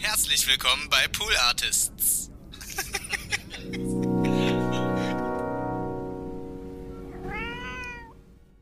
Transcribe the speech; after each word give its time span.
Herzlich 0.00 0.46
willkommen 0.46 0.88
bei 0.90 1.08
Pool 1.08 1.32
Artists. 1.48 2.30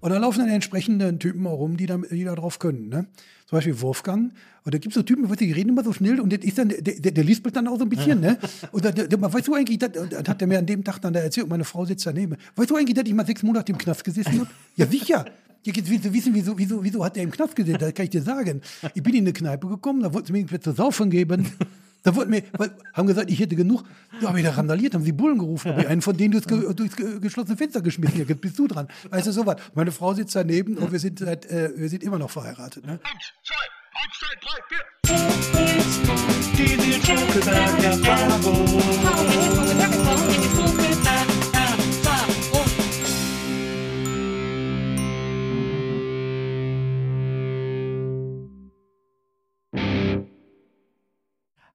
Und 0.01 0.11
da 0.11 0.17
laufen 0.17 0.39
dann 0.39 0.49
entsprechende 0.49 1.19
Typen 1.19 1.47
auch 1.47 1.59
rum, 1.59 1.77
die 1.77 1.85
da, 1.85 1.99
die 1.99 2.25
da 2.25 2.35
drauf 2.35 2.59
können. 2.59 2.89
Ne? 2.89 3.07
Zum 3.45 3.59
Beispiel 3.59 3.79
Wolfgang. 3.83 4.33
Und 4.65 4.75
da 4.75 4.79
gibt 4.79 4.93
es 4.93 4.95
so 4.95 5.03
Typen, 5.03 5.31
die 5.37 5.53
reden 5.53 5.69
immer 5.69 5.85
so 5.85 5.93
schnell 5.93 6.21
und 6.21 6.33
ist 6.33 6.57
dann, 6.57 6.71
der, 6.71 6.81
der, 6.81 7.13
der 7.13 7.25
liest 7.25 7.45
dann 7.55 7.69
auch 7.69 7.77
so 7.77 7.85
ein 7.85 7.91
bisschen. 7.91 8.19
Ne? 8.21 8.39
Und 8.73 8.87
da, 8.87 8.91
der, 8.91 9.21
weißt 9.21 9.47
du 9.47 9.55
eigentlich, 9.55 9.79
das, 9.79 9.91
das 9.93 10.27
hat 10.27 10.41
er 10.41 10.49
mir 10.49 10.59
an 10.59 10.67
dem 10.67 10.85
Tag 10.85 11.01
dann 11.03 11.13
da 11.13 11.21
erzählt, 11.21 11.49
meine 11.49 11.65
Frau 11.65 11.85
sitzt 11.85 12.07
daneben. 12.07 12.37
Weißt 12.55 12.71
du 12.71 12.77
eigentlich, 12.77 12.95
dass 12.95 13.05
ich 13.07 13.13
mal 13.13 13.27
sechs 13.27 13.43
Monate 13.43 13.73
im 13.73 13.79
Knast 13.79 14.05
gesessen 14.05 14.41
habe? 14.41 14.51
Ja, 14.75 14.87
sicher. 14.87 15.27
Jetzt 15.75 15.91
willst 15.91 16.05
du 16.05 16.13
wissen, 16.13 16.33
wieso, 16.33 16.57
wieso, 16.57 16.85
wieso 16.85 17.05
hat 17.05 17.17
er 17.17 17.25
im 17.25 17.31
Knast 17.33 17.57
gesessen? 17.57 17.79
Das 17.81 17.93
kann 17.93 18.05
ich 18.05 18.11
dir 18.11 18.23
sagen. 18.23 18.63
Ich 18.95 19.03
bin 19.03 19.15
in 19.15 19.25
eine 19.25 19.33
Kneipe 19.33 19.67
gekommen, 19.67 20.03
da 20.03 20.13
wollten 20.13 20.29
sie 20.29 20.33
mir 20.33 20.39
irgendwas 20.39 20.61
zu 20.61 20.73
saufen 20.73 21.11
geben. 21.11 21.51
Da 22.05 22.15
wollten 22.15 22.31
mir, 22.31 22.45
weil, 22.53 22.71
haben 22.95 23.09
gesagt, 23.09 23.29
ich 23.33 23.41
hätte 23.41 23.57
genug. 23.57 23.83
Da 24.21 24.29
habe 24.29 24.39
ich 24.39 24.45
da 24.45 24.53
randaliert, 24.53 24.95
haben 24.95 25.03
sie 25.03 25.11
Bullen 25.11 25.39
gerufen, 25.39 25.73
habe 25.73 25.81
ich 25.81 25.89
einen 25.89 26.03
von 26.03 26.17
denen 26.17 26.31
durchs, 26.31 26.47
ge, 26.47 26.73
durchs 26.73 26.95
ge, 26.95 27.19
geschlossene 27.19 27.57
Fenster 27.57 27.83
geschmissen. 27.83 28.25
Jetzt 28.25 28.41
bist 28.41 28.57
du 28.57 28.69
dran. 28.69 28.87
Weißt 29.11 29.27
du, 29.27 29.33
sowas. 29.33 29.57
Meine 29.75 29.91
Frau 29.91 30.15
sitzt 30.15 30.37
daneben 30.37 30.79
und 30.79 30.93
wir 30.93 31.01
sind, 31.01 31.19
seit, 31.19 31.47
äh, 31.47 31.73
wir 31.75 31.89
sind 31.89 32.05
immer 32.05 32.21
noch 32.21 32.31
verheiratet. 32.31 32.87
Ne? 32.87 33.01
Eins, 33.03 33.33
zwei, 33.43 33.57
eins, 34.05 34.15
zwei, 34.21 34.35
drei, 34.41 34.63
vier. 34.69 34.85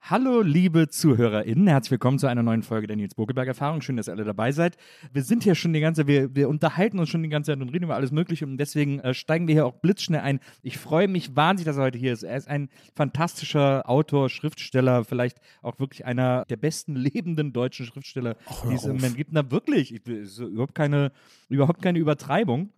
Hallo, 0.03 0.41
liebe 0.41 0.89
ZuhörerInnen, 0.89 1.67
herzlich 1.67 1.91
willkommen 1.91 2.17
zu 2.17 2.25
einer 2.25 2.41
neuen 2.41 2.63
Folge 2.63 2.87
der 2.87 2.95
Nils 2.95 3.13
Bogelberg 3.13 3.47
Erfahrung. 3.47 3.81
Schön, 3.81 3.97
dass 3.97 4.09
ihr 4.09 4.13
alle 4.13 4.23
dabei 4.23 4.51
seid. 4.51 4.75
Wir 5.13 5.21
sind 5.21 5.43
hier 5.43 5.53
schon 5.53 5.73
die 5.73 5.79
ganze, 5.79 6.07
wir, 6.07 6.35
wir 6.35 6.49
unterhalten 6.49 6.97
uns 6.97 7.07
schon 7.09 7.21
die 7.21 7.29
ganze 7.29 7.51
Zeit 7.51 7.61
und 7.61 7.69
reden 7.69 7.83
über 7.83 7.95
alles 7.95 8.11
Mögliche 8.11 8.45
und 8.45 8.57
deswegen 8.57 8.99
äh, 8.99 9.13
steigen 9.13 9.47
wir 9.47 9.53
hier 9.53 9.65
auch 9.65 9.75
blitzschnell 9.75 10.21
ein. 10.21 10.39
Ich 10.63 10.79
freue 10.79 11.07
mich 11.07 11.35
wahnsinnig, 11.35 11.67
dass 11.67 11.77
er 11.77 11.83
heute 11.83 11.99
hier 11.99 12.13
ist. 12.13 12.23
Er 12.23 12.35
ist 12.35 12.47
ein 12.47 12.69
fantastischer 12.95 13.87
Autor, 13.87 14.29
Schriftsteller, 14.29 15.05
vielleicht 15.05 15.37
auch 15.61 15.79
wirklich 15.79 16.03
einer 16.03 16.45
der 16.45 16.57
besten 16.57 16.95
lebenden 16.95 17.53
deutschen 17.53 17.85
Schriftsteller, 17.85 18.37
die 18.69 18.73
es 18.73 18.85
im 18.85 18.95
Moment 18.95 19.15
gibt. 19.15 19.31
Na 19.31 19.51
wirklich, 19.51 19.93
ich, 19.93 20.05
ist 20.07 20.39
überhaupt 20.39 20.75
keine, 20.75 21.11
überhaupt 21.47 21.81
keine 21.81 21.99
Übertreibung. 21.99 22.71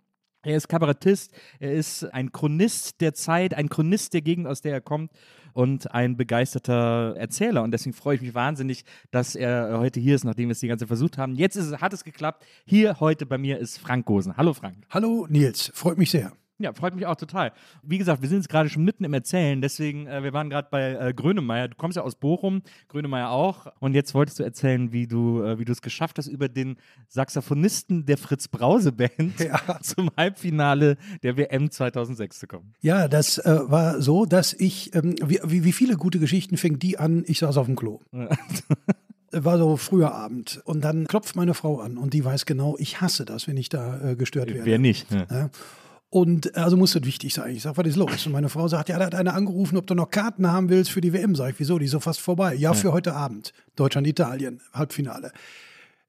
Er 0.44 0.56
ist 0.56 0.68
Kabarettist, 0.68 1.32
er 1.58 1.72
ist 1.72 2.04
ein 2.12 2.30
Chronist 2.32 3.00
der 3.00 3.14
Zeit, 3.14 3.54
ein 3.54 3.68
Chronist 3.68 4.12
der 4.14 4.20
Gegend, 4.22 4.46
aus 4.46 4.60
der 4.60 4.72
er 4.74 4.80
kommt 4.80 5.10
und 5.54 5.90
ein 5.94 6.16
begeisterter 6.16 7.14
Erzähler. 7.16 7.62
Und 7.62 7.70
deswegen 7.70 7.94
freue 7.94 8.16
ich 8.16 8.20
mich 8.22 8.34
wahnsinnig, 8.34 8.84
dass 9.10 9.34
er 9.34 9.78
heute 9.78 10.00
hier 10.00 10.14
ist, 10.14 10.24
nachdem 10.24 10.48
wir 10.48 10.52
es 10.52 10.60
die 10.60 10.68
ganze 10.68 10.82
Zeit 10.84 10.88
versucht 10.88 11.16
haben. 11.18 11.34
Jetzt 11.34 11.56
es- 11.56 11.80
hat 11.80 11.92
es 11.92 12.04
geklappt. 12.04 12.44
Hier 12.66 13.00
heute 13.00 13.24
bei 13.26 13.38
mir 13.38 13.58
ist 13.58 13.78
Frank 13.78 14.04
Gosen. 14.06 14.36
Hallo 14.36 14.52
Frank. 14.52 14.76
Hallo 14.90 15.26
Nils, 15.30 15.70
freut 15.74 15.96
mich 15.98 16.10
sehr. 16.10 16.32
Ja, 16.58 16.72
freut 16.72 16.94
mich 16.94 17.04
auch 17.06 17.16
total. 17.16 17.52
Wie 17.82 17.98
gesagt, 17.98 18.22
wir 18.22 18.28
sind 18.28 18.38
jetzt 18.38 18.48
gerade 18.48 18.68
schon 18.68 18.84
mitten 18.84 19.02
im 19.02 19.12
Erzählen, 19.12 19.60
deswegen, 19.60 20.06
äh, 20.06 20.22
wir 20.22 20.32
waren 20.32 20.50
gerade 20.50 20.68
bei 20.70 20.92
äh, 20.92 21.12
Grönemeyer. 21.12 21.66
Du 21.66 21.76
kommst 21.76 21.96
ja 21.96 22.02
aus 22.02 22.14
Bochum, 22.14 22.62
Grönemeyer 22.88 23.30
auch. 23.30 23.66
Und 23.80 23.94
jetzt 23.94 24.14
wolltest 24.14 24.38
du 24.38 24.44
erzählen, 24.44 24.92
wie 24.92 25.08
du 25.08 25.42
äh, 25.42 25.58
wie 25.58 25.64
du 25.64 25.72
es 25.72 25.82
geschafft 25.82 26.16
hast, 26.18 26.28
über 26.28 26.48
den 26.48 26.76
Saxophonisten 27.08 28.06
der 28.06 28.18
Fritz 28.18 28.46
Brause 28.46 28.92
Band 28.92 29.40
Ja. 29.40 29.60
zum 29.82 30.10
Halbfinale 30.16 30.96
der 31.24 31.36
WM 31.36 31.72
2006 31.72 32.38
zu 32.38 32.46
kommen. 32.46 32.74
Ja, 32.80 33.08
das 33.08 33.38
äh, 33.38 33.58
war 33.64 34.00
so, 34.00 34.24
dass 34.24 34.52
ich, 34.52 34.94
ähm, 34.94 35.16
wie, 35.24 35.40
wie 35.42 35.64
wie 35.64 35.72
viele 35.72 35.96
gute 35.96 36.20
Geschichten 36.20 36.56
fängt 36.56 36.82
die 36.84 36.98
an, 36.98 37.24
ich 37.26 37.40
saß 37.40 37.56
auf 37.56 37.66
dem 37.66 37.74
Klo. 37.74 38.00
War 39.32 39.58
so 39.58 39.76
früher 39.76 40.14
Abend. 40.14 40.62
Und 40.64 40.84
dann 40.84 41.08
klopft 41.08 41.34
meine 41.34 41.54
Frau 41.54 41.80
an 41.80 41.98
und 41.98 42.14
die 42.14 42.24
weiß 42.24 42.46
genau, 42.46 42.76
ich 42.78 43.00
hasse 43.00 43.24
das, 43.24 43.48
wenn 43.48 43.56
ich 43.56 43.68
da 43.68 44.10
äh, 44.10 44.14
gestört 44.16 44.48
werde. 44.48 44.64
Wer 44.64 44.78
nicht? 44.78 45.10
Ne? 45.10 45.26
Ja. 45.28 45.50
Und 46.14 46.56
also 46.56 46.76
muss 46.76 46.92
das 46.92 47.02
wichtig 47.02 47.34
sein. 47.34 47.56
Ich 47.56 47.62
sage, 47.62 47.76
was 47.76 47.88
ist 47.88 47.96
los? 47.96 48.24
Und 48.24 48.30
meine 48.30 48.48
Frau 48.48 48.68
sagt, 48.68 48.88
ja, 48.88 49.00
da 49.00 49.06
hat 49.06 49.16
einer 49.16 49.34
angerufen, 49.34 49.76
ob 49.76 49.88
du 49.88 49.96
noch 49.96 50.10
Karten 50.10 50.46
haben 50.46 50.68
willst 50.68 50.92
für 50.92 51.00
die 51.00 51.12
WM. 51.12 51.34
Sag 51.34 51.50
ich, 51.50 51.58
wieso? 51.58 51.76
Die 51.76 51.86
ist 51.86 51.90
so 51.90 51.98
fast 51.98 52.20
vorbei. 52.20 52.54
Ja, 52.54 52.72
für 52.72 52.92
heute 52.92 53.14
Abend. 53.14 53.52
Deutschland, 53.74 54.06
Italien, 54.06 54.60
Halbfinale. 54.72 55.32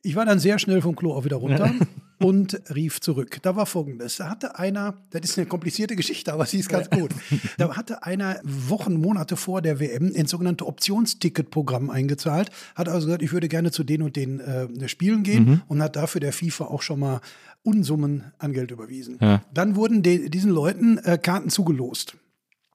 Ich 0.05 0.15
war 0.15 0.25
dann 0.25 0.37
sehr 0.37 0.59
schnell 0.59 0.81
vom 0.81 0.95
Klo 0.95 1.13
auch 1.13 1.25
wieder 1.25 1.37
runter 1.37 1.73
und 2.19 2.61
rief 2.73 3.01
zurück. 3.01 3.39
Da 3.41 3.55
war 3.55 3.65
folgendes: 3.65 4.17
Da 4.17 4.29
hatte 4.29 4.59
einer, 4.59 4.93
das 5.09 5.23
ist 5.23 5.37
eine 5.37 5.47
komplizierte 5.47 5.95
Geschichte, 5.95 6.31
aber 6.31 6.45
sie 6.45 6.59
ist 6.59 6.69
ganz 6.69 6.89
gut. 6.89 7.11
Da 7.57 7.75
hatte 7.75 8.03
einer 8.03 8.39
Wochen, 8.43 9.01
Monate 9.01 9.35
vor 9.35 9.61
der 9.61 9.79
WM 9.79 10.11
ins 10.11 10.29
sogenannte 10.29 10.67
Optionsticketprogramm 10.67 11.89
eingezahlt, 11.89 12.51
hat 12.75 12.87
also 12.87 13.07
gesagt, 13.07 13.23
ich 13.23 13.33
würde 13.33 13.47
gerne 13.47 13.71
zu 13.71 13.83
den 13.83 14.03
und 14.03 14.15
den 14.15 14.39
äh, 14.39 14.87
Spielen 14.87 15.23
gehen 15.23 15.63
und 15.67 15.81
hat 15.81 15.95
dafür 15.95 16.21
der 16.21 16.33
FIFA 16.33 16.65
auch 16.65 16.83
schon 16.83 16.99
mal 16.99 17.21
Unsummen 17.63 18.31
an 18.37 18.53
Geld 18.53 18.69
überwiesen. 18.69 19.17
Ja. 19.19 19.41
Dann 19.53 19.75
wurden 19.75 20.03
de, 20.03 20.29
diesen 20.29 20.51
Leuten 20.51 20.99
äh, 20.99 21.17
Karten 21.17 21.49
zugelost, 21.49 22.15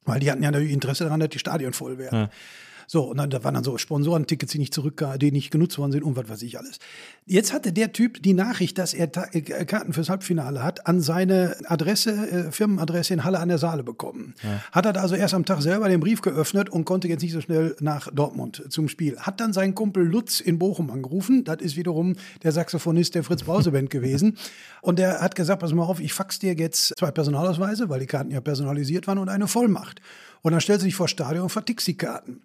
weil 0.05 0.19
die 0.19 0.31
hatten 0.31 0.43
ja 0.43 0.51
natürlich 0.51 0.73
Interesse 0.73 1.05
daran, 1.05 1.21
dass 1.21 1.29
die 1.29 1.39
Stadien 1.39 1.73
voll 1.73 1.97
werden. 1.99 2.29
So, 2.93 3.05
und 3.05 3.19
dann 3.19 3.31
da 3.31 3.45
waren 3.45 3.55
dann 3.55 3.63
so 3.63 3.79
Sponsorentickets, 3.79 4.51
die 4.51 4.59
nicht 4.59 4.75
zurück, 4.75 5.07
die 5.21 5.31
nicht 5.31 5.53
genutzt 5.53 5.79
worden 5.79 5.93
sind 5.93 6.03
und 6.03 6.17
was 6.17 6.29
weiß 6.29 6.43
ich 6.43 6.59
alles. 6.59 6.81
Jetzt 7.25 7.53
hatte 7.53 7.73
der 7.73 7.93
Typ 7.93 8.21
die 8.21 8.33
Nachricht, 8.33 8.79
dass 8.79 8.95
er 8.95 9.13
Ta 9.13 9.27
äh, 9.31 9.43
Karten 9.43 9.93
fürs 9.93 10.09
Halbfinale 10.09 10.65
hat, 10.65 10.89
an 10.89 11.01
seine 11.01 11.55
Adresse, 11.67 12.11
äh, 12.11 12.51
Firmenadresse 12.51 13.15
in 13.15 13.23
Halle 13.23 13.39
an 13.39 13.49
der 13.49 13.59
Saale 13.59 13.85
bekommen. 13.85 14.35
Hat 14.73 14.87
er 14.87 15.01
also 15.01 15.15
erst 15.15 15.35
am 15.35 15.45
Tag 15.45 15.63
selber 15.63 15.89
den 15.89 16.01
Brief 16.01 16.21
geöffnet 16.21 16.69
und 16.69 16.85
konnte 16.85 17.07
jetzt 17.07 17.23
nicht 17.23 17.31
so 17.31 17.41
schnell 17.41 17.77
nach 17.79 18.11
Dortmund 18.13 18.65
zum 18.71 18.89
Spiel. 18.89 19.17
Hat 19.21 19.39
dann 19.39 19.53
seinen 19.53 19.77
Kumpel 19.77 20.03
Lutz 20.05 20.41
in 20.41 20.59
Bochum 20.59 20.91
angerufen. 20.91 21.45
Das 21.45 21.61
ist 21.61 21.77
wiederum 21.77 22.17
der 22.43 22.51
Saxophonist 22.51 23.15
der 23.15 23.23
Fritz 23.23 23.45
Brause 23.45 23.71
Band 23.71 23.91
gewesen. 23.91 24.37
Und 24.83 24.99
der 24.99 25.21
hat 25.21 25.37
gesagt, 25.37 25.61
pass 25.61 25.73
mal 25.73 25.85
auf, 25.85 26.01
ich 26.01 26.13
fax 26.13 26.41
dir 26.41 26.55
jetzt 26.55 26.99
zwei 26.99 27.13
Personalausweise, 27.13 27.89
weil 27.89 28.01
die 28.01 28.07
Karten 28.07 28.33
ja 28.33 28.41
personalisiert 28.41 29.07
waren 29.07 29.19
und 29.19 29.29
eine 29.29 29.47
Vollmacht. 29.47 30.01
Und 30.43 30.51
dann 30.51 30.61
stellt 30.61 30.81
sie 30.81 30.87
sich 30.87 30.97
vor 30.97 31.07
Stadion 31.07 31.45
und 31.45 31.51
vertickst 31.51 31.87
die 31.87 31.97
Karten. 31.97 32.43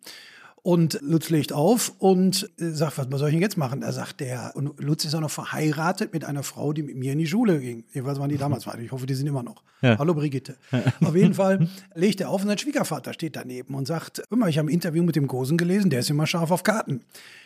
Und 0.65 0.97
Lutz 1.03 1.29
legt 1.29 1.53
auf 1.53 1.93
und 1.99 2.49
äh, 2.59 2.69
sagt, 2.69 2.97
was 2.97 3.19
soll 3.19 3.29
ich 3.29 3.35
denn 3.35 3.41
jetzt 3.43 3.55
machen? 3.55 3.81
Da 3.81 3.91
sagt 3.91 4.19
der, 4.19 4.53
und 4.55 4.79
Lutz 4.79 5.05
ist 5.05 5.13
auch 5.13 5.19
noch 5.19 5.29
verheiratet 5.29 6.11
mit 6.11 6.25
einer 6.25 6.41
Frau, 6.41 6.73
die 6.73 6.81
mit 6.81 6.95
mir 6.95 7.11
in 7.11 7.19
die 7.19 7.27
Schule 7.27 7.59
ging. 7.59 7.83
Jedenfalls 7.93 8.17
waren 8.17 8.31
die 8.31 8.37
damals 8.37 8.65
weiter. 8.65 8.79
Ich 8.79 8.91
hoffe, 8.91 9.05
die 9.05 9.13
sind 9.13 9.27
immer 9.27 9.43
noch. 9.43 9.61
Ja. 9.83 9.99
Hallo 9.99 10.15
Brigitte. 10.15 10.57
Auf 11.01 11.15
jeden 11.15 11.35
Fall 11.35 11.69
legt 11.93 12.19
er 12.19 12.31
auf 12.31 12.41
und 12.41 12.47
sein 12.47 12.57
Schwiegervater 12.57 13.13
steht 13.13 13.35
daneben 13.35 13.75
und 13.75 13.85
sagt, 13.85 14.23
mal, 14.31 14.49
ich 14.49 14.57
habe 14.57 14.67
ein 14.67 14.73
Interview 14.73 15.03
mit 15.03 15.15
dem 15.15 15.27
Gosen 15.27 15.55
gelesen, 15.55 15.91
der 15.91 15.99
ist 15.99 16.09
immer 16.09 16.25
scharf 16.25 16.49
auf 16.49 16.63
Karten. 16.63 17.01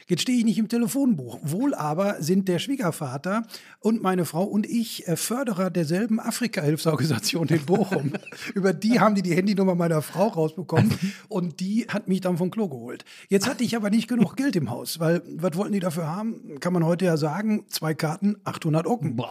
Jetzt 0.10 0.24
stehe 0.24 0.40
ich 0.40 0.44
nicht 0.44 0.58
im 0.58 0.68
Telefonbuch. 0.68 1.38
Wohl 1.44 1.76
aber 1.76 2.16
sind 2.20 2.48
der 2.48 2.58
Schwiegervater 2.58 3.44
und 3.80 4.02
meine 4.02 4.26
Frau 4.26 4.44
und 4.44 4.66
ich 4.66 5.08
äh, 5.08 5.16
Förderer 5.16 5.70
derselben 5.70 6.20
Afrika-Hilfsorganisation 6.20 7.48
in 7.50 7.64
Bochum. 7.64 8.14
Über 8.56 8.74
die 8.74 9.00
haben 9.00 9.14
die 9.14 9.22
die 9.22 9.36
Handynummer 9.36 9.76
meiner 9.76 10.02
Frau 10.02 10.28
rausbekommen 10.30 10.92
und 11.28 11.60
die 11.60 11.86
hat 11.90 12.08
mich 12.08 12.22
dann 12.22 12.38
vom 12.38 12.50
Klo 12.50 12.68
geholt. 12.68 13.06
Jetzt 13.28 13.48
hatte 13.48 13.64
ich 13.64 13.76
aber 13.76 13.92
nicht 13.92 14.08
genug 14.08 14.36
Geld 14.36 14.56
im 14.56 14.72
Haus, 14.72 15.00
weil 15.00 15.22
was 15.38 15.56
wollten 15.56 15.74
die 15.74 15.80
dafür 15.80 16.08
haben? 16.08 16.60
Kann 16.60 16.74
man 16.74 16.84
heute 16.86 17.06
ja 17.06 17.16
sagen, 17.16 17.66
zwei 17.70 17.94
Karten, 17.94 18.38
800 18.46 18.88
Ocken. 18.88 19.22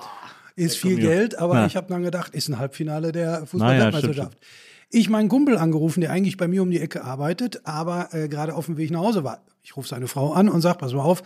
Ist 0.54 0.76
viel. 0.76 0.96
Geld, 0.96 1.36
aber 1.38 1.54
Ja. 1.56 1.66
ich 1.66 1.74
habe 1.76 1.88
dann 1.88 2.04
gedacht, 2.04 2.34
ist 2.36 2.48
ein 2.48 2.58
Halbfinale 2.58 3.10
der 3.10 3.46
Fußball-Weltmeisterschaft. 3.46 4.38
Ich 4.90 5.10
meinen 5.10 5.28
Kumpel 5.28 5.58
angerufen, 5.58 6.00
der 6.02 6.12
eigentlich 6.12 6.36
bei 6.36 6.48
mir 6.48 6.62
um 6.62 6.70
die 6.70 6.80
Ecke 6.80 7.02
arbeitet, 7.04 7.66
aber 7.66 8.14
äh, 8.14 8.28
gerade 8.28 8.54
auf 8.54 8.66
dem 8.66 8.76
Weg 8.76 8.90
nach 8.92 9.00
Hause 9.00 9.22
war. 9.24 9.42
Ich 9.68 9.76
rufe 9.76 9.86
seine 9.86 10.08
Frau 10.08 10.32
an 10.32 10.48
und 10.48 10.62
sage, 10.62 10.78
pass 10.78 10.94
mal 10.94 11.02
auf, 11.02 11.22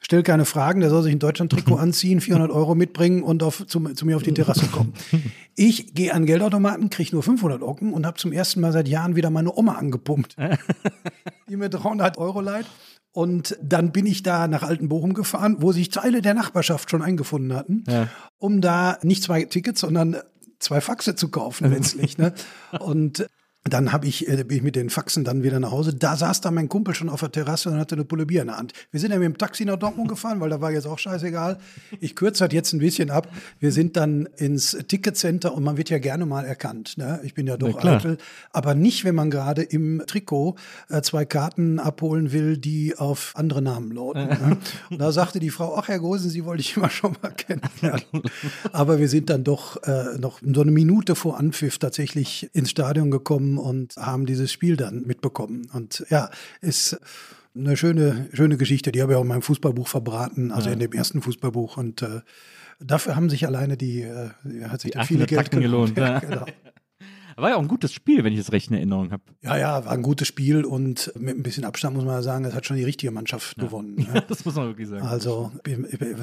stell 0.00 0.22
keine 0.22 0.46
Fragen, 0.46 0.80
der 0.80 0.88
soll 0.88 1.02
sich 1.02 1.12
ein 1.12 1.18
Deutschland-Trikot 1.18 1.76
anziehen, 1.78 2.22
400 2.22 2.50
Euro 2.50 2.74
mitbringen 2.74 3.22
und 3.22 3.42
auf, 3.42 3.66
zu, 3.66 3.80
zu 3.92 4.06
mir 4.06 4.16
auf 4.16 4.22
die 4.22 4.32
Terrasse 4.32 4.66
kommen. 4.68 4.94
Ich 5.54 5.92
gehe 5.94 6.14
an 6.14 6.24
Geldautomaten, 6.24 6.88
kriege 6.88 7.10
nur 7.12 7.22
500 7.22 7.60
Ocken 7.60 7.92
und 7.92 8.06
habe 8.06 8.16
zum 8.18 8.32
ersten 8.32 8.62
Mal 8.62 8.72
seit 8.72 8.88
Jahren 8.88 9.14
wieder 9.16 9.28
meine 9.28 9.54
Oma 9.54 9.74
angepumpt, 9.74 10.36
die 11.50 11.56
mir 11.58 11.68
300 11.68 12.16
Euro 12.16 12.40
leiht. 12.40 12.64
Und 13.12 13.58
dann 13.62 13.92
bin 13.92 14.06
ich 14.06 14.22
da 14.22 14.48
nach 14.48 14.62
Altenbochum 14.62 15.12
gefahren, 15.12 15.56
wo 15.58 15.72
sich 15.72 15.90
Teile 15.90 16.22
der 16.22 16.32
Nachbarschaft 16.32 16.88
schon 16.90 17.02
eingefunden 17.02 17.52
hatten, 17.54 17.84
Ja. 17.86 18.08
um 18.38 18.62
da 18.62 18.96
nicht 19.02 19.22
zwei 19.22 19.44
Tickets, 19.44 19.82
sondern 19.82 20.16
zwei 20.58 20.80
Faxe 20.80 21.14
zu 21.16 21.28
kaufen 21.28 21.70
letztlich. 21.70 22.16
ne? 22.16 22.32
Und 22.80 23.26
dann 23.64 23.92
hab 23.92 24.04
ich, 24.04 24.28
äh, 24.28 24.42
bin 24.42 24.56
ich 24.56 24.62
mit 24.62 24.74
den 24.74 24.90
Faxen 24.90 25.22
dann 25.22 25.44
wieder 25.44 25.60
nach 25.60 25.70
Hause. 25.70 25.94
Da 25.94 26.16
saß 26.16 26.40
da 26.40 26.50
mein 26.50 26.68
Kumpel 26.68 26.94
schon 26.94 27.08
auf 27.08 27.20
der 27.20 27.30
Terrasse 27.30 27.70
und 27.70 27.78
hatte 27.78 27.94
eine 27.94 28.04
Pulle 28.04 28.26
Bier 28.26 28.40
in 28.40 28.48
der 28.48 28.58
Hand. 28.58 28.72
Wir 28.90 28.98
sind 28.98 29.12
ja 29.12 29.18
mit 29.18 29.26
dem 29.26 29.38
Taxi 29.38 29.64
nach 29.64 29.76
Dortmund 29.76 30.08
gefahren, 30.08 30.40
weil 30.40 30.50
da 30.50 30.60
war 30.60 30.72
jetzt 30.72 30.86
auch 30.86 30.98
scheißegal. 30.98 31.58
Ich 32.00 32.16
kürze 32.16 32.40
halt 32.40 32.52
jetzt 32.52 32.72
ein 32.72 32.80
bisschen 32.80 33.10
ab. 33.10 33.28
Wir 33.60 33.70
sind 33.70 33.96
dann 33.96 34.28
ins 34.36 34.76
Ticketcenter 34.88 35.54
und 35.54 35.62
man 35.62 35.76
wird 35.76 35.90
ja 35.90 35.98
gerne 35.98 36.26
mal 36.26 36.44
erkannt. 36.44 36.98
Ne? 36.98 37.20
Ich 37.22 37.34
bin 37.34 37.46
ja 37.46 37.56
doch 37.56 37.78
klar. 37.78 37.96
eitel. 37.98 38.18
Aber 38.50 38.74
nicht, 38.74 39.04
wenn 39.04 39.14
man 39.14 39.30
gerade 39.30 39.62
im 39.62 40.02
Trikot 40.08 40.56
äh, 40.88 41.00
zwei 41.02 41.24
Karten 41.24 41.78
abholen 41.78 42.32
will, 42.32 42.56
die 42.56 42.96
auf 42.98 43.32
andere 43.36 43.62
Namen 43.62 43.92
lauten. 43.92 44.26
ne? 44.26 44.56
Und 44.90 44.98
da 44.98 45.12
sagte 45.12 45.38
die 45.38 45.50
Frau, 45.50 45.76
ach 45.76 45.86
Herr 45.86 46.00
Gosen, 46.00 46.30
Sie 46.30 46.44
wollte 46.44 46.62
ich 46.62 46.76
immer 46.76 46.90
schon 46.90 47.16
mal 47.22 47.30
kennenlernen. 47.30 48.02
Aber 48.72 48.98
wir 48.98 49.08
sind 49.08 49.30
dann 49.30 49.44
doch 49.44 49.80
äh, 49.84 50.18
noch 50.18 50.40
so 50.42 50.62
eine 50.62 50.72
Minute 50.72 51.14
vor 51.14 51.38
Anpfiff 51.38 51.78
tatsächlich 51.78 52.50
ins 52.54 52.70
Stadion 52.70 53.12
gekommen 53.12 53.51
und 53.58 53.96
haben 53.96 54.26
dieses 54.26 54.52
Spiel 54.52 54.76
dann 54.76 55.02
mitbekommen. 55.02 55.68
Und 55.72 56.04
ja, 56.10 56.30
ist 56.60 56.98
eine 57.54 57.76
schöne, 57.76 58.28
schöne 58.32 58.56
Geschichte. 58.56 58.92
Die 58.92 59.02
habe 59.02 59.12
ich 59.12 59.18
auch 59.18 59.22
in 59.22 59.28
meinem 59.28 59.42
Fußballbuch 59.42 59.88
verbraten, 59.88 60.52
also 60.52 60.70
in 60.70 60.78
dem 60.78 60.92
ersten 60.92 61.22
Fußballbuch. 61.22 61.76
Und 61.76 62.02
äh, 62.02 62.20
dafür 62.80 63.16
haben 63.16 63.28
sich 63.30 63.46
alleine 63.46 63.76
die, 63.76 64.02
äh, 64.02 64.30
hat 64.68 64.80
sich 64.80 64.92
Die 64.92 65.04
viele 65.04 65.24
800 65.24 65.28
Geld 65.28 65.44
Tacken 65.44 65.60
gelohnt, 65.60 65.96
Ja, 65.98 66.04
ja. 66.06 66.18
genau. 66.20 66.46
War 67.36 67.48
ja 67.50 67.56
auch 67.56 67.62
ein 67.62 67.68
gutes 67.68 67.92
Spiel, 67.94 68.24
wenn 68.24 68.32
ich 68.34 68.38
das 68.38 68.52
recht 68.52 68.68
in 68.68 68.76
Erinnerung 68.76 69.10
habe. 69.10 69.22
Ja, 69.40 69.56
ja, 69.56 69.84
war 69.86 69.92
ein 69.92 70.02
gutes 70.02 70.28
Spiel 70.28 70.64
und 70.64 71.10
mit 71.18 71.36
ein 71.36 71.42
bisschen 71.42 71.64
Abstand 71.64 71.96
muss 71.96 72.04
man 72.04 72.16
ja 72.16 72.22
sagen, 72.22 72.44
es 72.44 72.54
hat 72.54 72.66
schon 72.66 72.76
die 72.76 72.84
richtige 72.84 73.10
Mannschaft 73.10 73.56
gewonnen. 73.56 73.94
ne? 74.12 74.22
Das 74.28 74.44
muss 74.44 74.54
man 74.54 74.66
wirklich 74.68 74.88
sagen. 74.88 75.06
Also 75.06 75.50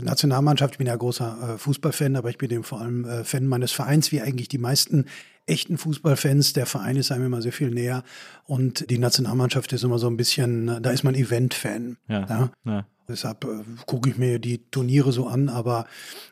Nationalmannschaft, 0.03 0.75
ich 0.75 0.77
bin 0.77 0.87
ja 0.87 0.95
großer 0.95 1.55
äh, 1.55 1.57
Fußballfan, 1.57 2.15
aber 2.15 2.29
ich 2.29 2.37
bin 2.37 2.51
eben 2.51 2.63
vor 2.63 2.81
allem 2.81 3.05
äh, 3.05 3.23
Fan 3.23 3.47
meines 3.47 3.71
Vereins, 3.71 4.11
wie 4.11 4.21
eigentlich 4.21 4.49
die 4.49 4.59
meisten 4.59 5.05
echten 5.49 5.77
Fußballfans. 5.77 6.53
Der 6.53 6.65
Verein 6.65 6.95
ist 6.95 7.11
einem 7.11 7.25
immer 7.25 7.41
sehr 7.41 7.53
viel 7.53 7.71
näher 7.71 8.03
und 8.45 8.89
die 8.89 8.97
Nationalmannschaft 8.97 9.73
ist 9.73 9.83
immer 9.83 9.99
so 9.99 10.07
ein 10.07 10.17
bisschen, 10.17 10.81
da 10.81 10.91
ist 10.91 11.03
man 11.03 11.15
Event-Fan. 11.15 11.97
Ja. 12.07 12.25
Ja? 12.27 12.51
Ja. 12.65 12.85
Deshalb 13.09 13.43
äh, 13.43 13.63
gucke 13.87 14.09
ich 14.09 14.17
mir 14.17 14.37
die 14.37 14.69
Turniere 14.69 15.11
so 15.11 15.27
an, 15.27 15.49
aber 15.49 15.85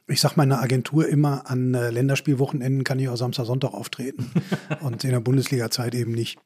ich 0.05 0.21
sag 0.21 0.37
meiner 0.37 0.61
Agentur 0.61 1.07
immer, 1.07 1.49
an 1.49 1.73
äh, 1.73 1.89
Länderspielwochenenden 1.89 2.83
kann 2.83 2.99
ich 2.99 3.09
auch 3.09 3.17
Samstag, 3.17 3.45
Sonntag 3.45 3.73
auftreten 3.73 4.31
und 4.81 5.03
in 5.03 5.09
der 5.09 5.19
Bundesliga-Zeit 5.19 5.95
eben 5.95 6.11
nicht. 6.11 6.37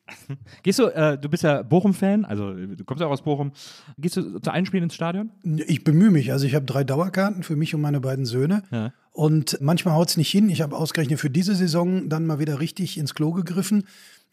Gehst 0.63 0.79
du, 0.79 0.85
äh, 0.85 1.17
du 1.17 1.27
bist 1.27 1.43
ja 1.43 1.61
Bochum-Fan, 1.63 2.23
also 2.23 2.53
du 2.53 2.83
kommst 2.85 3.01
ja 3.01 3.07
auch 3.07 3.11
aus 3.11 3.23
Bochum. 3.23 3.51
Gehst 3.97 4.15
du 4.15 4.39
zu 4.39 4.51
einem 4.51 4.65
Spiel 4.65 4.81
ins 4.81 4.95
Stadion? 4.95 5.31
Ich 5.43 5.83
bemühe 5.83 6.11
mich. 6.11 6.31
Also 6.31 6.47
ich 6.47 6.55
habe 6.55 6.65
drei 6.65 6.85
Dauerkarten 6.85 7.43
für 7.43 7.57
mich 7.57 7.75
und 7.75 7.81
meine 7.81 7.99
beiden 7.99 8.25
Söhne. 8.25 8.63
Ja. 8.71 8.93
Und 9.11 9.57
manchmal 9.59 9.95
haut 9.95 10.09
es 10.09 10.17
nicht 10.17 10.31
hin. 10.31 10.49
Ich 10.49 10.61
habe 10.61 10.77
ausgerechnet 10.77 11.19
für 11.19 11.29
diese 11.29 11.55
Saison 11.55 12.07
dann 12.07 12.25
mal 12.25 12.39
wieder 12.39 12.59
richtig 12.59 12.97
ins 12.97 13.13
Klo 13.13 13.31
gegriffen. 13.31 13.83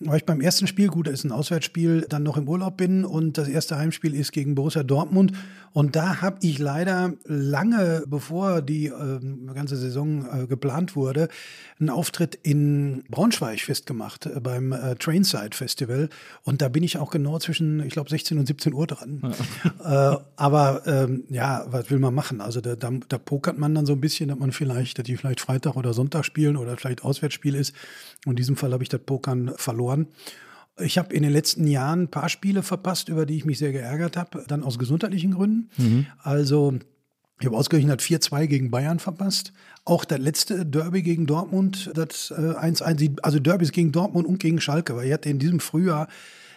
Weil 0.01 0.19
ich 0.19 0.25
beim 0.25 0.41
ersten 0.41 0.69
Spiel, 0.69 0.89
gut, 0.89 1.09
das 1.09 1.15
ist 1.15 1.25
ein 1.25 1.33
Auswärtsspiel, 1.33 2.07
dann 2.09 2.23
noch 2.23 2.37
im 2.37 2.49
Urlaub 2.49 2.77
bin 2.77 3.05
und 3.05 3.37
das 3.37 3.49
erste 3.49 3.77
Heimspiel 3.77 4.15
ist 4.15 4.31
gegen 4.31 4.55
Borussia 4.55 4.85
Dortmund. 4.85 5.33
Und 5.73 5.97
da 5.97 6.21
habe 6.21 6.39
ich 6.43 6.59
leider 6.61 7.15
lange, 7.25 8.05
bevor 8.07 8.63
die 8.63 8.87
ähm, 8.87 9.51
ganze 9.53 9.77
Saison 9.77 10.27
äh, 10.27 10.47
geplant 10.47 10.95
wurde, 10.95 11.29
einen 11.81 11.91
Auftritt 11.91 12.37
in 12.43 13.05
Braunschweig 13.11 13.61
festgemacht 13.61 14.27
äh, 14.27 14.41
beim 14.41 14.73
äh, 14.73 14.95
Trainside 14.95 15.57
Festival. 15.57 16.09
Und 16.45 16.63
da 16.63 16.69
bin 16.69 16.85
ich 16.85 16.99
auch 16.99 17.11
genau 17.11 17.39
zwischen, 17.41 17.81
ich 17.81 17.93
glaube, 17.93 18.09
16 18.09 18.39
und 18.39 18.47
17 18.47 18.75
Uhr 18.75 18.87
dran. 18.87 19.35
äh, 19.85 20.17
aber 20.37 20.83
ähm, 20.87 21.25
ja, 21.29 21.67
was 21.69 21.91
will 21.91 21.99
man 21.99 22.15
machen? 22.15 22.41
Also 22.41 22.61
da, 22.61 22.77
da, 22.77 22.93
da 23.09 23.19
pokert 23.19 23.59
man 23.59 23.75
dann 23.75 23.85
so 23.85 23.95
ein 23.95 24.01
bisschen, 24.01 24.29
dass 24.29 24.39
man 24.39 24.53
vielleicht, 24.53 24.99
dass 24.99 25.05
die 25.05 25.17
vielleicht 25.17 25.41
Freitag 25.41 25.77
oder 25.77 25.93
Sonntag 25.93 26.25
spielen 26.25 26.57
oder 26.57 26.77
vielleicht 26.77 27.05
Auswärtsspiel 27.05 27.57
ist. 27.57 27.75
Und 28.25 28.33
in 28.33 28.37
diesem 28.37 28.57
Fall 28.57 28.73
habe 28.73 28.83
ich 28.83 28.89
das 28.89 29.01
Pokern 29.01 29.53
verloren. 29.57 29.88
Ich 30.81 30.97
habe 30.99 31.13
in 31.13 31.23
den 31.25 31.33
letzten 31.33 31.67
Jahren 31.67 32.03
ein 32.03 32.09
paar 32.09 32.29
Spiele 32.29 32.63
verpasst, 32.63 33.09
über 33.09 33.27
die 33.27 33.37
ich 33.37 33.45
mich 33.45 33.59
sehr 33.59 33.73
geärgert 33.73 34.17
habe, 34.17 34.45
dann 34.47 34.63
aus 34.63 34.79
gesundheitlichen 34.79 35.33
Gründen. 35.33 35.71
Also 36.23 36.79
ich 37.41 37.47
habe 37.47 37.57
ausgerechnet 37.57 38.01
4-2 38.01 38.47
gegen 38.47 38.71
Bayern 38.71 38.99
verpasst. 39.01 39.53
Auch 39.85 40.05
das 40.05 40.19
letzte 40.19 40.65
Derby 40.67 41.03
gegen 41.03 41.27
Dortmund, 41.27 41.91
das 41.95 42.31
äh, 42.31 42.35
1-1, 42.35 42.95
die- 42.95 43.17
also 43.23 43.39
Derbys 43.41 43.73
gegen 43.73 43.91
Dortmund 43.93 44.27
und 44.27 44.39
gegen 44.39 44.61
Schalke, 44.61 44.95
weil 44.97 45.07
ich 45.07 45.13
hatte 45.13 45.29
in 45.31 45.39
diesem 45.39 45.59
Frühjahr, 45.61 46.09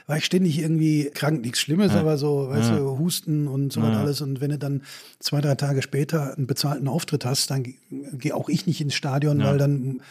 war 0.08 0.18
ich 0.18 0.26
ständig 0.26 0.60
irgendwie 0.60 1.10
krank, 1.14 1.42
nichts 1.42 1.60
Schlimmes, 1.60 1.92
aber 2.00 2.18
so, 2.18 2.50
weißt 2.50 2.72
du, 2.72 2.98
Husten 3.00 3.48
und 3.48 3.72
so 3.72 3.82
was 3.82 3.90
alles. 4.02 4.22
Und 4.22 4.42
wenn 4.42 4.50
du 4.52 4.58
dann 4.58 4.82
zwei, 5.20 5.40
drei 5.42 5.56
Tage 5.56 5.82
später 5.82 6.36
einen 6.36 6.48
bezahlten 6.48 6.88
Auftritt 6.88 7.26
hast, 7.26 7.50
dann 7.52 7.64
ge- 7.64 7.76
gehe 8.14 8.36
auch 8.36 8.50
ich 8.50 8.66
nicht 8.68 8.82
ins 8.82 8.94
Stadion, 8.96 9.38
weil 9.40 9.58
dann 9.60 10.02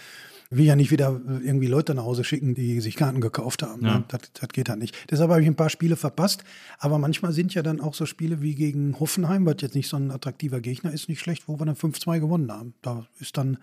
will 0.50 0.64
ja 0.64 0.75
nicht 0.75 0.91
wieder 0.91 1.20
irgendwie 1.26 1.69
Leute 1.69 1.94
nach 1.94 2.02
Hause 2.02 2.25
schicken, 2.25 2.55
die 2.55 2.81
sich 2.81 2.97
Karten 2.97 3.20
gekauft 3.20 3.62
haben. 3.62 3.85
Ja. 3.85 3.99
Ne? 3.99 4.05
Das, 4.08 4.20
das 4.32 4.49
geht 4.49 4.69
halt 4.69 4.81
nicht. 4.81 4.97
Deshalb 5.11 5.31
habe 5.31 5.41
ich 5.41 5.47
ein 5.47 5.55
paar 5.55 5.70
Spiele 5.70 5.97
verpasst. 5.97 6.43
Aber 6.79 6.99
manchmal 6.99 7.32
sind 7.32 7.55
ja 7.55 7.62
dann 7.62 7.81
auch 7.81 7.94
so 7.94 8.05
Spiele 8.05 8.43
wie 8.43 8.56
gegen 8.56 8.99
Hoffenheim, 8.99 9.47
was 9.47 9.56
jetzt 9.61 9.76
nicht 9.76 9.88
so 9.88 9.97
ein 9.97 10.11
attraktiver 10.11 10.61
Gegner 10.61 10.93
ist, 10.93 11.08
nicht 11.08 11.20
schlecht, 11.20 11.47
wo 11.47 11.58
wir 11.61 11.67
dann 11.67 11.76
5-2 11.76 12.19
gewonnen 12.19 12.50
haben. 12.50 12.75
Da 12.82 13.06
ist 13.20 13.37
dann 13.37 13.58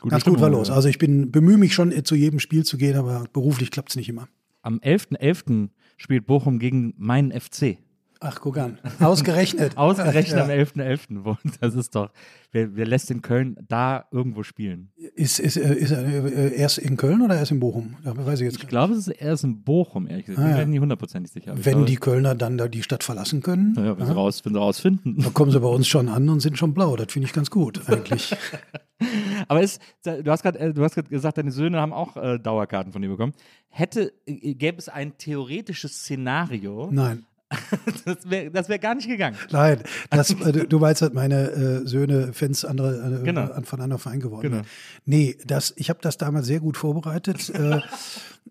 Gute 0.00 0.10
ganz 0.10 0.24
gut 0.24 0.34
was 0.34 0.40
Stimmung, 0.40 0.52
los. 0.52 0.70
Also 0.70 0.88
ich 0.88 0.98
bin 0.98 1.32
bemühe 1.32 1.56
mich 1.56 1.74
schon, 1.74 1.92
zu 2.04 2.14
jedem 2.14 2.40
Spiel 2.40 2.64
zu 2.64 2.76
gehen, 2.76 2.96
aber 2.96 3.24
beruflich 3.32 3.70
klappt 3.70 3.90
es 3.90 3.96
nicht 3.96 4.08
immer. 4.10 4.28
Am 4.60 4.78
11.11. 4.80 5.70
spielt 5.96 6.26
Bochum 6.26 6.58
gegen 6.58 6.92
meinen 6.98 7.32
FC. 7.32 7.78
Ach, 8.20 8.40
guck 8.40 8.58
an. 8.58 8.78
Ausgerechnet. 8.98 9.76
Ausgerechnet 9.76 10.36
Ja. 10.36 10.44
am 10.44 10.50
11.11. 10.50 11.24
Wo- 11.24 11.36
Das 11.60 11.74
ist 11.76 11.94
doch, 11.94 12.10
wer, 12.50 12.74
wer 12.74 12.86
lässt 12.86 13.10
in 13.12 13.22
Köln 13.22 13.56
da 13.68 14.06
irgendwo 14.10 14.42
spielen? 14.42 14.90
Ist, 15.14 15.38
ist, 15.38 15.56
äh, 15.56 15.74
ist 15.74 15.92
er 15.92 16.04
äh, 16.04 16.54
erst 16.56 16.78
in 16.78 16.96
Köln 16.96 17.22
oder 17.22 17.36
erst 17.36 17.52
in 17.52 17.60
Bochum? 17.60 17.94
Da 18.02 18.16
weiß 18.16 18.40
ich 18.40 18.44
jetzt 18.46 18.54
Ich 18.56 18.62
nicht. 18.62 18.68
glaube, 18.70 18.94
es 18.94 19.06
ist 19.06 19.08
erst 19.20 19.44
in 19.44 19.62
Bochum, 19.62 20.08
ehrlich 20.08 20.26
gesagt. 20.26 20.46
Ich 20.48 20.52
Ah, 20.54 20.56
bin 20.58 20.66
ja. 20.66 20.70
nicht 20.70 20.80
hundertprozentig 20.80 21.30
sicher. 21.32 21.54
ich 21.56 21.64
Wenn 21.64 21.72
glaube, 21.74 21.86
die 21.86 21.96
Kölner 21.96 22.34
dann 22.34 22.58
da 22.58 22.66
die 22.66 22.82
Stadt 22.82 23.04
verlassen 23.04 23.40
können, 23.42 23.74
ja, 23.76 23.96
wenn, 23.96 24.06
sie 24.06 24.12
raus, 24.14 24.44
wenn 24.44 24.52
sie 24.52 24.58
rausfinden. 24.58 25.18
dann 25.18 25.34
kommen 25.34 25.52
sie 25.52 25.60
bei 25.60 25.68
uns 25.68 25.86
schon 25.86 26.08
an 26.08 26.28
und 26.28 26.40
sind 26.40 26.58
schon 26.58 26.74
blau. 26.74 26.96
Das 26.96 27.12
finde 27.12 27.26
ich 27.26 27.32
ganz 27.32 27.50
gut, 27.50 27.88
eigentlich. 27.88 28.34
Aber 29.46 29.62
es, 29.62 29.78
du 30.02 30.24
hast 30.30 30.42
gerade 30.42 30.58
äh, 30.58 30.74
du 30.74 30.82
hast 30.82 30.94
gerade 30.96 31.08
gesagt, 31.08 31.38
deine 31.38 31.52
Söhne 31.52 31.80
haben 31.80 31.92
auch 31.92 32.16
äh, 32.16 32.38
Dauerkarten 32.38 32.92
von 32.92 33.00
dir 33.00 33.08
bekommen. 33.08 33.32
Hätte, 33.68 34.12
gäbe 34.26 34.78
es 34.78 34.88
ein 34.88 35.16
theoretisches 35.18 35.92
Szenario, 36.00 36.88
Nein. 36.90 37.24
das 38.04 38.28
wäre 38.28 38.50
das 38.50 38.68
wär 38.68 38.78
gar 38.78 38.94
nicht 38.94 39.08
gegangen. 39.08 39.36
Nein, 39.50 39.82
das, 40.10 40.30
äh, 40.30 40.66
du- 40.66 40.78
meinst, 40.78 41.00
dass 41.02 41.12
meine 41.14 41.50
äh, 41.50 41.86
Söhne 41.86 42.32
Fans 42.34 42.64
andere, 42.64 43.20
äh, 43.22 43.24
Genau. 43.24 43.46
von 43.62 43.80
anderen 43.80 44.00
Verein 44.00 44.20
geworden 44.20 44.42
Genau. 44.42 44.56
sind. 44.56 44.66
Nee, 45.06 45.36
das, 45.46 45.72
ich 45.76 45.88
habe 45.88 46.00
das 46.02 46.18
damals 46.18 46.46
sehr 46.46 46.60
gut 46.60 46.76
vorbereitet. 46.76 47.48
äh, 47.54 47.80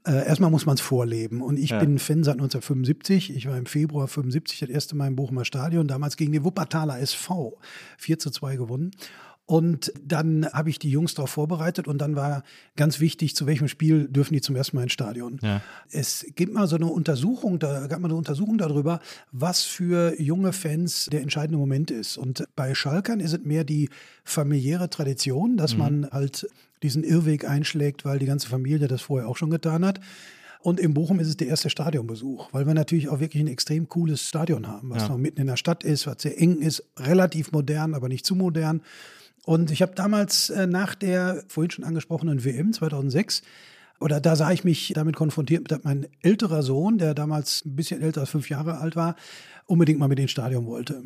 äh, 0.06 0.26
erstmal 0.28 0.50
muss 0.50 0.66
man 0.66 0.76
es 0.76 0.82
vorleben. 0.82 1.42
Und 1.42 1.58
ich 1.60 1.72
Ja. 1.72 1.80
bin 1.80 2.00
Fan 2.00 2.24
seit 2.24 2.36
1975. 2.36 3.36
Ich 3.36 3.48
war 3.48 3.58
im 3.58 3.66
Februar 3.66 4.08
75 4.08 4.60
das 4.62 4.70
erste 4.70 4.96
Mal 4.96 5.08
im 5.08 5.16
Bochumer 5.16 5.46
Stadion, 5.46 5.88
damals 5.88 6.18
gegen 6.18 6.32
den 6.32 6.44
Wuppertaler 6.44 7.00
SV. 7.00 7.58
4 7.98 8.18
zu 8.20 8.32
2 8.32 8.56
gewonnen. 8.56 8.92
Und 9.48 9.94
dann 10.06 10.46
habe 10.52 10.70
ich 10.70 10.78
die 10.78 10.92
Jungs 10.92 11.14
darauf 11.14 11.30
vorbereitet 11.30 11.88
und 11.88 12.00
dann 12.00 12.18
war 12.18 12.44
ganz 12.76 13.00
wichtig, 13.00 13.34
zu 13.34 13.48
welchem 13.48 13.70
Spiel 13.70 14.10
dürfen 14.10 14.34
die 14.34 14.42
zum 14.42 14.58
ersten 14.58 14.76
Mal 14.76 14.84
ins 14.84 14.92
Stadion. 14.92 15.40
Ja. 15.42 15.62
Es 15.90 16.26
gibt 16.36 16.54
mal 16.54 16.68
so 16.68 16.76
eine 16.76 16.88
Untersuchung, 16.88 17.58
da 17.58 17.88
gab 17.88 18.02
mal 18.02 18.10
eine 18.10 18.16
Untersuchung 18.18 18.58
darüber, 18.58 19.00
was 19.32 19.64
für 19.64 20.22
junge 20.22 20.52
Fans 20.52 21.08
der 21.10 21.22
entscheidende 21.22 21.58
Moment 21.58 21.92
ist. 21.92 22.18
Und 22.18 22.44
bei 22.58 22.76
Schalkern 22.76 23.22
ist 23.22 23.32
es 23.34 23.46
mehr 23.46 23.64
die 23.64 23.90
familiäre 24.26 24.90
Tradition, 24.90 25.56
dass 25.56 25.78
man 25.78 26.10
halt 26.12 26.46
diesen 26.84 27.06
Irrweg 27.06 27.48
einschlägt, 27.50 28.04
weil 28.04 28.20
die 28.20 28.26
ganze 28.26 28.50
Familie 28.50 28.90
das 28.90 29.02
vorher 29.02 29.30
auch 29.30 29.38
schon 29.38 29.50
getan 29.50 29.86
hat. 29.86 30.02
Und 30.60 30.78
in 30.82 30.94
Bochum 30.94 31.22
ist 31.22 31.28
es 31.30 31.38
der 31.38 31.48
erste 31.48 31.70
Stadionbesuch, 31.70 32.50
weil 32.52 32.68
wir 32.68 32.74
natürlich 32.74 33.08
auch 33.08 33.22
wirklich 33.22 33.42
ein 33.42 33.48
extrem 33.48 33.88
cooles 33.88 34.28
Stadion 34.28 34.68
haben, 34.68 34.90
was 34.90 35.04
Ja. 35.04 35.10
noch 35.10 35.18
mitten 35.18 35.40
in 35.40 35.48
der 35.48 35.56
Stadt 35.56 35.86
ist, 35.86 36.06
was 36.06 36.22
sehr 36.22 36.38
eng 36.38 36.58
ist, 36.60 36.84
relativ 36.98 37.54
modern, 37.54 37.94
aber 37.94 38.10
nicht 38.10 38.26
zu 38.26 38.36
modern. 38.36 38.82
Und 39.48 39.72
ich 39.72 39.82
habe 39.82 39.96
damals 39.96 40.50
äh, 40.50 40.68
nach 40.68 40.94
der 40.94 41.42
vorhin 41.48 41.72
schon 41.72 41.86
angesprochenen 41.86 42.44
WM 42.44 42.74
2006 42.74 43.44
oder 43.98 44.20
da 44.20 44.36
sah 44.36 44.52
ich 44.52 44.66
mich 44.66 44.92
damit 44.94 45.16
konfrontiert, 45.16 45.72
dass 45.72 45.86
mein 45.86 46.06
älterer 46.22 46.64
Sohn, 46.64 46.98
der 46.98 47.14
damals 47.14 47.64
ein 47.66 47.78
bisschen 47.78 48.02
älter 48.02 48.20
als 48.20 48.30
fünf 48.30 48.50
Jahre 48.50 48.80
alt 48.80 48.98
war, 48.98 49.16
unbedingt 49.66 50.00
mal 50.00 50.10
mit 50.10 50.20
ins 50.20 50.32
Stadion 50.32 50.66
wollte. 50.66 51.04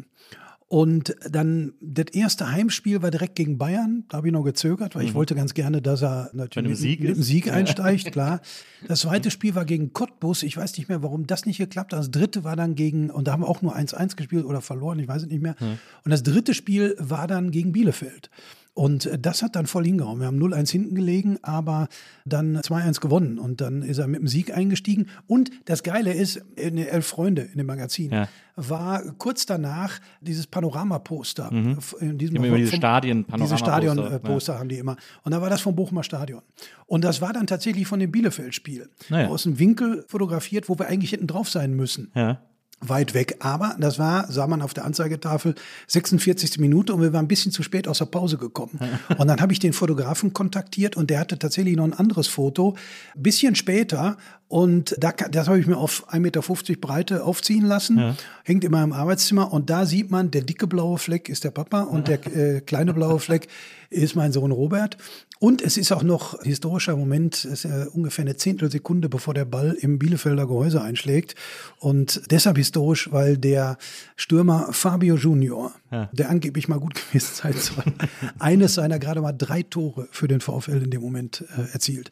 Und 0.72 1.18
dann, 1.30 1.74
das 1.82 2.06
erste 2.14 2.50
Heimspiel 2.50 3.02
war 3.02 3.12
direkt 3.12 3.36
gegen 3.36 3.58
Bayern. 3.58 4.06
Da 4.08 4.16
habe 4.16 4.28
ich 4.28 4.34
noch 4.34 4.46
gezögert, 4.46 4.96
weil 4.96 5.04
ich 5.04 5.14
wollte 5.14 5.36
ganz 5.36 5.54
gerne, 5.54 5.82
dass 5.82 6.02
er 6.02 6.30
natürlich 6.32 6.66
einem 6.66 6.76
Sieg 6.76 7.02
mit, 7.02 7.18
mit. 7.18 7.26
Sieg 7.26 7.52
einsteigt, 7.52 8.14
klar. 8.14 8.40
Das 8.88 9.02
zweite 9.02 9.32
Spiel 9.32 9.54
war 9.54 9.66
gegen 9.66 9.92
Cottbus. 9.92 10.44
Ich 10.44 10.56
weiß 10.56 10.78
nicht 10.78 10.88
mehr, 10.88 11.04
warum 11.04 11.28
das 11.28 11.46
nicht 11.46 11.58
geklappt 11.58 11.92
hat. 11.92 12.00
Das 12.00 12.10
dritte 12.10 12.46
war 12.46 12.56
dann 12.56 12.76
gegen, 12.76 13.10
und 13.10 13.28
da 13.28 13.34
haben 13.34 13.44
wir 13.44 13.50
auch 13.50 13.62
nur 13.62 13.76
1-1 13.76 14.16
gespielt 14.16 14.46
oder 14.46 14.62
verloren, 14.62 14.98
ich 14.98 15.10
weiß 15.10 15.24
es 15.24 15.28
nicht 15.28 15.44
mehr. 15.44 15.56
Und 15.60 16.10
das 16.10 16.24
dritte 16.24 16.54
Spiel 16.54 16.96
war 16.98 17.28
dann 17.28 17.52
gegen 17.52 17.74
Bielefeld. 17.74 18.30
Und 18.74 19.06
äh, 19.06 19.20
das 19.20 19.44
hat 19.44 19.56
dann 19.58 19.66
voll 19.68 19.84
hingehauen. 19.86 20.20
Wir 20.22 20.28
haben 20.28 20.42
0-1 20.42 20.72
hinten 20.72 20.96
gelegen, 20.96 21.38
aber 21.42 21.90
dann 22.26 22.58
2-1 22.58 23.02
gewonnen. 23.02 23.38
Und 23.38 23.60
dann 23.60 23.82
ist 23.82 23.98
er 23.98 24.08
mit 24.08 24.22
dem 24.22 24.28
Sieg 24.28 24.56
eingestiegen. 24.56 25.08
Und 25.28 25.52
das 25.66 25.84
Geile 25.84 26.14
ist, 26.14 26.38
in 26.56 26.78
Elf 26.78 27.06
Freunde 27.06 27.42
in 27.42 27.58
dem 27.58 27.68
Magazin 27.68 28.12
Ja. 28.12 28.30
war 28.56 29.02
kurz 29.18 29.46
danach 29.46 30.00
dieses 30.22 30.48
Panoramaposter. 30.48 31.52
F- 31.78 31.96
In 32.00 32.18
diesem 32.18 32.38
immer 32.38 32.56
diese 32.58 32.76
Stadien- 32.78 33.26
Diese 33.38 33.58
Stadionposter 33.58 34.58
haben 34.58 34.70
die 34.70 34.78
immer. 34.78 34.96
Und 35.24 35.32
da 35.34 35.42
war 35.42 35.50
das 35.50 35.62
vom 35.62 35.76
Bochumer 35.76 36.04
Stadion. 36.04 36.42
Und 36.86 37.04
das 37.04 37.22
war 37.22 37.34
dann 37.34 37.48
tatsächlich 37.48 37.88
von 37.88 38.00
dem 38.00 38.12
Bielefeld-Spiel. 38.12 38.90
Naja. 39.10 39.28
Aus 39.28 39.44
dem 39.44 39.60
Winkel 39.60 40.06
fotografiert, 40.08 40.70
wo 40.70 40.80
wir 40.80 40.88
eigentlich 40.88 41.10
hinten 41.12 41.28
drauf 41.28 41.50
sein 41.50 41.74
müssen 41.76 42.12
Ja. 42.16 42.42
Weit 42.82 43.14
weg. 43.14 43.38
Aber 43.40 43.76
das 43.80 44.00
war, 44.00 44.32
sah 44.32 44.48
man 44.48 44.62
auf 44.62 44.74
der 44.74 44.86
Anzeigetafel, 44.86 45.56
46. 45.88 46.60
Minute 46.60 46.94
und 46.94 47.02
wir 47.02 47.14
waren 47.14 47.26
ein 47.26 47.28
bisschen 47.28 47.52
zu 47.52 47.64
spät 47.64 47.88
aus 47.88 48.00
der 48.00 48.06
Pause 48.06 48.38
gekommen. 48.38 48.80
Und 49.18 49.28
dann 49.28 49.40
habe 49.40 49.54
ich 49.54 49.60
den 49.60 49.74
Fotografen 49.74 50.34
kontaktiert 50.34 50.98
und 50.98 51.10
der 51.10 51.20
hatte 51.20 51.38
tatsächlich 51.38 51.76
noch 51.76 51.84
ein 51.84 51.94
anderes 51.94 52.28
Foto, 52.28 52.76
bisschen 53.16 53.56
später. 53.56 54.18
Und 54.48 54.96
da, 55.00 55.12
das 55.12 55.48
habe 55.48 55.60
ich 55.60 55.68
mir 55.68 55.78
auf 55.78 56.10
1,50 56.10 56.20
Meter 56.20 56.42
Breite 56.82 57.24
aufziehen 57.24 57.66
lassen, 57.66 58.18
hängt 58.44 58.64
in 58.64 58.72
meinem 58.72 58.92
Arbeitszimmer 58.92 59.54
und 59.54 59.70
da 59.70 59.86
sieht 59.86 60.12
man, 60.12 60.32
der 60.32 60.42
dicke 60.42 60.68
blaue 60.68 60.98
Fleck 60.98 61.30
ist 61.30 61.44
der 61.44 61.52
Papa 61.52 61.82
und 61.82 62.08
der 62.08 62.26
äh, 62.36 62.62
kleine 62.62 62.94
blaue 62.94 63.20
Fleck 63.20 63.48
ist 63.92 64.16
mein 64.16 64.32
Sohn 64.32 64.52
Robert. 64.52 64.98
Und 65.40 65.62
es 65.62 65.78
ist 65.78 65.92
auch 65.92 66.04
noch 66.04 66.36
ein 66.40 66.46
historischer 66.46 66.96
Moment, 66.96 67.36
es 67.46 67.66
ist 67.66 67.66
äh, 67.66 67.86
ungefähr 67.92 68.24
eine 68.24 68.36
Zehntelsekunde, 68.36 69.10
bevor 69.10 69.34
der 69.34 69.46
Ball 69.46 69.76
im 69.80 70.00
Bielefelder 70.00 70.48
Gehäuse 70.48 70.82
einschlägt. 70.82 71.36
Und 71.80 72.22
deshalb 72.32 72.58
historisch, 72.58 73.12
weil 73.12 73.38
der 73.38 73.78
Stürmer 74.16 74.70
Fabio 74.72 75.16
Junior, 75.16 75.74
der 76.12 76.30
angeblich 76.30 76.68
mal 76.68 76.80
gut 76.80 76.96
gewesen 76.96 77.32
sein 77.34 77.54
soll, 77.54 77.84
eines 78.40 78.76
seiner 78.76 78.98
gerade 78.98 79.22
mal 79.22 79.34
drei 79.34 79.64
Tore 79.64 80.08
für 80.12 80.28
den 80.28 80.42
VfL 80.42 80.84
in 80.84 80.92
dem 80.92 81.02
Moment 81.02 81.44
äh, 81.58 81.74
erzielt. 81.74 82.12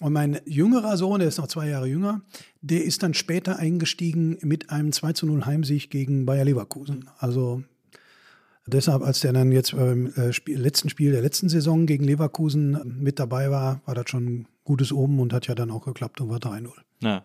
Und 0.00 0.12
mein 0.12 0.40
jüngerer 0.44 0.96
Sohn, 0.96 1.20
der 1.20 1.28
ist 1.28 1.38
noch 1.38 1.46
zwei 1.46 1.68
Jahre 1.68 1.86
jünger, 1.86 2.20
der 2.60 2.84
ist 2.84 3.02
dann 3.02 3.14
später 3.14 3.58
eingestiegen 3.58 4.36
mit 4.42 4.70
einem 4.70 4.92
2 4.92 5.12
zu 5.14 5.26
0 5.26 5.46
Heimsieg 5.46 5.90
gegen 5.90 6.26
Bayer 6.26 6.44
Leverkusen. 6.44 7.08
Also 7.18 7.62
Deshalb, 8.66 9.02
als 9.02 9.20
der 9.20 9.32
dann 9.32 9.52
jetzt 9.52 9.76
beim 9.76 10.06
äh, 10.06 10.32
Spiel, 10.32 10.58
letzten 10.58 10.88
Spiel 10.88 11.12
der 11.12 11.22
letzten 11.22 11.48
Saison 11.48 11.86
gegen 11.86 12.04
Leverkusen 12.04 12.98
mit 12.98 13.18
dabei 13.18 13.50
war, 13.50 13.80
war 13.86 13.94
das 13.94 14.10
schon 14.10 14.24
ein 14.24 14.48
gutes 14.64 14.92
Oben 14.92 15.20
und 15.20 15.32
hat 15.32 15.46
ja 15.46 15.54
dann 15.54 15.70
auch 15.70 15.84
geklappt 15.84 16.20
und 16.20 16.28
war 16.28 16.38
3-0. 16.38 16.70
Ja. 17.00 17.24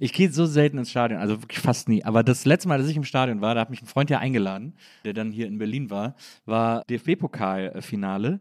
Ich 0.00 0.12
gehe 0.12 0.30
so 0.30 0.44
selten 0.44 0.78
ins 0.78 0.90
Stadion, 0.90 1.20
also 1.20 1.40
wirklich 1.40 1.60
fast 1.60 1.88
nie. 1.88 2.04
Aber 2.04 2.22
das 2.22 2.44
letzte 2.44 2.68
Mal, 2.68 2.78
dass 2.78 2.88
ich 2.88 2.96
im 2.96 3.04
Stadion 3.04 3.40
war, 3.40 3.54
da 3.54 3.62
hat 3.62 3.70
mich 3.70 3.80
ein 3.80 3.86
Freund 3.86 4.10
ja 4.10 4.18
eingeladen, 4.18 4.74
der 5.04 5.14
dann 5.14 5.32
hier 5.32 5.46
in 5.46 5.58
Berlin 5.58 5.90
war, 5.90 6.14
war 6.44 6.84
DFB-Pokalfinale. 6.90 8.40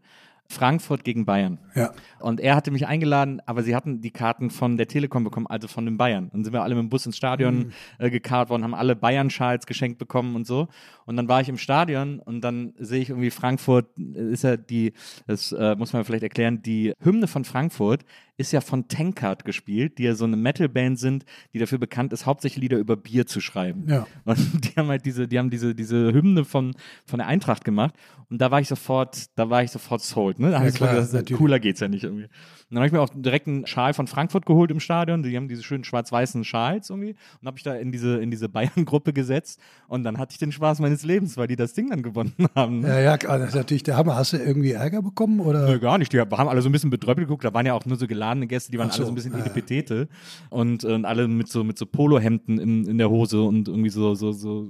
Frankfurt 0.52 1.04
gegen 1.04 1.26
Bayern. 1.26 1.58
Ja. 1.76 1.92
Und 2.20 2.40
er 2.40 2.56
hatte 2.56 2.72
mich 2.72 2.86
eingeladen, 2.86 3.42
aber 3.46 3.64
sie 3.64 3.76
hatten 3.76 4.02
die 4.02 4.12
Karten 4.12 4.50
von 4.50 4.78
der 4.78 4.88
Telekom 4.88 5.24
bekommen, 5.24 5.48
also 5.48 5.68
von 5.68 5.86
den 5.86 5.98
Bayern. 5.98 6.30
Dann 6.32 6.44
sind 6.44 6.54
wir 6.54 6.62
alle 6.62 6.76
mit 6.76 6.84
dem 6.84 6.90
Bus 6.90 7.06
ins 7.06 7.18
Stadion 7.18 7.72
äh, 7.98 8.10
gekarrt 8.10 8.50
worden, 8.50 8.64
haben 8.64 8.76
alle 8.76 8.96
Bayern-Schals 8.96 9.66
geschenkt 9.66 9.98
bekommen 9.98 10.36
und 10.36 10.46
so. 10.46 10.68
Und 11.06 11.18
dann 11.18 11.28
war 11.28 11.42
ich 11.42 11.50
im 11.50 11.58
Stadion 11.58 12.20
und 12.20 12.42
dann 12.42 12.74
sehe 12.78 13.02
ich 13.02 13.10
irgendwie 13.10 13.32
Frankfurt, 13.32 13.88
äh, 13.98 14.32
ist 14.32 14.44
ja 14.44 14.58
die, 14.58 14.94
das 15.28 15.52
äh, 15.52 15.76
muss 15.76 15.94
man 15.94 16.04
vielleicht 16.06 16.24
erklären, 16.24 16.62
die 16.62 16.94
Hymne 17.00 17.28
von 17.28 17.46
Frankfurt 17.46 18.06
ist 18.38 18.52
ja 18.52 18.62
von 18.62 18.88
Tankard 18.88 19.46
gespielt, 19.46 19.98
die 19.98 20.04
ja 20.04 20.16
so 20.16 20.26
eine 20.26 20.36
Metal-Band 20.36 21.00
sind, 21.00 21.26
die 21.54 21.60
dafür 21.60 21.78
bekannt 21.78 22.12
ist, 22.12 22.26
hauptsächlich 22.26 22.62
Lieder 22.62 22.78
über 22.78 22.98
Bier 22.98 23.26
zu 23.26 23.40
schreiben. 23.40 23.86
Ja. 23.88 24.08
Und 24.26 24.38
die 24.66 24.76
haben 24.78 24.90
halt 24.90 25.06
diese, 25.06 25.28
die 25.28 25.40
haben 25.40 25.50
diese, 25.50 25.74
diese 25.74 26.12
Hymne 26.12 26.44
von, 26.44 26.74
von 27.06 27.20
der 27.20 27.28
Eintracht 27.28 27.64
gemacht. 27.64 27.96
Und 28.30 28.40
da 28.42 28.50
war 28.50 28.60
ich 28.60 28.68
sofort, 28.68 29.26
da 29.38 29.50
war 29.50 29.64
ich 29.64 29.72
sofort 29.72 30.02
sold, 30.02 30.40
ne? 30.42 30.52
Ja, 30.52 30.70
klar, 30.72 30.96
gesagt, 30.96 31.14
natürlich. 31.14 31.40
cooler 31.40 31.60
geht's 31.60 31.80
ja 31.80 31.88
nicht 31.88 32.04
irgendwie. 32.04 32.24
Und 32.72 32.76
dann 32.76 32.78
habe 32.80 32.88
ich 32.88 32.94
mir 32.94 33.02
auch 33.02 33.10
direkt 33.14 33.48
einen 33.48 33.68
Schal 33.68 33.94
von 33.94 34.08
Frankfurt 34.08 34.46
geholt 34.46 34.72
im 34.72 34.80
Stadion. 34.80 35.24
Die 35.24 35.36
haben 35.36 35.48
diese 35.48 35.62
schönen 35.62 35.84
schwarz-weißen 35.84 36.44
Schals 36.44 36.90
irgendwie. 36.90 37.16
Und 37.42 37.48
habe 37.48 37.58
ich 37.58 37.64
da 37.64 37.76
in 37.76 37.92
diese, 37.92 38.18
in 38.20 38.32
diese 38.32 38.48
Bayern-Gruppe 38.50 39.14
gesetzt. 39.14 39.60
Und 39.88 40.04
dann 40.04 40.18
hatte 40.18 40.32
ich 40.32 40.38
den 40.38 40.52
Spaß 40.52 40.80
meines 40.80 41.04
Lebens, 41.04 41.38
weil 41.38 41.48
die 41.48 41.56
das 41.56 41.74
Ding 41.74 41.90
dann 41.90 42.02
gewonnen 42.02 42.34
haben. 42.56 42.80
Ne? 42.80 42.88
Ja, 42.88 43.00
ja, 43.00 43.18
klar, 43.18 43.40
das 43.40 43.50
ist 43.50 43.56
natürlich 43.56 43.84
der 43.84 43.98
Hammer. 43.98 44.16
Hast 44.16 44.34
du 44.34 44.38
irgendwie 44.38 44.72
Ärger 44.72 45.02
bekommen? 45.02 45.40
Oder? 45.42 45.68
Nö, 45.68 45.80
gar 45.80 45.98
nicht. 45.98 46.14
Die 46.14 46.20
haben 46.20 46.48
alle 46.48 46.62
so 46.62 46.70
ein 46.70 46.72
bisschen 46.72 46.90
betröppelt 46.90 47.28
geguckt. 47.28 47.44
Da 47.44 47.54
waren 47.54 47.66
ja 47.66 47.74
auch 47.74 47.86
nur 47.86 47.98
so 47.98 48.08
geladene 48.08 48.48
Gäste, 48.48 48.72
die 48.72 48.80
waren 48.80 48.90
so, 48.90 48.98
alle 48.98 49.06
so 49.06 49.12
ein 49.12 49.16
bisschen 49.16 49.34
ja. 49.34 49.40
Etipetete. 49.40 50.08
Und, 50.50 50.84
äh, 50.84 50.94
und 50.94 51.06
alle 51.06 51.28
mit 51.28 51.50
so, 51.50 51.64
mit 51.64 51.78
so 51.78 51.86
Polohemden 51.86 52.58
in, 52.58 52.86
in 52.86 52.98
der 52.98 53.10
Hose 53.10 53.42
und 53.42 53.68
irgendwie 53.68 53.90
so, 53.90 54.16
so, 54.16 54.32
so 54.32 54.70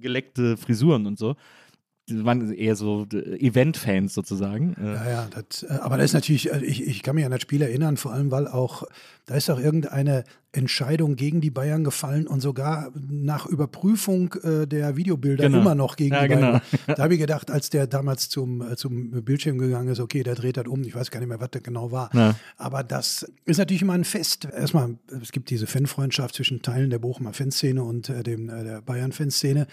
geleckte 0.00 0.56
Frisuren 0.56 1.06
und 1.06 1.18
so. 1.18 1.36
Die 2.08 2.24
waren 2.24 2.52
eher 2.52 2.74
so 2.76 3.06
äh, 3.12 3.38
Event-Fans 3.46 4.14
sozusagen. 4.14 4.74
Äh, 4.80 4.94
Ja, 4.94 5.10
ja, 5.10 5.28
das, 5.30 5.62
äh, 5.62 5.72
aber 5.80 5.96
das 5.96 6.06
ist 6.06 6.14
natürlich, 6.14 6.50
ich, 6.62 6.86
ich 6.86 7.02
kann 7.02 7.14
mich 7.14 7.24
an 7.24 7.30
das 7.30 7.42
Spiel 7.42 7.62
erinnern, 7.62 7.96
vor 7.96 8.12
allem, 8.12 8.30
weil 8.30 8.46
auch, 8.48 8.84
da 9.26 9.34
ist 9.34 9.50
auch 9.50 9.60
irgendeine 9.60 10.24
Entscheidung 10.52 11.14
gegen 11.16 11.42
die 11.42 11.50
Bayern 11.50 11.84
gefallen 11.84 12.26
und 12.26 12.40
sogar 12.40 12.90
nach 13.10 13.44
Überprüfung 13.46 14.32
äh, 14.42 14.66
der 14.66 14.96
Videobilder 14.96 15.44
Genau. 15.44 15.60
immer 15.60 15.74
noch 15.74 15.96
gegen 15.96 16.14
Ja, 16.14 16.22
die 16.22 16.28
Bayern. 16.34 16.62
genau. 16.86 16.86
Da 16.96 17.02
habe 17.02 17.12
ich 17.14 17.20
gedacht, 17.20 17.50
als 17.50 17.68
der 17.68 17.86
damals 17.86 18.30
zum, 18.30 18.62
äh, 18.62 18.74
zum 18.76 19.10
Bildschirm 19.22 19.58
gegangen 19.58 19.88
ist, 19.88 20.00
okay, 20.00 20.22
der 20.22 20.34
dreht 20.34 20.56
das 20.56 20.66
um, 20.66 20.82
ich 20.82 20.94
weiß 20.94 21.10
gar 21.10 21.20
nicht 21.20 21.28
mehr, 21.28 21.40
was 21.40 21.50
das 21.50 21.62
genau 21.62 21.92
war. 21.92 22.08
Ja. 22.14 22.34
Aber 22.56 22.82
das 22.82 23.30
ist 23.44 23.58
natürlich 23.58 23.82
immer 23.82 23.92
ein 23.92 24.04
Fest. 24.04 24.46
Erstmal, 24.50 24.96
es 25.22 25.32
gibt 25.32 25.50
diese 25.50 25.66
Fanfreundschaft 25.66 26.34
zwischen 26.34 26.62
Teilen 26.62 26.88
der 26.88 26.98
Bochumer 26.98 27.34
Fanszene 27.34 27.82
und 27.84 28.08
äh, 28.08 28.22
dem, 28.22 28.46
der 28.48 28.80
Bayern-Fanszene 28.80 29.66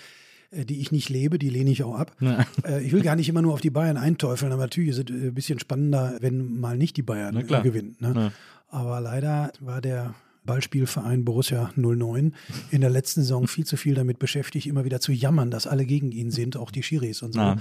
die 0.51 0.79
ich 0.79 0.91
nicht 0.91 1.09
lebe, 1.09 1.39
die 1.39 1.49
lehne 1.49 1.71
ich 1.71 1.83
auch 1.83 1.95
ab. 1.95 2.15
Äh, 2.63 2.83
ich 2.83 2.91
will 2.91 3.01
gar 3.01 3.15
nicht 3.15 3.29
immer 3.29 3.41
nur 3.41 3.53
auf 3.53 3.61
die 3.61 3.69
Bayern 3.69 3.97
einteufeln, 3.97 4.51
aber 4.51 4.63
natürlich 4.63 4.91
ist 4.91 5.09
es 5.09 5.15
äh, 5.15 5.27
ein 5.27 5.33
bisschen 5.33 5.59
spannender, 5.59 6.17
wenn 6.21 6.59
mal 6.59 6.77
nicht 6.77 6.97
die 6.97 7.03
Bayern 7.03 7.35
äh, 7.37 7.43
gewinnen. 7.43 7.95
Ne? 7.99 8.13
Ja. 8.15 8.31
Aber 8.69 9.01
leider 9.01 9.51
war 9.59 9.81
der 9.81 10.15
Ballspielverein 10.45 11.25
Borussia 11.25 11.71
09 11.75 12.33
in 12.71 12.81
der 12.81 12.89
letzten 12.89 13.21
Saison 13.21 13.47
viel 13.47 13.65
zu 13.65 13.77
viel 13.77 13.95
damit 13.95 14.19
beschäftigt, 14.19 14.67
immer 14.67 14.85
wieder 14.85 14.99
zu 14.99 15.11
jammern, 15.11 15.51
dass 15.51 15.67
alle 15.67 15.85
gegen 15.85 16.11
ihn 16.11 16.31
sind, 16.31 16.57
auch 16.57 16.71
die 16.71 16.83
Schiris 16.83 17.21
und 17.21 17.33
so. 17.33 17.39
Ja. 17.39 17.57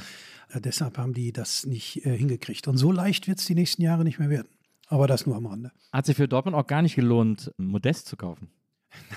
Äh, 0.53 0.61
deshalb 0.61 0.99
haben 0.99 1.15
die 1.15 1.33
das 1.33 1.67
nicht 1.67 2.05
äh, 2.05 2.17
hingekriegt. 2.17 2.69
Und 2.69 2.77
so 2.77 2.93
leicht 2.93 3.27
wird 3.27 3.39
es 3.39 3.47
die 3.47 3.55
nächsten 3.55 3.83
Jahre 3.83 4.05
nicht 4.05 4.19
mehr 4.19 4.31
werden. 4.31 4.49
Aber 4.89 5.07
das 5.07 5.27
nur 5.27 5.37
am 5.37 5.47
Rande. 5.47 5.73
Hat 5.93 6.07
sich 6.07 6.17
für 6.17 6.29
Dortmund 6.29 6.57
auch 6.57 6.67
gar 6.67 6.83
nicht 6.83 6.95
gelohnt, 6.95 7.53
Modest 7.57 8.07
zu 8.07 8.17
kaufen. 8.17 8.49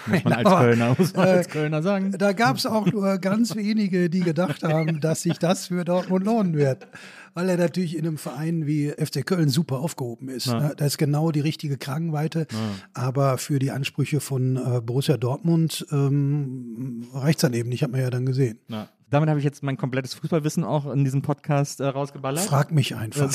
Muss 0.06 0.24
man 0.24 0.34
als 0.34 0.50
Kölner, 0.50 0.96
muss 0.98 1.14
man 1.14 1.28
äh, 1.28 1.32
als 1.32 1.50
Kölner 1.50 1.84
sagen. 1.84 2.12
Da 2.18 2.34
gab 2.34 2.58
es 2.58 2.66
auch 2.66 2.86
nur 2.86 3.18
ganz 3.18 3.56
wenige, 3.56 4.10
die 4.10 4.22
gedacht 4.22 4.64
haben, 4.64 5.00
dass 5.02 5.24
sich 5.24 5.38
das 5.38 5.68
für 5.68 5.84
Dortmund 5.84 6.26
lohnen 6.26 6.56
wird. 6.56 6.88
Weil 7.34 7.50
er 7.50 7.58
natürlich 7.58 7.96
in 7.96 8.08
einem 8.08 8.18
Verein 8.18 8.66
wie 8.66 8.90
FC 8.90 9.26
Köln 9.26 9.50
super 9.50 9.80
aufgehoben 9.80 10.30
ist. 10.30 10.48
Ja. 10.48 10.60
Ne? 10.60 10.74
Da 10.76 10.86
ist 10.86 10.98
genau 10.98 11.32
die 11.32 11.42
richtige 11.42 11.78
Kragenweite. 11.78 12.48
Aber 12.94 13.38
für 13.38 13.60
die 13.60 13.72
Ansprüche 13.72 14.20
von 14.20 14.58
äh, 14.58 14.82
Borussia 14.82 15.18
Dortmund 15.18 15.86
ähm, 15.92 17.08
reicht 17.14 17.38
es 17.38 17.42
dann 17.42 17.54
eben 17.54 17.70
nicht, 17.70 17.84
hat 17.84 17.92
man 17.92 18.02
ja 18.02 18.10
dann 18.10 18.26
gesehen. 18.26 18.60
Ja. 18.68 18.90
Damit 19.10 19.30
habe 19.30 19.40
ich 19.40 19.46
jetzt 19.46 19.64
mein 19.64 19.78
komplettes 19.78 20.14
Fußballwissen 20.16 20.64
auch 20.64 20.92
in 20.92 21.04
diesem 21.06 21.22
Podcast 21.22 21.80
äh, 21.80 21.86
rausgeballert. 21.86 22.44
Frag 22.44 22.72
mich 22.72 22.96
einfach. 22.96 23.32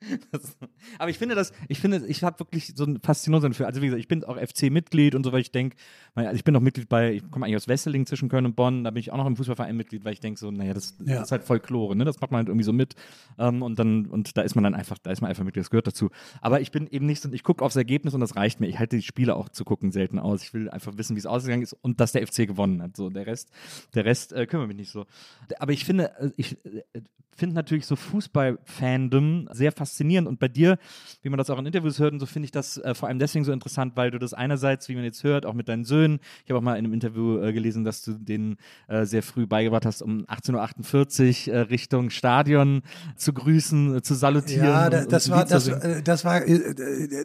Das, 0.30 0.56
aber 0.98 1.10
ich 1.10 1.18
finde 1.18 1.34
das, 1.34 1.52
ich 1.68 1.80
finde, 1.80 2.06
ich 2.06 2.22
habe 2.22 2.38
wirklich 2.38 2.72
so 2.76 2.84
eine 2.84 3.00
Faszination 3.00 3.52
für. 3.54 3.66
Also 3.66 3.80
wie 3.82 3.86
gesagt, 3.86 4.00
ich 4.00 4.08
bin 4.08 4.22
auch 4.24 4.36
FC-Mitglied 4.36 5.14
und 5.14 5.24
so, 5.24 5.32
weil 5.32 5.40
ich 5.40 5.50
denke, 5.50 5.76
also 6.14 6.34
ich 6.34 6.44
bin 6.44 6.54
auch 6.54 6.60
Mitglied 6.60 6.88
bei, 6.88 7.14
ich 7.14 7.30
komme 7.30 7.46
eigentlich 7.46 7.56
aus 7.56 7.66
Wesseling 7.68 8.06
zwischen 8.06 8.28
Köln 8.28 8.44
und 8.46 8.54
Bonn, 8.56 8.84
da 8.84 8.90
bin 8.90 9.00
ich 9.00 9.10
auch 9.10 9.16
noch 9.16 9.26
im 9.26 9.36
Fußballverein 9.36 9.76
Mitglied, 9.76 10.04
weil 10.04 10.12
ich 10.12 10.20
denke 10.20 10.38
so, 10.38 10.50
naja, 10.50 10.74
das, 10.74 10.96
Ja. 11.04 11.16
das 11.16 11.24
ist 11.28 11.32
halt 11.32 11.44
Folklore, 11.44 11.96
ne? 11.96 12.04
Das 12.04 12.20
macht 12.20 12.30
man 12.30 12.38
halt 12.38 12.48
irgendwie 12.48 12.64
so 12.64 12.72
mit. 12.72 12.94
Ähm, 13.38 13.62
und 13.62 13.78
dann, 13.78 14.06
und 14.06 14.36
da 14.36 14.42
ist 14.42 14.54
man 14.54 14.64
dann 14.64 14.74
einfach, 14.74 14.98
da 14.98 15.10
ist 15.10 15.20
man 15.20 15.30
einfach 15.30 15.44
Mitglied, 15.44 15.62
das 15.64 15.70
gehört 15.70 15.86
dazu. 15.86 16.10
Aber 16.40 16.60
ich 16.60 16.70
bin 16.70 16.86
eben 16.88 17.06
nicht 17.06 17.20
so, 17.22 17.30
ich 17.32 17.42
gucke 17.42 17.64
aufs 17.64 17.76
Ergebnis 17.76 18.14
und 18.14 18.20
das 18.20 18.36
reicht 18.36 18.60
mir. 18.60 18.68
Ich 18.68 18.78
halte 18.78 18.96
die 18.96 19.02
Spiele 19.02 19.34
auch 19.34 19.48
zu 19.48 19.64
gucken 19.64 19.90
selten 19.90 20.18
aus. 20.18 20.42
Ich 20.42 20.54
will 20.54 20.68
einfach 20.70 20.96
wissen, 20.96 21.16
wie 21.16 21.20
es 21.20 21.26
ausgegangen 21.26 21.62
ist 21.62 21.72
und 21.72 22.00
dass 22.00 22.12
der 22.12 22.26
FC 22.26 22.46
gewonnen 22.46 22.82
hat. 22.82 22.96
So, 22.96 23.10
der 23.10 23.26
Rest, 23.26 23.50
der 23.94 24.04
Rest 24.04 24.32
äh, 24.32 24.46
kümmert 24.46 24.68
mich 24.68 24.76
nicht 24.76 24.90
so. 24.90 25.06
Aber 25.58 25.72
ich 25.72 25.84
finde, 25.84 26.12
äh, 26.20 26.30
ich 26.36 26.52
äh, 26.64 26.82
finde 27.36 27.54
natürlich 27.54 27.86
so 27.86 27.94
Fußball-Fandom 27.94 29.48
sehr 29.52 29.70
faszinierend 29.72 29.87
faszinierend. 29.88 30.28
Und 30.28 30.38
bei 30.38 30.48
dir, 30.48 30.78
wie 31.22 31.28
man 31.28 31.38
das 31.38 31.50
auch 31.50 31.58
in 31.58 31.66
Interviews 31.66 31.98
hört 31.98 32.12
und 32.12 32.20
so, 32.20 32.26
finde 32.26 32.44
ich 32.46 32.52
das 32.52 32.78
äh, 32.78 32.94
vor 32.94 33.08
allem 33.08 33.18
deswegen 33.18 33.44
so 33.44 33.52
interessant, 33.52 33.96
weil 33.96 34.10
du 34.10 34.18
das 34.18 34.34
einerseits, 34.34 34.88
wie 34.88 34.94
man 34.94 35.04
jetzt 35.04 35.24
hört, 35.24 35.46
auch 35.46 35.54
mit 35.54 35.68
deinen 35.68 35.84
Söhnen, 35.84 36.20
ich 36.44 36.50
habe 36.50 36.58
auch 36.58 36.62
mal 36.62 36.74
in 36.76 36.84
einem 36.84 36.92
Interview 36.94 37.38
äh, 37.40 37.52
gelesen, 37.52 37.84
dass 37.84 38.02
du 38.02 38.12
denen 38.12 38.56
äh, 38.88 39.04
sehr 39.06 39.22
früh 39.22 39.46
beigebracht 39.46 39.86
hast, 39.86 40.02
um 40.02 40.24
18.48 40.26 41.48
Uhr 41.48 41.54
äh, 41.54 41.58
Richtung 41.60 42.10
Stadion 42.10 42.82
zu 43.16 43.32
grüßen, 43.32 43.96
äh, 43.96 44.02
zu 44.02 44.14
salutieren. 44.14 44.66
Ja, 44.66 44.90
da, 44.90 45.00
und- 45.02 45.12
das 45.12 45.26
und 45.26 45.32
war, 45.32 45.44
das, 45.44 45.68
äh, 45.68 46.02
das 46.02 46.24
war, 46.24 46.40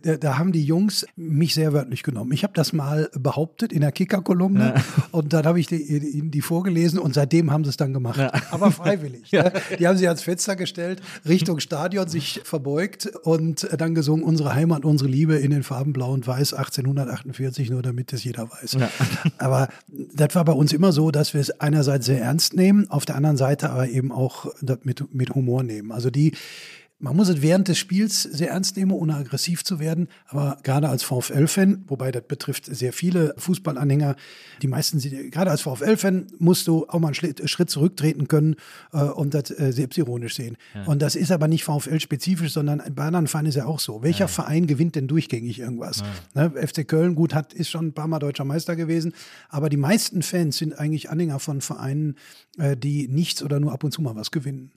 da- 0.03 0.17
da 0.17 0.37
haben 0.37 0.51
die 0.51 0.63
Jungs 0.63 1.05
mich 1.15 1.53
sehr 1.53 1.73
wörtlich 1.73 2.03
genommen. 2.03 2.31
Ich 2.31 2.43
habe 2.43 2.53
das 2.53 2.73
mal 2.73 3.09
behauptet 3.13 3.71
in 3.73 3.81
der 3.81 3.91
Kicker-Kolumne 3.91 4.75
und 5.11 5.33
dann 5.33 5.45
habe 5.45 5.59
ich 5.59 5.71
ihnen 5.71 6.31
die 6.31 6.41
vorgelesen 6.41 6.99
und 6.99 7.13
seitdem 7.13 7.51
haben 7.51 7.63
sie 7.63 7.69
es 7.69 7.77
dann 7.77 7.93
gemacht. 7.93 8.19
Aber 8.51 8.71
freiwillig. 8.71 9.31
ne? 9.31 9.51
Die 9.79 9.87
haben 9.87 9.97
sich 9.97 10.07
ans 10.07 10.21
Fenster 10.21 10.55
gestellt, 10.55 11.01
Richtung 11.27 11.59
Stadion 11.59 12.07
sich 12.07 12.41
verbeugt 12.53 13.07
und 13.23 13.67
dann 13.79 13.95
gesungen, 13.95 14.23
unsere 14.23 14.53
Heimat, 14.53 14.85
unsere 14.85 15.09
Liebe 15.09 15.37
in 15.37 15.49
den 15.49 15.63
Farben 15.63 15.91
Blau 15.91 16.13
und 16.13 16.27
Weiß 16.27 16.53
1848, 16.53 17.71
nur 17.71 17.81
damit 17.81 18.13
es 18.13 18.23
jeder 18.23 18.47
weiß. 18.47 18.77
Aber 19.39 19.69
das 19.87 20.35
war 20.35 20.45
bei 20.45 20.53
uns 20.53 20.71
immer 20.71 20.91
so, 20.91 21.09
dass 21.09 21.33
wir 21.33 21.41
es 21.41 21.59
einerseits 21.59 22.05
sehr 22.05 22.21
ernst 22.21 22.53
nehmen, 22.53 22.87
auf 22.91 23.05
der 23.05 23.15
anderen 23.15 23.37
Seite 23.37 23.71
aber 23.71 23.87
eben 23.89 24.11
auch 24.11 24.53
das 24.61 24.77
mit, 24.83 25.11
mit 25.15 25.33
Humor 25.33 25.63
nehmen. 25.63 25.91
Also 25.91 26.11
die, 26.11 26.33
man 27.03 27.17
muss 27.17 27.27
es 27.27 27.41
während 27.41 27.67
des 27.67 27.77
Spiels 27.77 28.23
sehr 28.23 28.51
ernst 28.51 28.77
nehmen, 28.77 28.91
ohne 28.91 29.15
aggressiv 29.15 29.65
zu 29.65 29.79
werden. 29.79 30.07
Aber 30.27 30.57
gerade 30.63 30.87
als 30.87 31.03
VfL-Fan, 31.03 31.83
wobei 31.87 32.13
das 32.13 32.23
betrifft 32.23 32.65
sehr 32.65 32.93
viele 32.93 33.35
Fußballanhänger, 33.37 34.15
die 34.61 34.67
meisten 34.67 34.99
sind, 34.99 35.29
gerade 35.29 35.51
als 35.51 35.61
VfL-Fan 35.61 36.27
musst 36.39 36.65
du 36.67 36.87
auch 36.87 36.99
mal 36.99 37.07
einen 37.07 37.15
Schritt, 37.15 37.69
zurücktreten 37.69 38.29
können 38.29 38.55
äh, 38.93 39.03
und 39.03 39.33
das 39.33 39.51
äh, 39.51 39.73
selbstironisch 39.73 40.35
sehen. 40.35 40.57
Und 40.85 41.01
das 41.01 41.15
ist 41.15 41.31
aber 41.31 41.47
nicht 41.49 41.65
VfL-spezifisch, 41.65 42.53
sondern 42.53 42.81
bei 42.95 43.03
anderen 43.03 43.27
Vereinen 43.27 43.47
ist 43.47 43.55
ja 43.55 43.65
auch 43.65 43.79
so. 43.79 44.01
Welcher 44.01 44.29
Verein 44.29 44.65
gewinnt 44.65 44.95
denn 44.95 45.07
durchgängig 45.07 45.59
irgendwas? 45.59 46.03
Ne? 46.33 46.51
FC 46.55 46.87
Köln, 46.87 47.15
gut, 47.15 47.33
hat, 47.33 47.53
ist 47.53 47.69
schon 47.69 47.87
ein 47.87 47.93
paar 47.93 48.07
Mal 48.07 48.19
deutscher 48.19 48.45
Meister 48.45 48.77
gewesen. 48.77 49.13
Aber 49.49 49.67
die 49.69 49.77
meisten 49.77 50.21
Fans 50.21 50.57
sind 50.57 50.79
eigentlich 50.79 51.09
Anhänger 51.09 51.39
von 51.39 51.59
Vereinen, 51.59 52.15
äh, 52.57 52.77
die 52.77 53.09
nichts 53.09 53.43
oder 53.43 53.59
nur 53.59 53.73
ab 53.73 53.83
und 53.83 53.91
zu 53.91 54.01
mal 54.01 54.15
was 54.15 54.31
gewinnen. 54.31 54.71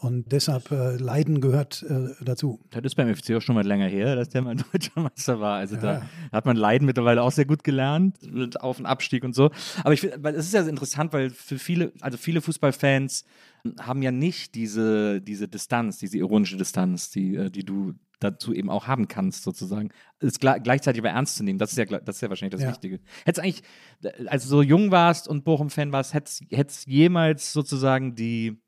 Und 0.00 0.32
deshalb 0.32 0.70
äh, 0.70 0.96
Leiden 0.96 1.40
gehört 1.40 1.69
äh, 1.88 2.08
dazu. 2.24 2.60
Das 2.70 2.82
ist 2.84 2.94
beim 2.94 3.14
FC 3.14 3.32
auch 3.36 3.40
schon 3.40 3.54
mal 3.54 3.66
länger 3.66 3.86
her, 3.88 4.16
dass 4.16 4.28
der 4.28 4.42
mal 4.42 4.54
deutscher 4.72 5.00
Meister 5.00 5.40
war. 5.40 5.56
Also 5.58 5.76
da 5.76 6.02
hat 6.32 6.46
man 6.46 6.56
Leiden 6.56 6.86
mittlerweile 6.86 7.22
auch 7.22 7.32
sehr 7.32 7.44
gut 7.46 7.64
gelernt 7.64 8.16
mit 8.30 8.60
Auf- 8.60 8.78
und 8.78 8.86
Abstieg 8.86 9.24
und 9.24 9.34
so. 9.34 9.50
Aber 9.84 9.92
ich 9.92 10.00
finde, 10.00 10.18
es 10.30 10.46
ist 10.46 10.54
ja 10.54 10.62
interessant, 10.62 11.12
weil 11.12 11.30
für 11.30 11.58
viele, 11.58 11.92
also 12.00 12.18
viele 12.18 12.40
Fußballfans 12.40 13.24
haben 13.80 14.02
ja 14.02 14.10
nicht 14.10 14.54
diese, 14.54 15.20
diese 15.20 15.46
Distanz, 15.48 15.98
diese 15.98 16.18
ironische 16.18 16.56
Distanz, 16.56 17.10
die, 17.10 17.36
äh, 17.36 17.50
die 17.50 17.64
du 17.64 17.92
dazu 18.20 18.52
eben 18.52 18.68
auch 18.68 18.86
haben 18.86 19.08
kannst, 19.08 19.44
sozusagen. 19.44 19.88
Es 20.18 20.38
gle- 20.40 20.60
gleichzeitig 20.60 21.00
aber 21.00 21.08
ernst 21.08 21.36
zu 21.36 21.42
nehmen, 21.42 21.58
das 21.58 21.72
ist 21.72 21.78
ja, 21.78 21.86
das 21.86 22.16
ist 22.16 22.20
ja 22.20 22.28
wahrscheinlich 22.28 22.52
das 22.52 22.62
Ja. 22.62 22.68
Wichtige. 22.70 23.00
Hättest 23.24 23.42
eigentlich, 23.42 23.62
als 24.26 24.42
du 24.42 24.48
so 24.50 24.62
jung 24.62 24.90
warst 24.90 25.26
und 25.26 25.42
Bochum-Fan 25.44 25.90
warst, 25.92 26.12
hättest 26.12 26.42
hättest 26.50 26.86
jemals 26.86 27.54
sozusagen 27.54 28.14
die 28.14 28.60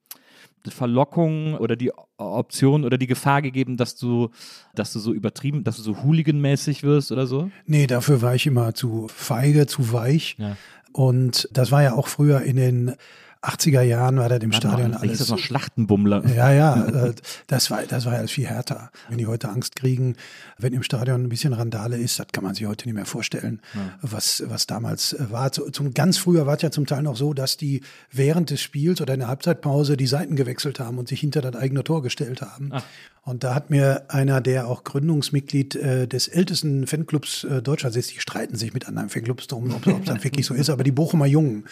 Verlockung 0.71 1.54
oder 1.54 1.76
die 1.76 1.92
Option 2.16 2.85
oder 2.85 2.99
die 2.99 3.07
Gefahr 3.07 3.42
gegeben, 3.42 3.76
dass 3.76 3.97
du, 3.97 4.31
dass 4.75 4.92
du 4.92 4.99
so 4.99 5.12
übertrieben, 5.12 5.64
dass 5.64 5.76
du 5.76 5.83
so 5.83 6.02
hooliganmäßig 6.02 6.83
wirst 6.83 7.11
oder 7.12 7.26
so? 7.26 7.50
Nee, 7.66 7.87
dafür 7.87 8.23
war 8.23 8.35
ich 8.35 8.47
immer 8.47 8.75
zu 8.75 9.09
feige, 9.09 9.66
zu 9.66 9.92
weich. 9.92 10.37
Ja. 10.38 10.57
Und 10.92 11.49
das 11.52 11.73
war 11.73 11.83
ja 11.83 11.95
auch 11.95 12.07
früher 12.07 12.42
in 12.42 12.57
den 12.57 12.95
80er 13.42 13.82
Jahren, 13.82 14.18
war 14.18 14.28
das 14.28 14.40
im 14.40 14.52
Stadion 14.52 14.92
Da 14.92 14.99
hieß 15.00 15.08
alles. 15.08 15.18
das 15.18 15.28
noch 15.30 15.38
Schlachtenbummler. 15.38 16.25
Ja, 16.34 16.52
ja, 16.52 16.87
äh, 16.87 17.14
das 17.49 17.70
war, 17.70 17.82
das 17.82 18.06
war 18.06 18.12
alles 18.14 18.30
viel 18.30 18.46
härter. 18.46 18.90
Wenn 19.08 19.18
die 19.18 19.26
heute 19.26 19.49
Angst 19.49 19.75
kriegen, 19.76 20.16
wenn 20.58 20.72
im 20.72 20.82
Stadion 20.84 21.25
ein 21.25 21.28
bisschen 21.28 21.52
Randale 21.52 21.96
ist, 21.99 22.18
das 22.20 22.26
kann 22.32 22.44
man 22.44 22.54
sich 22.54 22.66
heute 22.66 22.87
nicht 22.87 22.94
mehr 22.94 23.04
vorstellen, 23.06 23.61
was, 24.00 24.44
was 24.46 24.66
damals 24.66 25.12
äh, 25.14 25.30
war. 25.30 25.50
Zu- 25.52 25.70
Zum, 25.70 25.92
ganz 25.92 26.18
früher 26.18 26.46
war 26.46 26.54
es 26.56 26.62
ja 26.62 26.70
zum 26.70 26.87
Teil 26.87 27.02
noch 27.02 27.16
so, 27.16 27.34
dass 27.34 27.56
die 27.56 27.82
während 28.11 28.50
des 28.50 28.61
Spiels 28.61 29.00
oder 29.00 29.14
in 29.14 29.20
der 29.20 29.28
Halbzeitpause 29.28 29.96
die 29.96 30.06
Seiten 30.06 30.37
gewechselt 30.37 30.78
haben 30.78 30.99
und 30.99 31.08
sich 31.08 31.20
hinter 31.20 31.40
das 31.40 31.56
eigene 31.56 31.82
Tor 31.84 32.02
gestellt 32.02 32.42
haben. 32.42 32.70
Und 33.25 33.44
da 33.44 33.54
hat 33.54 33.70
mir 33.70 34.04
einer, 34.08 34.40
der 34.40 34.66
auch 34.68 34.84
Gründungsmitglied 34.84 35.75
äh, 35.76 36.06
des 36.08 36.28
ältesten 36.28 36.87
Fanclubs 36.87 37.44
äh, 37.44 37.62
Deutschlands 37.62 37.96
ist, 37.96 38.12
die 38.14 38.20
streiten 38.20 38.56
sich 38.56 38.72
mit 38.75 38.87
anderen 38.88 39.08
Fanclubs 39.08 39.46
drum, 39.49 39.72
ob 39.75 39.87
ob 39.87 40.04
das 40.04 40.22
wirklich 40.25 40.46
so 40.46 40.54
ist, 40.54 40.70
aber 40.70 40.84
die 40.84 40.90
Bochumer 40.92 41.26
Jungen, 41.26 41.64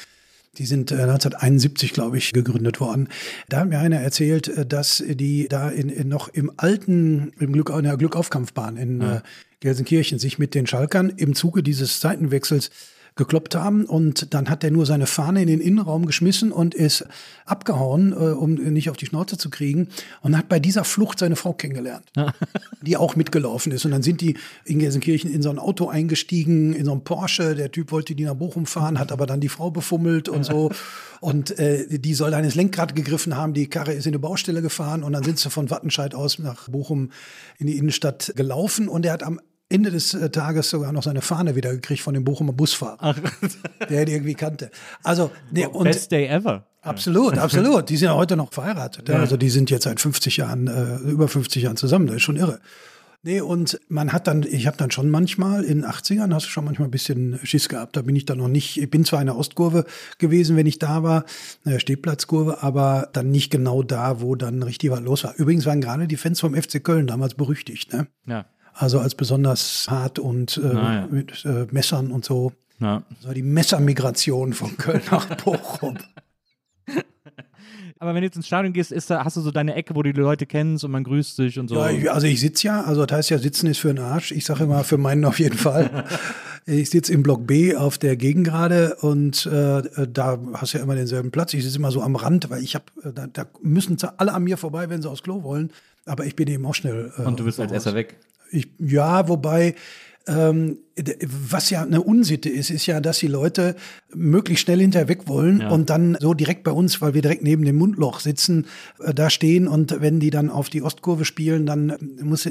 die 0.59 0.66
sind 0.66 0.90
äh, 0.90 0.97
1971, 0.97 1.92
glaube 1.92 2.19
ich, 2.19 2.33
gegründet 2.33 2.80
worden. 2.80 3.09
Da 3.49 3.61
hat 3.61 3.69
mir 3.69 3.78
einer 3.78 4.00
erzählt, 4.00 4.49
äh, 4.49 4.66
dass 4.66 5.02
die 5.07 5.49
da 5.49 5.69
in, 5.69 5.88
in 5.88 6.09
noch 6.09 6.28
im 6.28 6.52
alten, 6.57 7.33
im 7.38 7.52
Glück, 7.52 7.71
in 7.71 7.85
der 7.85 7.97
Glückaufkampfbahn 7.97 8.76
in 8.76 9.00
äh, 9.00 9.21
Gelsenkirchen 9.61 10.19
sich 10.19 10.38
mit 10.38 10.54
den 10.54 10.66
Schalkern 10.66 11.11
im 11.11 11.35
Zuge 11.35 11.62
dieses 11.62 12.00
Seitenwechsels 12.00 12.71
gekloppt 13.17 13.55
haben 13.55 13.85
und 13.85 14.33
dann 14.35 14.49
hat 14.49 14.64
er 14.64 14.71
nur 14.71 14.87
seine 14.87 15.07
Fahne 15.07 15.43
in 15.43 15.49
den 15.49 15.61
Innenraum 15.61 16.07
geschmissen 16.07 16.53
und 16.53 16.75
ist 16.75 17.05
abgehauen, 17.44 18.12
äh, 18.12 18.16
um 18.16 18.55
nicht 18.55 18.90
auf 18.90 18.96
die 18.96 19.07
Schnauze 19.07 19.37
zu 19.37 19.51
kriegen 19.51 19.88
und 20.23 20.37
hat 20.37 20.49
bei 20.49 20.61
dieser 20.61 20.85
Flucht 20.85 21.18
seine 21.18 21.37
Frau 21.37 21.53
kennengelernt, 21.53 22.05
die 22.83 22.96
auch 22.96 23.16
mitgelaufen 23.16 23.73
ist. 23.73 23.85
Und 23.85 23.90
dann 23.90 24.03
sind 24.03 24.20
die 24.20 24.37
in 24.64 24.79
Gelsenkirchen 24.79 25.33
in 25.33 25.42
so 25.42 25.51
ein 25.51 25.59
Auto 25.59 25.88
eingestiegen, 25.88 26.73
in 26.73 26.85
so 26.85 26.92
ein 26.92 27.05
Porsche, 27.05 27.55
der 27.55 27.70
Typ 27.70 27.92
wollte 27.92 28.14
die 28.14 28.25
nach 28.25 28.35
Bochum 28.35 28.66
fahren, 28.66 28.99
hat 28.99 29.12
aber 29.12 29.27
dann 29.27 29.40
die 29.40 29.49
Frau 29.49 29.70
befummelt 29.70 30.29
und 30.29 30.44
so. 30.44 30.70
Und 31.20 31.59
äh, 31.59 31.99
die 31.99 32.14
soll 32.14 32.31
dann 32.31 32.44
ins 32.44 32.55
Lenkrad 32.55 32.96
gegriffen 32.96 33.37
haben, 33.37 33.53
die 33.53 33.68
Karre 33.68 33.92
ist 33.92 34.07
in 34.07 34.12
eine 34.12 34.18
Baustelle 34.18 34.62
gefahren 34.62 35.03
und 35.03 35.12
dann 35.12 35.23
sind 35.23 35.38
sie 35.38 35.51
von 35.51 35.68
Wattenscheid 35.68 36.14
aus 36.14 36.38
nach 36.38 36.70
Bochum 36.70 37.11
in 37.59 37.66
die 37.66 37.77
Innenstadt 37.77 38.33
gelaufen. 38.37 38.88
Und 38.88 39.05
er 39.05 39.12
hat 39.12 39.23
am 39.23 39.38
Ende 39.70 39.90
des 39.90 40.14
äh, 40.14 40.28
Tages 40.30 40.68
sogar 40.68 40.92
noch 40.92 41.02
seine 41.02 41.22
Fahne 41.22 41.54
wieder 41.54 41.72
gekriegt 41.72 42.02
von 42.02 42.12
dem 42.12 42.24
Bochumer 42.24 42.52
Busfahrer, 42.52 43.14
der 43.88 44.04
die 44.04 44.12
irgendwie 44.12 44.35
kannte. 44.35 44.70
Also, 45.04 45.30
nee, 45.50 45.64
und 45.64 45.85
Best 45.85 46.11
day 46.11 46.26
ever. 46.26 46.66
absolut, 46.83 47.38
absolut. 47.38 47.88
Die 47.88 47.96
sind 47.96 48.06
ja 48.06 48.14
heute 48.14 48.37
noch 48.37 48.52
verheiratet. 48.52 49.09
Ja. 49.09 49.16
Also 49.16 49.37
die 49.37 49.48
sind 49.48 49.70
jetzt 49.70 49.85
seit 49.85 50.00
50 50.00 50.37
Jahren, 50.38 50.66
äh, 50.66 50.96
über 51.09 51.28
50 51.28 51.62
Jahren 51.62 51.76
zusammen. 51.76 52.06
Das 52.06 52.16
ist 52.16 52.22
schon 52.22 52.37
irre. 52.37 52.61
Nee, 53.22 53.42
und 53.42 53.78
man 53.88 54.14
hat 54.14 54.26
dann, 54.26 54.44
ich 54.44 54.66
habe 54.66 54.78
dann 54.78 54.90
schon 54.90 55.11
manchmal, 55.11 55.62
in 55.62 55.83
den 55.83 55.87
80ern 55.87 56.33
hast 56.33 56.46
du 56.46 56.50
schon 56.50 56.64
manchmal 56.64 56.88
ein 56.88 56.90
bisschen 56.90 57.38
Schiss 57.44 57.68
gehabt. 57.68 57.96
Da 57.96 58.02
bin 58.02 58.16
ich 58.16 58.24
dann 58.24 58.38
noch 58.38 58.48
nicht, 58.48 58.80
ich 58.80 58.88
bin 58.88 59.04
zwar 59.04 59.20
in 59.20 59.26
der 59.26 59.37
Ostkurve 59.37 59.85
gewesen, 60.18 60.56
wenn 60.56 60.66
ich 60.66 60.78
da 60.78 61.02
war, 61.02 61.24
äh, 61.66 61.78
Stehplatzkurve, 61.78 62.62
aber 62.62 63.11
dann 63.12 63.30
nicht 63.30 63.50
genau 63.50 63.83
da, 63.83 64.22
wo 64.22 64.37
dann 64.37 64.62
richtig 64.62 64.90
was 64.90 65.00
los 65.00 65.24
war. 65.24 65.35
Übrigens 65.37 65.66
waren 65.66 65.83
gerade 65.83 66.09
die 66.09 66.16
Fans 66.16 66.40
vom 66.40 66.54
FC 66.54 66.83
Köln 66.83 67.06
damals 67.06 67.35
berüchtigt, 67.35 67.92
ne? 67.92 68.06
Ja. 68.26 68.46
Also 68.81 68.99
als 68.99 69.14
besonders 69.14 69.87
hart 69.90 70.19
und 70.19 70.57
äh, 70.62 70.66
Ah, 70.75 70.95
ja. 70.95 71.09
mit 71.11 71.45
äh, 71.45 71.66
Messern 71.71 72.11
und 72.11 72.25
so. 72.25 72.53
ja. 72.79 73.03
So 73.21 73.33
die 73.33 73.43
Messermigration 73.43 74.55
von 74.55 74.77
Köln 74.79 75.03
nach 75.11 75.27
Bochum. 75.45 75.99
Aber 77.99 78.14
wenn 78.14 78.23
du 78.23 78.27
jetzt 78.29 78.37
ins 78.37 78.47
Stadion 78.47 78.73
gehst, 78.73 78.93
ist 78.93 79.11
da, 79.11 79.25
hast 79.25 79.37
du 79.37 79.43
so 79.43 79.51
deine 79.51 79.75
Ecke, 79.75 79.95
wo 79.95 80.03
du 80.03 80.11
die 80.14 80.21
Leute 80.21 80.47
kennst 80.47 80.85
und 80.85 80.90
man 80.90 81.05
grüßt 81.05 81.38
dich 81.38 81.59
und 81.59 81.69
so. 81.69 81.75
Ja, 81.77 82.12
also 82.12 82.27
ich 82.27 82.40
sitze 82.40 82.66
ja, 82.69 82.83
also 82.83 83.05
das 83.05 83.19
heißt 83.19 83.31
ja, 83.31 83.38
sitzen 83.38 83.66
ist 83.66 83.77
für 83.79 83.88
den 83.88 83.99
Arsch. 83.99 84.33
Ich 84.33 84.47
sage 84.47 84.64
immer, 84.64 84.83
für 84.85 84.97
meinen 84.97 85.27
auf 85.27 85.38
jeden 85.38 85.59
Fall. 85.59 86.07
ich 86.66 86.88
sitze 86.88 87.12
im 87.12 87.23
Block 87.23 87.47
B 87.47 87.77
auf 87.77 87.99
der 87.99 88.16
Gegengrade 88.16 88.97
und 89.03 89.45
äh, 89.45 89.83
da 90.11 90.38
hast 90.55 90.73
du 90.73 90.79
ja 90.79 90.85
immer 90.85 90.95
denselben 90.95 91.31
Platz. 91.31 91.53
Ich 91.53 91.62
sitze 91.62 91.77
immer 91.77 91.90
so 91.93 92.01
am 92.01 92.16
Rand, 92.16 92.49
weil 92.49 92.62
ich 92.62 92.75
habe, 92.75 92.87
äh, 93.05 93.12
da, 93.12 93.27
da 93.27 93.45
müssen 93.61 93.99
alle 94.16 94.33
an 94.33 94.45
mir 94.45 94.57
vorbei, 94.57 94.88
wenn 94.88 95.03
sie 95.03 95.11
aufs 95.11 95.23
Klo 95.23 95.43
wollen. 95.43 95.71
Aber 96.07 96.25
ich 96.25 96.35
bin 96.35 96.49
eben 96.49 96.64
auch 96.64 96.75
schnell. 96.75 97.12
Äh, 97.19 97.23
und 97.25 97.38
du 97.38 97.45
bist 97.45 97.61
als 97.61 97.71
erster 97.71 97.95
weg. 97.95 98.16
Ich, 98.50 98.68
ja, 98.78 99.28
wobei, 99.28 99.74
ähm, 100.26 100.78
was 101.24 101.70
ja 101.70 101.82
eine 101.82 102.02
Unsitte 102.02 102.48
ist, 102.50 102.70
ist 102.70 102.86
ja, 102.86 103.00
dass 103.00 103.18
die 103.18 103.26
Leute 103.26 103.74
möglichst 104.14 104.64
schnell 104.64 104.80
hinterher 104.80 105.08
weg 105.08 105.28
wollen 105.28 105.60
Ja. 105.60 105.70
und 105.70 105.88
dann 105.88 106.16
so 106.20 106.34
direkt 106.34 106.62
bei 106.62 106.72
uns, 106.72 107.00
weil 107.00 107.14
wir 107.14 107.22
direkt 107.22 107.42
neben 107.42 107.64
dem 107.64 107.76
Mundloch 107.76 108.20
sitzen, 108.20 108.66
äh, 109.02 109.14
da 109.14 109.30
stehen 109.30 109.66
und 109.66 110.00
wenn 110.00 110.20
die 110.20 110.30
dann 110.30 110.50
auf 110.50 110.68
die 110.68 110.82
Ostkurve 110.82 111.24
spielen, 111.24 111.64
dann 111.66 111.90
äh, 111.90 111.96
muss 112.24 112.48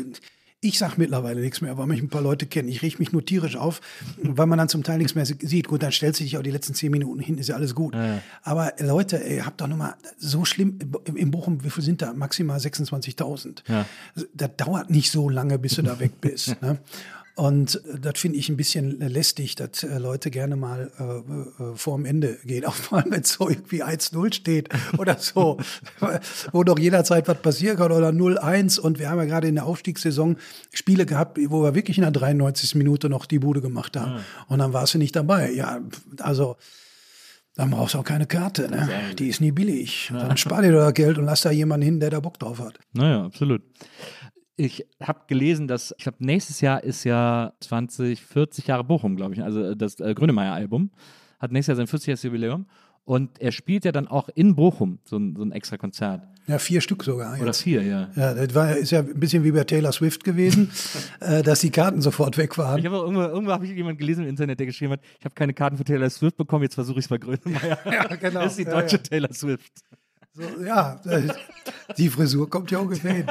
ich 0.61 0.77
sag 0.77 0.97
mittlerweile 0.97 1.39
nichts 1.39 1.61
mehr, 1.61 1.77
weil 1.77 1.87
mich 1.87 2.01
ein 2.01 2.09
paar 2.09 2.21
Leute 2.21 2.45
kennen. 2.45 2.67
Ich 2.67 2.81
reg 2.81 2.99
mich 2.99 3.13
nur 3.13 3.23
tierisch 3.23 3.55
auf, 3.55 3.79
weil 4.21 4.45
man 4.45 4.57
dann 4.57 4.67
zum 4.67 4.83
Teil 4.83 4.97
nichts 4.97 5.15
mehr 5.15 5.25
sieht. 5.25 5.67
Gut, 5.67 5.83
dann 5.83 5.93
stellt 5.93 6.17
sich 6.17 6.37
auch 6.37 6.43
die 6.43 6.51
letzten 6.51 6.73
zehn 6.73 6.91
Minuten 6.91 7.19
hin, 7.19 7.37
ist 7.37 7.47
ja 7.47 7.55
alles 7.55 7.75
gut. 7.75 7.95
Aber 8.43 8.77
äh, 8.79 8.85
Leute, 8.85 9.17
ihr 9.17 9.45
habt 9.45 9.61
doch 9.61 9.67
nur 9.67 9.77
mal 9.77 9.95
so 10.17 10.43
schlimm, 10.43 10.79
in 11.15 11.31
Bochum, 11.31 11.63
wie 11.63 11.69
viel 11.69 11.83
sind 11.83 12.01
da? 12.01 12.13
Maximal 12.13 12.59
26.000. 12.59 13.63
Ja. 13.67 13.85
Das 14.33 14.49
dauert 14.57 14.89
nicht 14.89 15.11
so 15.11 15.29
lange, 15.29 15.59
bis 15.59 15.75
du 15.75 15.81
da 15.81 15.99
weg 15.99 16.19
bist. 16.19 16.57
ne? 16.61 16.79
Und 17.39 17.81
äh, 17.85 17.99
das 17.99 18.19
finde 18.19 18.37
ich 18.37 18.49
ein 18.49 18.57
bisschen 18.57 18.99
lästig, 18.99 19.55
dass 19.55 19.83
äh, 19.83 19.97
Leute 19.97 20.29
gerne 20.29 20.57
mal 20.57 20.91
äh, 20.99 21.63
äh, 21.63 21.75
vor 21.75 21.95
dem 21.95 22.05
Ende 22.05 22.37
gehen, 22.43 22.65
auch 22.65 22.91
mal 22.91 23.05
wenn 23.07 23.21
es 23.21 23.33
so 23.33 23.49
irgendwie 23.49 23.81
1-0 23.81 24.33
steht 24.33 24.69
oder 24.97 25.17
so, 25.17 25.57
wo 26.51 26.63
doch 26.63 26.77
jederzeit 26.77 27.27
was 27.29 27.41
passieren 27.41 27.77
kann 27.77 27.93
oder 27.93 28.09
0-1. 28.09 28.79
Und 28.79 28.99
wir 28.99 29.09
haben 29.09 29.19
ja 29.19 29.25
gerade 29.25 29.47
in 29.47 29.55
der 29.55 29.65
Aufstiegssaison 29.65 30.35
Spiele 30.73 31.05
gehabt, 31.05 31.39
wo 31.47 31.63
wir 31.63 31.75
wirklich 31.75 31.97
in 31.97 32.03
der 32.03 32.11
93. 32.11 32.75
Minute 32.75 33.09
noch 33.09 33.25
die 33.25 33.39
Bude 33.39 33.61
gemacht 33.61 33.95
haben. 33.95 34.19
Und 34.47 34.59
dann 34.59 34.73
warst 34.73 34.93
du 34.93 34.97
nicht 34.97 35.15
dabei. 35.15 35.51
Ja, 35.51 35.79
also 36.19 36.57
dann 37.55 37.71
brauchst 37.71 37.93
du 37.93 37.99
auch 37.99 38.03
keine 38.03 38.25
Karte. 38.25 38.69
Ne? 38.69 38.89
Die 39.17 39.27
ist 39.27 39.41
nie 39.41 39.51
billig. 39.51 40.09
Dann 40.13 40.37
spar 40.37 40.61
dir 40.61 40.71
doch 40.71 40.79
das 40.79 40.93
Geld 40.93 41.17
und 41.17 41.25
lass 41.25 41.41
da 41.41 41.51
jemanden 41.51 41.85
hin, 41.85 41.99
der 41.99 42.09
da 42.09 42.19
Bock 42.19 42.39
drauf 42.39 42.59
hat. 42.59 42.79
Naja, 42.93 43.25
absolut. 43.25 43.61
Ich 44.59 44.85
habe 45.01 45.21
gelesen, 45.27 45.67
dass, 45.69 45.93
ich 45.97 46.03
glaube, 46.03 46.17
nächstes 46.19 46.59
Jahr 46.59 46.83
ist 46.83 47.05
ja 47.05 47.53
20, 47.61 48.21
40 48.21 48.67
Jahre 48.67 48.83
Bochum, 48.83 49.15
glaube 49.15 49.33
ich, 49.33 49.41
also 49.41 49.73
das 49.73 49.99
äh, 50.01 50.13
Grönemeyer-Album. 50.13 50.91
Hat 51.39 51.53
nächstes 51.53 51.77
Jahr 51.77 51.87
sein 51.87 51.99
40-jähriges 51.99 52.25
Jubiläum. 52.25 52.65
Und 53.05 53.39
er 53.39 53.53
spielt 53.53 53.85
ja 53.85 53.91
dann 53.93 54.07
auch 54.07 54.27
in 54.35 54.55
Bochum 54.55 54.99
so 55.05 55.17
ein, 55.17 55.33
so 55.35 55.43
ein 55.43 55.53
extra 55.53 55.77
Konzert. 55.77 56.21
Ja, 56.45 56.59
vier 56.59 56.81
Stück 56.81 57.03
sogar. 57.03 57.35
Oder 57.37 57.47
jetzt. 57.47 57.61
vier, 57.61 57.81
ja. 57.83 58.09
Ja, 58.15 58.33
das 58.33 58.53
war, 58.53 58.75
ist 58.75 58.91
ja 58.91 58.99
ein 58.99 59.19
bisschen 59.19 59.43
wie 59.45 59.51
bei 59.51 59.63
Taylor 59.63 59.93
Swift 59.93 60.23
gewesen, 60.25 60.69
äh, 61.21 61.41
dass 61.41 61.61
die 61.61 61.71
Karten 61.71 62.01
sofort 62.01 62.37
weg 62.37 62.57
waren. 62.57 62.79
Ich 62.79 62.85
habe 62.85 62.97
auch 62.97 63.03
irgendwo, 63.03 63.21
irgendwo 63.21 63.51
habe 63.53 63.65
ich 63.65 63.71
jemanden 63.71 63.97
gelesen 63.97 64.23
im 64.25 64.29
Internet, 64.29 64.59
der 64.59 64.65
geschrieben 64.67 64.91
hat, 64.93 64.99
ich 65.17 65.25
habe 65.25 65.33
keine 65.35 65.53
Karten 65.53 65.77
für 65.77 65.85
Taylor 65.85 66.09
Swift 66.09 66.35
bekommen, 66.35 66.63
jetzt 66.63 66.75
versuche 66.75 66.99
ich 66.99 67.05
es 67.05 67.09
bei 67.09 67.17
Grönemeyer. 67.17 67.79
Ja, 67.85 68.03
genau. 68.15 68.41
Das 68.41 68.51
ist 68.51 68.59
die 68.59 68.63
Ja, 68.63 68.71
deutsche 68.71 68.97
ja. 68.97 69.03
Taylor 69.03 69.33
Swift. 69.33 69.71
So, 70.33 70.43
ja, 70.63 70.99
äh, 71.05 71.29
die 71.97 72.09
Frisur 72.09 72.49
kommt 72.49 72.69
ja 72.71 72.79
ungefähr 72.79 73.13
hin. 73.13 73.25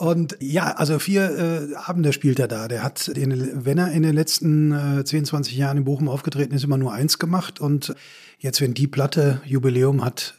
Und 0.00 0.36
ja, 0.40 0.76
also 0.76 1.00
vier 1.00 1.70
äh, 1.72 1.74
Abende 1.74 2.12
spielt 2.12 2.38
er 2.38 2.46
da. 2.46 2.68
Der 2.68 2.84
hat, 2.84 3.08
in, 3.08 3.64
wenn 3.64 3.78
er 3.78 3.90
in 3.90 4.04
den 4.04 4.14
letzten 4.14 5.00
äh, 5.00 5.04
10, 5.04 5.24
20 5.24 5.56
Jahren 5.56 5.76
in 5.76 5.84
Bochum 5.84 6.08
aufgetreten 6.08 6.54
ist, 6.54 6.62
immer 6.62 6.78
nur 6.78 6.92
eins 6.92 7.18
gemacht. 7.18 7.60
Und 7.60 7.94
jetzt, 8.38 8.60
wenn 8.60 8.74
die 8.74 8.86
Platte 8.86 9.40
Jubiläum 9.44 10.04
hat, 10.04 10.34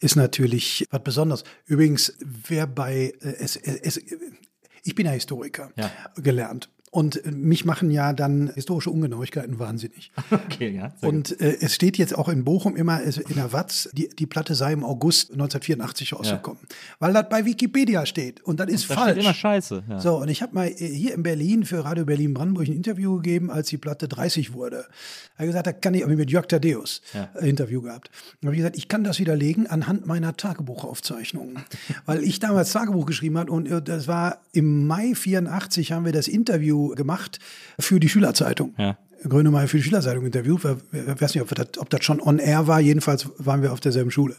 ist 0.00 0.16
natürlich 0.16 0.86
was 0.90 1.02
Besonderes. 1.02 1.44
Übrigens, 1.66 2.14
wer 2.48 2.66
bei, 2.66 3.12
äh, 3.20 3.34
es, 3.38 3.56
es, 3.56 4.00
ich 4.82 4.94
bin 4.94 5.04
ja 5.04 5.12
Historiker 5.12 5.70
Ja. 5.76 5.90
gelernt. 6.16 6.70
Und 6.94 7.24
äh, 7.24 7.30
mich 7.30 7.64
machen 7.64 7.90
ja 7.90 8.12
dann 8.12 8.52
historische 8.54 8.90
Ungenauigkeiten 8.90 9.58
wahnsinnig. 9.58 10.12
Okay, 10.52 10.70
ja. 10.76 10.92
Und 11.00 11.40
äh, 11.40 11.56
es 11.60 11.74
steht 11.74 11.96
jetzt 11.96 12.16
auch 12.16 12.28
in 12.28 12.44
Bochum 12.44 12.76
immer 12.76 13.00
in 13.02 13.34
der 13.34 13.52
Watz, 13.52 13.88
die, 13.94 14.08
die 14.10 14.26
Platte 14.26 14.54
sei 14.54 14.72
im 14.74 14.84
August 14.84 15.32
1984 15.32 16.12
rausgekommen. 16.12 16.60
Weil 16.98 17.12
das 17.14 17.28
bei 17.30 17.44
Wikipedia 17.46 18.04
steht. 18.04 18.42
Und 18.42 18.60
das 18.60 18.68
ist 18.68 18.90
da 18.90 18.94
falsch. 18.94 19.12
steht 19.12 19.24
immer 19.24 19.34
Scheiße. 19.34 19.82
Ja. 19.88 20.00
So, 20.00 20.16
und 20.20 20.28
ich 20.28 20.42
habe 20.42 20.54
mal 20.54 20.68
äh, 20.68 20.74
hier 20.74 21.14
in 21.14 21.22
Berlin 21.22 21.64
für 21.64 21.82
Radio 21.84 22.04
Berlin 22.04 22.34
Brandenburg 22.34 22.66
ein 22.68 22.74
Interview 22.74 23.16
gegeben, 23.16 23.50
als 23.50 23.68
die 23.68 23.78
Platte 23.78 24.08
30 24.08 24.52
wurde. 24.52 24.84
Er 25.36 25.40
hat 25.40 25.46
gesagt, 25.46 25.66
da 25.66 25.72
kann 25.72 25.94
ich, 25.94 26.06
mit 26.06 26.30
Jörg 26.30 26.46
Thaddeus 26.46 27.00
Ja. 27.14 27.30
ein 27.40 27.46
Interview 27.46 27.80
gehabt. 27.80 28.10
Da 28.42 28.46
habe 28.48 28.54
ich 28.54 28.58
gesagt, 28.58 28.76
ich 28.76 28.88
kann 28.88 29.02
das 29.04 29.18
widerlegen 29.18 29.66
anhand 29.66 30.06
meiner 30.06 30.36
Tagebuchaufzeichnungen. 30.36 31.58
Weil 32.06 32.22
ich 32.22 32.38
damals 32.38 32.72
Tagebuch 32.72 33.06
geschrieben 33.06 33.38
habe 33.38 33.50
und 33.50 33.66
äh, 33.70 33.80
das 33.80 34.08
war 34.08 34.38
im 34.52 34.86
Mai 34.86 35.14
84 35.14 35.92
haben 35.92 36.04
wir 36.04 36.12
das 36.12 36.28
Interview 36.28 36.81
gemacht 36.88 37.38
für 37.78 38.00
die 38.00 38.08
Schülerzeitung. 38.08 38.74
Ja. 38.78 38.98
Grönemeyer 39.28 39.68
für 39.68 39.76
die 39.76 39.82
Schülerzeitung 39.82 40.26
interviewt. 40.26 40.60
Ich 40.92 41.20
weiß 41.20 41.34
nicht, 41.34 41.42
ob, 41.42 41.54
das, 41.54 41.78
ob 41.78 41.90
das 41.90 42.04
schon 42.04 42.20
on 42.20 42.38
air 42.38 42.66
war. 42.66 42.80
Jedenfalls 42.80 43.28
waren 43.38 43.62
wir 43.62 43.72
auf 43.72 43.80
derselben 43.80 44.10
Schule. 44.10 44.36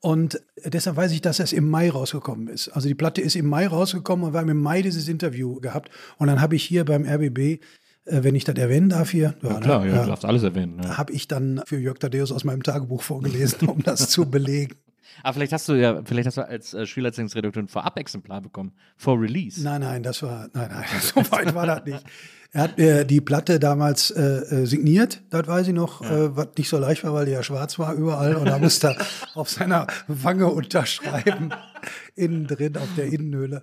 Und 0.00 0.40
deshalb 0.62 0.96
weiß 0.96 1.12
ich, 1.12 1.22
dass 1.22 1.38
das 1.38 1.52
im 1.54 1.68
Mai 1.68 1.90
rausgekommen 1.90 2.48
ist. 2.48 2.68
Also 2.68 2.88
die 2.88 2.94
Platte 2.94 3.22
ist 3.22 3.36
im 3.36 3.46
Mai 3.46 3.66
rausgekommen 3.66 4.26
und 4.26 4.34
wir 4.34 4.40
haben 4.40 4.50
im 4.50 4.60
Mai 4.60 4.82
dieses 4.82 5.08
Interview 5.08 5.60
gehabt. 5.60 5.90
Und 6.18 6.26
dann 6.26 6.42
habe 6.42 6.56
ich 6.56 6.62
hier 6.62 6.84
beim 6.84 7.06
RBB, 7.06 7.38
äh, 7.38 7.58
wenn 8.04 8.34
ich 8.34 8.44
das 8.44 8.56
erwähnen 8.56 8.90
darf 8.90 9.10
hier, 9.10 9.34
ja, 9.42 9.60
Klar, 9.60 9.84
ne, 9.84 9.92
ja, 9.92 10.02
du 10.02 10.08
darfst 10.08 10.26
alles 10.26 10.42
erwähnen. 10.42 10.78
Ja. 10.82 10.98
habe 10.98 11.12
ich 11.14 11.26
dann 11.26 11.62
für 11.64 11.78
Jörg 11.78 11.98
Thaddeus 11.98 12.32
aus 12.32 12.44
meinem 12.44 12.62
Tagebuch 12.62 13.00
vorgelesen, 13.00 13.66
um 13.68 13.82
das 13.82 14.10
zu 14.10 14.28
belegen. 14.28 14.74
Aber 15.22 15.34
vielleicht 15.34 15.52
hast 15.52 15.68
du 15.68 15.74
ja, 15.74 16.02
vielleicht 16.04 16.26
hast 16.26 16.36
du 16.36 16.46
als 16.46 16.74
äh, 16.74 16.86
Schülerzeitungsredakteur 16.86 17.62
ein 17.62 17.68
Vorab-Exemplar 17.68 18.40
bekommen. 18.40 18.72
Vor 18.96 19.20
Release. 19.20 19.62
Nein, 19.62 19.80
nein, 19.80 20.02
das 20.02 20.22
war, 20.22 20.48
nein, 20.52 20.70
nein, 20.70 20.84
so 21.00 21.16
weit 21.30 21.54
war 21.54 21.66
das 21.66 21.84
nicht. 21.84 22.04
Er 22.52 22.62
hat 22.62 22.78
mir 22.78 23.04
die 23.04 23.20
Platte 23.20 23.58
damals 23.58 24.12
äh, 24.12 24.22
äh, 24.22 24.66
signiert, 24.66 25.22
das 25.30 25.48
weiß 25.48 25.66
ich 25.66 25.74
noch, 25.74 26.02
äh, 26.02 26.36
was 26.36 26.50
nicht 26.56 26.68
so 26.68 26.78
leicht 26.78 27.02
war, 27.02 27.12
weil 27.12 27.26
die 27.26 27.32
ja 27.32 27.42
schwarz 27.42 27.80
war 27.80 27.94
überall 27.94 28.36
und 28.36 28.46
da 28.46 28.58
musste 28.58 28.90
er 28.90 28.96
auf 29.34 29.50
seiner 29.50 29.88
Wange 30.06 30.46
unterschreiben, 30.46 31.52
innen 32.14 32.46
drin 32.46 32.76
auf 32.76 32.88
der 32.96 33.06
Innenhöhle. 33.06 33.60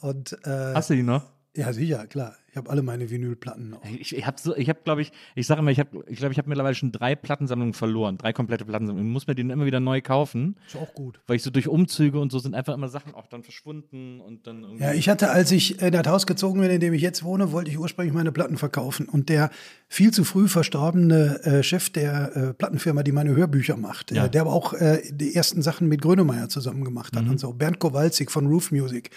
Und 0.00 0.38
äh, 0.44 0.72
Hast 0.74 0.88
du 0.88 0.94
die 0.94 1.02
noch? 1.02 1.22
Ja, 1.56 1.72
sicher, 1.72 2.06
klar. 2.06 2.36
Ich 2.52 2.56
habe 2.56 2.68
alle 2.68 2.82
meine 2.82 3.08
Vinylplatten 3.10 3.70
noch. 3.70 3.80
Ich, 3.84 4.16
ich 4.16 4.26
habe, 4.26 4.36
so, 4.40 4.56
ich 4.56 4.68
hab, 4.68 4.84
glaube 4.84 5.02
ich, 5.02 5.12
ich 5.36 5.46
sage 5.46 5.60
immer, 5.60 5.70
ich 5.70 5.78
habe, 5.78 6.02
ich 6.08 6.18
glaube, 6.18 6.32
ich 6.32 6.38
habe 6.38 6.48
mittlerweile 6.48 6.74
schon 6.74 6.90
drei 6.90 7.14
Plattensammlungen 7.14 7.74
verloren, 7.74 8.18
drei 8.18 8.32
komplette 8.32 8.64
Plattensammlungen. 8.64 9.08
Ich 9.08 9.12
muss 9.12 9.28
mir 9.28 9.36
die 9.36 9.42
dann 9.42 9.50
immer 9.50 9.66
wieder 9.66 9.78
neu 9.78 10.00
kaufen, 10.00 10.56
Ist 10.66 10.74
auch 10.76 10.92
gut. 10.94 11.20
weil 11.28 11.36
ich 11.36 11.44
so 11.44 11.50
durch 11.50 11.68
Umzüge 11.68 12.18
und 12.18 12.32
so 12.32 12.40
sind 12.40 12.56
einfach 12.56 12.74
immer 12.74 12.88
Sachen 12.88 13.14
auch 13.14 13.28
dann 13.28 13.44
verschwunden 13.44 14.20
und 14.20 14.48
dann 14.48 14.62
irgendwie. 14.64 14.82
Ja, 14.82 14.92
ich 14.92 15.08
hatte, 15.08 15.30
als 15.30 15.52
ich 15.52 15.80
in 15.80 15.92
das 15.92 16.06
Haus 16.08 16.26
gezogen 16.26 16.60
bin, 16.60 16.70
in 16.70 16.80
dem 16.80 16.92
ich 16.92 17.02
jetzt 17.02 17.22
wohne, 17.22 17.52
wollte 17.52 17.70
ich 17.70 17.78
ursprünglich 17.78 18.14
meine 18.14 18.32
Platten 18.32 18.56
verkaufen. 18.56 19.08
Und 19.08 19.28
der 19.28 19.50
viel 19.88 20.10
zu 20.12 20.24
früh 20.24 20.48
verstorbene 20.48 21.40
äh, 21.44 21.62
Chef 21.62 21.90
der 21.90 22.36
äh, 22.36 22.54
Plattenfirma, 22.54 23.04
die 23.04 23.12
meine 23.12 23.34
Hörbücher 23.36 23.76
macht, 23.76 24.10
Ja. 24.10 24.26
äh, 24.26 24.30
der 24.30 24.40
aber 24.40 24.52
auch 24.52 24.72
äh, 24.74 25.02
die 25.12 25.36
ersten 25.36 25.62
Sachen 25.62 25.88
mit 25.88 26.02
Grönemeyer 26.02 26.48
zusammen 26.48 26.84
gemacht 26.84 27.16
hat 27.16 27.28
und 27.28 27.38
so, 27.38 27.52
Bernd 27.52 27.78
Kowalczyk 27.78 28.30
von 28.32 28.46
Roof 28.46 28.72
Music. 28.72 29.10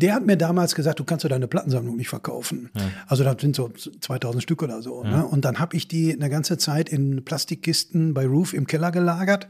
Der 0.00 0.14
hat 0.14 0.24
mir 0.24 0.36
damals 0.36 0.76
gesagt, 0.76 1.00
du 1.00 1.04
kannst 1.04 1.24
du 1.24 1.28
deine 1.28 1.48
Plattensammlung 1.48 1.96
nicht 1.96 2.08
verkaufen. 2.08 2.70
Also 3.08 3.24
das 3.24 3.40
sind 3.40 3.56
so 3.56 3.70
2000 4.00 4.42
Stück 4.42 4.62
oder 4.62 4.80
so. 4.80 5.02
Ne? 5.02 5.26
Und 5.26 5.44
dann 5.44 5.58
habe 5.58 5.76
ich 5.76 5.88
die 5.88 6.12
eine 6.12 6.30
ganze 6.30 6.56
Zeit 6.56 6.88
in 6.88 7.24
Plastikkisten 7.24 8.14
bei 8.14 8.24
Roof 8.24 8.54
im 8.54 8.68
Keller 8.68 8.92
gelagert. 8.92 9.48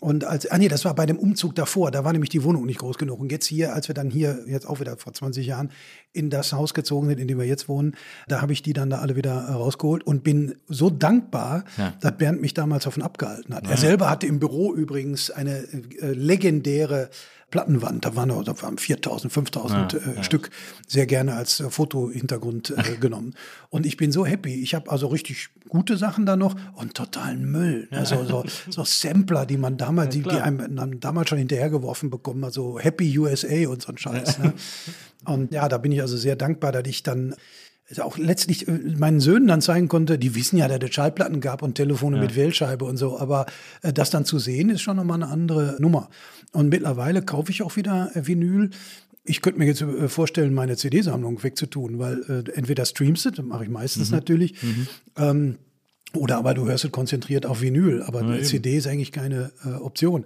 Und 0.00 0.24
als, 0.24 0.50
ah 0.50 0.58
nee, 0.58 0.68
das 0.68 0.84
war 0.84 0.94
bei 0.94 1.06
dem 1.06 1.18
Umzug 1.18 1.54
davor, 1.54 1.90
da 1.90 2.04
war 2.04 2.12
nämlich 2.12 2.30
die 2.30 2.42
Wohnung 2.44 2.66
nicht 2.66 2.78
groß 2.80 2.98
genug. 2.98 3.20
Und 3.20 3.32
jetzt 3.32 3.46
hier, 3.46 3.72
als 3.74 3.88
wir 3.88 3.94
dann 3.94 4.10
hier, 4.10 4.40
jetzt 4.46 4.66
auch 4.68 4.80
wieder 4.80 4.96
vor 4.96 5.12
20 5.12 5.46
Jahren, 5.46 5.70
in 6.12 6.30
das 6.30 6.52
Haus 6.52 6.72
gezogen 6.74 7.08
sind, 7.08 7.18
in 7.20 7.28
dem 7.28 7.38
wir 7.38 7.46
jetzt 7.46 7.68
wohnen, 7.68 7.94
da 8.28 8.40
habe 8.40 8.52
ich 8.52 8.62
die 8.62 8.72
dann 8.72 8.88
da 8.90 8.98
alle 8.98 9.16
wieder 9.16 9.32
äh, 9.48 9.52
rausgeholt 9.52 10.04
und 10.06 10.22
bin 10.24 10.56
so 10.68 10.90
dankbar, 10.90 11.64
Ja. 11.76 11.92
dass 12.00 12.16
Bernd 12.16 12.40
mich 12.40 12.54
damals 12.54 12.84
davon 12.84 13.02
abgehalten 13.02 13.54
hat. 13.54 13.66
Er 13.68 13.76
selber 13.76 14.08
hatte 14.10 14.26
im 14.26 14.38
Büro 14.38 14.74
übrigens 14.74 15.30
eine 15.30 15.58
äh, 16.00 16.12
legendäre 16.12 17.10
Plattenwand. 17.50 18.04
Da 18.04 18.16
waren, 18.16 18.28
da 18.28 18.60
waren 18.62 18.76
4000, 18.76 19.32
5000 19.32 19.94
äh, 19.94 20.24
Stück 20.24 20.50
sehr 20.88 21.06
gerne 21.06 21.34
als 21.34 21.60
äh, 21.60 21.70
Fotohintergrund 21.70 22.70
äh, 22.76 22.96
genommen. 23.00 23.34
Und 23.70 23.86
ich 23.86 23.96
bin 23.96 24.10
so 24.10 24.26
happy. 24.26 24.54
Ich 24.62 24.74
habe 24.74 24.90
also 24.90 25.06
richtig 25.08 25.50
gute 25.68 25.96
Sachen 25.96 26.26
da 26.26 26.34
noch 26.36 26.56
und 26.74 26.94
totalen 26.94 27.50
Müll. 27.50 27.88
Also 27.92 28.24
so, 28.24 28.44
so 28.68 28.84
Sampler, 28.84 29.46
die 29.46 29.58
man 29.58 29.76
damals, 29.86 30.14
die, 30.14 30.22
die 30.22 30.40
einem 30.40 31.00
damals 31.00 31.28
schon 31.28 31.38
hinterhergeworfen 31.38 32.10
bekommen, 32.10 32.44
also 32.44 32.78
Happy 32.78 33.18
USA 33.18 33.68
und 33.68 33.82
so 33.82 33.92
ein 33.92 33.98
Scheiß. 33.98 34.38
Ne? 34.38 34.52
Und 35.24 35.52
ja, 35.52 35.68
da 35.68 35.78
bin 35.78 35.90
ich 35.90 36.00
also 36.02 36.16
sehr 36.16 36.36
dankbar, 36.36 36.70
dass 36.70 36.84
ich 36.86 37.02
dann 37.02 37.34
also 37.88 38.02
auch 38.02 38.18
letztlich 38.18 38.66
äh, 38.66 38.72
meinen 38.96 39.20
Söhnen 39.20 39.48
dann 39.48 39.60
zeigen 39.60 39.88
konnte, 39.88 40.18
die 40.18 40.34
wissen 40.34 40.56
ja, 40.56 40.68
dass 40.68 40.78
es 40.88 40.94
Schallplatten 40.94 41.40
gab 41.40 41.62
und 41.62 41.74
Telefone 41.74 42.18
mit 42.18 42.34
Wählscheibe 42.34 42.84
und 42.84 42.96
so, 42.96 43.18
aber 43.18 43.46
äh, 43.82 43.92
das 43.92 44.10
dann 44.10 44.24
zu 44.24 44.38
sehen, 44.38 44.70
ist 44.70 44.82
schon 44.82 44.96
nochmal 44.96 45.22
eine 45.22 45.32
andere 45.32 45.76
Nummer. 45.78 46.10
Und 46.52 46.68
mittlerweile 46.68 47.22
kaufe 47.22 47.50
ich 47.50 47.62
auch 47.62 47.76
wieder 47.76 48.10
äh, 48.14 48.26
Vinyl. 48.26 48.70
Ich 49.24 49.42
könnte 49.42 49.58
mir 49.58 49.66
jetzt 49.66 49.82
äh, 49.82 50.08
vorstellen, 50.08 50.54
meine 50.54 50.76
CD-Sammlung 50.76 51.42
wegzutun, 51.42 51.98
weil 51.98 52.22
äh, 52.28 52.50
entweder 52.56 52.84
streamst 52.84 53.26
du, 53.26 53.30
das 53.30 53.44
mache 53.44 53.64
ich 53.64 53.70
meistens 53.70 54.10
natürlich, 54.10 54.54
ähm, 55.16 55.56
oder 56.14 56.38
aber 56.38 56.54
du 56.54 56.66
hörst 56.66 56.84
es 56.84 56.92
konzentriert 56.92 57.46
auf 57.46 57.60
Vinyl, 57.60 58.02
aber 58.02 58.20
eine 58.20 58.40
CD 58.42 58.76
ist 58.76 58.86
eigentlich 58.86 59.12
keine 59.12 59.52
äh, 59.64 59.70
Option. 59.74 60.24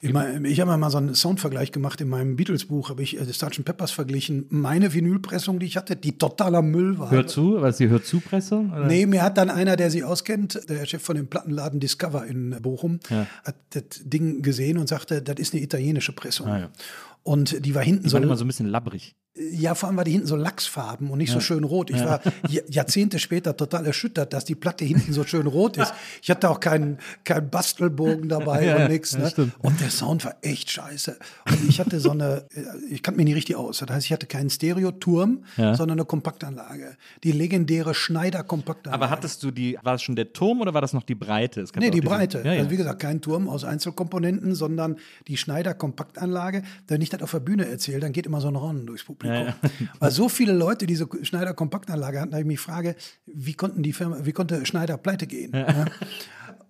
Ich, 0.00 0.12
mein, 0.12 0.44
ich 0.44 0.60
habe 0.60 0.76
mal 0.76 0.90
so 0.90 0.98
einen 0.98 1.16
Soundvergleich 1.16 1.72
gemacht 1.72 2.00
in 2.00 2.08
meinem 2.08 2.36
Beatles-Buch, 2.36 2.88
habe 2.88 3.02
ich 3.02 3.18
äh, 3.20 3.24
Sgt. 3.24 3.64
Peppers 3.64 3.90
verglichen. 3.90 4.46
Meine 4.48 4.94
Vinylpressung, 4.94 5.58
die 5.58 5.66
ich 5.66 5.76
hatte, 5.76 5.96
die 5.96 6.16
totaler 6.16 6.62
Müll 6.62 7.00
war. 7.00 7.10
Hör 7.10 7.26
zu, 7.26 7.60
was 7.60 7.78
die 7.78 7.88
Hör-zu-Pressung? 7.88 8.70
oder? 8.72 8.86
Nee, 8.86 9.06
mir 9.06 9.24
hat 9.24 9.36
dann 9.38 9.50
einer, 9.50 9.74
der 9.74 9.90
sie 9.90 10.04
auskennt, 10.04 10.60
der 10.68 10.86
Chef 10.86 11.02
von 11.02 11.16
dem 11.16 11.26
Plattenladen 11.26 11.80
Discover 11.80 12.26
in 12.26 12.56
Bochum, 12.62 13.00
Ja. 13.10 13.26
hat 13.44 13.56
das 13.70 13.82
Ding 14.04 14.40
gesehen 14.42 14.78
und 14.78 14.88
sagte, 14.88 15.20
das 15.20 15.36
ist 15.40 15.52
eine 15.52 15.64
italienische 15.64 16.12
Pressung. 16.12 16.46
Ah, 16.46 16.58
ja. 16.60 16.70
Und 17.24 17.66
die 17.66 17.74
war 17.74 17.82
hinten 17.82 18.04
Die 18.04 18.08
so, 18.10 18.14
waren 18.14 18.22
immer 18.22 18.36
so 18.36 18.44
ein 18.44 18.46
bisschen 18.48 18.68
labbrig. 18.68 19.16
Ja, 19.52 19.74
vor 19.74 19.88
allem 19.88 19.96
war 19.96 20.04
die 20.04 20.12
hinten 20.12 20.26
so 20.26 20.36
Lachsfarben 20.36 21.10
und 21.10 21.18
nicht 21.18 21.32
so 21.32 21.40
schön 21.40 21.64
rot. 21.64 21.90
Ich 21.90 22.04
war 22.04 22.20
J- 22.48 22.64
Jahrzehnte 22.68 23.18
später 23.18 23.56
total 23.56 23.86
erschüttert, 23.86 24.32
dass 24.32 24.44
die 24.44 24.54
Platte 24.54 24.84
hinten 24.84 25.12
so 25.12 25.24
schön 25.24 25.46
rot 25.46 25.76
ist. 25.76 25.92
Ich 26.22 26.30
hatte 26.30 26.50
auch 26.50 26.60
keinen 26.60 26.98
keinen 27.24 27.48
Bastelbogen 27.50 28.28
dabei 28.28 28.64
Ja, 28.64 28.78
ja, 28.78 28.84
und 28.84 28.90
nichts. 28.92 29.12
ja, 29.12 29.20
Ne? 29.20 29.52
Und 29.60 29.80
der 29.80 29.90
Sound 29.90 30.24
war 30.24 30.34
echt 30.42 30.70
scheiße. 30.70 31.16
Und 31.48 31.68
ich 31.68 31.78
hatte 31.80 32.00
so 32.00 32.10
eine, 32.10 32.44
äh, 32.54 32.62
ich 32.90 33.02
kannte 33.02 33.16
mich 33.18 33.24
nicht 33.26 33.36
richtig 33.36 33.56
aus. 33.56 33.78
Das 33.78 33.88
heißt, 33.90 34.06
ich 34.06 34.12
hatte 34.12 34.26
keinen 34.26 34.50
Stereoturm, 34.50 35.44
Ja. 35.56 35.74
sondern 35.74 35.98
eine 35.98 36.04
Kompaktanlage. 36.06 36.96
Die 37.24 37.32
legendäre 37.32 37.94
Schneider-Kompaktanlage. 37.94 38.94
Aber 39.02 39.10
hattest 39.10 39.42
du 39.42 39.50
die, 39.50 39.78
war 39.82 39.94
es 39.94 40.02
schon 40.02 40.16
der 40.16 40.32
Turm 40.32 40.60
oder 40.60 40.74
war 40.74 40.80
das 40.80 40.92
noch 40.92 41.02
die 41.04 41.14
Breite? 41.14 41.60
Es 41.60 41.72
Nee, 41.74 41.90
die 41.90 42.00
Breite. 42.00 42.42
Ja, 42.44 42.52
ja. 42.52 42.58
Also 42.60 42.70
wie 42.70 42.76
gesagt, 42.76 43.00
kein 43.00 43.20
Turm 43.20 43.48
aus 43.48 43.64
Einzelkomponenten, 43.64 44.54
sondern 44.54 44.96
die 45.28 45.36
Schneider-Kompaktanlage. 45.36 46.62
Wenn 46.86 47.00
ich 47.02 47.10
das 47.10 47.22
auf 47.22 47.30
der 47.30 47.40
Bühne 47.40 47.68
erzähle, 47.68 48.00
dann 48.00 48.12
geht 48.12 48.26
immer 48.26 48.40
so 48.40 48.48
ein 48.48 48.56
Raunen 48.56 48.86
durchs 48.86 49.04
Publikum. 49.04 49.27
Ja, 49.28 49.42
ja. 49.42 49.56
Weil 49.98 50.10
so 50.10 50.28
viele 50.28 50.52
Leute 50.52 50.86
diese 50.86 51.08
Schneider-Kompaktanlage 51.22 52.20
hatten, 52.20 52.32
da 52.32 52.38
ich 52.38 52.46
mich 52.46 52.60
frage, 52.60 52.96
wie 53.26 53.54
konnten 53.54 53.82
die 53.82 53.92
Firma, 53.92 54.18
wie 54.22 54.32
konnte 54.32 54.64
Schneider 54.66 54.96
pleite 54.96 55.26
gehen? 55.26 55.52
Ja. 55.54 55.86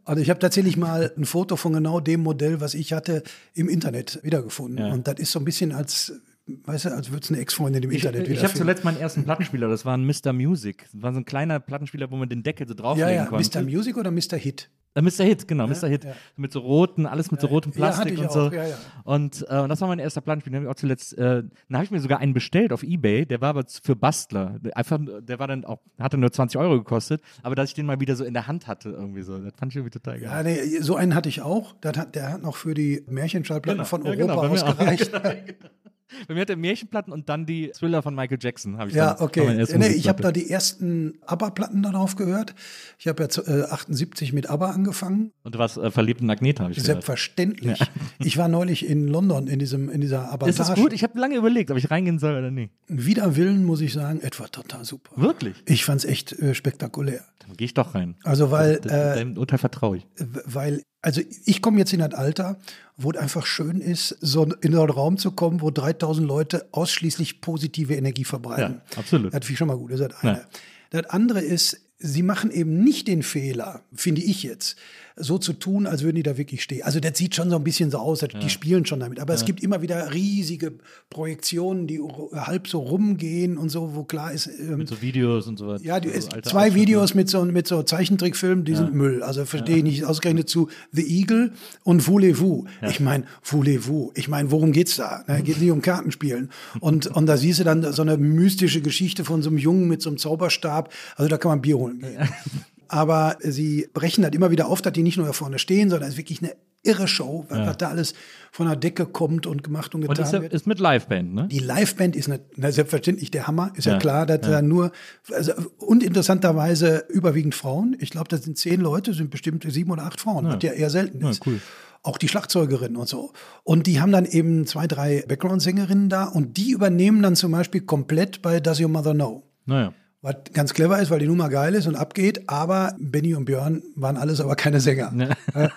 Also 0.05 0.23
ich 0.23 0.31
habe 0.31 0.41
tatsächlich 0.41 0.79
mal 0.79 1.13
ein 1.19 1.27
Foto 1.27 1.57
von 1.57 1.75
genau 1.75 2.01
dem 2.01 2.23
Modell, 2.23 2.63
was 2.63 2.73
ich 2.73 2.95
hatte, 2.95 3.23
im 3.53 3.69
Internet 3.69 4.21
wiedergefunden. 4.23 4.87
Ja. 4.87 4.93
Und 4.93 5.07
das 5.07 5.19
ist 5.19 5.33
so 5.33 5.39
ein 5.39 5.45
bisschen 5.45 5.71
als, 5.71 6.15
weißt 6.47 6.87
du, 6.87 6.95
als 6.95 7.11
würde 7.11 7.25
es 7.25 7.31
eine 7.31 7.41
Ex-Freundin 7.41 7.83
im 7.83 7.91
Ich, 7.91 8.05
Internet 8.05 8.27
ich 8.27 8.43
habe 8.43 8.55
zuletzt 8.55 8.85
meinen 8.85 8.99
ersten 8.99 9.25
Plattenspieler, 9.25 9.69
das 9.69 9.85
war 9.85 9.99
ein 9.99 10.07
Mr. 10.07 10.33
Music. 10.33 10.87
Das 10.93 11.03
war 11.03 11.13
so 11.13 11.19
ein 11.19 11.27
kleiner 11.27 11.61
Plattenspieler, 11.61 12.11
wo 12.11 12.17
man 12.17 12.29
den 12.29 12.43
Deckel 12.43 12.67
so 12.67 12.73
ja, 12.73 12.81
drauflegen 12.81 13.15
ja, 13.15 13.27
konnte. 13.27 13.59
Mr. 13.59 13.65
Music 13.65 13.99
oder 13.99 14.11
Mr. 14.11 14.39
Hit? 14.39 14.71
Äh, 14.99 15.03
Mr. 15.03 15.25
Hit, 15.25 15.47
genau, 15.49 15.67
Mr. 15.67 15.89
Hit. 15.89 16.07
Mit 16.37 16.53
so 16.53 16.61
roten, 16.61 17.07
alles 17.07 17.31
mit 17.31 17.41
so 17.41 17.47
rotem 17.47 17.73
Ja, 17.73 17.79
Plastik 17.79 18.19
und 18.19 18.27
auch, 18.27 18.33
so. 18.33 18.53
ja, 18.53 18.67
ja. 18.67 18.77
Und, 19.05 19.47
äh, 19.49 19.59
und 19.61 19.69
das 19.69 19.81
war 19.81 19.89
mein 19.89 19.99
erster 19.99 20.21
Planspiel. 20.21 20.51
Den 20.51 20.57
habe 20.57 20.67
ich 20.67 20.71
auch 20.71 20.81
zuletzt, 20.81 21.17
äh, 21.17 21.43
dann 21.43 21.51
habe 21.73 21.85
ich 21.85 21.91
mir 21.91 22.01
sogar 22.01 22.19
einen 22.19 22.35
bestellt 22.35 22.73
auf 22.73 22.83
Ebay, 22.83 23.27
der 23.27 23.41
war 23.41 23.51
aber 23.51 23.65
für 23.83 23.97
Bastler. 23.97 24.59
Der 24.61 24.77
Einfach, 24.77 24.99
der 25.21 25.39
war 25.39 25.47
dann 25.47 25.65
auch, 25.65 25.79
hatte 25.99 26.19
nur 26.19 26.33
20 26.33 26.61
Euro 26.61 26.79
gekostet, 26.79 27.23
aber 27.43 27.55
dass 27.55 27.69
ich 27.69 27.75
den 27.75 27.87
mal 27.87 28.01
wieder 28.01 28.17
so 28.17 28.25
in 28.25 28.35
der 28.35 28.47
Hand 28.47 28.67
hatte, 28.67 28.91
irgendwie 28.91 29.23
so. 29.23 29.39
Das 29.39 29.53
fand 29.57 29.73
ich 29.73 29.77
irgendwie 29.77 29.99
total 29.99 30.21
geil. 30.21 30.29
Ja, 30.31 30.43
nee, 30.43 30.81
so 30.81 30.97
einen 30.97 31.15
hatte 31.15 31.29
ich 31.29 31.43
auch. 31.43 31.75
Das 31.81 31.97
hat, 31.97 32.15
der 32.15 32.33
hat 32.33 32.43
noch 32.43 32.57
für 32.57 32.75
die 32.75 33.05
Märchenschallplatten 33.09 33.85
von 33.85 34.05
ja, 34.05 34.11
Europa 34.11 34.23
genau, 34.23 34.43
mir 34.43 34.63
auch. 34.63 34.69
ausgereicht. 34.69 35.11
Bei 36.27 36.35
mir 36.35 36.41
hat 36.43 36.49
der 36.49 36.57
Märchenplatten 36.57 37.13
und 37.13 37.29
dann 37.29 37.47
die 37.47 37.71
Thriller 37.71 38.03
von 38.03 38.15
Michael 38.15 38.39
Jackson. 38.41 38.79
Habe 38.79 38.91
ich 38.91 38.97
Ja, 38.97 39.15
dann, 39.15 39.25
okay. 39.25 39.67
Nee, 39.77 39.89
ich 39.89 40.09
habe 40.09 40.23
da 40.23 40.33
die 40.33 40.49
ersten 40.51 41.19
ABBA-Platten 41.27 41.83
darauf 41.83 42.17
gehört. 42.17 42.55
Ich 42.99 43.09
habe 43.09 43.23
ja 43.23 43.43
äh, 43.47 43.63
78 43.65 44.33
mit 44.33 44.49
ABBA 44.51 44.71
angefangen. 44.71 45.33
Und 45.43 45.55
du 45.55 45.59
warst 45.59 45.77
äh, 45.77 45.91
verliebt 45.91 46.21
in 46.21 46.31
Agneta, 46.31 46.63
habe 46.65 46.73
ich 46.73 46.79
gehört. 46.79 46.87
Selbstverständlich. 47.05 47.79
Ich 48.21 48.37
war 48.37 48.49
neulich 48.49 48.87
in 48.89 49.07
London 49.07 49.47
in 49.47 49.59
diesem 49.59 49.89
in 49.89 50.01
dieser 50.01 50.23
Ist 50.25 50.59
das 50.59 50.69
Abattage. 50.71 50.81
gut? 50.81 50.93
Ich 50.93 51.03
habe 51.03 51.19
lange 51.19 51.37
überlegt, 51.37 51.71
ob 51.71 51.77
ich 51.77 51.91
reingehen 51.91 52.19
soll 52.19 52.37
oder 52.37 52.51
nicht. 52.51 52.73
Wider 52.89 53.37
Willen 53.37 53.65
muss 53.65 53.81
ich 53.81 53.93
sagen, 53.93 54.21
etwa 54.21 54.49
total 54.49 54.85
super. 54.85 55.11
Wirklich? 55.17 55.55
Ich 55.67 55.85
fand's 55.85 56.05
echt 56.05 56.33
äh, 56.33 56.55
spektakulär. 56.55 57.25
Dann 57.41 57.57
gehe 57.57 57.67
ich 57.67 57.75
doch 57.75 57.95
rein. 57.95 58.17
Also 58.25 58.51
weil 58.51 58.79
Das, 58.81 58.93
äh, 58.93 59.15
deinem 59.17 59.37
Urteil 59.39 59.59
vertraue 59.59 59.99
ich. 59.99 60.07
weil 60.45 60.83
also 61.01 61.21
ich 61.45 61.63
komme 61.63 61.79
jetzt 61.79 61.93
in 61.93 62.01
das 62.01 62.13
Alter, 62.15 62.59
wo 62.99 63.13
es 63.13 63.17
einfach 63.17 63.47
schön 63.47 63.81
ist, 63.81 64.09
so 64.21 64.45
in 64.45 64.73
so 64.73 64.83
einen 64.83 64.91
Raum 64.91 65.17
zu 65.17 65.31
kommen, 65.31 65.61
wo 65.63 65.71
3000 65.71 66.27
Leute 66.27 66.69
ausschließlich 66.73 67.41
positive 67.41 67.95
Energie 67.95 68.25
verbreiten. 68.25 68.83
Ja, 68.91 68.99
absolut. 68.99 69.33
Das 69.33 69.39
finde 69.39 69.53
ich 69.53 69.59
schon 69.59 69.69
mal 69.69 69.79
gut. 69.79 69.93
Das 69.93 70.01
ist 70.01 70.11
das 70.11 70.23
eine. 70.23 70.39
Ja. 70.39 70.45
Das 70.91 71.11
andere 71.11 71.41
ist, 71.41 71.81
sie 71.99 72.23
machen 72.23 72.51
eben 72.51 72.83
nicht 72.83 73.07
den 73.07 73.23
Fehler, 73.23 73.83
finde 73.95 74.21
ich 74.21 74.43
jetzt, 74.43 74.77
so 75.19 75.39
zu 75.39 75.53
tun, 75.53 75.87
als 75.87 76.03
würden 76.03 76.17
die 76.17 76.23
da 76.23 76.37
wirklich 76.37 76.63
stehen. 76.63 76.83
Also 76.83 77.01
das 77.01 77.17
sieht 77.19 77.35
schon 77.35 77.51
so 77.51 77.57
ein 77.57 77.65
bisschen 77.65 77.91
so 77.91 77.99
aus, 77.99 78.21
die 78.21 78.51
spielen 78.51 78.87
schon 78.87 79.01
damit. 79.01 79.21
Aber 79.21 79.35
es 79.35 79.45
gibt 79.45 79.63
immer 79.63 79.83
wieder 79.83 80.13
riesige 80.13 80.73
Projektionen, 81.11 81.87
die 81.87 82.01
halb 82.33 82.69
so 82.69 82.81
rumgehen 82.81 83.59
und 83.59 83.69
so, 83.69 83.95
wo 83.95 84.05
klar 84.05 84.33
ist, 84.33 84.47
ähm, 84.47 84.79
Mit 84.79 84.89
so 84.89 85.01
Videos 85.03 85.47
und 85.47 85.59
so 85.59 85.69
weiter. 85.69 85.85
ja, 85.85 86.01
die, 86.01 86.09
so 86.09 86.15
es, 86.15 86.31
alte 86.31 86.51
zwei. 86.51 86.75
Videos 86.75 87.15
mit 87.15 87.29
so, 87.29 87.45
mit 87.45 87.67
so 87.67 87.83
Zeichentrickfilmen, 87.83 88.65
die 88.65 88.75
sind 88.75 88.95
Müll. 88.95 89.23
Also 89.23 89.45
verstehe 89.45 89.79
ich 89.79 89.83
nicht. 89.83 90.05
Ausgerechnet 90.05 90.49
zu 90.49 90.69
The 90.93 91.03
Eagle 91.03 91.53
und 91.85 92.07
Voulez-vous. 92.07 92.67
Ich 92.89 93.01
meine, 93.01 93.25
Voulez-vous. 93.43 94.13
Ich 94.15 94.29
meine, 94.29 94.51
worum 94.51 94.73
geht's 94.73 94.97
da? 94.97 95.25
Ne, 95.27 95.43
geht 95.43 95.61
nicht 95.61 95.71
um 95.71 95.83
Kartenspielen. 95.83 96.51
Und, 96.81 97.07
und 97.09 97.27
da 97.27 97.37
siehst 97.37 97.61
du 97.61 97.65
dann 97.65 97.93
so 97.93 98.03
eine 98.03 98.17
mystische 98.17 98.81
Geschichte 98.81 99.25
von 99.25 99.43
so 99.43 99.51
einem 99.51 99.59
Jungen 99.59 99.89
mit 99.89 100.03
so 100.03 100.11
einem 100.11 100.19
Zauberstab. 100.19 100.93
Also 101.17 101.29
da 101.29 101.39
kann 101.39 101.51
man 101.51 101.61
Bier 101.63 101.79
holen 101.79 102.01
gehen. 102.01 102.19
Aber 102.89 103.37
sie 103.41 103.89
brechen 103.93 104.23
das 104.23 104.33
immer 104.33 104.51
wieder 104.51 104.69
auf, 104.69 104.83
dass 104.83 104.93
die 104.93 105.03
nicht 105.03 105.17
nur 105.17 105.27
da 105.27 105.33
vorne 105.33 105.59
stehen, 105.59 105.91
sondern 105.91 106.09
es 106.09 106.15
ist 106.15 106.19
wirklich 106.19 106.43
eine 106.43 106.53
irre 106.85 107.09
Show, 107.09 107.45
was, 107.49 107.67
was 107.67 107.77
da 107.77 107.89
alles 107.89 108.15
von 108.53 108.67
der 108.67 108.77
Decke 108.77 109.05
kommt 109.05 109.47
und 109.47 109.63
gemacht 109.65 109.95
und 109.95 110.03
Und 110.03 110.09
getan 110.09 110.25
ist, 110.25 110.33
ja, 110.33 110.43
wird. 110.43 110.55
ist 110.55 110.67
mit 110.67 110.79
Liveband, 110.79 111.35
ne? 111.35 111.49
Die 111.51 111.59
Liveband 111.59 112.15
ist 112.17 112.29
ne, 112.29 112.41
na, 112.57 112.71
selbstverständlich 112.71 113.31
der 113.31 113.47
Hammer, 113.47 113.73
ist 113.75 113.85
ja, 113.87 113.95
Ja, 113.95 113.99
klar, 113.99 114.27
dass 114.27 114.41
da 114.41 114.63
nur, 114.63 114.93
also, 115.33 115.53
und 115.79 116.03
interessanterweise 116.05 117.05
überwiegend 117.09 117.55
Frauen. 117.55 117.97
Ich 117.99 118.11
glaube, 118.11 118.29
das 118.29 118.45
sind 118.45 118.57
zehn 118.59 118.81
Leute, 118.81 119.13
sind 119.13 119.31
bestimmt 119.31 119.65
sieben 119.71 119.91
oder 119.91 120.05
acht 120.05 120.21
Frauen, 120.21 120.47
was 120.47 120.63
ja 120.63 120.73
eher 120.73 120.89
selten 120.89 121.21
ist. 121.27 121.45
cool. 121.47 121.61
Auch 122.05 122.17
die 122.17 122.29
Schlagzeugerin 122.29 122.97
und 122.97 123.09
so. 123.09 123.33
Und 123.65 123.89
die 123.89 124.01
haben 124.01 124.13
dann 124.13 124.25
eben 124.25 124.65
zwei, 124.67 124.87
drei 124.87 125.25
Background-Sängerinnen 125.27 126.09
da 126.09 126.25
und 126.25 126.57
die 126.57 126.71
übernehmen 126.71 127.23
dann 127.23 127.35
zum 127.35 127.51
Beispiel 127.51 127.81
komplett 127.81 128.41
bei 128.41 128.61
Does 128.61 128.81
Your 128.81 128.89
Mother 128.89 129.15
Know? 129.15 129.43
Naja. 129.67 129.93
Was 130.29 130.53
ganz 130.53 130.75
clever 130.75 130.99
ist, 131.01 131.11
weil 131.11 131.21
die 131.21 131.27
Nummer 131.27 131.49
geil 131.49 131.75
ist 131.75 131.87
und 131.87 131.95
abgeht, 131.97 132.43
aber 132.51 132.95
Benny 132.99 133.35
und 133.35 133.47
Björn 133.47 133.83
waren 133.95 134.19
alles 134.19 134.41
aber 134.43 134.57
keine 134.57 134.79
Sänger. 134.81 135.11
Äh, 135.55 135.69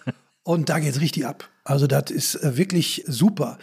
Und 0.43 0.67
da 0.69 0.79
geht's 0.79 0.99
richtig 0.99 1.25
ab. 1.25 1.47
Also 1.63 1.87
das 1.87 2.11
ist 2.11 2.35
äh, 2.35 2.57
wirklich 2.57 3.03
super. 3.07 3.57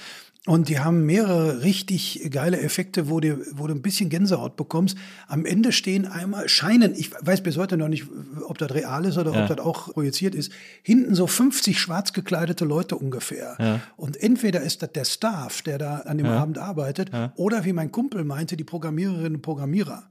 Und 0.46 0.70
die 0.70 0.78
haben 0.78 1.04
mehrere 1.04 1.62
richtig 1.62 2.28
geile 2.30 2.58
Effekte, 2.60 3.10
wo 3.10 3.20
du, 3.20 3.38
wo 3.52 3.66
du 3.66 3.74
ein 3.74 3.82
bisschen 3.82 4.08
Gänsehaut 4.08 4.56
bekommst. 4.56 4.96
Am 5.26 5.44
Ende 5.44 5.72
stehen 5.72 6.06
einmal, 6.06 6.48
scheinen, 6.48 6.94
ich 6.94 7.10
weiß 7.20 7.42
bis 7.42 7.58
heute 7.58 7.76
noch 7.76 7.88
nicht, 7.88 8.06
ob 8.46 8.56
das 8.56 8.72
real 8.72 9.04
ist 9.04 9.18
oder 9.18 9.34
Ja. 9.34 9.42
ob 9.42 9.48
das 9.54 9.58
auch 9.58 9.92
projiziert 9.92 10.34
ist, 10.34 10.50
hinten 10.82 11.14
so 11.14 11.26
50 11.26 11.78
schwarz 11.78 12.14
gekleidete 12.14 12.64
Leute 12.64 12.96
ungefähr. 12.96 13.80
Und 13.98 14.16
entweder 14.22 14.62
ist 14.62 14.80
das 14.80 14.92
der 14.92 15.04
Staff, 15.04 15.60
der 15.60 15.76
da 15.76 15.96
an 16.06 16.16
dem 16.16 16.26
Abend 16.28 16.56
arbeitet, 16.56 17.10
oder 17.36 17.66
wie 17.66 17.74
mein 17.74 17.92
Kumpel 17.92 18.24
meinte, 18.24 18.56
die 18.56 18.64
Programmiererinnen 18.64 19.34
und 19.36 19.42
Programmierer, 19.42 20.04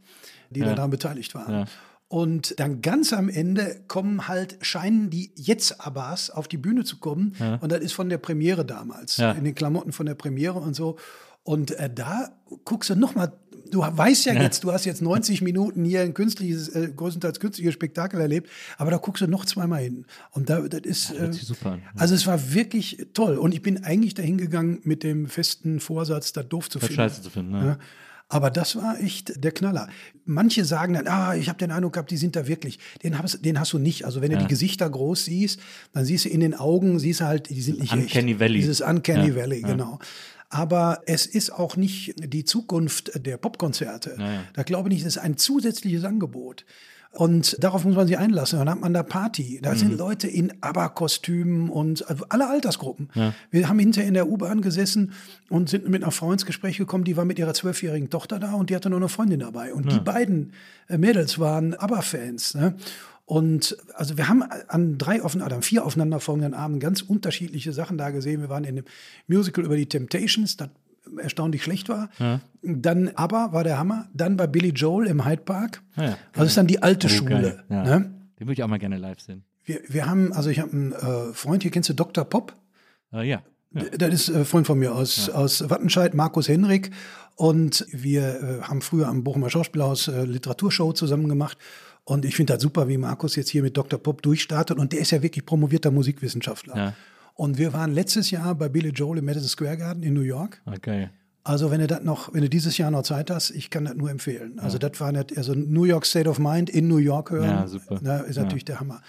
die 0.49 0.61
da 0.61 0.73
daran 0.73 0.89
beteiligt 0.91 1.35
waren. 1.35 1.67
Und 2.09 2.57
dann 2.59 2.81
ganz 2.81 3.11
am 3.11 3.27
Ende 3.27 3.81
kommen 3.89 4.29
halt, 4.29 4.57
scheinen 4.61 5.09
die 5.09 5.31
jetzt 5.35 5.81
Abbas 5.81 6.29
auf 6.29 6.47
die 6.47 6.57
Bühne 6.57 6.85
zu 6.85 6.99
kommen. 6.99 7.33
Und 7.59 7.71
das 7.71 7.81
ist 7.81 7.93
von 7.93 8.07
der 8.07 8.17
Premiere 8.17 8.63
damals. 8.65 9.17
Ja. 9.17 9.31
In 9.33 9.43
den 9.43 9.55
Klamotten 9.55 9.91
von 9.91 10.05
der 10.05 10.15
Premiere 10.15 10.59
und 10.59 10.73
so. 10.73 10.97
Und 11.43 11.71
äh, 11.71 11.89
da 11.93 12.29
guckst 12.65 12.89
du 12.89 12.95
noch 12.95 13.15
mal, 13.15 13.31
du 13.71 13.79
weißt 13.79 14.25
ja 14.25 14.33
jetzt, 14.33 14.63
du 14.63 14.71
hast 14.71 14.85
jetzt 14.85 15.01
90 15.01 15.41
Minuten 15.41 15.83
hier 15.85 16.01
ein 16.01 16.13
künstliches, 16.13 16.69
äh, 16.69 16.91
größtenteils 16.93 17.39
künstliches 17.39 17.73
Spektakel 17.73 18.19
erlebt, 18.19 18.49
aber 18.77 18.91
da 18.91 18.97
guckst 18.97 19.21
du 19.21 19.27
noch 19.27 19.45
zweimal 19.45 19.81
hin. 19.81 20.05
Und 20.31 20.49
da, 20.49 20.61
das 20.61 20.81
ist, 20.81 21.11
äh, 21.11 21.29
an. 21.65 21.81
also 21.95 22.15
es 22.15 22.25
war 22.27 22.53
wirklich 22.53 23.07
toll. 23.13 23.37
Und 23.37 23.53
ich 23.53 23.61
bin 23.61 23.83
eigentlich 23.83 24.13
dahin 24.13 24.37
gegangen 24.37 24.79
mit 24.83 25.03
dem 25.03 25.27
festen 25.27 25.79
Vorsatz, 25.79 26.33
da 26.33 26.43
doof 26.43 26.69
zu 26.69 26.79
Das 26.79 26.87
finden. 26.87 27.01
scheiße 27.01 27.21
zu 27.21 27.29
finden, 27.29 27.51
ne? 27.51 27.65
Ja. 27.65 27.77
Aber 28.29 28.49
das 28.51 28.75
war 28.75 28.99
echt 28.99 29.43
der 29.43 29.51
Knaller. 29.53 29.87
Manche 30.25 30.65
sagen 30.65 30.95
dann, 30.95 31.07
ah, 31.07 31.35
ich 31.35 31.47
habe 31.47 31.57
den 31.59 31.71
Eindruck 31.71 31.93
gehabt, 31.93 32.11
die 32.11 32.17
sind 32.17 32.35
da 32.35 32.45
wirklich. 32.47 32.77
Den 33.03 33.17
hast, 33.17 33.45
den 33.45 33.57
hast 33.59 33.71
du 33.71 33.79
nicht. 33.79 34.03
Also 34.05 34.21
wenn 34.21 34.31
du 34.31 34.37
die 34.37 34.47
Gesichter 34.47 34.89
groß 34.89 35.25
siehst, 35.25 35.61
dann 35.93 36.03
siehst 36.03 36.25
du 36.25 36.29
in 36.29 36.41
den 36.41 36.53
Augen, 36.53 36.99
siehst 36.99 37.21
du 37.21 37.25
halt, 37.25 37.49
die 37.49 37.61
sind 37.61 37.79
nicht 37.79 37.93
Uncanny 37.93 38.31
echt. 38.31 38.39
Valley. 38.41 38.59
Dieses 38.59 38.81
Uncanny 38.81 39.29
Ja, 39.29 39.35
Valley, 39.35 39.61
genau. 39.61 39.99
Aber 40.49 41.01
es 41.05 41.25
ist 41.25 41.51
auch 41.51 41.75
nicht 41.77 42.15
die 42.17 42.43
Zukunft 42.45 43.11
der 43.25 43.37
Popkonzerte. 43.37 44.15
ja. 44.19 44.43
Da 44.53 44.63
glaube 44.63 44.89
ich 44.89 44.95
nicht, 44.95 45.05
das 45.05 45.15
ist 45.17 45.21
ein 45.21 45.37
zusätzliches 45.37 46.03
Angebot. 46.03 46.65
Und 47.11 47.61
darauf 47.63 47.83
muss 47.83 47.95
man 47.95 48.05
sich 48.07 48.17
einlassen. 48.17 48.59
Dann 48.59 48.69
hat 48.69 48.81
man 48.81 48.93
da 48.93 49.01
Party. 49.01 49.59
Da 49.61 49.73
Mhm. 49.73 49.77
sind 49.77 49.97
Leute 49.97 50.27
in 50.27 50.53
ABBA-Kostümen 50.61 51.69
und 51.69 52.07
also 52.09 52.25
alle 52.29 52.47
Altersgruppen. 52.49 53.09
Wir 53.49 53.69
haben 53.69 53.79
hinterher 53.79 54.07
in 54.07 54.13
der 54.13 54.27
U-Bahn 54.29 54.61
gesessen 54.61 55.13
und 55.49 55.69
sind 55.69 55.87
mit 55.89 56.03
einer 56.03 56.11
Frau 56.11 56.31
ins 56.31 56.45
Gespräch 56.45 56.77
gekommen, 56.77 57.03
die 57.05 57.17
war 57.17 57.25
mit 57.25 57.39
ihrer 57.39 57.53
zwölfjährigen 57.53 58.09
Tochter 58.09 58.39
da 58.39 58.53
und 58.53 58.69
die 58.69 58.75
hatte 58.75 58.89
noch 58.89 58.97
eine 58.97 59.09
Freundin 59.09 59.39
dabei. 59.39 59.73
Und 59.73 59.91
die 59.91 59.99
beiden 59.99 60.53
äh, 60.89 60.97
Mädels 60.97 61.39
waren 61.39 61.73
ABBA-Fans. 61.73 62.55
Ne? 62.55 62.75
Und 63.25 63.75
also 63.93 64.17
wir 64.17 64.29
haben 64.29 64.43
an 64.67 64.97
drei 64.97 65.21
offen, 65.23 65.41
oder 65.41 65.55
an 65.55 65.61
vier 65.61 65.85
aufeinanderfolgenden 65.85 66.53
Abenden 66.53 66.79
ganz 66.79 67.01
unterschiedliche 67.01 67.73
Sachen 67.73 67.97
da 67.97 68.09
gesehen. 68.11 68.41
Wir 68.41 68.49
waren 68.49 68.63
in 68.63 68.77
einem 68.77 68.85
Musical 69.27 69.65
über 69.65 69.75
die 69.75 69.85
Temptations, 69.87 70.55
das 70.55 70.69
erstaunlich 71.21 71.63
schlecht 71.63 71.89
war. 71.89 72.09
Dann 72.61 73.09
aber 73.15 73.53
war 73.53 73.63
der 73.63 73.77
Hammer. 73.79 74.07
Dann 74.13 74.37
bei 74.37 74.47
Billy 74.47 74.69
Joel 74.69 75.07
im 75.07 75.25
Hyde 75.25 75.43
Park. 75.43 75.81
Ja. 75.95 76.17
Das 76.33 76.47
ist 76.47 76.57
dann 76.57 76.67
die 76.67 76.81
alte 76.83 77.07
Oh, 77.07 77.09
Schule. 77.09 77.29
geil. 77.29 77.63
Ja. 77.69 77.83
Ne? 77.83 78.11
Den 78.39 78.47
würde 78.47 78.53
ich 78.53 78.63
auch 78.63 78.67
mal 78.67 78.79
gerne 78.79 78.97
live 78.97 79.19
sehen. 79.19 79.43
Wir, 79.65 79.81
wir 79.87 80.05
haben, 80.05 80.31
also 80.33 80.49
ich 80.49 80.59
habe 80.59 80.71
einen 80.71 80.91
äh, 80.93 81.33
Freund, 81.33 81.63
hier 81.63 81.71
kennst 81.71 81.89
du 81.89 81.93
Dr. 81.93 82.23
Pop? 82.25 82.55
Äh, 83.11 83.27
ja. 83.27 83.41
ja. 83.73 83.83
Das 83.97 84.13
ist 84.13 84.29
ein 84.29 84.45
Freund 84.45 84.67
von 84.67 84.79
mir 84.79 84.93
aus, 84.95 85.29
aus 85.29 85.69
Wattenscheid, 85.69 86.13
Markus 86.13 86.47
Henrik. 86.47 86.91
Und 87.35 87.85
wir 87.91 88.21
äh, 88.41 88.61
haben 88.63 88.81
früher 88.81 89.07
am 89.07 89.23
Bochumer 89.23 89.49
Schauspielhaus 89.49 90.07
äh, 90.07 90.23
Literaturshow 90.25 90.93
zusammen 90.93 91.27
gemacht. 91.29 91.57
Und 92.03 92.23
ich 92.23 92.35
finde 92.35 92.53
das 92.53 92.63
super, 92.63 92.87
wie 92.87 92.97
Markus 92.97 93.35
jetzt 93.35 93.49
hier 93.49 93.61
mit 93.61 93.75
Dr. 93.75 93.99
Pop 93.99 94.21
durchstartet. 94.21 94.77
Und 94.79 94.93
der 94.93 95.01
ist 95.01 95.11
ja 95.11 95.21
wirklich 95.21 95.45
promovierter 95.45 95.91
Musikwissenschaftler. 95.91 96.93
Ja. 97.37 97.43
Und 97.43 97.57
wir 97.57 97.73
waren 97.73 97.91
letztes 97.91 98.31
Jahr 98.31 98.55
bei 98.55 98.69
Billy 98.69 98.89
Joel 98.89 99.19
im 99.19 99.25
Madison 99.25 99.49
Square 99.49 99.77
Garden 99.77 100.03
in 100.03 100.13
New 100.13 100.21
York. 100.21 100.61
Okay. 100.65 101.09
Also 101.43 101.71
wenn 101.71 101.79
du 101.79 101.87
das 101.87 102.03
noch, 102.03 102.33
wenn 102.33 102.41
du 102.41 102.49
dieses 102.49 102.77
Jahr 102.77 102.91
noch 102.91 103.03
Zeit 103.03 103.31
hast, 103.31 103.51
ich 103.51 103.69
kann 103.69 103.85
das 103.85 103.95
nur 103.95 104.11
empfehlen. 104.11 104.59
Also 104.59 104.77
das 104.77 104.99
war 104.99 105.13
nicht, 105.13 105.37
also 105.37 105.53
New 105.53 105.85
York 105.85 106.05
State 106.05 106.27
of 106.27 106.39
Mind 106.39 106.69
in 106.69 106.89
New 106.89 106.97
York 106.97 107.31
hören, 107.31 107.49
Ja, 107.49 107.67
super. 107.67 107.99
Ne, 108.01 108.25
ist 108.27 108.37
natürlich 108.37 108.65
der 108.65 108.81
Hammer. 108.81 109.01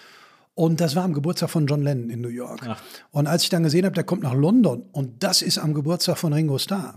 Und 0.55 0.81
das 0.81 0.97
war 0.97 1.05
am 1.05 1.15
Geburtstag 1.15 1.51
von 1.51 1.67
John 1.67 1.83
Lennon 1.83 2.11
in 2.11 2.21
New 2.21 2.29
York. 2.29 2.61
Und 3.13 3.29
als 3.29 3.45
ich 3.45 3.49
dann 3.49 3.63
gesehen 3.63 3.85
habe, 3.85 3.95
der 3.95 4.03
kommt 4.03 4.25
nach 4.25 4.35
London 4.35 4.83
und 4.91 5.23
das 5.23 5.41
ist 5.41 5.57
am 5.59 5.73
Geburtstag 5.73 6.19
von 6.19 6.33
Ringo 6.33 6.59
Starr, 6.59 6.95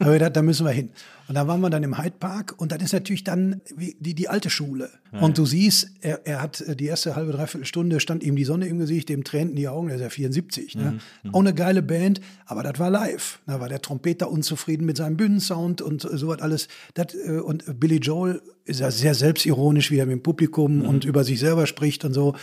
habe 0.00 0.12
ich 0.12 0.18
gedacht, 0.18 0.36
da 0.36 0.42
müssen 0.42 0.66
wir 0.66 0.72
hin. 0.72 0.90
Und 1.28 1.36
da 1.36 1.46
waren 1.46 1.60
wir 1.60 1.70
dann 1.70 1.82
im 1.82 1.96
Hyde 1.96 2.16
Park 2.18 2.54
und 2.58 2.70
das 2.70 2.82
ist 2.82 2.92
natürlich 2.92 3.24
dann 3.24 3.62
wie 3.74 3.96
die, 3.98 4.14
die 4.14 4.28
alte 4.28 4.50
Schule. 4.50 4.90
Und 5.20 5.38
du 5.38 5.46
siehst, 5.46 5.92
er, 6.00 6.26
er 6.26 6.42
hat 6.42 6.60
äh, 6.60 6.74
die 6.74 6.86
erste 6.86 7.14
halbe, 7.14 7.32
dreiviertel 7.32 7.64
Stunde, 7.66 8.00
stand 8.00 8.24
ihm 8.24 8.34
die 8.36 8.44
Sonne 8.44 8.66
im 8.66 8.78
Gesicht, 8.78 9.08
dem 9.08 9.22
tränten 9.22 9.54
die 9.56 9.68
Augen, 9.68 9.88
er 9.88 9.94
ist 9.94 10.02
ja 10.02 10.10
74. 10.10 10.74
Ne? 10.74 10.98
Auch 11.32 11.40
eine 11.40 11.54
geile 11.54 11.82
Band, 11.82 12.20
aber 12.46 12.62
das 12.62 12.78
war 12.78 12.90
live. 12.90 13.38
Da 13.46 13.60
war 13.60 13.68
der 13.68 13.80
Trompeter 13.80 14.30
unzufrieden 14.30 14.84
mit 14.84 14.96
seinem 14.96 15.16
Bühnensound 15.16 15.82
und 15.82 16.04
äh, 16.04 16.16
sowas 16.16 16.40
alles. 16.40 16.68
Das, 16.94 17.14
äh, 17.14 17.38
und 17.38 17.78
Billy 17.78 17.98
Joel 17.98 18.42
ist 18.64 18.80
ja 18.80 18.90
sehr 18.90 19.14
selbstironisch, 19.14 19.90
wie 19.90 19.98
er 19.98 20.06
mit 20.06 20.16
dem 20.16 20.22
Publikum 20.22 20.82
und 20.82 21.04
über 21.04 21.22
sich 21.22 21.38
selber 21.38 21.66
spricht 21.66 22.04
und 22.04 22.12
so. 22.12 22.34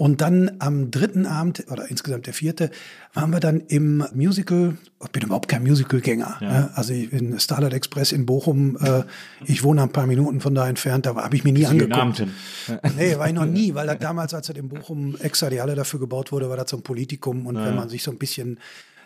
Und 0.00 0.22
dann 0.22 0.52
am 0.60 0.90
dritten 0.90 1.26
Abend 1.26 1.66
oder 1.70 1.90
insgesamt 1.90 2.26
der 2.26 2.32
vierte 2.32 2.70
waren 3.12 3.32
wir 3.32 3.38
dann 3.38 3.60
im 3.60 4.02
Musical. 4.14 4.78
Ich 5.04 5.10
bin 5.10 5.24
überhaupt 5.24 5.46
kein 5.46 5.62
Musicalgänger. 5.62 6.38
Ne? 6.40 6.70
Also 6.72 6.94
ich 6.94 7.12
in 7.12 7.38
Starlight 7.38 7.74
Express 7.74 8.10
in 8.12 8.24
Bochum. 8.24 8.78
Äh, 8.78 9.02
ich 9.44 9.62
wohne 9.62 9.82
ein 9.82 9.92
paar 9.92 10.06
Minuten 10.06 10.40
von 10.40 10.54
da 10.54 10.66
entfernt. 10.66 11.04
Da 11.04 11.14
habe 11.16 11.36
ich 11.36 11.44
mir 11.44 11.52
nie 11.52 11.66
angeguckt. 11.66 12.24
Nee, 12.96 13.18
war 13.18 13.26
ich 13.28 13.34
noch 13.34 13.44
nie, 13.44 13.74
weil 13.74 13.88
das 13.88 13.98
damals, 13.98 14.32
als 14.32 14.46
das 14.46 14.56
in 14.56 14.70
Bochum 14.70 15.16
extra 15.20 15.50
die 15.50 15.60
Halle 15.60 15.74
dafür 15.74 16.00
gebaut 16.00 16.32
wurde, 16.32 16.48
war 16.48 16.56
das 16.56 16.70
so 16.70 16.78
ein 16.78 16.82
Politikum. 16.82 17.44
Und 17.44 17.56
wenn 17.56 17.76
man 17.76 17.90
sich 17.90 18.02
so 18.02 18.10
ein 18.10 18.16
bisschen 18.16 18.58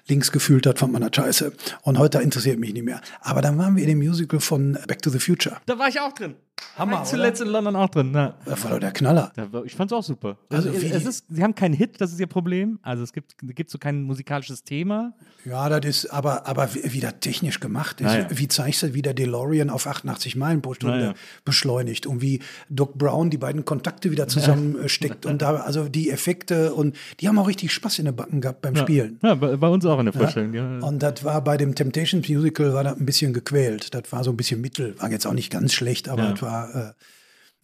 links 0.07 0.30
gefühlt 0.30 0.64
hat, 0.64 0.78
fand 0.78 0.92
man 0.92 1.02
das 1.02 1.11
scheiße. 1.16 1.52
Und 1.83 1.98
heute 1.98 2.18
interessiert 2.18 2.61
mich 2.61 2.72
nicht 2.72 2.85
mehr. 2.85 3.00
Aber 3.20 3.42
dann 3.42 3.59
waren 3.59 3.74
wir 3.74 3.83
in 3.83 3.88
dem 3.88 3.98
Musical 3.98 4.38
von 4.38 4.78
Back 4.87 5.02
to 5.02 5.11
the 5.11 5.18
Future. 5.18 5.57
Da 5.66 5.76
war 5.76 5.88
ich 5.88 5.98
auch 5.98 6.12
drin. 6.12 6.37
Hammer, 6.77 7.03
ich 7.05 7.09
zuletzt 7.09 7.40
in 7.40 7.49
London 7.49 7.77
auch 7.77 7.88
drin. 7.88 8.12
Ja. 8.14 8.35
Das 8.47 8.64
war 8.64 8.73
doch 8.73 8.81
der 8.81 8.90
Knaller. 8.93 9.33
Ich 9.64 9.75
fand's 9.77 9.93
auch 9.93 10.03
super. 10.03 10.38
Also 10.51 10.71
Also, 10.71 10.83
wie 10.83 10.87
es 10.87 11.05
ist, 11.07 11.27
sie 11.29 11.43
haben 11.43 11.55
keinen 11.55 11.73
Hit, 11.75 12.01
das 12.01 12.12
ist 12.12 12.19
ihr 12.19 12.27
Problem. 12.27 12.79
Also 12.83 13.03
es 13.05 13.12
gibt, 13.12 13.37
gibt 13.40 13.71
so 13.71 13.79
kein 13.79 14.03
musikalisches 14.03 14.64
Thema. 14.64 15.12
Ja, 15.45 15.69
das 15.69 15.85
ist 15.88 16.07
aber, 16.12 16.47
aber 16.49 16.75
wie, 16.75 16.93
wie 16.95 17.01
das 17.01 17.14
technisch 17.21 17.61
gemacht 17.61 18.01
ist. 18.01 18.09
Ah, 18.09 18.19
ja. 18.21 18.27
Wie 18.31 18.49
zeigst 18.49 18.83
du, 18.83 18.93
wie 18.95 19.03
der 19.03 19.14
DeLorean 19.14 19.71
auf 19.71 19.87
88 19.87 20.35
Meilen 20.37 20.62
pro 20.62 20.75
Stunde 20.75 20.95
Ah, 20.97 21.01
ja. 21.11 21.14
beschleunigt 21.45 22.07
und 22.07 22.23
wie 22.23 22.40
Doc 22.71 22.99
Brown 22.99 23.31
die 23.31 23.38
beiden 23.38 23.64
Kontakte 23.64 24.11
wieder 24.11 24.27
zusammensteckt 24.27 25.27
und 25.27 25.43
da, 25.43 25.57
also 25.57 25.88
die 25.88 26.11
Effekte 26.11 26.75
und 26.75 26.97
die 27.21 27.29
haben 27.29 27.38
auch 27.38 27.47
richtig 27.49 27.73
Spaß 27.73 27.99
in 28.01 28.07
den 28.07 28.17
Backen 28.17 28.40
gehabt 28.40 28.62
beim 28.62 28.75
Spielen. 28.77 29.19
Ja, 29.23 29.35
bei, 29.35 29.57
bei 29.57 29.69
uns 29.69 29.85
auch 29.87 29.99
in 29.99 30.07
der 30.07 30.12
Vorstellung. 30.14 30.55
Ja. 30.55 30.79
Und 30.81 31.01
das 31.03 31.23
war 31.25 31.43
bei 31.43 31.57
dem 31.57 31.75
Temptations 31.75 32.29
Musical 32.29 32.73
war 32.75 32.85
das 32.85 32.97
ein 32.99 33.07
bisschen 33.07 33.33
gequält. 33.33 33.95
Das 33.95 34.11
war 34.12 34.25
so 34.25 34.31
ein 34.31 34.37
bisschen 34.37 34.61
mittel. 34.61 34.95
War 34.99 35.11
jetzt 35.11 35.27
auch 35.27 35.33
nicht 35.35 35.51
ganz 35.53 35.73
schlecht, 35.73 36.09
aber 36.09 36.23
Ja. 36.25 36.31
das 36.33 36.43
war. 36.44 36.74
Äh, 36.74 36.92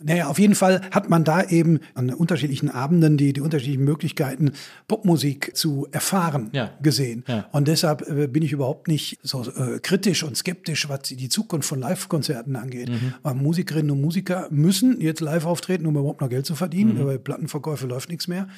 naja, 0.03 0.29
auf 0.29 0.39
jeden 0.39 0.55
Fall 0.55 0.81
hat 0.93 1.11
man 1.11 1.25
da 1.25 1.43
eben 1.45 1.81
an 1.95 2.09
unterschiedlichen 2.09 2.71
Abenden 2.71 3.19
die, 3.19 3.35
die 3.35 3.43
unterschiedlichen 3.43 3.85
Möglichkeiten, 3.85 4.53
Popmusik 4.89 5.55
zu 5.55 5.89
erfahren, 5.93 6.49
Ja. 6.53 6.71
gesehen. 6.83 7.23
Ja. 7.29 7.47
Und 7.53 7.69
deshalb 7.69 8.09
äh, 8.09 8.27
bin 8.27 8.43
ich 8.43 8.53
überhaupt 8.53 8.89
nicht 8.89 9.19
so 9.23 9.43
äh, 9.43 9.79
kritisch 9.79 10.23
und 10.23 10.39
skeptisch, 10.39 10.89
was 10.89 11.03
die 11.03 11.29
Zukunft 11.29 11.69
von 11.69 11.81
Live-Konzerten 11.81 12.57
angeht. 12.57 12.89
Mhm. 12.89 13.13
Weil 13.23 13.35
Musikerinnen 13.35 13.91
und 13.91 14.01
Musiker 14.01 14.49
müssen 14.51 15.03
jetzt 15.03 15.21
live 15.21 15.45
auftreten, 15.45 15.85
um 15.85 15.95
überhaupt 15.95 16.23
noch 16.23 16.31
Geld 16.31 16.47
zu 16.47 16.55
verdienen. 16.55 16.99
Mhm. 16.99 17.05
Bei 17.05 17.19
Plattenverkäufe 17.19 17.87
läuft 17.87 18.09
nichts 18.09 18.27
mehr. 18.27 18.49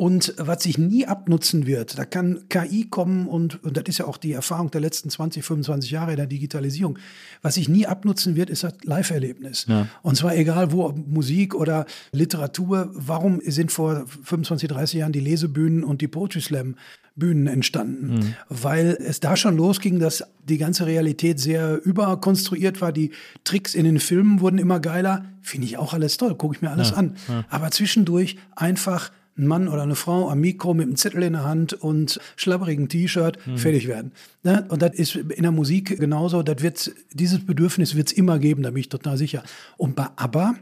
Und 0.00 0.32
was 0.38 0.62
sich 0.62 0.78
nie 0.78 1.04
abnutzen 1.04 1.66
wird, 1.66 1.98
da 1.98 2.06
kann 2.06 2.48
KI 2.48 2.86
kommen 2.88 3.28
und, 3.28 3.62
und 3.62 3.76
das 3.76 3.84
ist 3.86 3.98
ja 3.98 4.06
auch 4.06 4.16
die 4.16 4.32
Erfahrung 4.32 4.70
der 4.70 4.80
letzten 4.80 5.10
20, 5.10 5.44
25 5.44 5.90
Jahre 5.90 6.12
in 6.12 6.16
der 6.16 6.26
Digitalisierung. 6.26 6.98
Was 7.42 7.56
sich 7.56 7.68
nie 7.68 7.86
abnutzen 7.86 8.34
wird, 8.34 8.48
ist 8.48 8.64
das 8.64 8.72
Live-Erlebnis. 8.82 9.66
Und 10.00 10.16
zwar 10.16 10.34
egal 10.34 10.72
wo, 10.72 10.92
Musik 10.92 11.54
oder 11.54 11.84
Literatur. 12.12 12.88
Warum 12.94 13.42
sind 13.44 13.72
vor 13.72 14.06
25, 14.06 14.70
30 14.70 15.00
Jahren 15.00 15.12
die 15.12 15.20
Lesebühnen 15.20 15.84
und 15.84 16.00
die 16.00 16.08
Poetry 16.08 16.40
Slam 16.40 16.76
Bühnen 17.14 17.46
entstanden? 17.46 18.34
Weil 18.48 18.96
es 19.06 19.20
da 19.20 19.36
schon 19.36 19.58
losging, 19.58 19.98
dass 19.98 20.24
die 20.48 20.56
ganze 20.56 20.86
Realität 20.86 21.38
sehr 21.38 21.78
überkonstruiert 21.84 22.80
war. 22.80 22.92
Die 22.92 23.10
Tricks 23.44 23.74
in 23.74 23.84
den 23.84 24.00
Filmen 24.00 24.40
wurden 24.40 24.56
immer 24.56 24.80
geiler. 24.80 25.26
Finde 25.42 25.66
ich 25.66 25.76
auch 25.76 25.92
alles 25.92 26.16
toll, 26.16 26.36
gucke 26.36 26.56
ich 26.56 26.62
mir 26.62 26.70
alles 26.70 26.94
an. 26.94 27.16
Aber 27.50 27.70
zwischendurch 27.70 28.38
einfach 28.56 29.10
ein 29.40 29.46
Mann 29.46 29.68
oder 29.68 29.82
eine 29.82 29.96
Frau 29.96 30.28
am 30.28 30.40
Mikro 30.40 30.74
mit 30.74 30.86
einem 30.86 30.96
Zettel 30.96 31.22
in 31.22 31.32
der 31.32 31.44
Hand 31.44 31.72
und 31.72 32.20
schlabberigen 32.36 32.88
T-Shirt 32.88 33.38
fertig 33.56 33.88
werden. 33.88 34.12
Ne? 34.42 34.66
Und 34.68 34.82
das 34.82 34.94
ist 34.94 35.16
in 35.16 35.42
der 35.42 35.52
Musik 35.52 35.98
genauso. 35.98 36.42
Das 36.42 36.62
wird, 36.62 36.94
dieses 37.12 37.44
Bedürfnis 37.44 37.94
wird 37.94 38.08
es 38.08 38.12
immer 38.12 38.38
geben, 38.38 38.62
da 38.62 38.70
bin 38.70 38.80
ich 38.80 38.88
total 38.88 39.16
sicher. 39.16 39.42
Und 39.76 39.96
bei 39.96 40.06
ABBA 40.16 40.56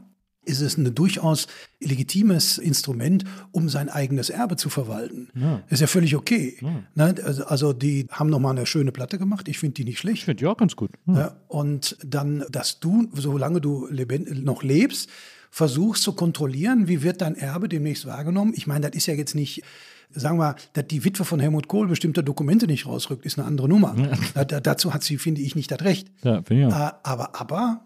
ist 0.44 0.62
es 0.62 0.78
ein 0.78 0.94
durchaus 0.94 1.46
legitimes 1.78 2.56
Instrument, 2.56 3.24
um 3.52 3.68
sein 3.68 3.90
eigenes 3.90 4.30
Erbe 4.30 4.56
zu 4.56 4.70
verwalten. 4.70 5.28
Ist 5.68 5.80
ja 5.80 5.86
völlig 5.86 6.16
okay. 6.16 6.56
Ne? 6.94 7.14
Also, 7.22 7.44
also 7.44 7.72
die 7.74 8.06
haben 8.10 8.30
nochmal 8.30 8.56
eine 8.56 8.64
schöne 8.64 8.90
Platte 8.90 9.18
gemacht. 9.18 9.46
Ich 9.48 9.58
finde 9.58 9.74
die 9.74 9.84
nicht 9.84 9.98
schlecht. 9.98 10.18
Ich 10.18 10.24
finde 10.24 10.36
die 10.36 10.46
auch 10.46 10.56
ganz 10.56 10.74
gut. 10.74 10.90
Ja, 11.06 11.36
und 11.48 11.98
dann, 12.04 12.44
dass 12.50 12.80
du, 12.80 13.08
solange 13.12 13.60
du 13.60 13.88
noch 13.90 14.62
lebst, 14.62 15.10
versuchst 15.50 16.02
zu 16.02 16.12
kontrollieren, 16.12 16.88
wie 16.88 17.02
wird 17.02 17.20
dein 17.20 17.34
Erbe 17.34 17.68
demnächst 17.68 18.06
wahrgenommen. 18.06 18.52
Ich 18.54 18.66
meine, 18.66 18.88
das 18.88 18.96
ist 18.96 19.06
ja 19.06 19.14
jetzt 19.14 19.34
nicht, 19.34 19.62
sagen 20.10 20.38
wir, 20.38 20.56
dass 20.72 20.86
die 20.86 21.04
Witwe 21.04 21.24
von 21.24 21.40
Helmut 21.40 21.68
Kohl 21.68 21.88
bestimmte 21.88 22.22
Dokumente 22.22 22.66
nicht 22.66 22.86
rausrückt, 22.86 23.24
ist 23.26 23.38
eine 23.38 23.46
andere 23.46 23.68
Nummer. 23.68 23.94
Da, 24.34 24.44
da, 24.44 24.60
dazu 24.60 24.94
hat 24.94 25.02
sie, 25.02 25.18
finde 25.18 25.40
ich, 25.40 25.54
nicht 25.54 25.70
das 25.70 25.82
Recht. 25.82 26.10
Ja, 26.22 26.42
finde 26.42 26.68
ich 26.68 26.72
auch. 26.72 26.78
Äh, 26.78 26.92
aber, 27.02 27.40
aber, 27.40 27.80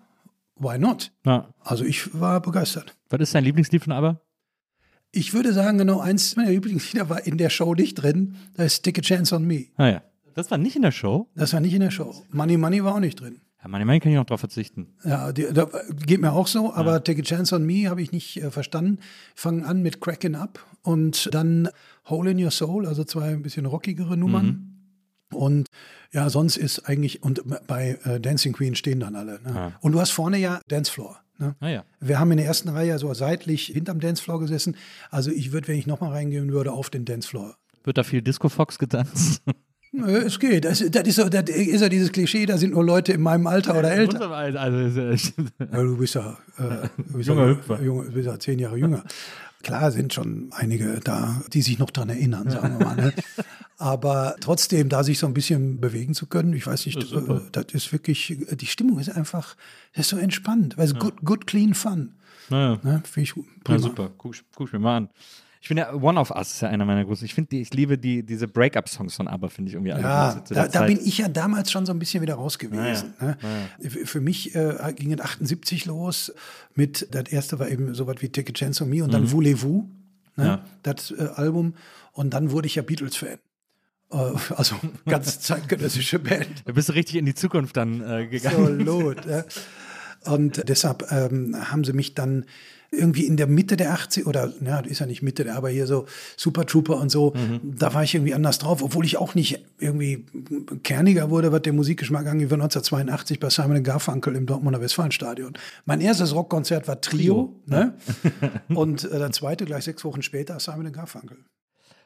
why 0.56 0.78
not? 0.78 1.12
Ja. 1.24 1.48
Also 1.60 1.84
ich 1.84 2.18
war 2.18 2.40
begeistert. 2.40 2.94
Was 3.10 3.20
ist 3.20 3.34
dein 3.34 3.44
Lieblingslied 3.44 3.82
von 3.82 3.92
ABBA? 3.92 4.20
Ich 5.14 5.34
würde 5.34 5.52
sagen, 5.52 5.76
genau 5.76 6.00
eins 6.00 6.36
meiner 6.36 6.50
Lieblingslieder 6.50 7.10
war 7.10 7.26
in 7.26 7.36
der 7.36 7.50
Show 7.50 7.74
nicht 7.74 7.96
drin. 7.96 8.36
Da 8.54 8.64
ist 8.64 8.82
Take 8.82 9.00
a 9.00 9.02
Chance 9.02 9.36
on 9.36 9.46
Me. 9.46 9.66
Ah 9.76 9.88
ja. 9.88 10.02
Das 10.34 10.50
war 10.50 10.56
nicht 10.56 10.76
in 10.76 10.82
der 10.82 10.92
Show. 10.92 11.28
Das 11.34 11.52
war 11.52 11.60
nicht 11.60 11.74
in 11.74 11.80
der 11.80 11.90
Show. 11.90 12.14
Money 12.30 12.56
Money 12.56 12.82
war 12.82 12.94
auch 12.94 13.00
nicht 13.00 13.20
drin. 13.20 13.42
Ja, 13.62 13.68
meine 13.68 13.84
Meinung 13.84 14.00
kann 14.00 14.12
ich 14.12 14.18
noch 14.18 14.26
drauf 14.26 14.40
verzichten. 14.40 14.88
Ja, 15.04 15.32
die, 15.32 15.46
da, 15.52 15.68
geht 16.04 16.20
mir 16.20 16.32
auch 16.32 16.48
so, 16.48 16.74
aber 16.74 17.04
Take 17.04 17.20
a 17.20 17.24
Chance 17.24 17.54
on 17.54 17.64
Me 17.64 17.88
habe 17.88 18.02
ich 18.02 18.10
nicht 18.10 18.42
äh, 18.42 18.50
verstanden. 18.50 18.98
Fangen 19.34 19.64
an 19.64 19.82
mit 19.82 20.00
Cracking 20.00 20.34
Up 20.34 20.64
und 20.82 21.32
dann 21.32 21.68
Hole 22.06 22.32
in 22.32 22.42
Your 22.42 22.50
Soul, 22.50 22.86
also 22.86 23.04
zwei 23.04 23.28
ein 23.28 23.42
bisschen 23.42 23.66
rockigere 23.66 24.16
Nummern. 24.16 24.68
Und 25.32 25.68
ja, 26.12 26.28
sonst 26.28 26.56
ist 26.56 26.80
eigentlich, 26.80 27.22
und 27.22 27.42
bei 27.66 27.98
äh, 28.04 28.20
Dancing 28.20 28.52
Queen 28.52 28.74
stehen 28.74 29.00
dann 29.00 29.16
alle. 29.16 29.40
Ne? 29.42 29.72
Und 29.80 29.92
du 29.92 30.00
hast 30.00 30.10
vorne 30.10 30.38
ja 30.38 30.60
Dancefloor. 30.68 31.20
Ne? 31.38 31.56
Ah 31.60 31.68
ja. 31.68 31.84
Wir 32.00 32.18
haben 32.18 32.30
in 32.32 32.38
der 32.38 32.46
ersten 32.46 32.68
Reihe 32.68 32.98
so 32.98 33.12
seitlich 33.14 33.66
hinterm 33.66 34.00
Dancefloor 34.00 34.40
gesessen. 34.40 34.76
Also 35.10 35.30
ich 35.30 35.52
würde, 35.52 35.68
wenn 35.68 35.78
ich 35.78 35.86
nochmal 35.86 36.10
reingehen 36.10 36.52
würde, 36.52 36.72
auf 36.72 36.90
den 36.90 37.04
Dancefloor. 37.04 37.56
Wird 37.84 37.98
da 37.98 38.02
viel 38.02 38.22
Disco 38.22 38.48
Fox 38.48 38.78
getanzt? 38.78 39.42
Nö, 39.94 40.16
es 40.18 40.38
geht. 40.38 40.64
Das, 40.64 40.82
das, 40.90 41.06
ist 41.06 41.16
so, 41.16 41.28
das 41.28 41.50
ist 41.50 41.80
ja 41.82 41.88
dieses 41.90 42.10
Klischee, 42.12 42.46
da 42.46 42.56
sind 42.56 42.72
nur 42.72 42.84
Leute 42.84 43.12
in 43.12 43.20
meinem 43.20 43.46
Alter 43.46 43.78
oder 43.78 43.92
älter. 43.92 44.30
Also, 44.30 45.00
ja- 45.00 45.10
Ja, 45.12 45.82
du 45.82 45.96
bist 45.98 46.14
ja, 46.14 46.38
äh, 46.58 46.88
du 46.96 47.12
bist 47.18 47.28
Junger 47.28 47.58
ja. 47.68 47.78
Junge, 47.80 48.10
bist 48.10 48.26
ja 48.26 48.38
zehn 48.38 48.58
Jahre 48.58 48.78
jünger. 48.78 49.04
Klar 49.62 49.92
sind 49.92 50.12
schon 50.12 50.48
einige 50.52 50.98
da, 51.04 51.40
die 51.52 51.62
sich 51.62 51.78
noch 51.78 51.90
dran 51.90 52.08
erinnern, 52.08 52.50
sagen 52.50 52.78
wir 52.78 52.86
mal. 52.86 52.96
Ne? 52.96 53.12
Aber 53.78 54.34
trotzdem, 54.40 54.88
da 54.88 55.04
sich 55.04 55.18
so 55.18 55.26
ein 55.26 55.34
bisschen 55.34 55.80
bewegen 55.80 56.14
zu 56.14 56.26
können, 56.26 56.52
ich 56.54 56.66
weiß 56.66 56.86
nicht, 56.86 56.96
Das 56.96 57.12
ist 57.12 57.28
äh, 57.28 57.40
das 57.52 57.66
ist 57.72 57.92
wirklich, 57.92 58.36
die 58.50 58.66
Stimmung 58.66 58.98
ist 58.98 59.10
einfach, 59.10 59.56
das 59.94 60.06
ist 60.06 60.10
so 60.10 60.16
entspannt. 60.16 60.78
Weil 60.78 60.86
es 60.86 60.94
good, 60.94 61.14
good, 61.24 61.46
clean 61.46 61.74
fun. 61.74 62.14
naja. 62.48 62.78
Ne? 62.82 63.02
Finde 63.04 63.22
ich 63.30 63.36
Ja, 63.36 63.42
prima. 63.62 63.78
super. 63.78 64.10
Guck, 64.18 64.34
guck 64.54 64.66
ich 64.68 64.72
mir 64.72 64.78
mal 64.80 64.96
an. 64.96 65.08
Ich 65.62 65.68
finde 65.68 65.82
ja, 65.82 65.94
One 65.94 66.18
of 66.18 66.32
Us 66.32 66.54
ist 66.54 66.60
ja 66.62 66.70
einer 66.70 66.84
meiner 66.84 67.04
großen. 67.04 67.24
Ich 67.24 67.34
finde, 67.34 67.54
ich 67.54 67.72
liebe 67.72 67.96
die, 67.96 68.24
diese 68.24 68.48
Break-up-Songs 68.48 69.14
von 69.14 69.28
ABBA, 69.28 69.48
finde 69.48 69.68
ich 69.68 69.74
irgendwie 69.74 69.92
alle 69.92 70.02
Ja, 70.02 70.42
da, 70.48 70.66
da 70.66 70.82
bin 70.86 70.98
ich 70.98 71.18
ja 71.18 71.28
damals 71.28 71.70
schon 71.70 71.86
so 71.86 71.92
ein 71.92 72.00
bisschen 72.00 72.20
wieder 72.20 72.34
raus 72.34 72.58
gewesen. 72.58 73.14
Ne? 73.20 73.38
Für 73.78 74.04
für 74.04 74.20
mich 74.20 74.56
äh, 74.56 74.92
ging 74.96 75.12
es 75.12 75.20
78 75.20 75.86
los 75.86 76.32
mit, 76.74 77.06
das 77.12 77.30
erste 77.30 77.60
war 77.60 77.68
eben 77.68 77.94
so 77.94 78.08
was 78.08 78.16
wie 78.22 78.28
Take 78.28 78.50
a 78.50 78.52
Chance 78.52 78.82
on 78.82 78.90
Me 78.90 79.04
und 79.04 79.14
dann 79.14 79.30
Voulez-vous, 79.30 79.84
ne? 80.34 80.42
Mhm. 80.42 80.44
Ja. 80.44 80.64
das 80.82 81.12
äh, 81.12 81.28
Album. 81.36 81.74
Und 82.10 82.34
dann 82.34 82.50
wurde 82.50 82.66
ich 82.66 82.74
ja 82.74 82.82
Beatles-Fan. 82.82 83.38
Äh, 84.10 84.16
also 84.56 84.74
ganz 85.06 85.38
zeitgenössische 85.42 86.18
Band. 86.18 86.64
Da 86.64 86.72
bist 86.72 86.88
du 86.88 86.94
richtig 86.94 87.14
in 87.14 87.24
die 87.24 87.36
Zukunft 87.36 87.76
dann 87.76 88.00
äh, 88.00 88.26
gegangen. 88.26 88.80
Absolut. 88.80 89.24
ja. 89.26 89.44
Und 90.24 90.68
deshalb 90.68 91.06
ähm, 91.12 91.54
haben 91.70 91.84
sie 91.84 91.92
mich 91.92 92.14
dann 92.16 92.46
irgendwie 92.92 93.24
in 93.24 93.36
der 93.36 93.46
Mitte 93.46 93.76
der 93.76 93.92
80 93.92 94.26
oder, 94.26 94.52
ja, 94.64 94.80
ist 94.80 94.98
ja 95.00 95.06
nicht 95.06 95.22
Mitte, 95.22 95.52
aber 95.54 95.70
hier 95.70 95.86
so 95.86 96.06
Super 96.36 96.66
Trooper 96.66 96.98
und 96.98 97.10
so, 97.10 97.32
da 97.62 97.94
war 97.94 98.04
ich 98.04 98.14
irgendwie 98.14 98.34
anders 98.34 98.58
drauf, 98.58 98.82
obwohl 98.82 99.06
ich 99.06 99.16
auch 99.16 99.34
nicht 99.34 99.64
irgendwie 99.78 100.26
kerniger 100.82 101.30
wurde, 101.30 101.52
was 101.52 101.62
der 101.62 101.72
Musikgeschmack 101.72 102.26
angeht, 102.26 102.50
wie 102.50 102.54
1982 102.54 103.40
bei 103.40 103.48
Simon 103.48 103.82
Garfunkel 103.82 104.36
im 104.36 104.46
Dortmunder 104.46 104.80
Westfalenstadion. 104.80 105.54
Mein 105.86 106.00
erstes 106.00 106.34
Rockkonzert 106.34 106.86
war 106.86 107.00
Trio, 107.00 107.60
ne? 107.66 107.94
und 108.68 109.04
äh, 109.04 109.18
das 109.18 109.36
zweite 109.36 109.64
gleich 109.64 109.84
sechs 109.84 110.04
Wochen 110.04 110.22
später 110.22 110.60
Simon 110.60 110.92
Garfunkel. 110.92 111.38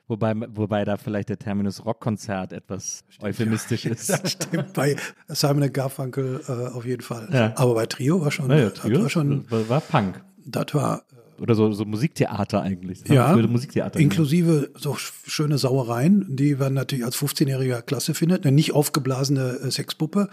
Wobei, 0.08 0.34
wobei 0.36 0.84
da 0.84 0.96
vielleicht 0.96 1.30
der 1.30 1.38
Terminus 1.38 1.84
Rockkonzert 1.84 2.52
etwas 2.52 3.02
euphemistisch 3.20 3.86
ist. 3.86 4.08
Das 4.22 4.32
stimmt 4.32 4.72
bei 4.72 4.96
Simon 5.28 5.72
Garfunkel 5.72 6.40
äh, 6.46 6.52
auf 6.52 6.86
jeden 6.86 7.02
Fall. 7.02 7.28
Ja. 7.32 7.52
Aber 7.56 7.74
bei 7.74 7.86
Trio 7.86 8.20
war 8.20 8.30
schon, 8.30 8.48
das 8.48 8.74
Trio 8.74 9.02
war 9.02 9.10
schon, 9.10 9.50
war, 9.50 9.68
war 9.68 9.80
Punk. 9.80 10.22
Das 10.46 10.66
war 10.72 11.02
Oder 11.38 11.54
so, 11.54 11.70
so 11.72 11.84
Musiktheater 11.84 12.62
eigentlich. 12.62 13.02
Das 13.02 13.14
Ja, 13.14 13.36
Musiktheater 13.36 14.00
inklusive 14.00 14.70
so 14.74 14.92
sch- 14.94 15.12
schöne 15.26 15.58
Sauereien, 15.58 16.24
die 16.34 16.54
man 16.54 16.72
natürlich 16.74 17.04
als 17.04 17.16
15-Jähriger 17.16 17.82
klasse 17.82 18.14
findet. 18.14 18.44
Eine 18.46 18.54
nicht 18.54 18.72
aufgeblasene 18.72 19.58
äh, 19.62 19.70
Sexpuppe 19.70 20.28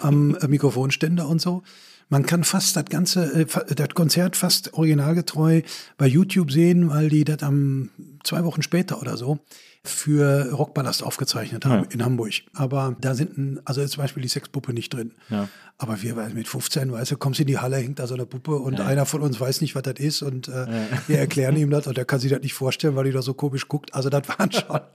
am 0.00 0.36
äh, 0.36 0.46
Mikrofonständer 0.48 1.28
und 1.28 1.40
so. 1.40 1.62
Man 2.10 2.26
kann 2.26 2.44
fast 2.44 2.76
das 2.76 2.84
ganze, 2.86 3.32
äh, 3.32 3.46
das 3.74 3.88
Konzert 3.94 4.36
fast 4.36 4.74
originalgetreu 4.74 5.62
bei 5.96 6.06
YouTube 6.06 6.50
sehen, 6.52 6.90
weil 6.90 7.08
die 7.08 7.24
das 7.24 7.42
am 7.42 7.88
zwei 8.24 8.44
Wochen 8.44 8.62
später 8.62 9.00
oder 9.00 9.16
so, 9.16 9.38
für 9.84 10.50
Rockballast 10.52 11.02
aufgezeichnet 11.02 11.64
haben 11.66 11.84
Ja. 11.84 11.90
in 11.90 12.04
Hamburg. 12.04 12.32
Aber 12.54 12.96
da 13.00 13.14
sind, 13.14 13.36
ein, 13.36 13.60
also 13.64 13.84
zum 13.86 14.02
Beispiel 14.02 14.22
die 14.22 14.28
Sexpuppe 14.28 14.72
nicht 14.72 14.92
drin. 14.94 15.12
Ja. 15.28 15.48
Aber 15.76 16.00
wir 16.02 16.14
mit 16.34 16.48
15, 16.48 16.90
weißt 16.92 17.10
du, 17.12 17.16
kommst 17.16 17.40
in 17.40 17.46
die 17.46 17.58
Halle, 17.58 17.76
hängt 17.76 17.98
da 17.98 18.06
so 18.06 18.14
eine 18.14 18.24
Puppe 18.26 18.56
und 18.56 18.80
einer 18.80 19.04
von 19.06 19.20
uns 19.20 19.38
weiß 19.38 19.60
nicht, 19.60 19.74
was 19.74 19.82
das 19.82 19.94
ist 19.98 20.22
und 20.22 20.48
äh, 20.48 20.66
wir 21.06 21.18
erklären 21.18 21.56
ihm 21.56 21.70
das 21.70 21.86
und 21.86 21.98
er 21.98 22.04
kann 22.04 22.18
sich 22.20 22.30
das 22.30 22.40
nicht 22.40 22.54
vorstellen, 22.54 22.96
weil 22.96 23.04
die 23.04 23.12
da 23.12 23.22
so 23.22 23.34
komisch 23.34 23.68
guckt. 23.68 23.92
Also 23.94 24.08
das 24.10 24.26
waren 24.28 24.50
schon. 24.52 24.80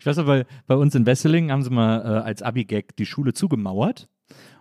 Ich 0.00 0.04
weiß 0.06 0.18
aber, 0.18 0.38
bei, 0.38 0.46
bei 0.66 0.74
uns 0.74 0.92
in 0.96 1.06
Wesseling 1.06 1.52
haben 1.52 1.62
sie 1.62 1.70
mal 1.70 2.00
äh, 2.00 2.24
als 2.24 2.42
Abi-Gag 2.42 2.96
die 2.96 3.06
Schule 3.06 3.32
zugemauert 3.32 4.08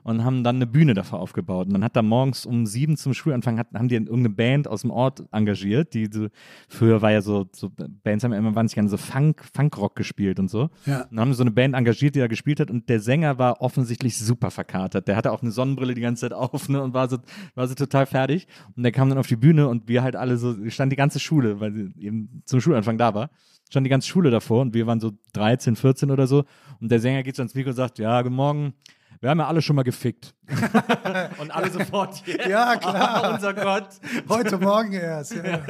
und 0.04 0.24
haben 0.24 0.44
dann 0.44 0.58
eine 0.58 0.68
Bühne 0.68 0.94
dafür 0.94 1.20
aufgebaut. 1.20 1.68
Und 1.68 1.74
dann 1.74 1.84
hat 1.84 1.96
da 1.96 2.02
morgens 2.02 2.46
um 2.46 2.66
sieben 2.66 2.98
zum 2.98 3.14
Schulanfang, 3.14 3.60
hat, 3.60 3.68
haben 3.74 3.88
die 3.88 3.96
irgendeine 3.96 4.30
Band 4.30 4.68
aus 4.68 4.82
dem 4.82 4.92
Ort 4.92 5.24
engagiert, 5.32 5.94
die 5.94 6.10
so, 6.12 6.28
früher 6.68 7.02
war 7.02 7.12
ja 7.12 7.22
so, 7.22 7.48
so 7.52 7.72
Bands 8.04 8.24
haben 8.24 8.32
ja 8.32 8.40
immer 8.40 8.56
wahnsinnig 8.56 8.76
gerne 8.76 8.90
so 8.90 8.98
Funk, 8.98 9.44
Funkrock 9.54 9.96
gespielt 9.96 10.40
und 10.40 10.50
so. 10.50 10.70
Ja. 10.86 11.04
Und 11.04 11.12
dann 11.12 11.20
haben 11.20 11.34
sie 11.34 11.38
so 11.38 11.44
eine 11.44 11.52
Band 11.52 11.76
engagiert, 11.76 12.16
die 12.16 12.20
da 12.20 12.28
gespielt 12.28 12.60
hat 12.60 12.72
und 12.72 12.90
der 12.90 13.00
Sänger 13.00 13.38
war 13.38 13.62
offensichtlich 13.62 14.18
super 14.18 14.52
verkatert. 14.52 15.08
Der 15.08 15.16
hatte 15.16 15.32
auch 15.32 15.42
eine 15.42 15.52
Sonnenbrille 15.52 15.94
die 15.94 16.02
ganze 16.02 16.22
Zeit 16.22 16.34
auf 16.34 16.70
ne, 16.70 16.82
und 16.82 16.94
war 16.94 17.10
so, 17.10 17.18
war 17.56 17.68
so 17.68 17.76
total 17.76 18.06
fertig. 18.06 18.48
Und 18.76 18.84
der 18.84 18.92
kam 18.92 19.10
dann 19.10 19.18
auf 19.18 19.28
die 19.28 19.36
Bühne 19.36 19.68
und 19.68 19.88
wir 19.88 20.04
halt 20.04 20.16
alle 20.16 20.38
so, 20.38 20.56
stand 20.70 20.92
die 20.92 20.98
ganze 20.98 21.20
Schule, 21.20 21.60
weil 21.60 21.74
sie 21.74 21.94
eben 21.98 22.42
zum 22.46 22.62
Schulanfang 22.62 22.98
da 22.98 23.14
war 23.14 23.30
stand 23.72 23.86
die 23.86 23.90
ganze 23.90 24.10
Schule 24.10 24.30
davor 24.30 24.62
und 24.62 24.74
wir 24.74 24.86
waren 24.86 25.00
so 25.00 25.12
13, 25.34 25.76
14 25.76 26.12
oder 26.12 26.28
so. 26.28 26.44
Und 26.80 26.92
der 26.92 27.00
Sänger 27.00 27.24
geht 27.24 27.38
so 27.38 27.42
ans 27.42 27.56
Mikro 27.56 27.70
und 27.70 27.76
sagt, 27.76 28.00
ja, 28.00 28.22
guten 28.22 28.36
Morgen, 28.36 28.74
wir 29.22 29.30
haben 29.30 29.38
ja 29.40 29.48
alle 29.48 29.62
schon 29.62 29.76
mal 29.76 29.84
gefickt. 29.84 30.34
und 31.40 31.52
alle 31.52 31.70
sofort, 31.70 32.24
Ja, 32.50 32.76
klar. 32.76 33.34
unser 33.36 33.54
Gott. 33.54 33.90
Heute 34.28 34.58
Morgen 34.58 34.94
erst. 34.94 35.36
Ja. 35.36 35.62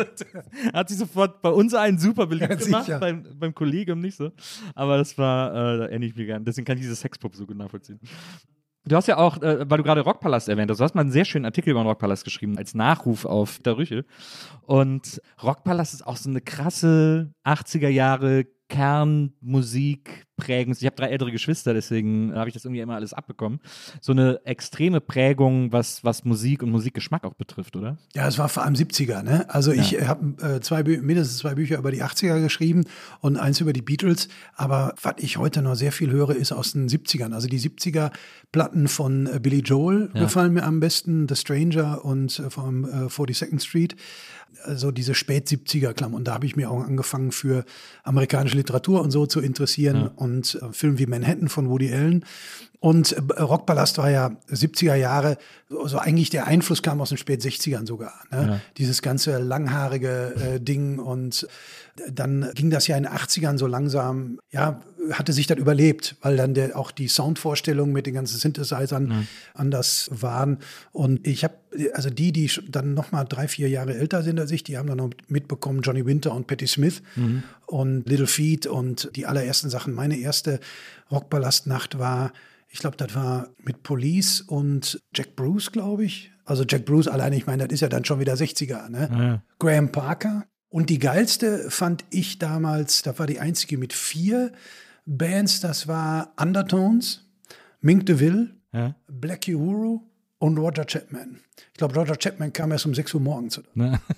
Hat 0.74 0.88
sich 0.88 0.98
sofort 0.98 1.42
bei 1.42 1.50
uns 1.50 1.74
einen 1.74 2.00
super 2.00 2.28
beliebt 2.28 2.50
Ja, 2.50 2.56
gemacht, 2.56 3.00
beim, 3.02 3.26
beim 3.38 3.54
Kollegium 3.54 4.00
nicht 4.00 4.16
so. 4.16 4.32
Aber 4.74 4.98
das 4.98 5.18
war 5.18 5.54
äh, 5.82 5.94
ähnlich 5.94 6.16
wie 6.16 6.26
gern. 6.26 6.46
Deswegen 6.46 6.66
kann 6.66 6.78
ich 6.78 6.84
diese 6.84 6.96
Sexpuppe 6.96 7.36
so 7.36 7.46
gut 7.46 7.58
nachvollziehen. 7.58 8.00
Du 8.86 8.96
hast 8.96 9.08
ja 9.08 9.18
auch, 9.18 9.42
äh, 9.42 9.70
weil 9.70 9.78
du 9.78 9.84
gerade 9.84 10.02
Rockpalast 10.02 10.50
erwähnt 10.50 10.72
hast, 10.72 10.80
du 10.80 10.84
hast 10.84 10.96
mal 10.96 11.02
einen 11.02 11.12
sehr 11.12 11.26
schönen 11.26 11.46
Artikel 11.46 11.72
über 11.72 11.82
den 11.82 11.88
Rockpalast 11.88 12.24
geschrieben, 12.24 12.58
als 12.58 12.74
Nachruf 12.74 13.26
auf 13.26 13.60
der 13.60 13.78
Rüchel. 13.78 14.06
Und 14.64 15.22
Rockpalast 15.44 15.94
ist 15.94 16.08
auch 16.08 16.18
so 16.18 16.30
eine 16.30 16.42
krasse 16.42 17.34
80er 17.46 17.90
Jahre 17.90 18.46
Kernmusik 18.72 20.26
prägend. 20.38 20.78
Ich 20.80 20.86
habe 20.86 20.96
drei 20.96 21.08
ältere 21.08 21.30
Geschwister, 21.30 21.74
deswegen 21.74 22.34
habe 22.34 22.48
ich 22.48 22.54
das 22.54 22.64
irgendwie 22.64 22.80
immer 22.80 22.96
alles 22.96 23.14
abbekommen. 23.14 23.60
So 24.00 24.14
eine 24.14 24.40
extreme 24.46 25.02
Prägung, 25.02 25.74
was, 25.74 26.06
was 26.06 26.24
Musik 26.24 26.64
und 26.64 26.72
Musikgeschmack 26.72 27.26
auch 27.26 27.34
betrifft, 27.34 27.76
oder? 27.76 27.98
Ja, 28.16 28.28
es 28.28 28.40
war 28.40 28.48
vor 28.48 28.64
allem 28.64 28.74
70er. 28.76 29.24
Ne? 29.24 29.46
Also 29.50 29.74
ich 29.74 30.02
habe 30.02 30.42
äh, 30.42 30.62
zwei 30.62 30.84
mindestens 30.84 31.40
zwei 31.40 31.56
Bücher 31.56 31.78
über 31.78 31.92
die 31.92 32.02
80er 32.02 32.42
geschrieben 32.42 32.86
und 33.20 33.36
eins 33.36 33.60
über 33.60 33.74
die 33.74 33.82
Beatles. 33.82 34.30
Aber 34.56 34.96
was 35.02 35.16
ich 35.18 35.38
heute 35.38 35.62
noch 35.62 35.76
sehr 35.76 35.92
viel 35.92 36.10
höre, 36.10 36.34
ist 36.34 36.54
aus 36.54 36.72
den 36.72 36.88
70ern. 36.88 37.34
Also 37.34 37.50
die 37.50 37.60
70er 37.60 38.12
Platten 38.54 38.88
von 38.88 39.28
äh, 39.28 39.40
Billy 39.40 39.60
Joel 39.60 40.10
gefallen 40.14 40.54
mir 40.54 40.64
am 40.64 40.80
besten, 40.80 41.28
The 41.28 41.36
Stranger 41.36 42.06
und 42.06 42.40
äh, 42.40 42.50
vom 42.50 42.86
äh, 42.86 43.08
42nd 43.08 43.60
Street. 43.60 43.98
Also 44.64 44.92
diese 44.92 45.16
Spät-70er 45.16 45.94
Klamm. 45.94 46.14
Und 46.14 46.26
da 46.26 46.34
habe 46.34 46.46
ich 46.46 46.56
mir 46.56 46.70
auch 46.70 46.84
angefangen 46.84 47.32
für 47.32 47.66
amerikanische 48.04 48.58
Literatur 48.58 49.02
und 49.02 49.12
so 49.12 49.26
zu 49.26 49.40
interessieren 49.40 50.08
und 50.08 50.60
äh, 50.62 50.72
Filme 50.72 51.00
wie 51.00 51.06
Manhattan 51.06 51.50
von 51.50 51.70
Woody 51.70 51.94
Allen. 51.94 52.26
Und 52.82 53.12
äh, 53.12 53.42
Rockpalast 53.42 54.00
war 54.00 54.10
ja 54.10 54.32
70er 54.50 54.96
Jahre, 54.96 55.38
also 55.70 56.00
eigentlich 56.00 56.32
der 56.32 56.48
Einfluss 56.48 56.82
kam 56.82 57.00
aus 57.00 57.10
den 57.10 57.18
spät 57.20 57.42
60ern 57.42 57.86
sogar. 57.86 58.14
Ne? 58.32 58.60
Dieses 58.78 59.04
ganze 59.04 59.38
langhaarige 59.38 60.34
äh, 60.36 60.60
Ding 60.60 60.98
und 60.98 61.48
dann 62.10 62.50
ging 62.56 62.72
das 62.72 62.88
ja 62.88 62.98
in 62.98 63.04
den 63.04 63.12
80ern 63.12 63.60
so 63.60 63.68
langsam, 63.68 64.40
ja, 64.50 64.82
hatte 65.12 65.32
sich 65.32 65.46
dann 65.46 65.60
überlebt, 65.60 66.16
weil 66.24 66.38
dann 66.38 66.56
der, 66.56 66.76
auch 66.76 66.90
die 66.90 67.08
Soundvorstellungen 67.08 67.94
mit 67.94 68.08
den 68.08 68.16
ganzen 68.16 68.40
Synthesizern 68.40 69.28
anders 69.54 70.10
waren. 70.12 70.58
Und 70.92 71.28
ich 71.28 71.44
habe, 71.44 71.54
also 71.94 72.10
die, 72.10 72.32
die 72.32 72.50
dann 72.68 72.96
noch 72.96 73.12
mal 73.12 73.26
drei, 73.26 73.48
vier 73.48 73.70
Jahre 73.70 73.94
älter 73.96 74.24
sind 74.24 74.40
als 74.40 74.52
ich, 74.52 74.64
die 74.64 74.78
haben 74.78 74.88
dann 74.88 74.98
noch 74.98 75.12
mitbekommen 75.28 75.82
Johnny 75.82 76.06
Winter 76.06 76.34
und 76.34 76.48
Patti 76.48 76.66
Smith 76.66 77.04
und 77.68 78.08
Little 78.10 78.28
Feat 78.28 78.66
und 78.66 79.12
die 79.16 79.26
allerersten 79.26 79.70
Sachen. 79.70 79.94
Meine 79.94 80.18
erste 80.18 80.60
Rockballastnacht 81.12 82.00
war, 82.00 82.32
ich 82.72 82.80
glaube, 82.80 82.98
das 82.98 83.14
war 83.16 83.50
mit 83.64 83.84
Police 83.84 84.42
und 84.42 85.02
Jack 85.14 85.36
Bruce, 85.36 85.72
glaube 85.72 86.06
ich. 86.06 86.32
Also 86.46 86.64
Jack 86.68 86.86
Bruce 86.86 87.08
alleine, 87.08 87.36
ich 87.36 87.46
meine, 87.46 87.66
das 87.68 87.74
ist 87.74 87.82
ja 87.82 87.90
dann 87.90 88.06
schon 88.06 88.20
wieder 88.20 88.34
60er, 88.34 88.90
ne? 88.90 89.42
Graham 89.60 89.92
Parker. 89.92 90.46
Und 90.70 90.90
die 90.90 91.00
geilste 91.00 91.70
fand 91.70 92.06
ich 92.10 92.40
damals, 92.40 93.02
da 93.02 93.18
war 93.20 93.28
die 93.28 93.40
einzige 93.40 93.78
mit 93.78 93.92
vier 93.94 94.52
Bands, 95.06 95.60
das 95.60 95.88
war 95.88 96.34
Undertones, 96.40 97.28
Mink 97.82 98.06
DeVille, 98.06 98.52
Ja. 98.74 98.96
Black 99.08 99.48
Uhuru 99.50 100.02
und 100.40 100.58
Roger 100.58 100.86
Chapman. 100.86 101.40
Ich 101.74 101.78
glaube, 101.78 101.96
Roger 101.96 102.16
Chapman 102.18 102.54
kam 102.54 102.72
erst 102.72 102.86
um 102.86 102.94
6 102.96 103.14
Uhr 103.16 103.22
morgens. 103.22 103.62
Ne? 103.74 104.00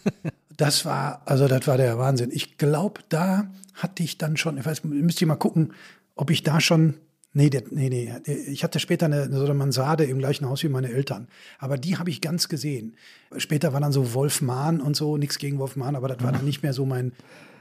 Das 0.56 0.86
war, 0.86 1.24
also 1.26 1.47
das 1.47 1.66
war 1.66 1.78
der 1.78 1.97
Wahnsinn. 1.97 2.30
Ich 2.32 2.60
glaube, 2.60 3.01
da 3.10 3.51
hatte 3.74 4.04
ich 4.04 4.20
dann 4.20 4.38
schon, 4.38 4.56
ich 4.60 4.64
weiß, 4.64 4.84
müsst 4.84 5.20
ihr 5.20 5.26
mal 5.26 5.36
gucken, 5.36 5.74
ob 6.14 6.30
ich 6.30 6.43
da 6.43 6.62
schon, 6.62 6.93
nee, 7.34 7.49
der, 7.49 7.63
nee, 7.71 7.89
nee, 7.89 8.13
ich 8.47 8.63
hatte 8.63 8.79
später 8.79 9.05
eine, 9.07 9.31
so 9.31 9.43
eine 9.45 9.53
Mansarde 9.53 10.05
im 10.05 10.19
gleichen 10.19 10.47
Haus 10.47 10.63
wie 10.63 10.69
meine 10.69 10.89
Eltern. 10.89 11.27
Aber 11.59 11.77
die 11.77 11.97
habe 11.97 12.09
ich 12.09 12.21
ganz 12.21 12.47
gesehen. 12.49 12.95
Später 13.38 13.73
war 13.73 13.81
dann 13.81 13.91
so 13.91 14.13
Wolf 14.13 14.41
Mahn 14.41 14.79
und 14.81 14.95
so, 14.95 15.17
nichts 15.17 15.38
gegen 15.38 15.59
Wolf 15.59 15.75
Mahn, 15.75 15.95
aber 15.95 16.07
das 16.07 16.23
war 16.23 16.31
dann 16.31 16.45
nicht 16.45 16.63
mehr 16.63 16.73
so 16.73 16.86
mein, 16.86 17.11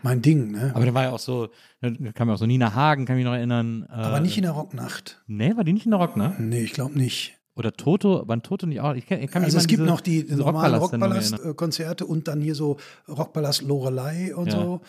mein 0.03 0.21
Ding, 0.23 0.51
ne? 0.51 0.73
Aber 0.75 0.85
da 0.87 0.95
war 0.95 1.03
ja 1.05 1.11
auch 1.13 1.19
so, 1.19 1.49
da 1.81 1.91
kam 2.13 2.29
ja 2.29 2.35
auch 2.35 2.39
so 2.39 2.47
Nina 2.47 2.75
Hagen, 2.75 3.05
kann 3.07 3.17
ich 3.17 3.25
mich 3.25 3.31
noch 3.31 3.37
erinnern. 3.37 3.87
Äh, 3.89 3.93
Aber 3.95 4.21
nicht 4.21 4.37
in 4.37 4.43
der 4.43 4.53
Rocknacht. 4.53 5.23
Nee, 5.27 5.57
war 5.57 5.65
die 5.65 5.73
nicht 5.73 5.85
in 5.87 5.91
der 5.93 6.01
Rock, 6.01 6.17
ne? 6.17 6.35
Nee, 6.39 6.63
ich 6.63 6.73
glaube 6.73 6.99
nicht. 6.99 7.39
Oder 7.55 7.73
Toto, 7.75 8.27
waren 8.27 8.43
Toto 8.43 8.67
nicht 8.67 8.81
auch? 8.81 8.95
Ich 8.95 9.07
kann, 9.07 9.21
ich 9.21 9.31
kann 9.31 9.45
Also 9.45 9.59
es 9.59 9.67
gibt 9.67 9.81
diese- 9.81 9.89
noch 9.91 10.01
die 10.01 10.23
normalen 10.25 10.75
Rockpalast-Sendung 10.77 11.11
erinnern. 11.13 11.33
Rockpalast-Konzerte 11.35 12.07
und 12.07 12.27
dann 12.27 12.41
hier 12.41 12.55
so 12.55 12.79
Rockpalast 13.09 13.61
Lorelei 13.63 14.35
und 14.35 14.47
Ja. 14.47 14.53
so. 14.55 14.81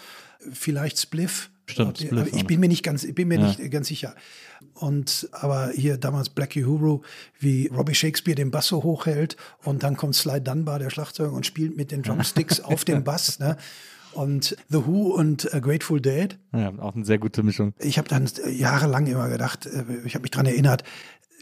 Vielleicht 0.51 0.97
Spliff. 0.99 1.49
Stimmt, 1.65 1.97
Spliff 1.97 2.33
Ich 2.33 2.45
bin 2.45 2.59
mir 2.59 2.67
nicht 2.67 2.83
ganz, 2.83 3.07
bin 3.13 3.27
mir 3.27 3.39
nicht 3.39 3.71
ganz 3.71 3.87
sicher. 3.87 4.15
Und 4.73 5.29
aber 5.31 5.69
hier 5.69 5.97
damals 5.97 6.29
Blackie 6.29 6.65
Huru, 6.65 7.01
wie 7.39 7.67
Robbie 7.67 7.95
Shakespeare 7.95 8.35
den 8.35 8.51
Bass 8.51 8.67
so 8.67 8.83
hochhält 8.83 9.37
und 9.63 9.83
dann 9.83 9.95
kommt 9.95 10.15
Sly 10.15 10.41
Dunbar, 10.41 10.79
der 10.79 10.89
Schlagzeuger, 10.89 11.31
und 11.31 11.45
spielt 11.45 11.77
mit 11.77 11.91
den 11.91 12.01
Drumsticks 12.03 12.59
auf 12.59 12.83
dem 12.85 13.03
Bass. 13.03 13.39
Ne? 13.39 13.57
Und 14.13 14.55
The 14.69 14.85
Who 14.85 15.13
und 15.13 15.51
äh, 15.53 15.59
Grateful 15.59 15.99
Dead. 15.99 16.37
Ja, 16.53 16.71
auch 16.79 16.95
eine 16.95 17.05
sehr 17.05 17.17
gute 17.17 17.43
Mischung. 17.43 17.73
Ich 17.79 17.97
habe 17.97 18.07
dann 18.07 18.29
jahrelang 18.51 19.07
immer 19.07 19.29
gedacht, 19.29 19.65
äh, 19.65 19.85
ich 20.05 20.15
habe 20.15 20.23
mich 20.23 20.31
dran 20.31 20.45
erinnert, 20.45 20.83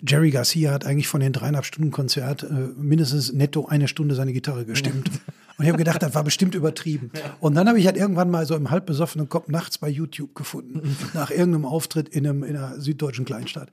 Jerry 0.06 0.32
Garcia 0.32 0.72
hat 0.72 0.86
eigentlich 0.86 1.08
von 1.08 1.22
den 1.22 1.34
dreieinhalb 1.34 1.66
Stunden 1.66 1.92
Konzert 1.92 2.44
äh, 2.44 2.48
mindestens 2.78 3.34
netto 3.34 3.68
eine 3.68 3.88
Stunde 3.88 4.16
seine 4.16 4.34
Gitarre 4.34 4.66
gestimmt. 4.66 5.10
Und 5.62 5.66
ich 5.66 5.70
habe 5.70 5.78
gedacht, 5.78 6.02
das 6.02 6.16
war 6.16 6.24
bestimmt 6.24 6.56
übertrieben. 6.56 7.12
Und 7.40 7.54
dann 7.54 7.68
habe 7.68 7.80
ich 7.80 7.86
halt 7.86 7.96
irgendwann 7.96 8.32
mal 8.32 8.48
so 8.48 8.56
im 8.56 8.72
halb 8.72 8.88
besoffenen 8.88 9.30
Kopf 9.30 9.48
nachts 9.48 9.78
bei 9.78 9.90
YouTube 9.90 10.34
gefunden, 10.34 10.98
nach 11.14 11.30
irgendeinem 11.30 11.66
Auftritt 11.66 12.10
in, 12.10 12.26
einem, 12.26 12.44
in 12.44 12.58
einer 12.58 12.82
süddeutschen 12.82 13.26
Kleinstadt. 13.26 13.70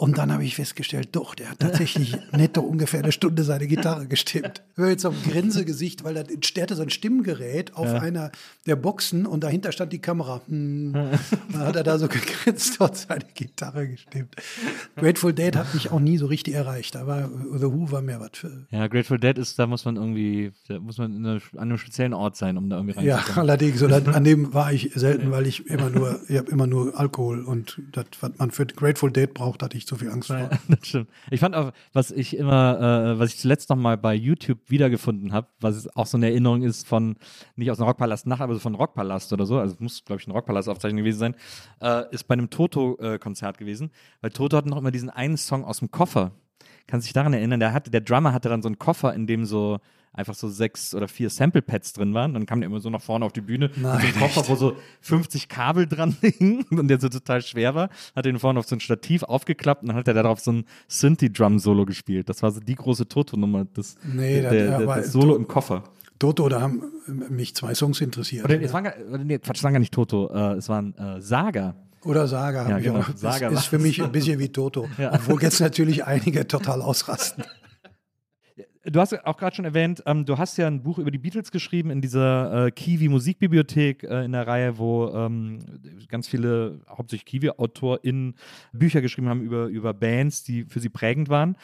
Und 0.00 0.16
dann 0.16 0.32
habe 0.32 0.42
ich 0.44 0.56
festgestellt, 0.56 1.10
doch, 1.12 1.34
der 1.34 1.50
hat 1.50 1.58
tatsächlich 1.58 2.16
netto 2.32 2.62
ungefähr 2.62 3.00
eine 3.00 3.12
Stunde 3.12 3.44
seine 3.44 3.66
Gitarre 3.66 4.06
gestimmt. 4.06 4.62
Ich 4.72 4.78
höre 4.78 4.88
jetzt 4.88 5.04
ein 5.04 5.12
Grinsegesicht, 5.28 6.04
weil 6.04 6.14
da 6.14 6.22
der 6.22 6.62
hatte 6.62 6.74
so 6.74 6.80
ein 6.80 6.88
Stimmgerät 6.88 7.76
auf 7.76 7.86
einer 7.86 8.32
der 8.64 8.76
Boxen 8.76 9.26
und 9.26 9.44
dahinter 9.44 9.72
stand 9.72 9.92
die 9.92 9.98
Kamera. 9.98 10.40
Hm. 10.48 10.94
Dann 11.52 11.60
hat 11.60 11.76
er 11.76 11.82
da 11.82 11.98
so 11.98 12.08
gegrinst 12.08 12.80
und 12.80 12.96
seine 12.96 13.26
Gitarre 13.34 13.88
gestimmt. 13.88 14.36
Grateful 14.96 15.34
Dead 15.34 15.54
hat 15.54 15.74
mich 15.74 15.90
auch 15.90 16.00
nie 16.00 16.16
so 16.16 16.24
richtig 16.24 16.54
erreicht. 16.54 16.96
Aber 16.96 17.28
The 17.52 17.66
Who 17.66 17.92
war 17.92 18.00
mehr 18.00 18.20
was 18.20 18.30
für. 18.32 18.66
Ja, 18.70 18.86
Grateful 18.86 19.18
Dead 19.18 19.36
ist, 19.36 19.58
da 19.58 19.66
muss 19.66 19.84
man 19.84 19.96
irgendwie, 19.96 20.52
da 20.66 20.80
muss 20.80 20.96
man 20.96 21.14
in 21.14 21.26
einer, 21.26 21.40
an 21.52 21.58
einem 21.58 21.76
speziellen 21.76 22.14
Ort 22.14 22.36
sein, 22.36 22.56
um 22.56 22.70
da 22.70 22.78
irgendwie 22.78 23.04
Ja, 23.04 23.16
reinzukommen. 23.16 23.50
allerdings. 23.50 23.82
Und 23.82 23.92
an, 23.92 24.06
an 24.06 24.24
dem 24.24 24.54
war 24.54 24.72
ich 24.72 24.92
selten, 24.94 25.30
weil 25.30 25.46
ich 25.46 25.66
immer 25.66 25.90
nur, 25.90 26.22
ich 26.26 26.38
habe 26.38 26.50
immer 26.50 26.66
nur 26.66 26.98
Alkohol 26.98 27.44
und 27.44 27.82
das, 27.92 28.06
was 28.22 28.30
man 28.38 28.50
für 28.50 28.64
Grateful 28.64 29.12
Dead 29.12 29.34
braucht, 29.34 29.62
hatte 29.62 29.76
ich 29.76 29.89
so 29.90 29.96
viel 29.96 30.10
Angst 30.10 30.28
vor. 30.28 30.48
das 30.68 30.86
stimmt. 30.86 31.10
Ich 31.30 31.40
fand 31.40 31.54
auch, 31.54 31.72
was 31.92 32.10
ich 32.10 32.36
immer, 32.36 33.14
äh, 33.14 33.18
was 33.18 33.34
ich 33.34 33.38
zuletzt 33.38 33.68
noch 33.68 33.76
mal 33.76 33.98
bei 33.98 34.14
YouTube 34.14 34.58
wiedergefunden 34.68 35.32
habe, 35.32 35.48
was 35.60 35.94
auch 35.96 36.06
so 36.06 36.16
eine 36.16 36.28
Erinnerung 36.30 36.62
ist 36.62 36.86
von, 36.86 37.16
nicht 37.56 37.70
aus 37.70 37.78
einem 37.78 37.88
Rockpalast 37.88 38.26
Nacht, 38.26 38.40
aber 38.40 38.54
so 38.54 38.60
von 38.60 38.74
Rockpalast 38.74 39.32
oder 39.32 39.44
so, 39.44 39.58
also 39.58 39.76
muss, 39.80 40.04
glaube 40.04 40.20
ich, 40.20 40.28
ein 40.28 40.30
Rockpalast-Aufzeichnung 40.30 40.98
gewesen 40.98 41.18
sein, 41.18 41.34
äh, 41.80 42.04
ist 42.14 42.24
bei 42.24 42.34
einem 42.34 42.48
Toto-Konzert 42.48 43.58
gewesen, 43.58 43.90
weil 44.20 44.30
Toto 44.30 44.56
hat 44.56 44.66
noch 44.66 44.78
immer 44.78 44.92
diesen 44.92 45.10
einen 45.10 45.36
Song 45.36 45.64
aus 45.64 45.80
dem 45.80 45.90
Koffer. 45.90 46.32
Kannst 46.86 47.06
dich 47.06 47.12
daran 47.12 47.32
erinnern, 47.32 47.60
der, 47.60 47.72
hatte, 47.72 47.90
der 47.90 48.00
Drummer 48.00 48.32
hatte 48.32 48.48
dann 48.48 48.62
so 48.62 48.68
einen 48.68 48.78
Koffer, 48.78 49.12
in 49.14 49.26
dem 49.26 49.44
so 49.44 49.78
einfach 50.12 50.34
so 50.34 50.48
sechs 50.48 50.94
oder 50.94 51.06
vier 51.08 51.30
Sample-Pads 51.30 51.92
drin 51.92 52.14
waren. 52.14 52.34
Dann 52.34 52.44
kam 52.46 52.60
der 52.60 52.68
immer 52.68 52.80
so 52.80 52.90
nach 52.90 53.00
vorne 53.00 53.24
auf 53.24 53.32
die 53.32 53.40
Bühne 53.40 53.66
mit 53.68 53.76
so 53.76 53.88
einem 53.88 54.00
Nein, 54.02 54.14
Koffer, 54.18 54.48
wo 54.48 54.54
so 54.56 54.76
50 55.02 55.48
Kabel 55.48 55.86
dran 55.86 56.16
hingen 56.20 56.64
und 56.70 56.88
der 56.88 57.00
so 57.00 57.08
total 57.08 57.42
schwer 57.42 57.74
war. 57.74 57.90
Hat 58.16 58.24
den 58.24 58.38
vorne 58.38 58.58
auf 58.58 58.66
so 58.66 58.76
ein 58.76 58.80
Stativ 58.80 59.22
aufgeklappt 59.22 59.82
und 59.82 59.88
dann 59.88 59.96
hat 59.96 60.08
er 60.08 60.14
darauf 60.14 60.40
so 60.40 60.52
ein 60.52 60.64
Synthi-Drum-Solo 60.88 61.86
gespielt. 61.86 62.28
Das 62.28 62.42
war 62.42 62.50
so 62.50 62.60
die 62.60 62.74
große 62.74 63.08
Toto-Nummer, 63.08 63.66
das, 63.74 63.96
Nee, 64.04 64.40
der, 64.40 64.42
das- 64.42 64.52
der, 64.52 64.76
aber 64.76 64.96
das 64.96 65.12
Solo 65.12 65.36
im 65.36 65.46
Koffer. 65.48 65.84
Toto, 66.18 66.48
da 66.50 66.60
haben 66.60 66.82
mich 67.30 67.54
zwei 67.54 67.74
Songs 67.74 68.00
interessiert. 68.02 68.44
Oder 68.44 68.60
es 68.60 68.72
waren 68.74 68.92
nee, 69.24 69.38
Quatsch, 69.38 69.56
es 69.58 69.64
waren 69.64 69.72
gar 69.72 69.80
nicht 69.80 69.94
Toto, 69.94 70.30
äh, 70.30 70.56
es 70.58 70.68
waren 70.68 70.94
äh, 70.98 71.18
Saga. 71.20 71.74
Oder 72.04 72.26
Saga. 72.28 72.68
Ja, 72.68 72.78
genau. 72.78 73.00
auch. 73.00 73.10
Das 73.10 73.20
Saga 73.20 73.48
ist 73.48 73.64
für 73.66 73.78
mich 73.78 74.02
ein 74.02 74.12
bisschen 74.12 74.38
wie 74.38 74.48
Toto. 74.52 74.88
Ja. 74.98 75.14
Obwohl 75.14 75.42
jetzt 75.42 75.60
natürlich 75.60 76.04
einige 76.04 76.46
total 76.46 76.82
ausrasten. 76.82 77.44
Du 78.84 78.98
hast 78.98 79.12
ja 79.12 79.20
auch 79.26 79.36
gerade 79.36 79.54
schon 79.54 79.66
erwähnt, 79.66 80.02
ähm, 80.06 80.24
du 80.24 80.38
hast 80.38 80.56
ja 80.56 80.66
ein 80.66 80.82
Buch 80.82 80.98
über 80.98 81.10
die 81.10 81.18
Beatles 81.18 81.50
geschrieben 81.50 81.90
in 81.90 82.00
dieser 82.00 82.66
äh, 82.66 82.70
Kiwi 82.70 83.08
Musikbibliothek 83.08 84.04
äh, 84.04 84.24
in 84.24 84.32
der 84.32 84.46
Reihe, 84.46 84.78
wo 84.78 85.08
ähm, 85.08 85.58
ganz 86.08 86.26
viele, 86.26 86.80
hauptsächlich 86.88 87.26
Kiwi-AutorInnen, 87.26 88.36
Bücher 88.72 89.02
geschrieben 89.02 89.28
haben 89.28 89.42
über, 89.42 89.66
über 89.66 89.92
Bands, 89.92 90.44
die 90.44 90.64
für 90.64 90.80
sie 90.80 90.88
prägend 90.88 91.28
waren. 91.28 91.56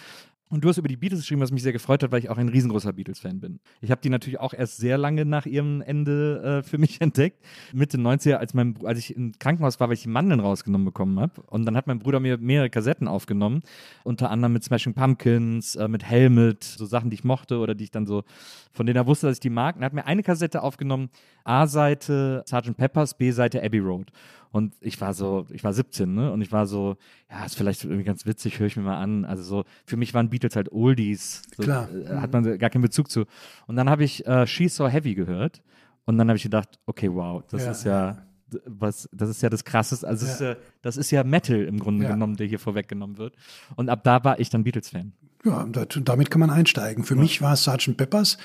Und 0.49 0.63
du 0.63 0.69
hast 0.69 0.79
über 0.79 0.87
die 0.87 0.97
Beatles 0.97 1.21
geschrieben, 1.23 1.41
was 1.41 1.51
mich 1.51 1.65
sehr 1.65 1.73
gefreut 1.73 2.05
hat, 2.05 2.13
weil 2.13 2.21
ich 2.21 2.31
auch 2.31 2.39
ein 2.39 2.49
riesengroßer 2.49 2.93
Beatles-Fan 2.93 3.41
bin. 3.41 3.59
Ich 3.81 3.91
habe 3.91 4.01
die 4.01 4.11
natürlich 4.11 4.39
auch 4.39 4.55
erst 4.55 4.77
sehr 4.77 4.97
lange 4.97 5.25
nach 5.25 5.45
ihrem 5.45 5.81
Ende 5.81 6.61
äh, 6.61 6.63
für 6.63 6.79
mich 6.79 7.01
entdeckt. 7.01 7.45
Mitte 7.73 7.99
90er, 7.99 8.35
als, 8.35 8.55
mein, 8.55 8.77
als 8.85 9.01
ich 9.01 9.17
im 9.17 9.33
Krankenhaus 9.41 9.81
war, 9.81 9.89
weil 9.89 9.95
ich 9.95 10.03
die 10.03 10.09
Mandeln 10.09 10.39
rausgenommen 10.39 10.85
bekommen 10.85 11.19
habe. 11.19 11.43
Und 11.49 11.65
dann 11.65 11.77
hat 11.77 11.89
mein 11.89 11.99
Bruder 11.99 12.21
mir 12.21 12.39
mehrere 12.39 12.71
Kassetten 12.71 13.09
aufgenommen. 13.09 13.63
Unter 14.05 14.31
anderem 14.31 14.53
mit 14.53 14.63
Smashing 14.63 14.95
Pumpkins, 14.95 15.75
äh, 15.75 15.89
mit 15.89 16.05
Helmet, 16.05 16.63
so 16.63 16.87
Sachen, 16.87 17.11
die 17.11 17.15
ich 17.15 17.25
mochte 17.25 17.59
oder 17.59 17.75
die 17.75 17.85
ich 17.85 17.91
dann 17.91 18.07
so, 18.07 18.23
von 18.71 18.87
denen 18.87 18.99
er 18.99 19.07
wusste, 19.09 19.27
dass 19.27 19.39
ich 19.39 19.41
die 19.41 19.51
mag. 19.51 19.75
Und 19.75 19.83
er 19.83 19.87
hat 19.87 19.95
mir 19.95 20.07
eine 20.07 20.23
Kassette 20.23 20.63
aufgenommen, 20.63 21.11
A-Seite 21.43 22.45
Sgt. 22.47 22.77
Peppers, 22.77 23.19
B-Seite 23.19 23.63
Abbey 23.65 23.81
Road. 23.81 24.13
Und 24.57 24.75
ich 24.81 25.01
war 25.01 25.13
so, 25.15 25.47
ich 25.51 25.63
war 25.65 25.73
17, 25.73 26.15
ne? 26.15 26.33
Und 26.33 26.41
ich 26.41 26.51
war 26.51 26.67
so, 26.67 26.97
ja, 27.31 27.45
ist 27.45 27.57
vielleicht 27.57 27.85
irgendwie 27.85 28.05
ganz 28.05 28.25
witzig, 28.27 28.59
höre 28.59 28.67
ich 28.69 28.77
mir 28.77 28.83
mal 28.85 28.97
an. 28.99 29.25
Also 29.25 29.43
so, 29.43 29.65
für 29.85 29.97
mich 29.97 30.15
waren 30.15 30.31
Beatles 30.31 30.57
halt 30.57 30.73
Oldies. 30.73 31.43
So, 31.57 31.63
Klar. 31.63 31.89
äh, 31.95 32.17
Hat 32.17 32.33
man 32.33 32.59
gar 32.59 32.71
keinen 32.71 32.83
Bezug 32.83 33.11
zu. 33.11 33.25
Und 33.67 33.77
dann 33.77 33.91
habe 33.91 34.03
ich 34.05 34.27
äh, 34.27 34.47
She's 34.47 34.75
So 34.77 34.89
Heavy 34.89 35.15
gehört. 35.15 35.63
Und 36.07 36.17
dann 36.19 36.29
habe 36.29 36.37
ich 36.37 36.43
gedacht, 36.45 36.79
okay, 36.87 37.11
wow, 37.13 37.43
das 37.51 37.65
Ja, 37.65 37.71
ist 37.73 37.85
ja, 37.85 38.23
was, 38.65 39.09
das 39.13 39.29
ist 39.29 39.43
ja 39.43 39.51
das 39.51 39.65
krasseste. 39.65 40.07
Also, 40.07 40.25
das, 40.25 40.35
ist 40.37 40.41
ja, 40.41 40.57
das 40.83 40.97
ist 40.97 41.11
ja 41.11 41.25
Metal 41.25 41.61
im 41.65 41.79
Grunde 41.79 42.05
Ja. 42.05 42.13
genommen, 42.13 42.37
der 42.37 42.47
hier 42.47 42.59
vorweggenommen 42.61 43.19
wird. 43.19 43.35
Und 43.75 43.89
ab 43.91 44.05
da 44.05 44.23
war 44.25 44.39
ich 44.41 44.49
dann 44.51 44.65
Beatles-Fan. 44.65 45.13
Ja, 45.45 45.65
damit 46.03 46.31
kann 46.31 46.41
man 46.41 46.51
einsteigen. 46.51 47.05
Für 47.05 47.15
mich 47.15 47.41
war 47.43 47.53
es 47.53 47.65
Sgt. 47.65 47.97
Peppers, 47.97 48.37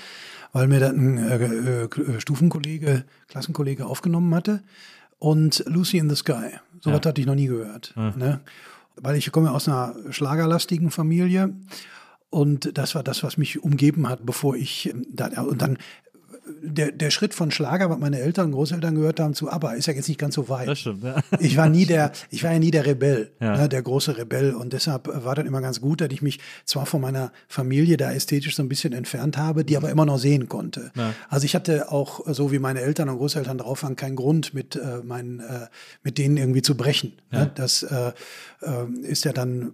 weil 0.53 0.67
mir 0.67 0.79
dann 0.79 0.95
ein 0.97 1.17
äh, 1.17 1.83
äh, 1.85 2.19
Stufenkollege, 2.19 3.05
Klassenkollege 3.27 3.85
aufgenommen 3.85 4.33
hatte. 4.35 4.61
Und 5.21 5.63
Lucy 5.67 5.99
in 5.99 6.09
the 6.09 6.15
Sky. 6.15 6.57
So 6.79 6.89
Ja. 6.89 6.97
was 6.97 7.05
hatte 7.05 7.21
ich 7.21 7.27
noch 7.27 7.35
nie 7.35 7.45
gehört. 7.45 7.93
Ne? 7.95 8.41
Weil 8.95 9.15
ich 9.17 9.31
komme 9.31 9.51
aus 9.51 9.67
einer 9.67 9.93
schlagerlastigen 10.09 10.89
Familie. 10.89 11.53
Und 12.31 12.75
das 12.75 12.95
war 12.95 13.03
das, 13.03 13.21
was 13.21 13.37
mich 13.37 13.61
umgeben 13.61 14.09
hat, 14.09 14.25
bevor 14.25 14.55
ich 14.55 14.89
ähm, 14.89 15.05
da, 15.13 15.27
und 15.43 15.61
dann 15.61 15.77
der, 16.63 16.91
der 16.91 17.11
Schritt 17.11 17.33
von 17.33 17.51
Schlager, 17.51 17.89
was 17.89 17.99
meine 17.99 18.19
Eltern 18.19 18.47
und 18.47 18.51
Großeltern 18.53 18.95
gehört 18.95 19.19
haben, 19.19 19.33
zu 19.35 19.49
ABBA, 19.51 19.73
ist 19.73 19.85
ja 19.85 19.93
jetzt 19.93 20.07
nicht 20.07 20.19
ganz 20.19 20.35
so 20.35 20.49
weit. 20.49 20.67
Das 20.67 20.79
stimmt, 20.79 21.03
ja. 21.03 21.21
Ich 21.39 21.55
war 21.55 21.69
nie 21.69 21.85
der, 21.85 22.11
ich 22.29 22.43
war 22.43 22.51
ja 22.51 22.59
nie 22.59 22.71
der 22.71 22.85
Rebell, 22.85 23.31
Ja. 23.39 23.55
ne, 23.57 23.69
der 23.69 23.81
große 23.81 24.17
Rebell. 24.17 24.53
Und 24.55 24.73
deshalb 24.73 25.07
war 25.07 25.35
dann 25.35 25.45
immer 25.45 25.61
ganz 25.61 25.81
gut, 25.81 26.01
dass 26.01 26.09
ich 26.11 26.21
mich 26.21 26.39
zwar 26.65 26.85
von 26.85 26.99
meiner 27.01 27.31
Familie 27.47 27.95
da 27.97 28.11
ästhetisch 28.11 28.55
so 28.55 28.63
ein 28.63 28.69
bisschen 28.69 28.93
entfernt 28.93 29.37
habe, 29.37 29.63
die 29.63 29.77
aber 29.77 29.89
immer 29.91 30.05
noch 30.05 30.17
sehen 30.17 30.49
konnte. 30.49 30.91
Also 31.29 31.45
ich 31.45 31.53
hatte 31.55 31.91
auch, 31.91 32.21
so 32.33 32.51
wie 32.51 32.59
meine 32.59 32.81
Eltern 32.81 33.09
und 33.09 33.17
Großeltern 33.17 33.59
drauf 33.59 33.83
waren, 33.83 33.95
keinen 33.95 34.15
Grund, 34.15 34.53
mit 34.53 34.75
äh, 34.75 35.03
meinen, 35.03 35.39
äh, 35.41 35.67
mit 36.03 36.17
denen 36.17 36.37
irgendwie 36.37 36.61
zu 36.63 36.75
brechen. 36.75 37.13
Ne? 37.31 37.51
Das 37.55 37.83
äh, 37.83 38.11
äh, 38.61 38.85
ist 39.03 39.25
ja 39.25 39.31
dann 39.33 39.73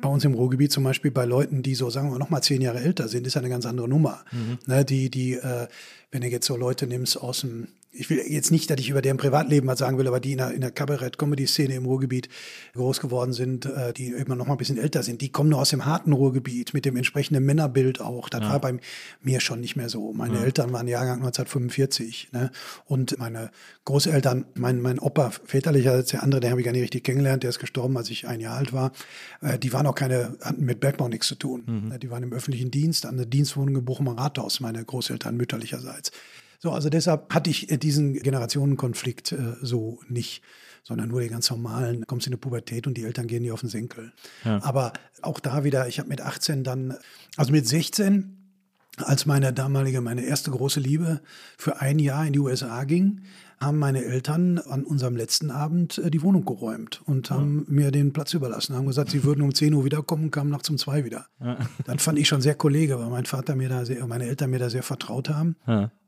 bei 0.00 0.08
uns 0.08 0.24
im 0.24 0.34
Ruhrgebiet 0.34 0.72
zum 0.72 0.84
Beispiel 0.84 1.10
bei 1.10 1.24
Leuten, 1.24 1.62
die 1.62 1.74
so, 1.74 1.90
sagen 1.90 2.10
wir 2.10 2.18
noch 2.18 2.30
mal 2.30 2.42
zehn 2.42 2.62
Jahre 2.62 2.80
älter 2.80 3.08
sind, 3.08 3.26
ist 3.26 3.34
ja 3.34 3.40
eine 3.40 3.50
ganz 3.50 3.66
andere 3.66 3.88
Nummer. 3.88 4.20
Ne? 4.66 4.84
Die, 4.84 5.10
die, 5.10 5.34
äh, 5.34 5.66
wenn 6.10 6.22
du 6.22 6.28
jetzt 6.28 6.46
so 6.46 6.56
Leute 6.56 6.86
nimmst 6.86 7.16
aus 7.20 7.40
dem 7.40 7.68
ich 7.90 8.10
will 8.10 8.22
jetzt 8.28 8.50
nicht, 8.50 8.70
dass 8.70 8.78
ich 8.78 8.90
über 8.90 9.00
deren 9.00 9.16
Privatleben 9.16 9.66
was 9.66 9.78
sagen 9.78 9.98
will, 9.98 10.06
aber 10.06 10.20
die 10.20 10.32
in 10.32 10.38
der, 10.38 10.52
in 10.52 10.60
der 10.60 10.70
Kabarett-Comedy-Szene 10.70 11.74
im 11.74 11.86
Ruhrgebiet 11.86 12.28
groß 12.74 13.00
geworden 13.00 13.32
sind, 13.32 13.66
äh, 13.66 13.92
die 13.92 14.08
immer 14.08 14.36
noch 14.36 14.46
mal 14.46 14.54
ein 14.54 14.58
bisschen 14.58 14.78
älter 14.78 15.02
sind, 15.02 15.20
die 15.20 15.30
kommen 15.30 15.50
nur 15.50 15.60
aus 15.60 15.70
dem 15.70 15.86
harten 15.86 16.12
Ruhrgebiet 16.12 16.74
mit 16.74 16.84
dem 16.84 16.96
entsprechenden 16.96 17.44
Männerbild 17.44 18.00
auch. 18.00 18.28
Das 18.28 18.42
war 18.42 18.60
bei 18.60 18.78
mir 19.22 19.40
schon 19.40 19.60
nicht 19.60 19.76
mehr 19.76 19.88
so. 19.88 20.12
Meine 20.12 20.38
Eltern 20.40 20.72
waren 20.72 20.86
Jahrgang 20.86 21.18
1945 21.18 22.30
ne? 22.32 22.50
und 22.84 23.18
meine 23.18 23.50
Großeltern, 23.84 24.44
mein, 24.54 24.80
mein 24.80 24.98
Opa, 24.98 25.30
väterlicherseits 25.30 26.10
der 26.10 26.22
andere, 26.22 26.40
den 26.40 26.50
habe 26.50 26.60
ich 26.60 26.64
gar 26.66 26.72
nicht 26.72 26.82
richtig 26.82 27.04
kennengelernt, 27.04 27.42
der 27.42 27.50
ist 27.50 27.58
gestorben, 27.58 27.96
als 27.96 28.10
ich 28.10 28.28
ein 28.28 28.40
Jahr 28.40 28.56
alt 28.56 28.72
war, 28.72 28.92
äh, 29.40 29.58
die 29.58 29.72
waren 29.72 29.86
auch 29.86 29.94
keine, 29.94 30.36
hatten 30.42 30.64
mit 30.64 30.80
Bergbau 30.80 31.08
nichts 31.08 31.26
zu 31.26 31.36
tun. 31.36 31.88
Ne? 31.88 31.98
Die 31.98 32.10
waren 32.10 32.22
im 32.22 32.32
öffentlichen 32.32 32.70
Dienst, 32.70 33.06
an 33.06 33.16
der 33.16 33.26
Dienstwohnung 33.26 33.76
im 33.76 33.84
Bochumer 33.84 34.16
Rathaus, 34.18 34.60
meine 34.60 34.84
Großeltern 34.84 35.36
mütterlicherseits. 35.36 36.12
So, 36.58 36.72
also 36.72 36.88
deshalb 36.88 37.32
hatte 37.32 37.50
ich 37.50 37.70
äh, 37.70 37.78
diesen 37.78 38.14
Generationenkonflikt 38.14 39.32
äh, 39.32 39.54
so 39.62 40.00
nicht, 40.08 40.42
sondern 40.82 41.08
nur 41.08 41.20
den 41.20 41.30
ganz 41.30 41.50
normalen, 41.50 42.04
kommst 42.06 42.26
in 42.26 42.32
die 42.32 42.38
Pubertät 42.38 42.86
und 42.86 42.96
die 42.96 43.04
Eltern 43.04 43.26
gehen 43.26 43.42
dir 43.42 43.54
auf 43.54 43.60
den 43.60 43.68
Senkel. 43.68 44.12
Aber 44.42 44.92
auch 45.22 45.38
da 45.38 45.62
wieder, 45.62 45.86
ich 45.86 45.98
habe 45.98 46.08
mit 46.08 46.20
18 46.20 46.64
dann, 46.64 46.96
also 47.36 47.52
mit 47.52 47.68
16, 47.68 48.38
als 48.96 49.26
meine 49.26 49.52
damalige, 49.52 50.00
meine 50.00 50.22
erste 50.24 50.50
große 50.50 50.80
Liebe 50.80 51.20
für 51.56 51.80
ein 51.80 51.98
Jahr 51.98 52.26
in 52.26 52.32
die 52.32 52.38
USA 52.38 52.84
ging, 52.84 53.22
haben 53.60 53.78
meine 53.78 54.04
Eltern 54.04 54.58
an 54.58 54.84
unserem 54.84 55.16
letzten 55.16 55.50
Abend 55.50 55.98
äh, 55.98 56.10
die 56.10 56.22
Wohnung 56.22 56.44
geräumt 56.44 57.02
und 57.06 57.30
haben 57.30 57.64
mir 57.68 57.90
den 57.90 58.12
Platz 58.12 58.34
überlassen, 58.34 58.76
haben 58.76 58.86
gesagt, 58.86 59.10
sie 59.10 59.24
würden 59.24 59.42
um 59.42 59.54
10 59.54 59.74
Uhr 59.74 59.84
wiederkommen, 59.84 60.30
kamen 60.30 60.50
nachts 60.50 60.70
um 60.70 60.78
zwei 60.78 61.04
wieder. 61.04 61.26
Das 61.84 62.02
fand 62.02 62.18
ich 62.18 62.28
schon 62.28 62.40
sehr 62.40 62.54
Kollege, 62.54 62.98
weil 62.98 63.08
mein 63.08 63.26
Vater 63.26 63.56
mir 63.56 63.68
da 63.68 63.84
sehr, 63.84 64.06
meine 64.06 64.26
Eltern 64.26 64.50
mir 64.50 64.58
da 64.58 64.70
sehr 64.70 64.82
vertraut 64.82 65.28
haben. 65.28 65.56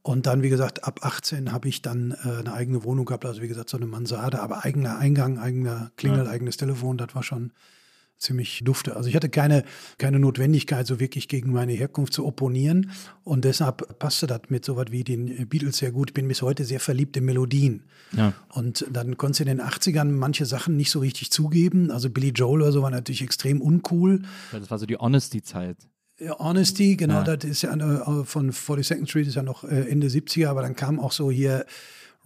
Und 0.02 0.26
dann, 0.26 0.42
wie 0.42 0.48
gesagt, 0.48 0.84
ab 0.84 1.00
18 1.02 1.52
habe 1.52 1.68
ich 1.68 1.82
dann 1.82 2.16
äh, 2.24 2.38
eine 2.38 2.52
eigene 2.52 2.84
Wohnung 2.84 3.04
gehabt, 3.04 3.26
also 3.26 3.42
wie 3.42 3.48
gesagt, 3.48 3.68
so 3.68 3.76
eine 3.76 3.86
Mansarde, 3.86 4.40
aber 4.40 4.64
eigener 4.64 4.98
Eingang, 4.98 5.38
eigener 5.38 5.90
Klingel, 5.96 6.26
eigenes 6.26 6.56
Telefon, 6.56 6.96
das 6.96 7.14
war 7.14 7.22
schon 7.22 7.52
ziemlich 8.20 8.60
dufte. 8.64 8.94
Also 8.96 9.08
ich 9.08 9.16
hatte 9.16 9.28
keine, 9.30 9.64
keine 9.98 10.18
Notwendigkeit, 10.20 10.86
so 10.86 11.00
wirklich 11.00 11.26
gegen 11.26 11.52
meine 11.52 11.72
Herkunft 11.72 12.12
zu 12.12 12.26
opponieren. 12.26 12.90
Und 13.24 13.44
deshalb 13.44 13.98
passte 13.98 14.26
das 14.26 14.42
mit 14.50 14.64
so 14.64 14.76
was 14.76 14.86
wie 14.90 15.02
den 15.02 15.48
Beatles 15.48 15.78
sehr 15.78 15.90
gut. 15.90 16.10
Ich 16.10 16.14
bin 16.14 16.28
bis 16.28 16.42
heute 16.42 16.64
sehr 16.64 16.80
verliebt 16.80 17.16
in 17.16 17.24
Melodien. 17.24 17.82
Ja. 18.12 18.34
Und 18.50 18.86
dann 18.90 19.16
konntest 19.16 19.40
du 19.40 19.44
in 19.44 19.56
den 19.58 19.60
80ern 19.66 20.04
manche 20.12 20.44
Sachen 20.46 20.76
nicht 20.76 20.90
so 20.90 21.00
richtig 21.00 21.30
zugeben. 21.32 21.90
Also 21.90 22.10
Billy 22.10 22.28
Joel 22.30 22.62
oder 22.62 22.72
so 22.72 22.82
war 22.82 22.90
natürlich 22.90 23.22
extrem 23.22 23.60
uncool. 23.62 24.22
Das 24.52 24.70
war 24.70 24.78
so 24.78 24.86
die 24.86 24.96
Honesty-Zeit. 24.98 25.76
Ja, 26.18 26.38
Honesty, 26.38 26.96
genau, 26.96 27.22
Ja. 27.24 27.36
das 27.36 27.44
ist 27.50 27.62
ja 27.62 27.70
eine, 27.70 28.24
von 28.26 28.52
42nd 28.52 29.08
Street 29.08 29.26
ist 29.26 29.36
ja 29.36 29.42
noch 29.42 29.64
äh, 29.64 29.88
Ende 29.88 30.08
70er, 30.08 30.48
aber 30.48 30.60
dann 30.60 30.76
kam 30.76 31.00
auch 31.00 31.12
so 31.12 31.30
hier 31.30 31.64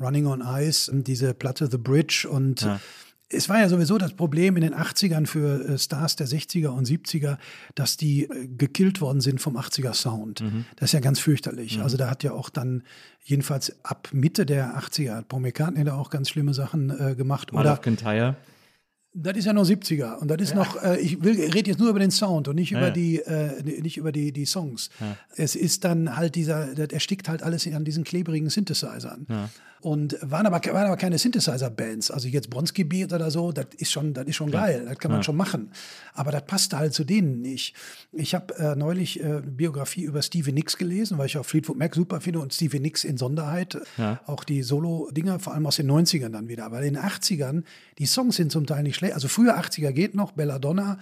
Running 0.00 0.26
on 0.26 0.42
Ice, 0.44 0.90
und 0.90 1.06
diese 1.06 1.32
Platte 1.34 1.68
The 1.70 1.78
Bridge 1.78 2.26
und 2.28 2.62
Ja. 2.62 2.80
Es 3.28 3.48
war 3.48 3.58
ja 3.58 3.68
sowieso 3.68 3.98
das 3.98 4.12
Problem 4.14 4.56
in 4.56 4.62
den 4.62 4.74
80ern 4.74 5.26
für 5.26 5.64
äh, 5.66 5.78
Stars 5.78 6.16
der 6.16 6.26
60er 6.26 6.68
und 6.68 6.86
70er, 6.86 7.38
dass 7.74 7.96
die 7.96 8.24
äh, 8.24 8.46
gekillt 8.46 9.00
worden 9.00 9.20
sind 9.20 9.40
vom 9.40 9.56
80er 9.56 9.94
Sound. 9.94 10.42
Das 10.76 10.90
ist 10.90 10.92
ja 10.92 11.00
ganz 11.00 11.20
fürchterlich. 11.20 11.80
Also 11.80 11.96
da 11.96 12.10
hat 12.10 12.22
ja 12.22 12.32
auch 12.32 12.50
dann 12.50 12.82
jedenfalls 13.22 13.74
ab 13.84 14.08
Mitte 14.12 14.44
der 14.46 14.78
80er 14.78 15.16
hat 15.16 15.28
Paul 15.28 15.40
McCartney 15.40 15.84
da 15.84 15.94
auch 15.94 16.10
ganz 16.10 16.28
schlimme 16.28 16.54
Sachen 16.54 16.90
äh, 16.90 17.14
gemacht. 17.14 17.52
Mal 17.52 17.60
Oder 17.60 17.76
Kintyre. 17.78 18.36
das 19.14 19.36
ist 19.36 19.46
ja 19.46 19.52
noch 19.52 19.64
70er 19.64 20.18
und 20.18 20.28
das 20.28 20.40
ist 20.42 20.54
noch, 20.54 20.82
äh, 20.82 20.98
ich 21.00 21.22
will, 21.22 21.50
rede 21.52 21.70
jetzt 21.70 21.78
nur 21.78 21.88
über 21.88 22.00
den 22.00 22.10
Sound 22.10 22.48
und 22.48 22.56
nicht 22.56 22.72
über 22.72 22.88
ja. 22.88 22.90
die, 22.90 23.20
äh, 23.20 23.62
nicht 23.62 23.96
über 23.96 24.12
die, 24.12 24.32
die 24.32 24.44
Songs. 24.44 24.90
Es 25.36 25.56
ist 25.56 25.84
dann 25.84 26.16
halt 26.16 26.34
dieser, 26.34 26.74
das 26.74 26.88
erstickt 26.88 27.28
halt 27.28 27.42
alles 27.42 27.66
an 27.66 27.84
diesen 27.84 28.04
klebrigen 28.04 28.50
Synthesizern. 28.50 29.26
Und 29.84 30.16
waren 30.22 30.46
aber, 30.46 30.64
waren 30.72 30.86
aber 30.86 30.96
keine 30.96 31.18
Synthesizer-Bands. 31.18 32.10
Also 32.10 32.26
jetzt 32.26 32.48
Bronski 32.48 32.84
Beat 32.84 33.12
oder 33.12 33.30
so, 33.30 33.52
das 33.52 33.66
ist 33.76 33.92
schon, 33.92 34.14
das 34.14 34.26
ist 34.26 34.36
schon 34.36 34.50
geil, 34.50 34.86
das 34.88 34.98
kann 34.98 35.10
man 35.10 35.22
schon 35.22 35.36
machen. 35.36 35.72
Aber 36.14 36.32
das 36.32 36.46
passte 36.46 36.78
halt 36.78 36.94
zu 36.94 37.04
denen 37.04 37.42
nicht. 37.42 37.74
Ich 38.10 38.34
habe 38.34 38.56
äh, 38.56 38.76
neulich 38.76 39.20
äh, 39.20 39.24
eine 39.24 39.42
Biografie 39.42 40.04
über 40.04 40.22
Stevie 40.22 40.52
Nicks 40.52 40.78
gelesen, 40.78 41.18
weil 41.18 41.26
ich 41.26 41.36
auch 41.36 41.44
Fleetwood 41.44 41.76
Mac 41.76 41.94
super 41.94 42.22
finde 42.22 42.38
und 42.38 42.54
Stevie 42.54 42.80
Nicks 42.80 43.04
in 43.04 43.18
Sonderheit. 43.18 43.78
Auch 44.24 44.44
die 44.44 44.62
Solo-Dinger, 44.62 45.38
vor 45.38 45.52
allem 45.52 45.66
aus 45.66 45.76
den 45.76 45.90
90ern 45.90 46.30
dann 46.30 46.48
wieder. 46.48 46.72
Weil 46.72 46.84
in 46.84 46.94
den 46.94 47.02
80ern, 47.02 47.64
die 47.98 48.06
Songs 48.06 48.36
sind 48.36 48.50
zum 48.52 48.64
Teil 48.64 48.84
nicht 48.84 48.96
schlecht. 48.96 49.12
Also 49.12 49.28
früher 49.28 49.58
80er 49.58 49.92
geht 49.92 50.14
noch, 50.14 50.32
Belladonna. 50.32 50.98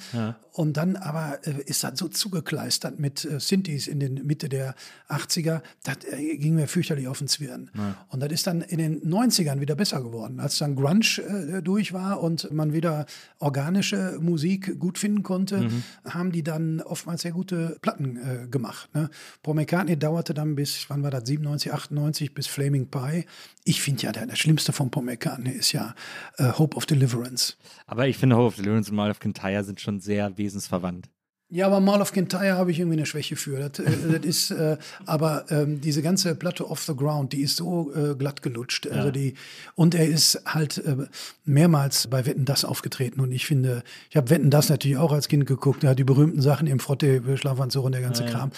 Und 0.53 0.77
dann 0.77 0.97
aber 0.97 1.39
äh, 1.47 1.63
ist 1.65 1.83
das 1.83 1.99
so 1.99 2.09
zugekleistert 2.09 2.99
mit 2.99 3.25
äh, 3.25 3.41
Synthes 3.41 3.87
in 3.87 4.01
den 4.01 4.27
Mitte 4.27 4.49
der 4.49 4.75
80er. 5.09 5.63
Das 5.83 5.99
äh, 6.05 6.37
ging 6.37 6.55
mir 6.55 6.69
fürchterlich 6.69 7.09
auf 7.09 7.19
den 7.19 7.29
Zwirn. 7.29 7.71
Und 8.09 8.21
das 8.21 8.31
ist 8.31 8.47
dann 8.47 8.61
in 8.61 8.79
den 8.79 9.01
90ern 9.03 9.61
wieder 9.61 9.75
besser 9.75 10.03
geworden. 10.03 10.41
Als 10.41 10.59
dann 10.59 10.77
Grunge 10.77 11.19
äh, 11.19 11.63
durch 11.63 11.93
war 11.93 12.23
und 12.23 12.51
man 12.53 12.73
wieder 12.73 13.07
organische 13.39 14.19
Musik 14.21 14.79
gut 14.79 14.99
finden 14.99 15.23
konnte, 15.23 15.71
haben 16.05 16.33
die 16.33 16.43
dann 16.43 16.81
oftmals 16.83 17.23
sehr 17.23 17.33
gute 17.33 17.79
Platten 17.81 18.17
äh, 18.17 18.47
gemacht. 18.49 18.89
Ne? 18.95 19.09
Paul 19.43 19.55
McCartney 19.55 19.99
dauerte 19.99 20.35
dann 20.35 20.55
bis, 20.55 20.85
wann 20.89 21.03
war 21.03 21.11
das, 21.11 21.27
97, 21.27 21.73
98, 21.73 22.35
bis 22.35 22.47
Flaming 22.47 22.89
Pie. 22.89 23.25
Ich 23.65 23.81
finde 23.81 24.03
ja, 24.03 24.13
der, 24.13 24.27
der 24.27 24.37
Schlimmste 24.37 24.73
von 24.73 24.91
Paul 24.91 25.05
McCartney 25.05 25.51
ist 25.51 25.73
ja 25.73 25.95
äh, 26.37 26.53
Hope 26.53 26.77
of 26.77 26.87
Deliverance. 26.87 27.57
Aber 27.93 28.09
ich 28.09 28.17
finde, 28.17 28.37
Hope 28.37 28.47
of 28.47 28.57
Deliverance 28.57 28.89
und 28.89 28.97
Mal 28.97 29.11
of 29.11 29.21
Kintyre 29.21 29.63
sind 29.65 29.79
schon 29.79 30.01
sehr 30.01 30.39
wesensverwandt. 30.39 31.11
Ja, 31.51 31.67
aber 31.67 31.79
Mall 31.81 32.01
of 32.01 32.15
Kintyre 32.15 32.57
habe 32.57 32.71
ich 32.71 32.79
irgendwie 32.79 32.97
eine 32.97 33.05
Schwäche 33.05 33.37
für. 33.37 33.69
Das, 33.69 33.81
äh, 33.81 33.91
das 34.19 34.25
ist, 34.25 34.51
äh, 34.51 34.79
aber 35.05 35.45
ähm, 35.51 35.83
diese 35.83 36.01
ganze 36.01 36.35
Platte 36.35 36.71
Off 36.71 36.83
the 36.85 36.97
Ground, 36.97 37.35
die 37.35 37.43
ist 37.43 37.59
so 37.59 37.93
äh, 37.95 38.15
glatt 38.15 38.41
gelutscht. 38.41 38.87
Also 38.87 39.11
die, 39.11 39.35
und 39.75 39.95
er 39.95 40.07
ist 40.07 40.41
halt 40.47 40.79
äh, 40.79 41.07
mehrmals 41.45 42.07
bei 42.07 42.25
Wetten 42.25 42.47
das 42.47 42.65
aufgetreten. 42.65 43.21
Und 43.21 43.31
ich 43.31 43.45
finde, 43.45 43.83
ich 44.09 44.17
habe 44.17 44.31
Wetten 44.31 44.49
das 44.49 44.71
natürlich 44.71 44.97
auch 44.97 45.13
als 45.13 45.29
Kind 45.29 45.45
geguckt. 45.45 45.85
Er 45.85 45.91
hat 45.91 45.99
die 45.99 46.05
berühmten 46.05 46.41
Sachen 46.41 46.67
im 46.67 46.79
Frotte, 46.79 47.21
Schlafanzug 47.37 47.85
und 47.85 47.93
der 47.93 48.01
ganze 48.01 48.25
Kram. 48.25 48.53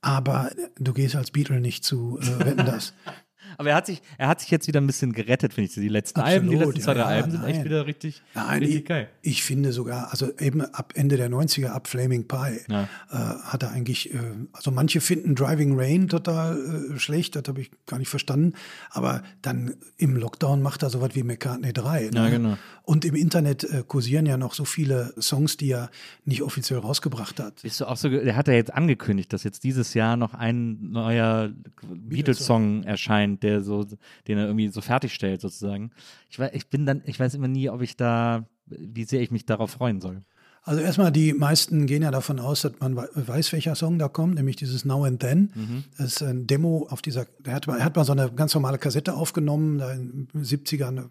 Aber 0.00 0.50
du 0.80 0.92
gehst 0.92 1.14
als 1.14 1.30
Beatle 1.30 1.60
nicht 1.60 1.84
zu 1.84 2.18
äh, 2.20 2.44
Wetten 2.44 2.66
das. 2.66 2.92
Aber 3.58 3.70
er 3.70 3.76
hat 3.76 3.86
sich, 3.86 4.02
er 4.18 4.28
hat 4.28 4.40
sich 4.40 4.50
jetzt 4.50 4.66
wieder 4.68 4.80
ein 4.80 4.86
bisschen 4.86 5.12
gerettet, 5.12 5.54
finde 5.54 5.68
ich. 5.68 5.74
Die 5.74 5.88
letzten 5.88 6.20
Alben, 6.20 6.48
die 6.48 6.56
Absolut, 6.56 6.74
letzten 6.76 6.84
zwei, 6.92 6.98
ja, 6.98 7.04
drei 7.04 7.10
ja, 7.10 7.16
Alben 7.16 7.30
sind 7.32 7.44
echt 7.44 7.64
wieder 7.64 7.86
richtig, 7.86 8.22
Nein, 8.34 8.58
richtig 8.60 8.78
ich, 8.80 8.84
geil. 8.84 9.08
ich 9.22 9.42
finde 9.42 9.72
sogar, 9.72 10.10
also 10.10 10.30
eben 10.38 10.60
ab 10.62 10.92
Ende 10.96 11.16
der 11.16 11.30
90er, 11.30 11.68
ab 11.68 11.88
Flaming 11.88 12.26
Pie, 12.28 12.60
Ja. 12.68 12.88
äh, 13.10 13.16
hat 13.16 13.62
er 13.62 13.70
eigentlich, 13.72 14.12
äh, 14.14 14.18
also 14.52 14.70
manche 14.70 15.00
finden 15.00 15.34
Driving 15.34 15.78
Rain 15.78 16.08
total 16.08 16.92
äh, 16.94 16.98
schlecht, 16.98 17.36
das 17.36 17.44
habe 17.46 17.60
ich 17.60 17.70
gar 17.86 17.98
nicht 17.98 18.08
verstanden, 18.08 18.54
aber 18.90 19.22
dann 19.42 19.74
im 19.96 20.16
Lockdown 20.16 20.62
macht 20.62 20.82
er 20.82 20.90
sowas 20.90 21.10
wie 21.14 21.22
McCartney 21.22 21.72
3. 21.72 22.00
Ne? 22.04 22.10
Ja, 22.14 22.28
genau. 22.28 22.56
Und 22.82 23.04
im 23.06 23.14
Internet 23.14 23.64
äh, 23.64 23.82
kursieren 23.86 24.26
ja 24.26 24.36
noch 24.36 24.52
so 24.52 24.64
viele 24.66 25.14
Songs, 25.18 25.56
die 25.56 25.70
er 25.70 25.90
nicht 26.26 26.42
offiziell 26.42 26.80
rausgebracht 26.80 27.40
hat. 27.40 27.62
Bist 27.62 27.80
du 27.80 27.86
auch 27.86 27.96
so, 27.96 28.10
der 28.10 28.36
hat 28.36 28.46
ja 28.48 28.54
jetzt 28.54 28.74
angekündigt, 28.74 29.32
dass 29.32 29.42
jetzt 29.42 29.64
dieses 29.64 29.94
Jahr 29.94 30.16
noch 30.18 30.34
ein 30.34 30.90
neuer 30.90 31.50
Beatles-Song 31.92 32.82
erscheint, 32.84 33.42
der 33.44 33.62
so, 33.62 33.84
den 34.26 34.38
er 34.38 34.46
irgendwie 34.46 34.68
so 34.68 34.80
fertigstellt 34.80 35.40
sozusagen. 35.40 35.90
Ich 36.30 36.38
weiß, 36.38 36.50
ich 36.54 36.66
bin 36.68 36.86
dann, 36.86 37.02
ich 37.06 37.20
weiß 37.20 37.34
immer 37.34 37.48
nie, 37.48 37.68
ob 37.68 37.82
ich 37.82 37.96
da, 37.96 38.46
wie 38.66 39.04
sehr 39.04 39.20
ich 39.20 39.30
mich 39.30 39.46
darauf 39.46 39.70
freuen 39.70 40.00
soll. 40.00 40.22
Also 40.66 40.80
erstmal, 40.80 41.12
die 41.12 41.34
meisten 41.34 41.84
gehen 41.86 42.02
ja 42.02 42.10
davon 42.10 42.40
aus, 42.40 42.62
dass 42.62 42.72
man 42.80 42.96
we- 42.96 43.10
weiß, 43.14 43.52
welcher 43.52 43.74
Song 43.74 43.98
da 43.98 44.08
kommt, 44.08 44.36
nämlich 44.36 44.56
dieses 44.56 44.86
Now 44.86 45.04
and 45.04 45.20
Then. 45.20 45.50
Mhm. 45.54 45.84
Das 45.98 46.06
ist 46.14 46.22
ein 46.22 46.46
Demo 46.46 46.86
auf 46.88 47.02
dieser, 47.02 47.26
er 47.44 47.52
hat, 47.54 47.66
mal- 47.66 47.78
er 47.78 47.84
hat 47.84 47.94
mal 47.96 48.04
so 48.06 48.12
eine 48.12 48.32
ganz 48.32 48.54
normale 48.54 48.78
Kassette 48.78 49.12
aufgenommen, 49.12 49.76
da 49.78 49.92
in 49.92 50.26
den 50.32 50.42
70ern 50.42 51.10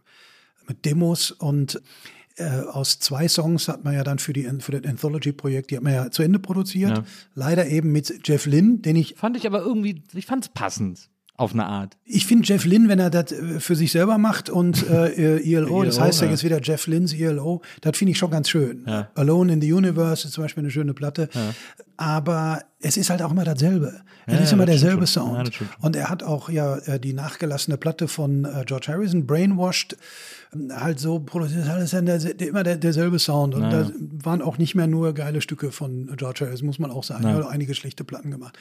mit 0.67 0.85
Demos 0.85 1.29
und 1.29 1.79
äh, 2.37 2.49
aus 2.61 2.97
zwei 2.97 3.27
Songs 3.27 3.67
hat 3.67 3.83
man 3.83 3.93
ja 3.93 4.03
dann 4.03 4.17
für, 4.17 4.33
die, 4.33 4.49
für 4.57 4.71
das 4.71 4.89
Anthology-Projekt, 4.89 5.69
die 5.69 5.75
hat 5.77 5.83
man 5.83 5.93
ja 5.93 6.09
zu 6.09 6.23
Ende 6.23 6.39
produziert. 6.39 6.89
Ja. 6.97 7.03
Leider 7.35 7.67
eben 7.67 7.91
mit 7.91 8.27
Jeff 8.27 8.47
Lynne, 8.47 8.79
den 8.79 8.95
ich 8.95 9.13
Fand 9.17 9.37
ich 9.37 9.45
aber 9.45 9.61
irgendwie, 9.61 10.01
ich 10.13 10.25
fand 10.25 10.45
es 10.45 10.49
passend. 10.49 11.09
Auf 11.35 11.53
eine 11.53 11.65
Art. 11.65 11.97
Ich 12.05 12.27
finde 12.27 12.45
Jeff 12.45 12.63
Lynne, 12.63 12.89
wenn 12.89 12.99
er 12.99 13.09
das 13.09 13.31
äh, 13.31 13.59
für 13.59 13.75
sich 13.75 13.91
selber 13.91 14.19
macht 14.19 14.49
und 14.49 14.87
äh, 14.89 15.37
ELO, 15.41 15.83
das 15.83 15.97
ELO, 15.97 16.05
heißt 16.05 16.21
ja 16.21 16.25
ja. 16.27 16.31
jetzt 16.31 16.43
wieder 16.43 16.61
Jeff 16.61 16.85
Lynne's 16.85 17.13
ELO, 17.13 17.61
das 17.81 17.97
finde 17.97 18.11
ich 18.11 18.17
schon 18.17 18.29
ganz 18.29 18.49
schön. 18.49 18.83
Ja. 18.87 19.09
Alone 19.15 19.53
in 19.53 19.61
the 19.61 19.73
Universe 19.73 20.27
ist 20.27 20.33
zum 20.33 20.43
Beispiel 20.43 20.61
eine 20.61 20.71
schöne 20.71 20.93
Platte. 20.93 21.29
Aber 21.97 22.61
es 22.83 22.97
ist 22.97 23.09
halt 23.09 23.21
auch 23.21 23.31
immer 23.31 23.43
dasselbe. 23.45 24.01
Es 24.25 24.33
Ja, 24.33 24.39
ist 24.39 24.49
ja, 24.51 24.55
immer 24.55 24.65
das 24.65 24.81
derselbe 24.81 25.07
Sound. 25.07 25.47
das 25.47 25.55
und 25.81 25.95
er 25.95 26.09
hat 26.09 26.21
auch 26.23 26.49
ja 26.49 26.77
äh, 26.79 26.99
die 26.99 27.13
nachgelassene 27.13 27.77
Platte 27.77 28.07
von 28.07 28.45
äh, 28.45 28.63
George 28.65 28.87
Harrison, 28.89 29.25
Brainwashed, 29.25 29.97
ähm, 30.53 30.71
halt 30.75 30.99
so 30.99 31.19
produziert, 31.19 31.67
alles 31.67 31.91
dann 31.91 32.05
der, 32.05 32.19
der, 32.19 32.47
immer 32.47 32.63
der, 32.63 32.77
derselbe 32.77 33.19
Sound. 33.19 33.55
Und 33.55 33.63
da 33.71 33.89
waren 34.23 34.41
auch 34.41 34.57
nicht 34.57 34.75
mehr 34.75 34.87
nur 34.87 35.13
geile 35.13 35.41
Stücke 35.41 35.71
von 35.71 36.13
George 36.17 36.45
Harrison, 36.45 36.67
muss 36.67 36.79
man 36.79 36.91
auch 36.91 37.03
sagen. 37.03 37.23
Er 37.25 37.35
hat 37.35 37.43
auch 37.43 37.49
einige 37.49 37.73
schlechte 37.73 38.03
Platten 38.03 38.31
gemacht. 38.31 38.57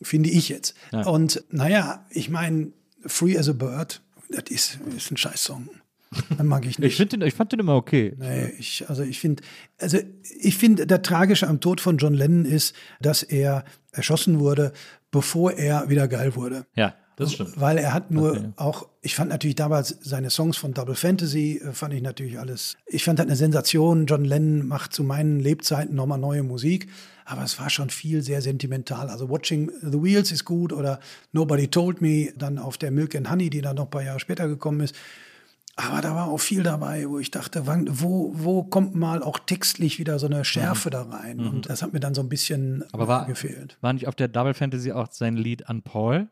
Finde 0.00 0.30
ich 0.30 0.48
jetzt. 0.48 0.74
Und 1.04 1.42
naja, 1.50 2.04
ich 2.10 2.30
meine, 2.30 2.68
Free 3.04 3.36
as 3.38 3.48
a 3.48 3.52
Bird, 3.52 4.00
das 4.30 4.44
ist, 4.48 4.78
ist 4.96 5.10
ein 5.10 5.16
Scheißsong. 5.16 5.68
Den 6.38 6.46
mag 6.46 6.64
ich 6.66 6.78
nicht. 6.78 6.92
Ich, 6.92 6.96
find 6.96 7.12
den, 7.12 7.22
ich 7.22 7.34
fand 7.34 7.52
den 7.52 7.60
immer 7.60 7.74
okay. 7.74 8.14
Nee, 8.18 8.52
ich, 8.58 8.88
also 8.88 9.02
ich 9.02 9.20
finde, 9.20 9.42
also 9.80 9.98
ich 10.40 10.56
finde, 10.56 10.86
der 10.86 11.02
Tragische 11.02 11.48
am 11.48 11.60
Tod 11.60 11.80
von 11.80 11.98
John 11.98 12.14
Lennon 12.14 12.44
ist, 12.44 12.74
dass 13.00 13.22
er 13.22 13.64
erschossen 13.92 14.40
wurde, 14.40 14.72
bevor 15.10 15.52
er 15.52 15.88
wieder 15.88 16.08
geil 16.08 16.34
wurde. 16.36 16.66
Ja, 16.74 16.94
das 17.16 17.32
stimmt. 17.32 17.58
Weil 17.58 17.78
er 17.78 17.94
hat 17.94 18.10
nur 18.10 18.32
Okay. 18.32 18.48
auch, 18.56 18.88
ich 19.00 19.14
fand 19.14 19.30
natürlich 19.30 19.54
damals 19.56 19.96
seine 20.02 20.28
Songs 20.30 20.56
von 20.58 20.74
Double 20.74 20.94
Fantasy, 20.94 21.62
äh, 21.64 21.72
fand 21.72 21.94
ich 21.94 22.02
natürlich 22.02 22.38
alles, 22.38 22.76
ich 22.86 23.04
fand 23.04 23.18
das 23.18 23.26
eine 23.26 23.36
Sensation. 23.36 24.06
John 24.06 24.24
Lennon 24.24 24.66
macht 24.66 24.92
zu 24.92 25.02
meinen 25.02 25.40
Lebzeiten 25.40 25.94
nochmal 25.94 26.18
neue 26.18 26.42
Musik, 26.42 26.88
aber 27.24 27.42
es 27.42 27.58
war 27.58 27.70
schon 27.70 27.88
viel 27.90 28.22
sehr 28.22 28.42
sentimental. 28.42 29.08
Also 29.08 29.30
Watching 29.30 29.70
the 29.82 30.02
Wheels 30.02 30.30
ist 30.30 30.44
gut 30.44 30.72
oder 30.72 31.00
Nobody 31.32 31.68
Told 31.68 32.00
Me, 32.02 32.32
dann 32.36 32.58
auf 32.58 32.76
der 32.76 32.90
Milk 32.90 33.16
and 33.16 33.30
Honey, 33.30 33.48
die 33.50 33.62
dann 33.62 33.76
noch 33.76 33.84
ein 33.84 33.90
paar 33.90 34.02
Jahre 34.04 34.20
später 34.20 34.46
gekommen 34.46 34.80
ist. 34.80 34.94
Aber 35.78 36.00
da 36.00 36.14
war 36.14 36.28
auch 36.28 36.38
viel 36.38 36.62
dabei, 36.62 37.06
wo 37.06 37.18
ich 37.18 37.30
dachte, 37.30 37.66
wann, 37.66 37.86
wo, 38.00 38.32
wo 38.34 38.62
kommt 38.64 38.94
mal 38.94 39.22
auch 39.22 39.38
textlich 39.38 39.98
wieder 39.98 40.18
so 40.18 40.26
eine 40.26 40.42
Schärfe 40.44 40.88
da 40.88 41.02
rein? 41.02 41.38
Und 41.38 41.68
das 41.68 41.82
hat 41.82 41.92
mir 41.92 42.00
dann 42.00 42.14
so 42.14 42.22
ein 42.22 42.30
bisschen 42.30 42.78
Mhm. 42.78 42.84
Aber 42.92 43.08
war, 43.08 43.26
gefehlt. 43.26 43.76
war 43.82 43.92
nicht 43.92 44.08
auf 44.08 44.14
der 44.14 44.28
Double 44.28 44.54
Fantasy 44.54 44.92
auch 44.92 45.08
sein 45.10 45.36
Lied 45.36 45.68
an 45.68 45.82
Paul? 45.82 46.28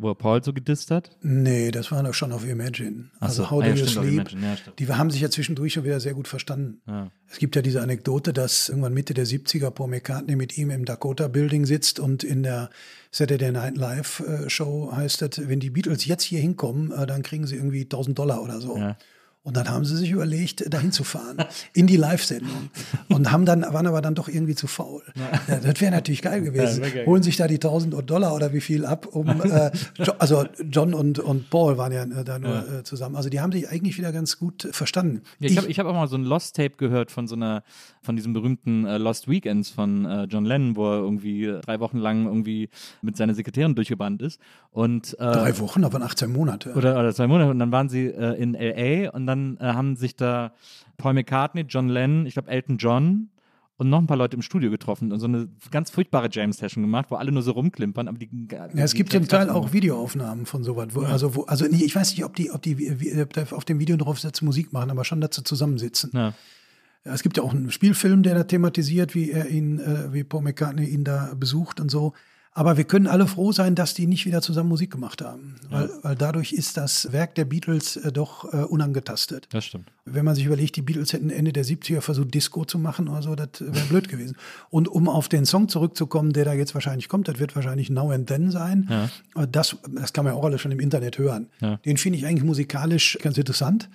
Wo 0.00 0.10
er 0.10 0.14
Paul 0.14 0.44
so 0.44 0.52
gedisst 0.52 0.90
hat? 0.92 1.10
Nee, 1.22 1.72
das 1.72 1.90
war 1.90 2.02
doch 2.02 2.14
schon 2.14 2.32
auf 2.32 2.46
Imagine. 2.46 3.10
Ach 3.18 3.30
so. 3.30 3.42
Also 3.42 3.50
How 3.50 3.62
Ah 3.62 3.66
Do 3.66 3.70
ja, 3.70 3.76
You 3.76 3.86
Sleep? 3.86 4.30
Ja, 4.30 4.56
die 4.78 4.88
haben 4.88 5.10
sich 5.10 5.20
ja 5.20 5.30
zwischendurch 5.30 5.72
schon 5.72 5.84
wieder 5.84 5.98
sehr 5.98 6.14
gut 6.14 6.28
verstanden. 6.28 6.80
Ja. 6.86 7.10
Es 7.28 7.38
gibt 7.38 7.56
ja 7.56 7.62
diese 7.62 7.82
Anekdote, 7.82 8.32
dass 8.32 8.68
irgendwann 8.68 8.94
Mitte 8.94 9.12
der 9.12 9.26
70er 9.26 9.70
Paul 9.70 9.88
McCartney 9.88 10.36
mit 10.36 10.56
ihm 10.56 10.70
im 10.70 10.84
Dakota 10.84 11.26
Building 11.26 11.66
sitzt 11.66 11.98
und 11.98 12.22
in 12.22 12.44
der 12.44 12.70
Saturday 13.10 13.50
Night 13.50 13.76
Live 13.76 14.20
äh, 14.20 14.48
Show 14.48 14.92
heißt 14.94 15.22
es, 15.22 15.48
wenn 15.48 15.58
die 15.58 15.70
Beatles 15.70 16.06
jetzt 16.06 16.22
hier 16.22 16.40
hinkommen, 16.40 16.92
äh, 16.92 17.06
dann 17.06 17.22
kriegen 17.22 17.46
sie 17.46 17.56
irgendwie 17.56 17.82
1000 17.82 18.18
Dollar 18.18 18.42
oder 18.42 18.60
so. 18.60 18.76
Ja. 18.76 18.96
Und 19.48 19.56
dann 19.56 19.70
haben 19.70 19.86
sie 19.86 19.96
sich 19.96 20.10
überlegt, 20.10 20.70
dahin 20.70 20.92
zu 20.92 21.04
fahren, 21.04 21.38
in 21.72 21.86
die 21.86 21.96
Live-Sendung. 21.96 22.68
Und 23.08 23.32
haben 23.32 23.46
dann, 23.46 23.62
waren 23.62 23.86
aber 23.86 24.02
dann 24.02 24.14
doch 24.14 24.28
irgendwie 24.28 24.54
zu 24.54 24.66
faul. 24.66 25.02
Ja, 25.14 25.56
das 25.56 25.80
wäre 25.80 25.90
natürlich 25.90 26.20
geil 26.20 26.42
gewesen. 26.42 26.82
geil. 26.82 27.06
Holen 27.06 27.22
sich 27.22 27.38
da 27.38 27.48
die 27.48 27.54
1000 27.54 27.94
Dollar 28.10 28.34
oder 28.34 28.52
wie 28.52 28.60
viel 28.60 28.84
ab, 28.84 29.06
um, 29.06 29.26
äh, 29.40 29.70
also 30.18 30.44
John 30.70 30.92
und, 30.92 31.18
und 31.18 31.48
Paul 31.48 31.78
waren 31.78 31.92
ja 31.92 32.02
äh, 32.02 32.24
da 32.24 32.38
nur 32.38 32.58
äh, 32.58 32.82
zusammen. 32.82 33.16
Also 33.16 33.30
die 33.30 33.40
haben 33.40 33.50
sich 33.50 33.70
eigentlich 33.70 33.96
wieder 33.96 34.12
ganz 34.12 34.38
gut 34.38 34.68
verstanden. 34.70 35.22
Ja, 35.38 35.48
ich 35.48 35.56
habe 35.56 35.68
ich 35.68 35.78
hab 35.78 35.86
auch 35.86 35.94
mal 35.94 36.08
so 36.08 36.18
ein 36.18 36.24
Lost 36.24 36.54
Tape 36.54 36.76
gehört 36.76 37.10
von 37.10 37.26
so 37.26 37.34
einer, 37.34 37.62
von 38.02 38.16
diesem 38.16 38.32
berühmten 38.32 38.86
äh, 38.86 38.98
Lost 38.98 39.28
Weekends 39.28 39.70
von 39.70 40.04
äh, 40.04 40.24
John 40.24 40.44
Lennon, 40.44 40.76
wo 40.76 40.86
er 40.90 40.98
irgendwie 40.98 41.44
äh, 41.44 41.60
drei 41.60 41.80
Wochen 41.80 41.98
lang 41.98 42.26
irgendwie 42.26 42.68
mit 43.02 43.16
seiner 43.16 43.34
Sekretärin 43.34 43.74
durchgebrannt 43.74 44.22
ist. 44.22 44.40
Und, 44.70 45.14
äh, 45.14 45.32
Drei 45.32 45.58
Wochen, 45.58 45.84
aber 45.84 46.00
18 46.02 46.32
Monate. 46.32 46.72
oder, 46.74 46.98
oder 46.98 47.14
zwei 47.14 47.26
Monate 47.26 47.50
und 47.50 47.58
dann 47.58 47.72
waren 47.72 47.88
sie 47.88 48.06
äh, 48.06 48.40
in 48.40 48.54
LA 48.54 49.10
und 49.10 49.26
dann 49.26 49.56
äh, 49.60 49.64
haben 49.64 49.96
sich 49.96 50.16
da 50.16 50.52
Paul 50.96 51.14
McCartney, 51.14 51.62
John 51.68 51.88
Lennon, 51.88 52.26
ich 52.26 52.34
glaube 52.34 52.50
Elton 52.50 52.76
John 52.78 53.28
und 53.78 53.88
noch 53.90 53.98
ein 54.00 54.08
paar 54.08 54.16
Leute 54.16 54.34
im 54.34 54.42
Studio 54.42 54.70
getroffen 54.70 55.12
und 55.12 55.20
so 55.20 55.26
eine 55.26 55.48
ganz 55.70 55.90
furchtbare 55.90 56.28
James-Session 56.30 56.82
gemacht, 56.82 57.06
wo 57.10 57.14
alle 57.14 57.30
nur 57.30 57.42
so 57.42 57.52
rumklimpern, 57.52 58.08
aber 58.08 58.18
die 58.18 58.28
Ja, 58.50 58.66
es 58.74 58.92
gibt 58.94 59.12
zum 59.12 59.28
Teil 59.28 59.50
auch 59.50 59.72
Videoaufnahmen 59.72 60.46
von 60.46 60.64
sowas. 60.64 60.88
Wo, 60.92 61.02
Also, 61.02 61.36
wo, 61.36 61.44
also 61.44 61.64
ich 61.64 61.94
weiß 61.94 62.10
nicht, 62.10 62.24
ob 62.24 62.34
die, 62.34 62.50
ob 62.50 62.60
die 62.62 62.92
ob 63.22 63.52
auf 63.52 63.64
dem 63.64 63.78
Video 63.78 63.96
drauf 63.96 64.18
sitzen, 64.18 64.46
Musik 64.46 64.72
machen, 64.72 64.90
aber 64.90 65.04
schon 65.04 65.20
dazu 65.20 65.42
zusammensitzen. 65.42 66.10
Ja. 66.12 66.34
Ja, 67.04 67.14
es 67.14 67.22
gibt 67.22 67.36
ja 67.36 67.42
auch 67.42 67.54
einen 67.54 67.70
Spielfilm, 67.70 68.22
der 68.22 68.34
da 68.34 68.44
thematisiert, 68.44 69.14
wie 69.14 69.30
er 69.30 69.48
ihn, 69.48 69.78
äh, 69.78 70.12
wie 70.12 70.24
Paul 70.24 70.42
McCartney 70.42 70.84
ihn 70.86 71.04
da 71.04 71.32
besucht 71.34 71.80
und 71.80 71.90
so. 71.90 72.12
Aber 72.52 72.76
wir 72.76 72.82
können 72.82 73.06
alle 73.06 73.28
froh 73.28 73.52
sein, 73.52 73.76
dass 73.76 73.94
die 73.94 74.08
nicht 74.08 74.26
wieder 74.26 74.42
zusammen 74.42 74.68
Musik 74.68 74.90
gemacht 74.90 75.22
haben. 75.22 75.54
Weil, 75.70 75.90
weil 76.02 76.16
dadurch 76.16 76.52
ist 76.52 76.76
das 76.76 77.12
Werk 77.12 77.36
der 77.36 77.44
Beatles 77.44 77.96
äh, 77.96 78.10
doch 78.10 78.52
äh, 78.52 78.56
unangetastet. 78.64 79.46
Das 79.50 79.66
stimmt. 79.66 79.92
Wenn 80.06 80.24
man 80.24 80.34
sich 80.34 80.44
überlegt, 80.44 80.74
die 80.74 80.82
Beatles 80.82 81.12
hätten 81.12 81.30
Ende 81.30 81.52
der 81.52 81.64
70er 81.64 82.00
versucht, 82.00 82.34
Disco 82.34 82.64
zu 82.64 82.80
machen 82.80 83.06
oder 83.06 83.22
so, 83.22 83.36
das 83.36 83.60
wäre 83.60 83.86
blöd 83.86 84.08
gewesen. 84.08 84.36
Und 84.70 84.88
um 84.88 85.08
auf 85.08 85.28
den 85.28 85.44
Song 85.46 85.68
zurückzukommen, 85.68 86.32
der 86.32 86.46
da 86.46 86.52
jetzt 86.52 86.74
wahrscheinlich 86.74 87.08
kommt, 87.08 87.28
das 87.28 87.38
wird 87.38 87.54
wahrscheinlich 87.54 87.90
Now 87.90 88.10
and 88.10 88.26
Then 88.26 88.50
sein. 88.50 88.88
Äh, 89.36 89.46
Das, 89.46 89.76
das 89.94 90.12
kann 90.12 90.24
man 90.24 90.34
ja 90.34 90.40
auch 90.40 90.44
alles 90.44 90.60
schon 90.60 90.72
im 90.72 90.80
Internet 90.80 91.18
hören. 91.18 91.50
Ja. 91.60 91.76
Den 91.76 91.96
finde 91.96 92.18
ich 92.18 92.26
eigentlich 92.26 92.44
musikalisch 92.44 93.18
ganz 93.22 93.38
interessant. 93.38 93.88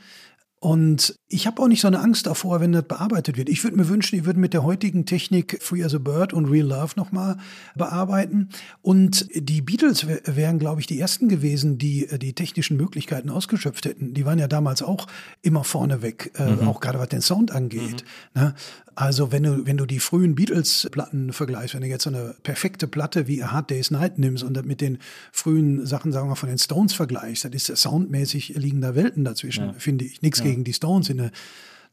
Und 0.64 1.20
ich 1.28 1.46
habe 1.46 1.62
auch 1.62 1.68
nicht 1.68 1.82
so 1.82 1.90
eine 1.90 2.00
Angst 2.00 2.26
davor, 2.26 2.62
wenn 2.62 2.72
das 2.72 2.86
bearbeitet 2.88 3.36
wird. 3.36 3.50
Ich 3.50 3.66
würde 3.66 3.76
mir 3.76 3.90
wünschen, 3.90 4.16
die 4.16 4.26
würden 4.26 4.40
mit 4.40 4.54
der 4.54 4.64
heutigen 4.64 5.06
Technik 5.06 5.58
Free 5.62 5.84
as 5.84 5.94
a 5.94 5.98
Bird 5.98 6.32
und 6.32 6.46
Real 6.46 6.66
Love 6.66 6.94
nochmal 6.96 7.36
bearbeiten. 7.76 8.48
Und 8.82 9.28
die 9.36 9.62
Beatles 9.62 10.08
wär- 10.08 10.22
wären, 10.26 10.60
glaube 10.60 10.80
ich, 10.80 10.88
die 10.88 10.98
ersten 11.02 11.28
gewesen, 11.28 11.78
die 11.80 12.08
äh, 12.08 12.18
die 12.18 12.32
technischen 12.32 12.78
Möglichkeiten 12.78 13.30
ausgeschöpft 13.30 13.84
hätten. 13.84 14.14
Die 14.14 14.26
waren 14.26 14.40
ja 14.40 14.48
damals 14.48 14.82
auch 14.82 15.08
immer 15.42 15.66
vorneweg, 15.66 16.32
äh, 16.36 16.66
auch 16.66 16.80
gerade 16.80 16.98
was 16.98 17.10
den 17.10 17.20
Sound 17.22 17.52
angeht. 17.52 18.06
Ne? 18.34 18.56
Also 18.96 19.32
wenn 19.34 19.44
du, 19.44 19.66
wenn 19.66 19.76
du 19.76 19.86
die 19.88 20.00
frühen 20.00 20.36
Beatles-Platten 20.36 21.34
vergleichst, 21.34 21.74
wenn 21.74 21.82
du 21.82 21.88
jetzt 21.88 22.04
so 22.04 22.12
eine 22.12 22.36
perfekte 22.44 22.88
Platte 22.88 23.28
wie 23.28 23.42
A 23.44 23.52
Hard 23.52 23.72
Day's 23.72 23.90
Night 23.92 24.20
nimmst 24.20 24.44
und 24.44 24.54
das 24.54 24.64
mit 24.66 24.82
den 24.82 25.00
frühen 25.34 25.86
Sachen, 25.86 26.12
sagen 26.12 26.30
wir, 26.30 26.36
von 26.36 26.48
den 26.48 26.60
Stones 26.60 26.94
vergleichst, 26.94 27.44
das 27.44 27.52
ist 27.70 27.76
soundmäßig 27.82 28.50
liegen 28.56 28.82
da 28.82 28.94
Welten 28.96 29.26
dazwischen, 29.26 29.74
finde 29.80 30.06
ich. 30.06 30.22
Nichts 30.22 30.44
gegen 30.44 30.53
die 30.64 30.74
Stones, 30.74 31.10
in 31.10 31.20
eine 31.20 31.32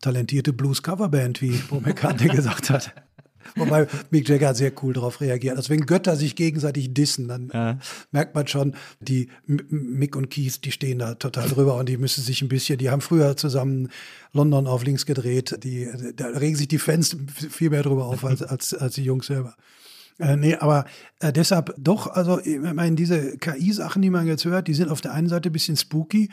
talentierte 0.00 0.52
Blues-Coverband, 0.52 1.40
wie 1.40 1.52
Paul 1.56 1.80
McCartney 1.84 2.28
gesagt 2.28 2.70
hat. 2.70 2.92
Wobei 3.56 3.86
Mick 4.10 4.28
Jagger 4.28 4.48
hat 4.48 4.56
sehr 4.56 4.72
cool 4.82 4.92
darauf 4.92 5.20
reagiert. 5.20 5.56
Also 5.56 5.70
wenn 5.70 5.86
Götter 5.86 6.14
sich 6.14 6.36
gegenseitig 6.36 6.94
dissen, 6.94 7.26
dann 7.26 7.50
Ja. 7.52 7.78
merkt 8.12 8.34
man 8.34 8.46
schon, 8.46 8.74
die 9.00 9.28
Mick 9.46 10.14
und 10.14 10.30
Keith, 10.30 10.64
die 10.64 10.70
stehen 10.70 10.98
da 11.00 11.14
total 11.14 11.48
drüber 11.48 11.76
und 11.76 11.88
die 11.88 11.96
müssen 11.96 12.22
sich 12.22 12.42
ein 12.42 12.48
bisschen, 12.48 12.78
die 12.78 12.90
haben 12.90 13.00
früher 13.00 13.36
zusammen 13.36 13.88
London 14.32 14.66
auf 14.66 14.84
links 14.84 15.04
gedreht. 15.06 15.58
Die, 15.64 15.88
da 16.14 16.26
regen 16.26 16.54
sich 16.54 16.68
die 16.68 16.78
Fans 16.78 17.16
viel 17.34 17.70
mehr 17.70 17.82
drüber 17.82 18.06
auf 18.06 18.24
als, 18.24 18.42
als, 18.42 18.74
als 18.74 18.94
die 18.94 19.04
Jungs 19.04 19.26
selber. 19.26 19.56
Äh, 20.18 20.36
nee, 20.36 20.54
aber 20.54 20.84
äh, 21.18 21.32
deshalb 21.32 21.74
doch, 21.78 22.06
also 22.06 22.38
ich 22.40 22.60
meine, 22.60 22.94
diese 22.94 23.36
KI-Sachen, 23.38 24.02
die 24.02 24.10
man 24.10 24.26
jetzt 24.26 24.44
hört, 24.44 24.68
die 24.68 24.74
sind 24.74 24.90
auf 24.90 25.00
der 25.00 25.12
einen 25.12 25.28
Seite 25.28 25.48
ein 25.48 25.52
bisschen 25.52 25.76
spooky, 25.78 26.28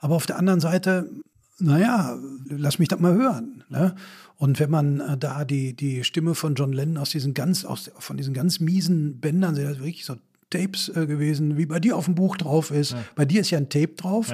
aber 0.00 0.14
auf 0.14 0.26
der 0.26 0.38
anderen 0.38 0.60
Seite, 0.60 1.10
naja, 1.58 2.18
lass 2.48 2.78
mich 2.78 2.88
das 2.88 3.00
mal 3.00 3.14
hören. 3.14 3.64
Ne? 3.68 3.94
Und 4.36 4.58
wenn 4.58 4.70
man 4.70 5.00
äh, 5.00 5.16
da 5.16 5.44
die, 5.44 5.74
die 5.74 6.04
Stimme 6.04 6.34
von 6.34 6.54
John 6.54 6.72
Lennon 6.72 6.98
aus 6.98 7.10
diesen 7.10 7.34
ganz, 7.34 7.64
aus, 7.64 7.90
von 7.98 8.16
diesen 8.16 8.34
ganz 8.34 8.60
miesen 8.60 9.20
Bändern, 9.20 9.54
sind 9.54 9.66
das 9.68 9.78
wirklich 9.78 10.04
so 10.04 10.16
Tapes 10.50 10.88
äh, 10.88 11.06
gewesen, 11.06 11.56
wie 11.56 11.66
bei 11.66 11.80
dir 11.80 11.96
auf 11.96 12.06
dem 12.06 12.14
Buch 12.14 12.36
drauf 12.36 12.70
ist. 12.70 12.96
Bei 13.14 13.24
dir 13.24 13.40
ist 13.40 13.50
ja 13.50 13.58
ein 13.58 13.68
Tape 13.68 13.94
drauf. 13.96 14.32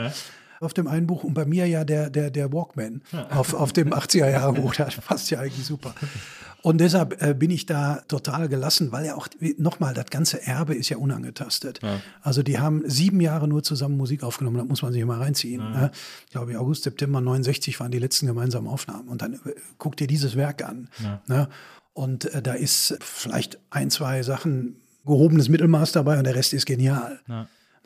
Auf 0.60 0.74
dem 0.74 0.88
einen 0.88 1.06
Buch 1.06 1.22
und 1.22 1.34
bei 1.34 1.44
mir 1.44 1.68
ja 1.68 1.84
der, 1.84 2.10
der, 2.10 2.32
der 2.32 2.52
Walkman 2.52 3.02
auf, 3.30 3.54
auf 3.54 3.72
dem 3.72 3.92
80er-Jahre-Buch. 3.92 4.74
Das 4.74 4.96
passt 4.96 5.30
ja 5.30 5.38
eigentlich 5.38 5.64
super. 5.64 5.94
Und 6.62 6.78
deshalb 6.78 7.22
äh, 7.22 7.34
bin 7.34 7.50
ich 7.50 7.66
da 7.66 8.02
total 8.08 8.48
gelassen, 8.48 8.90
weil 8.90 9.06
ja 9.06 9.14
auch, 9.14 9.28
nochmal, 9.58 9.94
das 9.94 10.06
ganze 10.06 10.44
Erbe 10.44 10.74
ist 10.74 10.88
ja 10.88 10.96
unangetastet. 10.96 11.80
Also 12.20 12.42
die 12.42 12.58
haben 12.58 12.82
sieben 12.84 13.20
Jahre 13.20 13.46
nur 13.46 13.62
zusammen 13.62 13.96
Musik 13.96 14.22
aufgenommen, 14.22 14.56
da 14.56 14.64
muss 14.64 14.82
man 14.82 14.92
sich 14.92 15.04
mal 15.04 15.18
reinziehen. 15.18 15.62
Ne? 15.70 15.90
Ich 16.26 16.32
glaube, 16.32 16.58
August, 16.58 16.82
September 16.82 17.20
69 17.20 17.78
waren 17.78 17.92
die 17.92 17.98
letzten 17.98 18.26
gemeinsamen 18.26 18.66
Aufnahmen. 18.66 19.08
Und 19.08 19.22
dann 19.22 19.34
äh, 19.34 19.54
guck 19.78 19.96
dir 19.96 20.06
dieses 20.06 20.36
Werk 20.36 20.64
an. 20.64 20.88
Ne? 21.26 21.48
Und 21.92 22.32
äh, 22.34 22.42
da 22.42 22.54
ist 22.54 22.98
vielleicht 23.00 23.58
ein, 23.70 23.90
zwei 23.90 24.22
Sachen 24.22 24.80
gehobenes 25.04 25.48
Mittelmaß 25.48 25.92
dabei 25.92 26.18
und 26.18 26.24
der 26.24 26.34
Rest 26.34 26.52
ist 26.52 26.66
genial. 26.66 27.20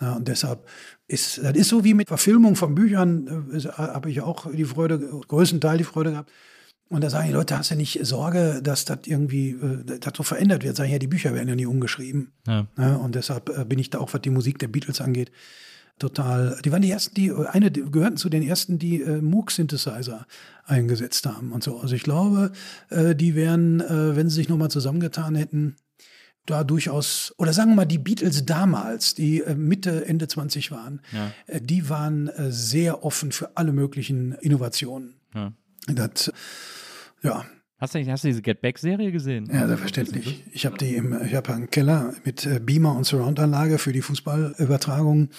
Ja, 0.01 0.15
und 0.15 0.27
deshalb 0.27 0.67
ist, 1.07 1.39
das 1.39 1.53
ist 1.53 1.69
so 1.69 1.85
wie 1.85 1.95
mit 1.95 2.09
Verfilmung 2.09 2.57
von 2.57 2.75
Büchern, 2.75 3.51
äh, 3.53 3.61
habe 3.69 4.11
ich 4.11 4.21
auch 4.21 4.51
die 4.51 4.65
Freude, 4.65 4.99
größten 4.99 5.61
Teil 5.61 5.79
die 5.79 5.85
Freude 5.85 6.11
gehabt. 6.11 6.31
Und 6.93 7.03
da 7.03 7.09
sagen 7.09 7.27
die 7.27 7.33
Leute, 7.33 7.57
hast 7.57 7.71
du 7.71 7.75
nicht 7.75 8.05
Sorge, 8.05 8.61
dass 8.63 8.85
das 8.85 8.99
irgendwie, 9.07 9.53
äh, 9.53 9.99
das 9.99 10.13
so 10.15 10.23
verändert 10.23 10.63
wird? 10.63 10.77
Sag 10.77 10.85
ich, 10.85 10.93
ja, 10.93 10.99
die 10.99 11.07
Bücher 11.07 11.33
werden 11.33 11.49
ja 11.49 11.55
nie 11.55 11.65
umgeschrieben. 11.65 12.33
Ja. 12.47 12.67
Ja, 12.77 12.97
und 12.97 13.15
deshalb 13.15 13.49
äh, 13.49 13.65
bin 13.65 13.79
ich 13.79 13.89
da 13.89 13.99
auch, 13.99 14.13
was 14.13 14.21
die 14.21 14.29
Musik 14.29 14.59
der 14.59 14.69
Beatles 14.69 15.01
angeht, 15.01 15.33
total. 15.99 16.59
Die 16.63 16.71
waren 16.71 16.83
die 16.83 16.91
ersten, 16.91 17.15
die, 17.15 17.33
eine 17.33 17.71
die 17.71 17.83
gehörten 17.91 18.19
zu 18.19 18.29
den 18.29 18.43
ersten, 18.43 18.79
die 18.79 19.01
äh, 19.01 19.23
Moog-Synthesizer 19.23 20.27
eingesetzt 20.67 21.25
haben 21.25 21.53
und 21.53 21.65
so. 21.65 21.81
Also 21.81 21.95
ich 21.95 22.03
glaube, 22.03 22.53
äh, 22.91 23.15
die 23.15 23.35
wären, 23.35 23.81
äh, 23.81 24.15
wenn 24.15 24.29
sie 24.29 24.37
sich 24.37 24.51
nochmal 24.51 24.71
zusammengetan 24.71 25.35
hätten, 25.35 25.77
da 26.45 26.63
durchaus, 26.63 27.33
oder 27.39 27.55
sagen 27.55 27.71
wir 27.71 27.77
mal, 27.77 27.85
die 27.87 27.99
Beatles 27.99 28.45
damals, 28.45 29.15
die 29.15 29.41
äh, 29.41 29.55
Mitte, 29.55 30.05
Ende 30.05 30.29
20 30.29 30.71
waren, 30.73 31.01
äh, 31.47 31.59
die 31.59 31.89
waren 31.89 32.29
äh, 32.29 32.53
sehr 32.53 33.03
offen 33.03 33.33
für 33.33 33.57
alle 33.57 33.73
möglichen 33.73 34.33
Innovationen. 34.33 35.15
Ja. 35.35 35.53
Das, 35.87 36.31
ja, 37.23 37.45
Hast 37.79 37.97
du, 37.97 38.07
hast 38.07 38.23
du 38.23 38.29
diese 38.29 38.43
Get 38.43 38.61
Back-Serie 38.61 39.11
gesehen? 39.11 39.49
ja, 39.53 39.67
selbstverständlich. 39.67 40.45
Ich 40.53 40.67
habe 40.67 40.79
die 40.79 40.95
im, 40.95 41.21
ich 41.25 41.35
habe 41.35 41.53
einen 41.53 41.69
Keller 41.69 42.15
mit 42.25 42.47
äh, 42.47 42.61
Beamer 42.61 42.95
und 42.95 43.05
Surround-Anlage 43.05 43.79
für 43.79 43.93
die 43.93 44.03
Fußballübertragung 44.03 45.31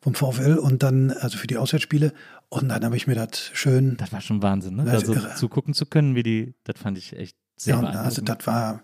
vom 0.00 0.14
VfL 0.14 0.56
und 0.56 0.82
dann, 0.82 1.12
also 1.12 1.38
für 1.38 1.46
die 1.46 1.56
Auswärtsspiele. 1.58 2.12
Und 2.48 2.68
dann 2.68 2.84
habe 2.84 2.96
ich 2.96 3.06
mir 3.06 3.14
das 3.14 3.38
schön, 3.52 3.96
Das 3.98 4.12
war 4.12 4.20
schon 4.20 4.42
Wahnsinn, 4.42 4.74
ne? 4.76 4.90
Also 4.90 5.14
irre. 5.14 5.36
zu 5.36 5.48
gucken 5.48 5.74
zu 5.74 5.86
können, 5.86 6.16
wie 6.16 6.24
die, 6.24 6.54
das 6.64 6.80
fand 6.80 6.98
ich 6.98 7.16
echt 7.16 7.36
sehr 7.56 7.76
ja, 7.76 7.82
also 7.82 8.20
das 8.20 8.38
war, 8.48 8.82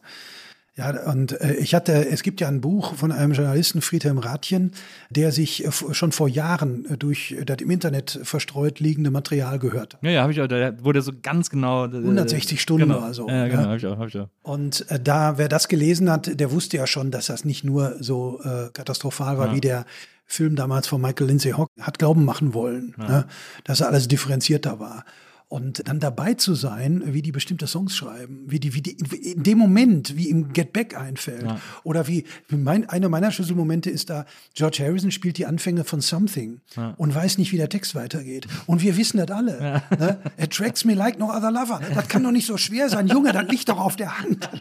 ja, 0.79 1.11
und 1.11 1.39
äh, 1.41 1.55
ich 1.55 1.75
hatte, 1.75 2.09
es 2.09 2.23
gibt 2.23 2.41
ja 2.41 2.47
ein 2.47 2.61
Buch 2.61 2.95
von 2.95 3.11
einem 3.11 3.33
Journalisten, 3.33 3.83
Friedhelm 3.83 4.19
Rathjen, 4.19 4.71
der 5.11 5.33
sich 5.33 5.65
äh, 5.65 5.73
schon 5.73 6.13
vor 6.13 6.29
Jahren 6.29 6.87
äh, 6.89 6.97
durch 6.97 7.33
äh, 7.33 7.45
das 7.45 7.59
im 7.59 7.71
Internet 7.71 8.21
verstreut 8.23 8.79
liegende 8.79 9.11
Material 9.11 9.59
gehört. 9.59 9.99
ja, 10.03 10.11
ja, 10.11 10.23
habe 10.23 10.31
ich 10.31 10.41
auch, 10.41 10.47
da 10.47 10.73
wurde 10.85 11.03
so 11.03 11.11
ganz 11.21 11.51
genau. 11.51 11.87
äh, 11.87 11.97
160 11.97 12.61
Stunden 12.61 12.89
genau. 12.89 12.99
oder 12.99 13.13
so, 13.13 13.29
Ja, 13.29 13.49
genau, 13.49 13.63
ja. 13.63 13.67
habe 13.67 13.77
ich 13.77 13.87
auch, 13.87 13.99
hab 13.99 14.07
ich 14.07 14.19
auch. 14.19 14.29
Und 14.43 14.89
äh, 14.89 15.01
da, 15.01 15.37
wer 15.37 15.49
das 15.49 15.67
gelesen 15.67 16.09
hat, 16.11 16.39
der 16.39 16.53
wusste 16.53 16.77
ja 16.77 16.87
schon, 16.87 17.11
dass 17.11 17.27
das 17.27 17.45
nicht 17.45 17.65
nur 17.65 17.97
so 17.99 18.41
äh, 18.45 18.71
katastrophal 18.73 19.37
war, 19.37 19.53
wie 19.53 19.61
der 19.61 19.85
Film 20.27 20.55
damals 20.55 20.87
von 20.87 21.01
Michael 21.01 21.27
Lindsay 21.27 21.53
Hock 21.53 21.71
hat 21.81 21.99
glauben 21.99 22.25
machen 22.25 22.55
wollen, 22.55 22.95
ne? 22.99 23.27
dass 23.65 23.83
alles 23.83 24.07
differenzierter 24.07 24.79
war. 24.79 25.05
Und 25.49 25.89
dann 25.89 25.99
dabei 25.99 26.35
zu 26.35 26.55
sein, 26.55 27.03
wie 27.07 27.23
die 27.23 27.33
bestimmte 27.33 27.67
Songs 27.67 27.97
schreiben, 27.97 28.45
wie 28.47 28.61
die, 28.61 28.75
wie 28.75 28.83
die 28.83 28.91
in 29.33 29.43
dem 29.43 29.57
Moment, 29.57 30.15
wie 30.15 30.29
ihm 30.29 30.53
Get 30.53 30.75
Back 30.75 30.95
einfällt. 30.95 31.47
Oder 31.85 32.07
wie, 32.07 32.25
mein, 32.51 32.87
einer 32.89 33.09
meiner 33.09 33.31
Schlüsselmomente 33.31 33.89
ist 33.89 34.11
da, 34.11 34.27
George 34.53 34.85
Harrison 34.85 35.11
spielt 35.11 35.39
die 35.39 35.47
Anfänge 35.47 35.85
von 35.85 36.03
Something 36.03 36.61
und 36.99 37.15
weiß 37.15 37.39
nicht, 37.39 37.53
wie 37.53 37.57
der 37.57 37.71
Text 37.71 37.95
weitergeht. 37.95 38.47
Und 38.67 38.83
wir 38.83 38.99
wissen 38.99 39.17
das 39.17 39.31
alle. 39.31 39.83
Ne? 39.99 40.19
Attracts 40.39 40.85
me 40.85 40.93
like 40.93 41.19
no 41.19 41.31
other 41.31 41.51
lover. 41.51 41.81
Das 41.95 42.09
kann 42.09 42.23
doch 42.23 42.31
nicht 42.31 42.47
so 42.47 42.59
schwer 42.59 42.91
sein. 42.91 43.09
Junge, 43.09 43.33
das 43.33 43.49
liegt 43.49 43.71
doch 43.71 43.81
auf 43.81 43.97
der 43.97 44.21
Hand. 44.21 44.49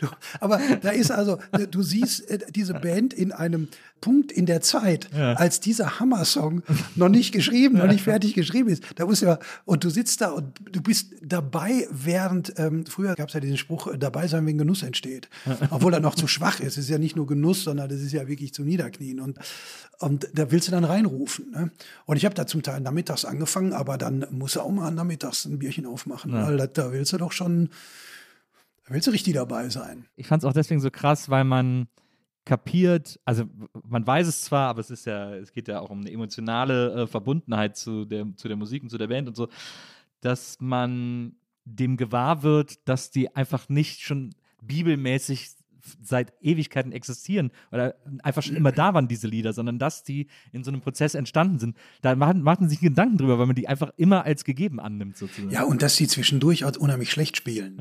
Du, 0.00 0.08
aber 0.40 0.60
da 0.82 0.90
ist 0.90 1.10
also, 1.10 1.38
du 1.70 1.82
siehst 1.82 2.28
äh, 2.28 2.38
diese 2.50 2.74
Band 2.74 3.14
in 3.14 3.30
einem 3.30 3.68
Punkt 4.00 4.32
in 4.32 4.46
der 4.46 4.60
Zeit, 4.60 5.12
als 5.14 5.60
dieser 5.60 5.98
Hammer-Song 5.98 6.62
noch 6.94 7.08
nicht 7.08 7.32
geschrieben, 7.32 7.78
noch 7.78 7.86
nicht 7.86 8.02
fertig 8.02 8.34
geschrieben 8.34 8.68
ist. 8.68 8.82
Da 8.96 9.06
muss 9.06 9.20
ja, 9.20 9.38
und 9.64 9.84
du 9.84 9.90
sitzt 9.90 10.17
da 10.18 10.30
und 10.30 10.54
du 10.72 10.82
bist 10.82 11.14
dabei, 11.22 11.86
während, 11.90 12.54
ähm, 12.58 12.86
früher 12.86 13.14
gab 13.14 13.28
es 13.28 13.34
ja 13.34 13.40
diesen 13.40 13.56
Spruch, 13.56 13.86
äh, 13.86 13.98
dabei 13.98 14.26
sein, 14.28 14.46
wenn 14.46 14.58
Genuss 14.58 14.82
entsteht. 14.82 15.28
Obwohl 15.70 15.94
er 15.94 16.00
noch 16.00 16.14
zu 16.14 16.26
schwach 16.26 16.60
ist. 16.60 16.76
Es 16.76 16.84
ist 16.84 16.90
ja 16.90 16.98
nicht 16.98 17.16
nur 17.16 17.26
Genuss, 17.26 17.64
sondern 17.64 17.88
das 17.88 18.00
ist 18.00 18.12
ja 18.12 18.26
wirklich 18.28 18.52
zum 18.54 18.66
Niederknien. 18.66 19.20
Und, 19.20 19.38
und 19.98 20.28
da 20.34 20.50
willst 20.50 20.68
du 20.68 20.72
dann 20.72 20.84
reinrufen. 20.84 21.50
Ne? 21.52 21.70
Und 22.06 22.16
ich 22.16 22.24
habe 22.24 22.34
da 22.34 22.46
zum 22.46 22.62
Teil 22.62 22.80
nachmittags 22.80 23.24
angefangen, 23.24 23.72
aber 23.72 23.98
dann 23.98 24.26
muss 24.30 24.56
er 24.56 24.64
auch 24.64 24.70
mal 24.70 24.90
nachmittags 24.90 25.44
ein 25.44 25.58
Bierchen 25.58 25.86
aufmachen, 25.86 26.32
weil 26.32 26.56
da, 26.56 26.66
da 26.66 26.92
willst 26.92 27.12
du 27.12 27.18
doch 27.18 27.32
schon, 27.32 27.70
da 28.86 28.94
willst 28.94 29.06
du 29.06 29.10
richtig 29.10 29.34
dabei 29.34 29.68
sein. 29.68 30.06
Ich 30.16 30.26
fand 30.26 30.42
es 30.42 30.48
auch 30.48 30.52
deswegen 30.52 30.80
so 30.80 30.90
krass, 30.90 31.28
weil 31.28 31.44
man 31.44 31.88
kapiert, 32.48 33.20
also 33.26 33.44
man 33.86 34.06
weiß 34.06 34.26
es 34.26 34.40
zwar, 34.40 34.70
aber 34.70 34.80
es 34.80 34.90
ist 34.90 35.04
ja, 35.04 35.34
es 35.34 35.52
geht 35.52 35.68
ja 35.68 35.80
auch 35.80 35.90
um 35.90 36.00
eine 36.00 36.10
emotionale 36.10 37.02
äh, 37.02 37.06
Verbundenheit 37.06 37.76
zu 37.76 38.06
der, 38.06 38.26
zu 38.36 38.48
der 38.48 38.56
Musik 38.56 38.82
und 38.82 38.88
zu 38.88 38.96
der 38.96 39.06
Band 39.06 39.28
und 39.28 39.36
so, 39.36 39.48
dass 40.20 40.56
man 40.60 41.36
dem 41.64 41.96
gewahr 41.96 42.42
wird, 42.42 42.88
dass 42.88 43.10
die 43.10 43.34
einfach 43.34 43.68
nicht 43.68 44.00
schon 44.00 44.34
bibelmäßig 44.62 45.50
seit 46.02 46.32
Ewigkeiten 46.40 46.92
existieren 46.92 47.50
oder 47.72 47.94
einfach 48.22 48.42
schon 48.42 48.56
immer 48.56 48.72
da 48.72 48.94
waren, 48.94 49.08
diese 49.08 49.26
Lieder, 49.26 49.52
sondern 49.52 49.78
dass 49.78 50.02
die 50.04 50.26
in 50.52 50.64
so 50.64 50.70
einem 50.70 50.80
Prozess 50.80 51.14
entstanden 51.14 51.58
sind. 51.58 51.76
Da 52.02 52.14
macht, 52.16 52.36
macht 52.36 52.60
man 52.60 52.68
sich 52.70 52.80
Gedanken 52.80 53.18
drüber, 53.18 53.38
weil 53.38 53.46
man 53.46 53.56
die 53.56 53.68
einfach 53.68 53.90
immer 53.96 54.24
als 54.24 54.44
gegeben 54.44 54.80
annimmt, 54.80 55.16
sozusagen. 55.16 55.50
Ja, 55.50 55.64
und 55.64 55.82
dass 55.82 55.96
sie 55.96 56.06
zwischendurch 56.08 56.64
auch 56.64 56.76
unheimlich 56.76 57.10
schlecht 57.10 57.36
spielen. 57.36 57.80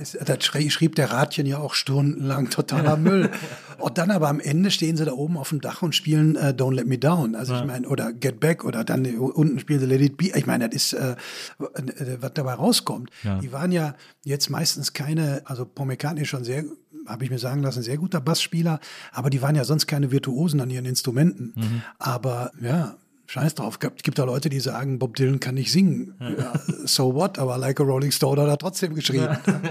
Ist- 0.00 0.18
Das 0.26 0.38
schrie- 0.40 0.70
schrieb 0.70 0.94
der 0.96 1.10
Ratchen 1.10 1.46
ja 1.46 1.58
auch 1.58 1.74
stundenlang 1.74 2.50
totaler 2.50 2.96
Müll. 2.96 3.30
Und 3.78 3.98
dann 3.98 4.10
aber 4.12 4.28
am 4.28 4.38
Ende 4.38 4.70
stehen 4.70 4.96
sie 4.96 5.04
da 5.04 5.12
oben 5.12 5.36
auf 5.36 5.48
dem 5.48 5.60
Dach 5.60 5.82
und 5.82 5.92
spielen 5.94 6.36
äh, 6.36 6.54
Don't 6.56 6.74
Let 6.74 6.86
Me 6.86 6.98
Down. 6.98 7.34
Also 7.34 7.56
ich 7.56 7.64
meine, 7.64 7.88
oder 7.88 8.12
Get 8.12 8.38
Back 8.38 8.64
oder 8.64 8.84
dann 8.84 9.04
äh, 9.04 9.16
unten 9.16 9.58
spielen 9.58 9.80
sie 9.80 9.86
Let 9.86 10.00
It 10.00 10.16
Be. 10.16 10.30
Ich 10.36 10.46
meine, 10.46 10.68
das 10.68 10.76
ist, 10.76 10.92
äh, 10.92 11.16
äh, 11.58 12.18
was 12.20 12.32
dabei 12.34 12.54
rauskommt. 12.54 13.10
Die 13.40 13.50
waren 13.50 13.72
ja 13.72 13.96
jetzt 14.24 14.50
meistens 14.50 14.92
keine, 14.92 15.42
also 15.46 15.64
Paul 15.66 15.86
McCartney 15.86 16.22
ist 16.22 16.28
schon 16.28 16.44
sehr, 16.44 16.64
habe 17.06 17.24
ich 17.24 17.30
mir 17.30 17.38
sagen 17.38 17.62
lassen, 17.62 17.82
sehr 17.82 17.98
guter 17.98 18.20
Bassspieler, 18.20 18.80
aber 19.12 19.30
die 19.30 19.42
waren 19.42 19.54
ja 19.54 19.64
sonst 19.64 19.86
keine 19.86 20.10
Virtuosen 20.10 20.60
an 20.60 20.70
ihren 20.70 20.86
Instrumenten. 20.86 21.82
Aber 21.98 22.52
ja, 22.60 22.96
Scheiß 23.26 23.54
drauf. 23.54 23.78
Es 23.82 24.02
gibt 24.02 24.18
da 24.18 24.24
Leute, 24.24 24.50
die 24.50 24.60
sagen, 24.60 24.98
Bob 24.98 25.16
Dylan 25.16 25.40
kann 25.40 25.54
nicht 25.54 25.72
singen. 25.72 26.14
Ja, 26.20 26.52
so 26.84 27.14
what? 27.14 27.38
Aber 27.38 27.56
Like 27.56 27.80
a 27.80 27.82
Rolling 27.82 28.12
Stone 28.12 28.40
hat 28.40 28.48
er 28.48 28.58
trotzdem 28.58 28.94
geschrieben. 28.94 29.38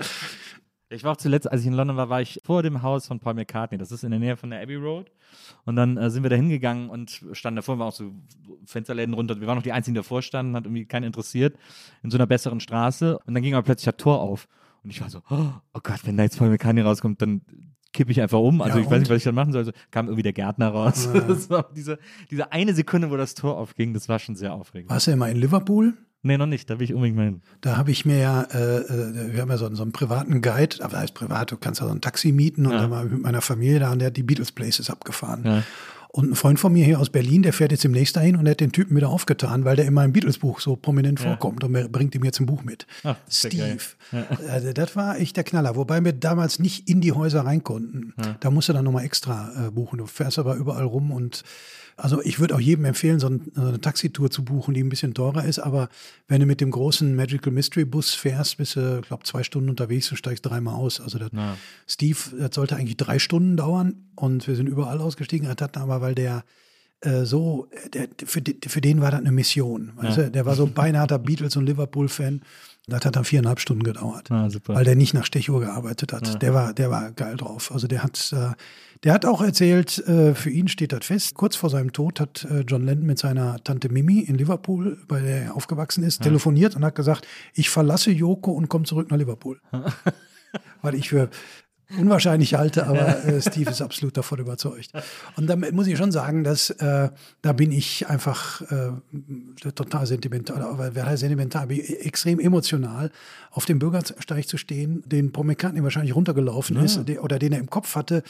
Ich 0.94 1.06
war 1.06 1.14
auch 1.14 1.18
zuletzt, 1.18 1.50
als 1.50 1.62
ich 1.62 1.68
in 1.68 1.74
London 1.74 1.96
war, 1.96 2.10
war 2.10 2.22
ich 2.22 2.42
vor 2.44 2.64
dem 2.64 2.82
Haus 2.82 3.08
von 3.08 3.22
Paul 3.22 3.36
McCartney. 3.36 3.78
Das 3.78 3.94
ist 3.94 4.04
in 4.04 4.12
der 4.12 4.20
Nähe 4.20 4.36
von 4.36 4.50
der 4.50 4.62
Abbey 4.62 4.76
Road. 4.76 5.10
Und 5.64 5.78
dann 5.78 5.96
äh, 5.96 6.10
sind 6.10 6.24
wir 6.24 6.30
da 6.30 6.36
hingegangen 6.36 6.90
und 6.90 7.24
standen 7.32 7.56
davor, 7.56 7.80
waren 7.80 7.88
auch 7.88 7.94
so 7.94 8.12
Fensterläden 8.66 9.14
runter. 9.14 9.40
Wir 9.40 9.48
waren 9.48 9.56
noch 9.56 9.64
die 9.64 9.72
Einzigen, 9.72 9.96
die 9.96 10.00
davor 10.00 10.22
standen, 10.22 10.54
hat 10.54 10.66
irgendwie 10.66 10.86
keinen 10.86 11.06
interessiert, 11.06 11.56
in 12.04 12.12
so 12.12 12.18
einer 12.18 12.28
besseren 12.28 12.60
Straße. 12.60 13.20
Und 13.20 13.34
dann 13.34 13.42
ging 13.42 13.54
aber 13.54 13.64
plötzlich 13.64 13.86
das 13.86 13.96
Tor 14.04 14.20
auf. 14.20 14.50
Und 14.84 14.90
ich 14.90 15.02
war 15.02 15.10
so, 15.10 15.22
oh, 15.30 15.50
Gott, 15.84 16.00
wenn 16.06 16.18
da 16.18 16.24
jetzt 16.24 16.38
Paul 16.40 16.50
McCartney 16.50 16.82
rauskommt, 16.82 17.22
dann 17.22 17.42
kippe 17.94 18.12
ich 18.12 18.22
einfach 18.22 18.40
um. 18.40 18.62
Also 18.62 18.78
Ja, 18.80 18.84
ich 18.86 18.90
weiß 18.90 19.00
nicht, 19.02 19.10
was 19.12 19.18
ich 19.18 19.24
dann 19.24 19.36
machen 19.36 19.52
soll. 19.52 19.60
Also 19.60 19.72
kam 19.92 20.08
irgendwie 20.08 20.24
der 20.24 20.34
Gärtner 20.34 20.70
raus. 20.70 21.08
Das 21.28 21.50
war 21.50 21.70
diese, 21.76 22.00
diese 22.30 22.52
eine 22.52 22.74
Sekunde, 22.74 23.12
wo 23.12 23.18
das 23.18 23.36
Tor 23.36 23.58
aufging, 23.58 23.94
das 23.94 24.08
war 24.10 24.18
schon 24.20 24.36
sehr 24.36 24.54
aufregend. 24.54 24.90
Warst 24.90 25.08
du 25.08 25.12
ja 25.12 25.18
mal 25.18 25.30
in 25.30 25.38
Liverpool? 25.38 25.94
Nee, 26.24 26.38
noch 26.38 26.46
nicht. 26.46 26.70
Da 26.70 26.78
will 26.80 26.84
ich 26.86 26.94
unbedingt 26.94 27.18
mal 27.18 27.26
hin. 27.26 27.42
Da 27.62 27.78
habe 27.78 27.90
ich 27.92 28.06
mir 28.06 28.18
ja, 28.20 28.44
äh, 28.44 28.78
äh, 28.78 29.34
wir 29.34 29.42
haben 29.42 29.50
ja 29.50 29.58
so, 29.58 29.66
einen- 29.66 29.76
so 29.76 29.82
einen 29.82 29.92
privaten 29.92 30.42
Guide, 30.42 30.78
aber 30.84 31.00
heißt 31.00 31.16
privat, 31.16 31.52
du 31.52 31.58
kannst 31.58 31.82
ja 31.82 31.88
so 31.88 31.92
ein 31.94 32.00
Taxi 32.00 32.32
mieten 32.32 32.66
und 32.68 32.74
Ja. 32.74 32.82
dann 32.82 32.90
mal 32.92 33.06
mit 33.06 33.22
meiner 33.24 33.42
Familie 33.42 33.80
da 33.80 33.92
und 33.92 34.00
der 34.00 34.08
hat 34.08 34.18
die 34.18 34.24
Beatles 34.24 34.52
Places 34.52 34.90
abgefahren. 34.92 35.42
Ja. 35.44 35.64
Und 36.14 36.32
ein 36.32 36.36
Freund 36.36 36.60
von 36.60 36.74
mir 36.74 36.84
hier 36.84 37.00
aus 37.00 37.10
Berlin, 37.10 37.42
der 37.42 37.54
fährt 37.54 37.72
jetzt 37.72 37.86
demnächst 37.86 38.18
dahin 38.18 38.36
und 38.36 38.48
hat 38.48 38.60
den 38.60 38.74
Typen 38.74 38.98
wieder 38.98 39.08
aufgetan, 39.08 39.64
weil 39.64 39.78
der 39.78 39.86
in 39.86 39.94
meinem 39.94 40.12
Beatles-Buch 40.12 40.60
so 40.60 40.76
prominent 40.76 41.22
vorkommt 41.22 41.64
und 41.64 41.92
bringt 41.92 42.14
ihm 42.16 42.26
jetzt 42.26 42.42
ein 42.42 42.46
Buch 42.46 42.64
mit. 42.64 42.86
Ach, 43.04 43.16
ist 43.30 43.44
ja. 43.46 43.50
Steve. 43.50 43.84
Also 44.50 44.74
das 44.74 44.96
war 44.98 45.18
echt 45.18 45.38
der 45.38 45.46
Knaller. 45.46 45.78
Wobei 45.78 46.04
wir 46.04 46.12
damals 46.12 46.60
nicht 46.60 46.90
in 46.90 47.00
die 47.00 47.14
Häuser 47.14 47.46
rein 47.46 47.64
konnten. 47.64 48.14
Da 48.42 48.52
musst 48.52 48.68
du 48.68 48.74
dann 48.74 48.84
nochmal 48.84 49.06
extra 49.06 49.68
äh, 49.68 49.72
buchen. 49.72 50.00
Du 50.00 50.06
fährst 50.06 50.38
aber 50.38 50.56
überall 50.56 50.84
rum 50.84 51.12
und 51.12 51.44
also 51.98 52.22
ich 52.24 52.40
würde 52.40 52.56
auch 52.56 52.60
jedem 52.60 52.86
empfehlen, 52.86 53.20
so, 53.20 53.28
ein, 53.28 53.52
so 53.54 53.62
eine 53.62 53.80
Taxitour 53.82 54.30
zu 54.32 54.44
buchen, 54.44 54.74
die 54.74 54.84
ein 54.84 54.90
bisschen 54.90 55.14
teurer 55.14 55.46
ist. 55.46 55.60
Aber 55.60 55.90
wenn 56.28 56.40
du 56.40 56.46
mit 56.46 56.62
dem 56.62 56.72
großen 56.72 57.16
Magical 57.16 57.52
Mystery 57.54 57.86
Bus 57.86 58.14
fährst, 58.14 58.58
bist 58.58 58.76
du, 58.76 59.00
ich 59.02 59.08
glaube, 59.08 59.24
zwei 59.24 59.44
Stunden 59.44 59.70
unterwegs 59.70 60.10
und 60.12 60.18
steigst 60.18 60.46
dreimal 60.46 60.76
aus. 60.76 61.00
Also 61.02 61.20
das, 61.20 61.30
Ja. 61.34 61.58
Steve, 61.88 62.18
das 62.40 62.56
sollte 62.56 62.76
eigentlich 62.76 62.98
drei 62.98 63.20
Stunden 63.20 63.58
dauern 63.58 63.96
und 64.16 64.48
wir 64.48 64.56
sind 64.56 64.68
überall 64.68 65.00
ausgestiegen. 65.00 65.48
Das 65.48 65.58
hat 65.64 65.78
aber, 65.78 66.02
weil 66.02 66.16
der 66.16 66.44
äh, 67.04 67.26
so, 67.26 67.68
der, 67.94 68.08
für, 68.26 68.42
den- 68.42 68.58
für 68.68 68.80
den 68.82 69.02
war 69.02 69.10
das 69.12 69.22
eine 69.22 69.32
Mission. 69.32 69.92
Weißt 69.96 70.18
du? 70.18 70.32
Der 70.32 70.46
war 70.46 70.56
so 70.56 70.68
beinharter 70.68 71.18
Beatles- 71.18 71.56
und 71.58 71.66
Liverpool-Fan. 71.66 72.42
Das 72.88 73.06
hat 73.06 73.16
dann 73.16 73.26
viereinhalb 73.26 73.60
Stunden 73.60 73.84
gedauert 73.84 74.30
Ah, 74.32 74.50
weil 74.68 74.84
der 74.86 74.96
nicht 74.96 75.14
nach 75.14 75.26
Stechuhr 75.26 75.60
gearbeitet 75.62 76.14
hat. 76.14 76.42
Der 76.42 76.54
war, 76.54 76.74
der 76.74 76.90
war 76.90 77.12
geil 77.12 77.38
drauf. 77.38 77.72
Also 77.72 77.88
der 77.88 78.04
hat, 78.04 78.34
äh, 78.36 78.52
der 79.04 79.14
hat 79.14 79.26
auch 79.26 79.42
erzählt, 79.42 79.98
äh, 80.08 80.36
für 80.36 80.50
ihn 80.50 80.68
steht 80.68 80.94
das 80.94 81.06
fest. 81.06 81.34
Kurz 81.36 81.56
vor 81.56 81.70
seinem 81.70 81.92
Tod 81.92 82.20
hat 82.20 82.46
äh, 82.50 82.62
John 82.62 82.86
Lennon 82.86 83.06
mit 83.06 83.20
seiner 83.20 83.64
Tante 83.64 83.90
Mimi 83.90 84.20
in 84.20 84.36
Liverpool, 84.36 84.98
bei 85.08 85.20
der 85.20 85.42
er 85.44 85.56
aufgewachsen 85.56 86.04
ist, 86.04 86.22
telefoniert 86.22 86.76
und 86.76 86.86
hat 86.86 86.96
gesagt, 86.96 87.28
ich 87.54 87.70
verlasse 87.70 88.12
Joko 88.12 88.52
und 88.52 88.70
komme 88.70 88.86
zurück 88.86 89.10
nach 89.10 89.18
Liverpool. 89.18 89.60
weil 90.82 90.96
ich 90.96 91.10
für 91.10 91.30
unwahrscheinlich 91.98 92.54
halte, 92.54 92.88
aber 92.88 93.26
äh, 93.26 93.42
Steve 93.42 93.70
ist 93.70 93.82
absolut 93.82 94.16
davon 94.16 94.40
überzeugt. 94.40 94.92
Und 95.36 95.48
damit 95.48 95.74
muss 95.74 95.88
ich 95.88 95.98
schon 95.98 96.12
sagen, 96.12 96.44
dass 96.44 96.70
äh, 96.70 97.10
da 97.42 97.54
bin 97.54 97.72
ich 97.72 98.08
einfach 98.08 98.62
äh, 98.72 98.92
total 99.72 100.06
sentimental, 100.06 100.62
aber 100.62 100.96
wer 100.96 101.06
heißt 101.06 101.22
sentimental, 101.22 101.68
bin 101.68 101.80
ich 101.80 102.06
extrem 102.06 102.40
emotional, 102.40 103.12
auf 103.52 103.66
dem 103.66 103.80
Bürgersteig 103.80 104.48
zu 104.48 104.58
stehen, 104.58 105.04
den 105.06 105.32
Paul 105.32 105.46
McCartney 105.46 105.84
wahrscheinlich 105.84 106.16
runtergelaufen 106.16 106.78
ist 106.78 107.08
der, 107.08 107.24
oder 107.24 107.40
den 107.40 107.54
er 107.54 107.60
im 107.60 107.70
Kopf 107.70 107.96
hatte. 107.96 108.24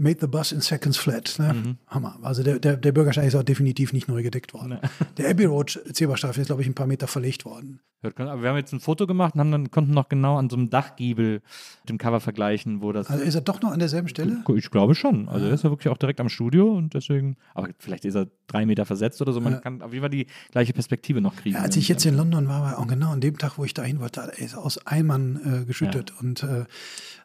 Made 0.00 0.18
the 0.20 0.28
bus 0.28 0.52
in 0.52 0.60
seconds 0.60 0.96
flat. 0.96 1.34
Ne? 1.38 1.76
Hammer. 1.88 2.18
Also 2.22 2.42
der, 2.42 2.58
der, 2.60 2.76
der 2.76 2.92
Bürgersteig 2.92 3.26
ist 3.26 3.34
auch 3.34 3.42
definitiv 3.42 3.92
nicht 3.92 4.08
neu 4.08 4.22
gedeckt 4.22 4.54
worden. 4.54 4.78
Der 5.18 5.28
Abbey 5.28 5.44
Road 5.44 5.80
Zebrastreifen 5.92 6.40
ist, 6.40 6.46
glaube 6.46 6.62
ich, 6.62 6.68
ein 6.68 6.74
paar 6.74 6.86
Meter 6.86 7.08
verlegt 7.08 7.44
worden. 7.44 7.80
Aber 8.02 8.42
wir 8.42 8.48
haben 8.48 8.56
jetzt 8.56 8.72
ein 8.72 8.78
Foto 8.78 9.08
gemacht 9.08 9.34
und 9.34 9.40
haben 9.40 9.50
dann, 9.50 9.70
konnten 9.72 9.92
noch 9.92 10.08
genau 10.08 10.38
an 10.38 10.48
so 10.48 10.56
einem 10.56 10.70
Dachgiebel 10.70 11.42
mit 11.80 11.88
dem 11.88 11.98
Cover 11.98 12.20
vergleichen, 12.20 12.80
wo 12.80 12.92
das. 12.92 13.10
Also 13.10 13.24
ist 13.24 13.34
er 13.34 13.40
doch 13.40 13.60
noch 13.60 13.72
an 13.72 13.80
derselben 13.80 14.06
Stelle? 14.06 14.44
Ich 14.54 14.70
glaube 14.70 14.94
schon. 14.94 15.28
Also 15.28 15.46
er 15.46 15.52
ist 15.52 15.64
ja 15.64 15.70
wirklich 15.70 15.92
auch 15.92 15.98
direkt 15.98 16.20
am 16.20 16.28
Studio 16.28 16.72
und 16.72 16.94
deswegen, 16.94 17.36
aber 17.54 17.70
vielleicht 17.80 18.04
ist 18.04 18.14
er 18.14 18.28
drei 18.46 18.66
Meter 18.66 18.86
versetzt 18.86 19.20
oder 19.20 19.32
so. 19.32 19.40
Man 19.40 19.60
kann 19.60 19.82
auf 19.82 19.92
jeden 19.92 20.02
Fall 20.02 20.10
die 20.10 20.26
gleiche 20.52 20.72
Perspektive 20.72 21.20
noch 21.20 21.34
kriegen. 21.34 21.56
Ja, 21.56 21.62
als 21.62 21.76
ich 21.76 21.88
jetzt 21.88 22.06
in 22.06 22.16
London 22.16 22.46
war, 22.46 22.62
war 22.62 22.78
auch 22.78 22.86
genau 22.86 23.10
an 23.10 23.20
dem 23.20 23.36
Tag, 23.36 23.58
wo 23.58 23.64
ich 23.64 23.74
dahin 23.74 23.98
wollte, 23.98 24.20
ist 24.36 24.54
aus 24.54 24.86
Eimern 24.86 25.62
äh, 25.62 25.64
geschüttet. 25.64 26.12
Und, 26.20 26.44
äh, 26.44 26.66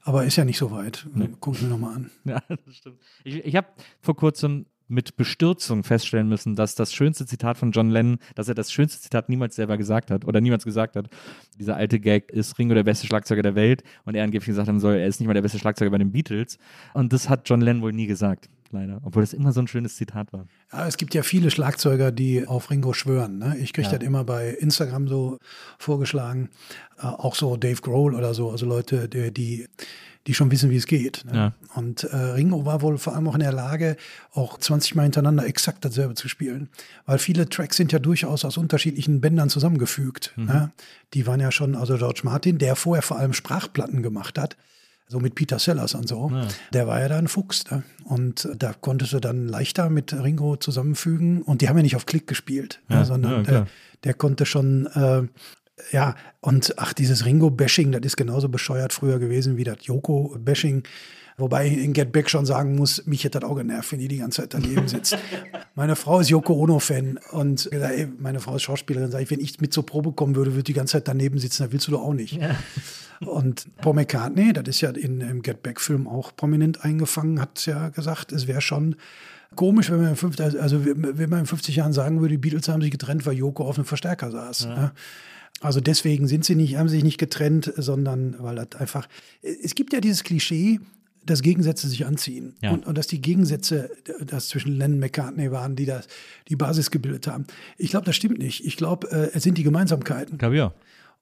aber 0.03 0.25
ist 0.25 0.35
ja 0.35 0.45
nicht 0.45 0.57
so 0.57 0.71
weit. 0.71 1.07
Guck 1.39 1.55
ich 1.55 1.61
mir 1.61 1.69
nochmal 1.69 1.95
an. 1.95 2.11
Ja, 2.25 2.41
das 2.47 2.75
stimmt. 2.75 2.99
Ich, 3.23 3.45
ich 3.45 3.55
habe 3.55 3.67
vor 4.01 4.15
kurzem 4.15 4.65
mit 4.87 5.15
Bestürzung 5.15 5.83
feststellen 5.83 6.27
müssen, 6.27 6.55
dass 6.55 6.75
das 6.75 6.93
schönste 6.93 7.25
Zitat 7.25 7.57
von 7.57 7.71
John 7.71 7.89
Lennon, 7.89 8.19
dass 8.35 8.47
er 8.47 8.53
das 8.53 8.71
schönste 8.71 9.01
Zitat 9.01 9.29
niemals 9.29 9.55
selber 9.55 9.77
gesagt 9.77 10.11
hat 10.11 10.25
oder 10.25 10.41
niemals 10.41 10.65
gesagt 10.65 10.95
hat. 10.95 11.09
Dieser 11.57 11.75
alte 11.75 11.99
Gag 11.99 12.31
ist 12.31 12.59
Ringo 12.59 12.75
der 12.75 12.83
beste 12.83 13.07
Schlagzeuger 13.07 13.41
der 13.41 13.55
Welt 13.55 13.83
und 14.05 14.15
er 14.15 14.23
angeblich 14.23 14.47
gesagt 14.47 14.67
haben 14.67 14.79
soll, 14.79 14.95
er 14.95 15.07
ist 15.07 15.19
nicht 15.19 15.27
mal 15.27 15.33
der 15.33 15.41
beste 15.41 15.57
Schlagzeuger 15.57 15.91
bei 15.91 15.97
den 15.97 16.11
Beatles. 16.11 16.57
Und 16.93 17.13
das 17.13 17.29
hat 17.29 17.49
John 17.49 17.61
Lennon 17.61 17.81
wohl 17.81 17.93
nie 17.93 18.07
gesagt, 18.07 18.49
leider. 18.73 18.99
Obwohl 19.03 19.23
das 19.23 19.31
immer 19.33 19.53
so 19.53 19.61
ein 19.61 19.67
schönes 19.67 19.95
Zitat 19.95 20.33
war. 20.33 20.45
Ja, 20.71 20.87
es 20.87 20.97
gibt 20.97 21.13
ja 21.13 21.23
viele 21.23 21.49
Schlagzeuger, 21.51 22.11
die 22.11 22.45
auf 22.45 22.69
Ringo 22.69 22.91
schwören. 22.93 23.37
Ne? 23.37 23.55
Ich 23.59 23.71
kriege 23.71 23.87
Ja. 23.87 23.97
das 23.97 24.05
immer 24.05 24.23
bei 24.25 24.49
Instagram 24.49 25.07
so 25.07 25.37
vorgeschlagen. 25.79 26.49
Äh, 26.99 27.05
auch 27.05 27.35
so 27.35 27.55
Dave 27.57 27.81
Grohl 27.81 28.13
oder 28.15 28.33
so, 28.33 28.51
also 28.51 28.65
Leute, 28.65 29.07
die, 29.07 29.31
die, 29.33 29.67
die 30.27 30.33
schon 30.33 30.51
wissen, 30.51 30.69
wie 30.69 30.77
es 30.77 30.87
geht. 30.87 31.23
Ne? 31.25 31.35
Ja. 31.35 31.53
Und 31.75 32.03
äh, 32.05 32.15
Ringo 32.15 32.65
war 32.65 32.81
wohl 32.81 32.97
vor 32.97 33.13
allem 33.15 33.27
auch 33.27 33.33
in 33.35 33.41
der 33.41 33.51
Lage, 33.51 33.97
auch 34.33 34.57
20 34.57 34.95
Mal 34.95 35.03
hintereinander 35.03 35.45
exakt 35.45 35.83
dasselbe 35.83 36.13
zu 36.15 36.27
spielen. 36.29 36.69
Weil 37.05 37.17
viele 37.19 37.49
Tracks 37.49 37.77
sind 37.77 37.91
ja 37.91 37.99
durchaus 37.99 38.45
aus 38.45 38.57
unterschiedlichen 38.57 39.21
Bändern 39.21 39.49
zusammengefügt. 39.49 40.33
Ne? 40.37 40.71
Die 41.13 41.27
waren 41.27 41.39
ja 41.39 41.51
schon, 41.51 41.75
also 41.75 41.97
George 41.97 42.21
Martin, 42.23 42.57
der 42.57 42.75
vorher 42.75 43.01
vor 43.03 43.17
allem 43.17 43.33
Sprachplatten 43.33 44.01
gemacht 44.01 44.37
hat, 44.39 44.55
so 45.13 45.19
mit 45.19 45.35
Peter 45.35 45.59
Sellers 45.59 45.93
und 45.93 46.07
so, 46.09 46.31
der 46.73 46.87
war 46.87 46.99
ja 46.99 47.07
da 47.07 47.17
ein 47.17 47.27
Fuchs. 47.27 47.69
Ne? 47.71 47.83
Und 48.03 48.45
äh, 48.45 48.57
da 48.57 48.73
konntest 48.73 49.13
du 49.13 49.19
dann 49.19 49.47
leichter 49.47 49.89
mit 49.89 50.11
Ringo 50.11 50.57
zusammenfügen. 50.57 51.43
Und 51.43 51.61
die 51.61 51.69
haben 51.69 51.77
ja 51.77 51.83
nicht 51.83 51.95
auf 51.95 52.05
Klick 52.05 52.27
gespielt, 52.27 52.81
Ja, 52.89 52.99
ne? 52.99 53.05
sondern 53.05 53.31
ja, 53.31 53.37
der, 53.37 53.53
klar. 53.53 53.67
der 54.03 54.13
konnte 54.15 54.45
schon, 54.45 54.87
äh, 54.87 55.21
ja, 55.91 56.15
und 56.41 56.73
ach, 56.77 56.93
dieses 56.93 57.25
Ringo-Bashing, 57.25 57.91
das 57.91 58.01
ist 58.01 58.17
genauso 58.17 58.49
bescheuert 58.49 58.91
früher 58.91 59.19
gewesen 59.19 59.55
wie 59.55 59.63
das 59.63 59.77
Joko-Bashing. 59.81 60.83
Wobei 61.37 61.67
ich 61.67 61.77
in 61.77 61.93
Get 61.93 62.11
Back 62.11 62.29
schon 62.29 62.45
sagen 62.45 62.75
muss, 62.75 63.05
mich 63.05 63.23
hätte 63.23 63.39
das 63.39 63.49
auch 63.49 63.55
genervt, 63.55 63.91
wenn 63.91 63.99
die 63.99 64.07
die 64.07 64.17
ganze 64.17 64.41
Zeit 64.41 64.53
daneben 64.53 64.87
sitzt. 64.87 65.17
meine 65.75 65.95
Frau 65.95 66.19
ist 66.19 66.29
Yoko 66.29 66.53
Ono-Fan 66.53 67.19
und 67.31 67.71
ey, 67.71 68.07
meine 68.19 68.39
Frau 68.39 68.55
ist 68.55 68.63
Schauspielerin, 68.63 69.09
sag 69.11 69.21
ich, 69.21 69.31
wenn 69.31 69.39
ich 69.39 69.59
mit 69.59 69.73
zur 69.73 69.85
Probe 69.85 70.11
kommen 70.11 70.35
würde, 70.35 70.51
würde 70.53 70.63
die 70.63 70.73
ganze 70.73 70.93
Zeit 70.93 71.07
daneben 71.07 71.39
sitzen, 71.39 71.63
das 71.63 71.71
willst 71.71 71.87
du 71.87 71.91
doch 71.91 72.01
auch 72.01 72.13
nicht. 72.13 72.39
Und 73.25 73.67
Paul 73.77 73.93
McCartney, 73.95 74.53
das 74.53 74.67
ist 74.67 74.81
ja 74.81 74.89
in, 74.91 75.21
im 75.21 75.41
Get 75.41 75.63
Back-Film 75.63 76.07
auch 76.07 76.35
prominent 76.35 76.83
eingefangen, 76.83 77.39
hat 77.39 77.65
ja 77.65 77.89
gesagt, 77.89 78.31
es 78.31 78.47
wäre 78.47 78.61
schon 78.61 78.95
komisch, 79.55 79.91
wenn 79.91 80.01
man, 80.01 80.09
in 80.09 80.15
50, 80.15 80.61
also 80.61 80.85
wenn 80.85 81.29
man 81.29 81.41
in 81.41 81.45
50 81.45 81.75
Jahren 81.75 81.93
sagen 81.93 82.21
würde, 82.21 82.33
die 82.33 82.37
Beatles 82.37 82.67
haben 82.69 82.81
sich 82.81 82.91
getrennt, 82.91 83.25
weil 83.25 83.33
Yoko 83.33 83.65
auf 83.65 83.77
einem 83.77 83.85
Verstärker 83.85 84.31
saß. 84.31 84.67
Ne? 84.67 84.91
Also 85.61 85.79
deswegen 85.79 86.27
sind 86.27 86.45
sie 86.45 86.55
nicht, 86.55 86.75
haben 86.77 86.89
sich 86.89 87.03
nicht 87.03 87.17
getrennt, 87.17 87.71
sondern 87.77 88.35
weil 88.39 88.55
das 88.55 88.79
einfach. 88.79 89.07
Es 89.41 89.75
gibt 89.75 89.93
ja 89.93 90.01
dieses 90.01 90.23
Klischee, 90.23 90.79
dass 91.25 91.41
Gegensätze 91.41 91.87
sich 91.87 92.05
anziehen. 92.05 92.55
Ja. 92.61 92.71
Und, 92.71 92.85
und 92.85 92.97
dass 92.97 93.07
die 93.07 93.21
Gegensätze, 93.21 93.89
das 94.25 94.49
zwischen 94.49 94.73
Lennon 94.73 94.95
und 94.95 94.99
McCartney 94.99 95.51
waren, 95.51 95.75
die 95.75 95.85
das, 95.85 96.07
die 96.49 96.55
Basis 96.55 96.91
gebildet 96.91 97.27
haben. 97.27 97.45
Ich 97.77 97.91
glaube, 97.91 98.05
das 98.05 98.15
stimmt 98.15 98.39
nicht. 98.39 98.65
Ich 98.65 98.75
glaube, 98.75 99.09
äh, 99.09 99.29
es 99.33 99.43
sind 99.43 99.57
die 99.57 99.63
Gemeinsamkeiten. 99.63 100.37
Glaube 100.37 100.57
ja. 100.57 100.73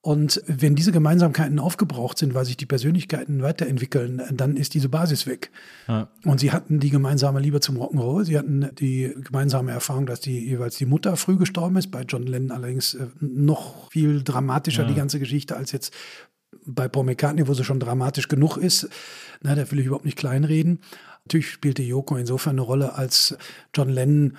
Und 0.04 0.42
wenn 0.48 0.74
diese 0.76 0.92
Gemeinsamkeiten 0.92 1.60
aufgebraucht 1.60 2.18
sind, 2.18 2.34
weil 2.34 2.44
sich 2.44 2.58
die 2.58 2.66
Persönlichkeiten 2.66 3.44
weiterentwickeln, 3.44 4.24
dann 4.32 4.58
ist 4.58 4.74
diese 4.74 4.90
Basis 4.90 5.28
weg. 5.28 5.52
Ja. 5.88 6.10
Und 6.26 6.40
sie 6.40 6.52
hatten 6.52 6.80
die 6.80 6.90
gemeinsame 6.90 7.40
Liebe 7.40 7.60
zum 7.60 7.78
Rock'n'Roll. 7.78 8.26
Sie 8.26 8.36
hatten 8.36 8.72
die 8.80 9.14
gemeinsame 9.24 9.72
Erfahrung, 9.72 10.08
dass 10.08 10.20
die 10.20 10.40
jeweils 10.40 10.78
die 10.78 10.88
Mutter 10.88 11.18
früh 11.18 11.38
gestorben 11.38 11.76
ist. 11.78 11.92
Bei 11.92 12.02
John 12.02 12.24
Lennon 12.24 12.50
allerdings 12.50 12.96
äh, 12.96 13.08
noch 13.20 13.92
viel 13.92 14.24
dramatischer 14.24 14.86
die 14.86 14.96
ganze 14.96 15.20
Geschichte 15.20 15.56
als 15.56 15.72
jetzt 15.72 15.94
bei 16.66 16.88
Paul 16.88 17.06
McCartney, 17.06 17.48
wo 17.48 17.54
sie 17.54 17.64
schon 17.64 17.80
dramatisch 17.80 18.28
genug 18.28 18.58
ist. 18.58 18.90
Na, 19.42 19.54
da 19.54 19.70
will 19.70 19.80
ich 19.80 19.86
überhaupt 19.86 20.06
nicht 20.06 20.18
kleinreden. 20.18 20.80
Natürlich 21.26 21.52
spielte 21.52 21.84
Yoko 21.84 22.16
insofern 22.16 22.54
eine 22.54 22.62
Rolle, 22.62 22.96
als 22.96 23.38
John 23.76 23.90
Lennon 23.90 24.36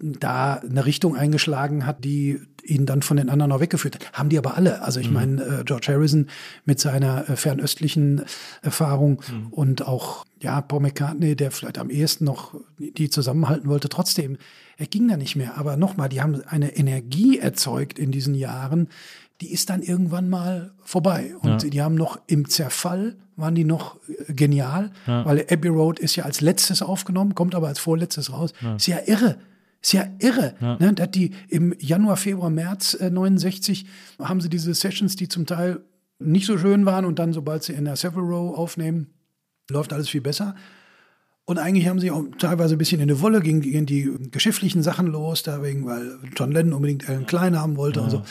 da 0.00 0.54
eine 0.54 0.86
Richtung 0.86 1.16
eingeschlagen 1.16 1.86
hat, 1.86 2.04
die 2.04 2.40
ihn 2.64 2.86
dann 2.86 3.02
von 3.02 3.16
den 3.16 3.28
anderen 3.28 3.52
auch 3.52 3.60
weggeführt 3.60 3.94
hat. 3.96 4.12
Haben 4.12 4.28
die 4.28 4.38
aber 4.38 4.56
alle. 4.56 4.82
Also 4.82 5.00
ich 5.00 5.10
meine, 5.10 5.42
äh, 5.42 5.64
George 5.64 5.86
Harrison 5.88 6.28
mit 6.64 6.80
seiner 6.80 7.28
äh, 7.28 7.36
fernöstlichen 7.36 8.22
Erfahrung 8.62 9.20
und 9.50 9.86
auch, 9.86 10.24
ja, 10.40 10.60
Paul 10.60 10.80
McCartney, 10.80 11.36
der 11.36 11.50
vielleicht 11.50 11.78
am 11.78 11.90
ehesten 11.90 12.24
noch 12.24 12.54
die 12.78 13.10
zusammenhalten 13.10 13.68
wollte, 13.68 13.88
trotzdem, 13.88 14.38
er 14.76 14.86
ging 14.86 15.06
da 15.08 15.16
nicht 15.16 15.36
mehr. 15.36 15.56
Aber 15.56 15.76
nochmal, 15.76 16.08
die 16.08 16.20
haben 16.20 16.42
eine 16.46 16.76
Energie 16.76 17.38
erzeugt 17.38 17.98
in 17.98 18.10
diesen 18.10 18.34
Jahren, 18.34 18.88
die 19.40 19.52
ist 19.52 19.68
dann 19.68 19.82
irgendwann 19.82 20.30
mal 20.30 20.72
vorbei. 20.82 21.34
Und 21.40 21.72
die 21.72 21.82
haben 21.82 21.96
noch 21.96 22.20
im 22.26 22.48
Zerfall, 22.48 23.16
waren 23.36 23.54
die 23.54 23.64
noch 23.64 23.96
äh, 24.08 24.32
genial, 24.32 24.90
weil 25.24 25.44
Abbey 25.50 25.68
Road 25.68 25.98
ist 25.98 26.16
ja 26.16 26.24
als 26.24 26.40
letztes 26.40 26.82
aufgenommen, 26.82 27.34
kommt 27.34 27.54
aber 27.54 27.68
als 27.68 27.78
vorletztes 27.78 28.32
raus. 28.32 28.52
Ist 28.76 28.86
ja 28.86 28.98
irre. 29.06 29.36
Ist 29.84 29.92
ja 29.92 30.06
irre, 30.18 30.54
ne, 30.60 30.94
dass 30.94 31.10
die 31.10 31.32
im 31.48 31.74
Januar, 31.78 32.16
Februar, 32.16 32.48
März 32.48 32.94
äh, 32.94 33.10
69 33.10 33.84
haben 34.18 34.40
sie 34.40 34.48
diese 34.48 34.72
Sessions, 34.72 35.14
die 35.14 35.28
zum 35.28 35.44
Teil 35.44 35.84
nicht 36.18 36.46
so 36.46 36.56
schön 36.56 36.86
waren 36.86 37.04
und 37.04 37.18
dann, 37.18 37.34
sobald 37.34 37.64
sie 37.64 37.74
in 37.74 37.84
der 37.84 37.96
Savile 37.96 38.22
Row 38.22 38.56
aufnehmen, 38.56 39.08
läuft 39.68 39.92
alles 39.92 40.08
viel 40.08 40.22
besser. 40.22 40.54
Und 41.44 41.58
eigentlich 41.58 41.86
haben 41.86 42.00
sie 42.00 42.10
auch 42.10 42.24
teilweise 42.38 42.76
ein 42.76 42.78
bisschen 42.78 43.02
in 43.02 43.08
die 43.08 43.20
Wolle, 43.20 43.42
gegen, 43.42 43.60
gegen 43.60 43.84
die 43.84 44.10
geschäftlichen 44.30 44.82
Sachen 44.82 45.06
los, 45.06 45.42
da 45.42 45.62
wegen, 45.62 45.84
weil 45.84 46.18
John 46.34 46.52
Lennon 46.52 46.72
unbedingt 46.72 47.06
Alan 47.06 47.26
Klein 47.26 47.60
haben 47.60 47.76
wollte 47.76 48.00
und 48.00 48.08
so. 48.08 48.22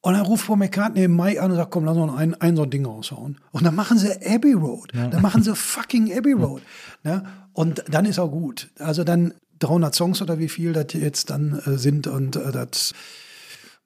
Und 0.00 0.14
dann 0.14 0.22
ruft 0.22 0.46
Paul 0.46 0.56
McCartney 0.56 1.04
im 1.04 1.14
Mai 1.14 1.38
an 1.38 1.50
und 1.50 1.58
sagt, 1.58 1.70
komm, 1.70 1.84
lass 1.84 1.98
uns 1.98 2.06
noch 2.06 2.16
ein, 2.16 2.34
ein 2.40 2.56
so 2.56 2.62
ein 2.62 2.70
Ding 2.70 2.86
raushauen. 2.86 3.38
Und 3.50 3.64
dann 3.64 3.74
machen 3.74 3.98
sie 3.98 4.10
Abbey 4.26 4.54
Road. 4.54 4.90
Dann 4.94 5.20
machen 5.20 5.42
sie 5.42 5.54
fucking 5.54 6.16
Abbey 6.16 6.32
Road. 6.32 6.62
Ne? 7.04 7.24
Und 7.52 7.84
dann 7.88 8.06
ist 8.06 8.18
auch 8.18 8.30
gut. 8.30 8.70
Also 8.78 9.04
dann 9.04 9.34
300 9.62 9.94
Songs 9.94 10.22
oder 10.22 10.38
wie 10.38 10.48
viel 10.48 10.72
das 10.72 10.92
jetzt 10.92 11.30
dann 11.30 11.60
äh, 11.66 11.78
sind 11.78 12.06
und 12.06 12.36
äh, 12.36 12.52
das 12.52 12.94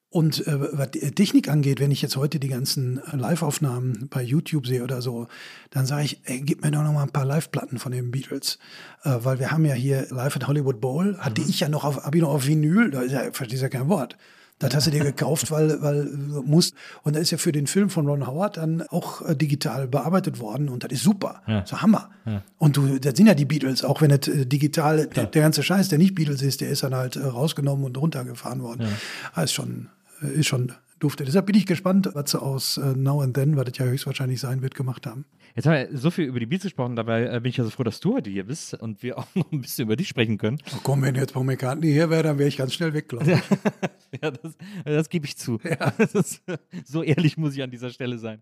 Und 0.09 0.47
äh, 0.47 0.79
was 0.79 0.93
die 0.93 1.11
Technik 1.11 1.49
angeht, 1.51 1.79
wenn 1.79 1.91
ich 1.91 2.01
jetzt 2.01 2.16
heute 2.16 2.39
die 2.39 2.49
ganzen 2.49 3.03
Live-Aufnahmen 3.12 4.09
bei 4.09 4.22
YouTube 4.22 4.66
sehe 4.66 4.83
oder 4.83 5.03
so, 5.03 5.29
dann 5.70 5.85
sage 5.85 6.05
ich, 6.05 6.20
ey, 6.24 6.41
gib 6.41 6.64
mir 6.64 6.70
doch 6.70 6.83
noch 6.83 6.93
mal 6.93 7.03
ein 7.03 7.11
paar 7.11 7.27
Live-Platten 7.27 7.79
von 7.79 7.93
den 7.93 8.11
Beatles. 8.12 8.59
Äh, 9.05 9.18
weil 9.24 9.39
wir 9.41 9.51
haben 9.51 9.64
ja 9.66 9.74
hier 9.74 10.07
Live 10.11 10.37
at 10.37 10.47
Hollywood 10.47 10.81
Bowl, 10.81 11.18
hatte 11.18 11.43
ich 11.43 11.61
ja 11.61 11.68
noch 11.68 11.85
auf, 11.85 12.05
hab 12.05 12.14
ich 12.14 12.22
noch 12.22 12.31
auf 12.31 12.47
Vinyl, 12.47 12.91
da 12.91 13.03
ist 13.03 13.12
ja, 13.12 13.31
verstehst 13.33 13.62
ja 13.62 13.68
kein 13.68 13.89
Wort. 13.89 14.16
Das 14.59 14.75
hast 14.75 14.87
du 14.87 14.91
dir 14.91 15.05
gekauft, 15.05 15.51
weil, 15.51 15.83
weil 15.83 16.07
du 16.07 16.43
musst. 16.43 16.75
Und 17.03 17.15
da 17.15 17.21
ist 17.21 17.31
ja 17.31 17.37
für 17.37 17.53
den 17.53 17.67
Film 17.67 17.91
von 17.91 18.07
Ron 18.07 18.27
Howard 18.27 18.57
dann 18.57 18.83
auch 18.83 19.21
äh, 19.23 19.37
digital 19.37 19.87
bearbeitet 19.87 20.39
worden 20.41 20.71
und 20.71 20.83
das 20.83 20.93
ist 20.93 21.03
super. 21.03 21.43
Ja. 21.47 21.61
Das 21.61 21.73
ist 21.73 21.83
Hammer. 21.83 22.11
Und 22.59 22.77
du, 22.77 22.99
das 22.99 23.17
sind 23.17 23.27
ja 23.27 23.35
die 23.35 23.45
Beatles, 23.45 23.85
auch 23.85 24.01
wenn 24.01 24.09
das 24.09 24.29
äh, 24.29 24.47
digital, 24.47 25.07
der, 25.09 25.27
der 25.27 25.43
ganze 25.43 25.63
Scheiß, 25.63 25.89
der 25.91 25.99
nicht 25.99 26.15
Beatles 26.15 26.43
ist, 26.43 26.61
der 26.61 26.71
ist 26.71 26.83
dann 26.83 26.95
halt 26.95 27.17
äh, 27.17 27.25
rausgenommen 27.25 27.85
und 27.85 27.99
runtergefahren 27.99 28.63
worden. 28.63 28.89
Das 29.35 29.45
ist 29.45 29.53
schon, 29.53 29.89
äh, 30.23 30.41
ist 30.41 30.47
schon 30.47 30.73
dufte. 30.99 31.25
Deshalb 31.25 31.47
bin 31.47 31.57
ich 31.57 31.67
gespannt, 31.67 32.11
was 32.15 32.31
sie 32.31 32.41
aus 32.41 32.77
äh, 32.79 32.95
Now 32.95 33.21
and 33.21 33.35
Then, 33.35 33.57
was 33.57 33.65
das 33.65 33.79
ja 33.79 33.87
höchstwahrscheinlich 33.87 34.41
sein 34.41 34.63
wird, 34.63 34.75
gemacht 34.75 35.07
haben. 35.07 35.25
Jetzt 35.55 35.67
haben 35.67 35.75
wir 35.75 35.99
so 35.99 36.11
viel 36.11 36.27
über 36.27 36.41
die 36.41 36.47
Beats 36.47 36.65
gesprochen, 36.65 36.97
dabei 36.97 37.25
äh, 37.25 37.41
bin 37.41 37.51
ich 37.51 37.57
ja 37.57 37.65
so 37.65 37.71
froh, 37.71 37.83
dass 37.83 38.01
du 38.01 38.15
heute 38.15 38.31
hier 38.31 38.45
bist 38.45 38.75
und 38.75 39.03
wir 39.03 39.19
auch 39.19 39.27
noch 39.35 39.51
ein 39.53 39.61
bisschen 39.61 39.85
über 39.85 39.97
dich 39.97 40.09
sprechen 40.09 40.39
können. 40.39 40.59
Oh, 40.75 40.81
komm, 40.83 41.03
wenn 41.03 41.15
jetzt 41.15 41.33
Paul 41.33 41.45
McCartney 41.45 41.93
hier 41.93 42.11
wäre, 42.11 42.23
dann 42.23 42.39
wäre 42.39 42.49
ich 42.49 42.57
ganz 42.57 42.75
schnell 42.75 42.93
weg, 42.95 43.09
glaube 43.09 43.33
ich. 43.33 43.39
Ja, 44.23 44.31
das, 44.31 44.57
das 44.85 45.09
gebe 45.09 45.27
ich 45.27 45.37
zu. 45.37 45.59
Das 45.99 46.15
ist, 46.15 46.43
so 46.85 47.03
ehrlich 47.03 47.37
muss 47.37 47.55
ich 47.55 47.63
an 47.63 47.71
dieser 47.71 47.91
Stelle 47.91 48.19
sein. 48.19 48.41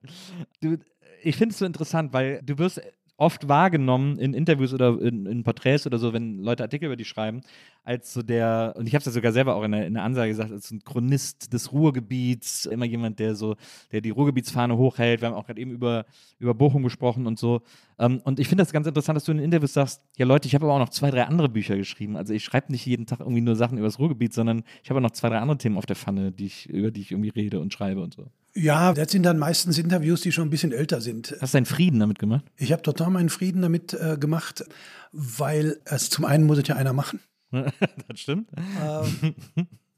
Du, 0.60 0.76
ich 1.22 1.36
finde 1.36 1.52
es 1.52 1.58
so 1.58 1.64
interessant, 1.64 2.12
weil 2.12 2.40
du 2.44 2.58
wirst 2.58 2.80
oft 3.16 3.48
wahrgenommen 3.48 4.18
in 4.18 4.34
Interviews 4.34 4.74
oder 4.74 5.00
in, 5.00 5.26
in 5.26 5.44
Porträts 5.44 5.86
oder 5.86 5.98
so, 5.98 6.12
wenn 6.12 6.38
Leute 6.38 6.64
Artikel 6.64 6.86
über 6.86 6.96
dich 6.96 7.08
schreiben, 7.08 7.42
als 7.84 8.12
so 8.12 8.22
der, 8.22 8.74
und 8.76 8.86
ich 8.86 8.94
habe 8.94 9.00
es 9.00 9.06
ja 9.06 9.12
sogar 9.12 9.32
selber 9.32 9.54
auch 9.54 9.62
in 9.62 9.72
der, 9.72 9.86
in 9.86 9.94
der 9.94 10.02
Ansage 10.02 10.30
gesagt, 10.30 10.50
als 10.50 10.70
ein 10.70 10.82
Chronist 10.84 11.52
des 11.52 11.72
Ruhrgebiets, 11.72 12.66
immer 12.66 12.86
jemand, 12.86 13.20
der 13.20 13.36
so, 13.36 13.56
der 13.92 14.00
die 14.00 14.10
Ruhrgebietsfahne 14.10 14.76
hochhält. 14.76 15.20
Wir 15.20 15.28
haben 15.28 15.34
auch 15.34 15.46
gerade 15.46 15.60
eben 15.60 15.70
über, 15.70 16.06
über 16.38 16.54
Bochum 16.54 16.82
gesprochen 16.82 17.26
und 17.26 17.38
so. 17.38 17.62
Ähm, 17.98 18.20
und 18.24 18.40
ich 18.40 18.48
finde 18.48 18.62
das 18.62 18.72
ganz 18.72 18.86
interessant, 18.86 19.16
dass 19.16 19.24
du 19.24 19.32
in 19.32 19.38
Interviews 19.38 19.74
sagst, 19.74 20.02
ja 20.16 20.26
Leute, 20.26 20.48
ich 20.48 20.54
habe 20.54 20.64
aber 20.64 20.74
auch 20.74 20.80
noch 20.80 20.88
zwei, 20.88 21.10
drei 21.10 21.24
andere 21.24 21.48
Bücher 21.48 21.76
geschrieben. 21.76 22.16
Also 22.16 22.34
ich 22.34 22.42
schreibe 22.42 22.72
nicht 22.72 22.84
jeden 22.86 23.06
Tag 23.06 23.20
irgendwie 23.20 23.42
nur 23.42 23.54
Sachen 23.54 23.78
über 23.78 23.86
das 23.86 23.98
Ruhrgebiet, 23.98 24.32
sondern 24.32 24.64
ich 24.82 24.90
habe 24.90 25.00
noch 25.00 25.12
zwei, 25.12 25.28
drei 25.28 25.38
andere 25.38 25.58
Themen 25.58 25.78
auf 25.78 25.86
der 25.86 25.96
Pfanne, 25.96 26.32
die 26.32 26.46
ich, 26.46 26.68
über 26.68 26.90
die 26.90 27.02
ich 27.02 27.12
irgendwie 27.12 27.30
rede 27.30 27.60
und 27.60 27.72
schreibe 27.72 28.02
und 28.02 28.14
so. 28.14 28.26
Ja, 28.56 28.92
das 28.92 29.10
sind 29.10 29.24
dann 29.24 29.38
meistens 29.38 29.78
Interviews, 29.78 30.20
die 30.20 30.30
schon 30.30 30.46
ein 30.46 30.50
bisschen 30.50 30.72
älter 30.72 31.00
sind. 31.00 31.36
Hast 31.40 31.54
du 31.54 31.56
deinen 31.56 31.66
Frieden 31.66 31.98
damit 32.00 32.18
gemacht? 32.18 32.44
Ich 32.56 32.72
habe 32.72 32.82
total 32.82 33.10
meinen 33.10 33.28
Frieden 33.28 33.62
damit 33.62 33.94
äh, 33.94 34.16
gemacht, 34.18 34.64
weil 35.12 35.80
also 35.86 36.08
zum 36.08 36.24
einen 36.24 36.44
muss 36.44 36.58
es 36.58 36.68
ja 36.68 36.76
einer 36.76 36.92
machen. 36.92 37.20
das 37.50 37.72
stimmt. 38.14 38.48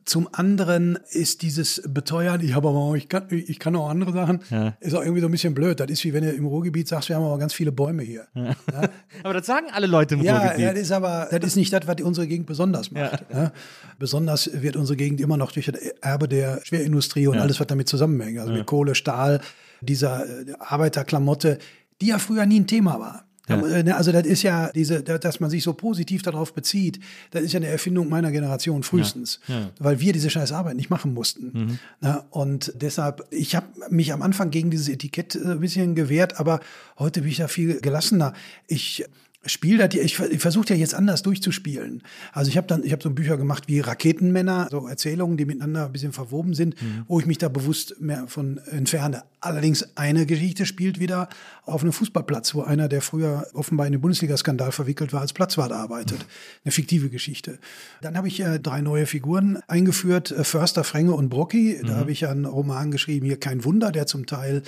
Zum 0.07 0.29
anderen 0.33 0.99
ist 1.11 1.43
dieses 1.43 1.83
Beteuern, 1.87 2.41
ich 2.41 2.55
habe 2.55 2.69
aber 2.69 2.79
auch, 2.79 2.95
ich 2.95 3.09
kann, 3.09 3.27
ich 3.29 3.59
kann 3.59 3.75
auch 3.75 3.89
andere 3.89 4.13
Sachen, 4.13 4.41
Ja. 4.51 4.75
ist 4.79 4.95
auch 4.95 5.01
irgendwie 5.03 5.21
so 5.21 5.27
ein 5.27 5.33
bisschen 5.33 5.53
blöd. 5.53 5.81
Das 5.81 5.91
ist 5.91 6.05
wie 6.05 6.13
wenn 6.15 6.23
du 6.23 6.31
im 6.31 6.47
Ruhrgebiet 6.47 6.87
sagst, 6.87 7.09
wir 7.09 7.17
haben 7.17 7.25
aber 7.25 7.39
ganz 7.39 7.53
viele 7.53 7.73
Bäume 7.73 8.05
hier. 8.05 8.29
Ja, 8.35 8.55
Aber 9.25 9.35
das 9.35 9.47
sagen 9.47 9.67
alle 9.73 9.89
Leute 9.89 10.15
im 10.15 10.23
ja, 10.23 10.39
Ruhrgebiet. 10.39 10.65
ja, 10.65 10.73
das 10.73 10.83
ist 10.83 10.93
aber, 10.93 11.29
das 11.31 11.43
ist 11.45 11.57
nicht 11.57 11.73
das, 11.73 11.89
was 11.89 12.01
unsere 12.03 12.29
Gegend 12.29 12.47
besonders 12.47 12.93
macht. 12.93 13.25
Ja. 13.33 13.53
Besonders 13.99 14.49
wird 14.63 14.77
unsere 14.77 14.97
Gegend 14.97 15.21
immer 15.21 15.37
noch 15.37 15.51
durch 15.53 15.67
das 15.67 15.75
Erbe 16.01 16.29
der 16.29 16.61
Schwerindustrie 16.65 17.27
und 17.27 17.39
alles, 17.39 17.59
was 17.59 17.67
damit 17.67 17.89
zusammenhängt. 17.89 18.39
Also 18.39 18.53
mit 18.53 18.65
Kohle, 18.65 18.95
Stahl, 18.95 19.41
dieser 19.81 20.25
äh, 20.25 20.53
Arbeiterklamotte, 20.61 21.59
die 22.01 22.07
ja 22.07 22.19
früher 22.19 22.47
nie 22.47 22.61
ein 22.61 22.67
Thema 22.67 23.01
war. 23.01 23.26
Da- 23.47 23.61
äh, 23.67 23.83
ne, 23.85 23.97
Also 23.97 24.11
das 24.13 24.27
ist 24.27 24.43
ja 24.43 24.71
diese, 24.75 25.03
da- 25.03 25.19
dass 25.19 25.39
man 25.41 25.51
sich 25.51 25.63
so 25.63 25.73
positiv 25.73 26.23
darauf 26.23 26.53
bezieht, 26.53 26.99
das 27.31 27.43
ist 27.43 27.53
ja 27.53 27.59
eine 27.61 27.69
Erfindung 27.69 28.09
meiner 28.09 28.33
Generation 28.33 28.83
frühestens, 28.83 29.41
weil 29.79 30.01
wir 30.01 30.13
diese 30.13 30.31
scheiß 30.31 30.53
Arbeit 30.53 30.77
nicht 30.77 30.91
machen 30.91 31.15
mussten. 31.15 31.79
Na, 32.01 32.25
und 32.31 32.73
deshalb, 32.77 33.25
ich 33.31 33.55
habe 33.55 33.67
mich 33.91 34.13
am 34.13 34.23
Anfang 34.23 34.51
gegen 34.51 34.71
dieses 34.71 34.89
Etikett 34.89 35.37
äh, 35.37 35.53
ein 35.53 35.61
bisschen 35.61 35.95
gewehrt, 35.95 36.41
aber 36.41 36.61
heute 36.99 37.21
bin 37.23 37.31
ich 37.31 37.37
da 37.39 37.49
viel 37.49 37.81
gelassener. 37.81 38.33
Ich 38.67 39.05
spiele 39.47 39.89
das, 39.89 39.99
ich, 40.01 40.19
ich 40.19 40.41
versuche 40.41 40.69
ja 40.71 40.77
jetzt 40.77 40.95
anders 40.95 41.23
durchzuspielen. 41.23 42.03
Also 42.33 42.51
ich 42.51 42.57
habe 42.57 42.67
dann, 42.67 42.85
ich 42.85 42.93
habe 42.93 43.03
so 43.03 43.11
Bücher 43.11 43.37
gemacht 43.37 43.65
wie 43.67 43.81
Raketenmänner, 43.81 44.69
so 44.71 44.87
Erzählungen, 44.87 45.37
die 45.37 45.45
miteinander 45.45 45.87
ein 45.87 45.93
bisschen 45.93 46.13
verwoben 46.13 46.55
sind, 46.55 46.75
wo 47.09 47.21
ich 47.21 47.27
mich 47.27 47.39
da 47.39 47.49
bewusst 47.49 48.01
mehr 48.01 48.27
von 48.29 48.59
entferne. 48.71 49.23
Allerdings 49.41 49.97
eine 49.97 50.27
Geschichte 50.27 50.67
spielt 50.67 50.99
wieder 50.99 51.29
auf 51.65 51.83
einem 51.83 51.93
Fußballplatz, 51.93 52.55
wo 52.55 52.63
einer, 52.63 52.89
der 52.89 53.03
früher 53.03 53.47
offenbar 53.55 53.87
in 53.87 53.93
den 53.93 54.01
Bundesliga-Skandal 54.01 54.73
verwickelt 54.73 55.13
war, 55.13 55.21
als 55.21 55.33
Platzwart 55.33 55.73
arbeitet. 55.73 56.27
Eine 56.65 56.73
fiktive 56.73 57.11
Geschichte. 57.11 57.59
Dann 58.03 58.17
habe 58.17 58.29
ich 58.29 58.41
äh, 58.41 58.59
drei 58.59 58.81
neue 58.81 59.07
Figuren 59.07 59.59
eingeführt, 59.69 60.33
äh, 60.33 60.45
Förster, 60.45 60.85
Frenge 60.85 61.13
und 61.13 61.29
Brocki. 61.29 61.81
Da 61.87 61.97
habe 61.97 62.11
ich 62.13 62.27
einen 62.27 62.45
Roman 62.45 62.91
geschrieben, 62.91 63.27
hier 63.27 63.39
kein 63.39 63.65
Wunder, 63.65 63.93
der 63.93 64.07
zum 64.07 64.27
Teil 64.27 64.63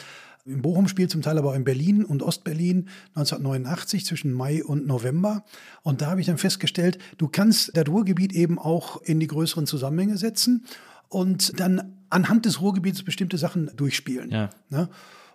in 0.48 0.62
Bochum 0.62 0.88
spielt, 0.88 1.10
zum 1.10 1.22
Teil 1.22 1.38
aber 1.38 1.50
auch 1.50 1.54
in 1.54 1.64
Berlin 1.64 2.04
und 2.04 2.22
Ostberlin 2.22 2.88
1989 3.14 4.04
zwischen 4.04 4.32
Mai 4.32 4.64
und 4.64 4.86
November. 4.86 5.44
Und 5.82 6.00
da 6.00 6.10
habe 6.10 6.20
ich 6.20 6.26
dann 6.26 6.38
festgestellt, 6.38 6.98
du 7.18 7.28
kannst 7.28 7.76
das 7.76 7.86
Ruhrgebiet 7.88 8.32
eben 8.32 8.58
auch 8.58 9.02
in 9.02 9.20
die 9.20 9.26
größeren 9.26 9.66
Zusammenhänge 9.66 10.16
setzen 10.16 10.64
und 11.08 11.58
dann 11.60 11.96
anhand 12.10 12.46
des 12.46 12.60
Ruhrgebiets 12.60 13.02
bestimmte 13.02 13.38
Sachen 13.38 13.70
durchspielen. 13.76 14.30
Ja. 14.30 14.50
Ne? 14.70 14.88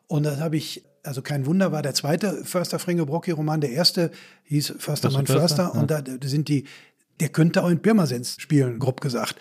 Und 0.08 0.24
das 0.24 0.40
habe 0.40 0.58
ich, 0.58 0.84
also 1.04 1.22
kein 1.22 1.46
Wunder, 1.46 1.72
war 1.72 1.82
der 1.82 1.94
zweite 1.94 2.44
Förster 2.44 2.80
Frenge 2.80 3.06
Brocki 3.06 3.32
Roman. 3.32 3.62
Der 3.62 3.72
erste 3.72 4.12
hieß 4.44 4.76
Förster 4.78 5.12
mein 5.12 5.26
Förster, 5.26 5.66
Förster. 5.66 5.80
Und 5.80 5.92
da, 5.92 6.02
da 6.02 6.28
sind 6.28 6.48
die, 6.50 6.66
der 7.20 7.30
könnte 7.30 7.64
auch 7.64 7.70
in 7.70 7.82
Pirmasens 7.82 8.38
spielen, 8.40 8.80
grob 8.80 9.02
gesagt. 9.02 9.36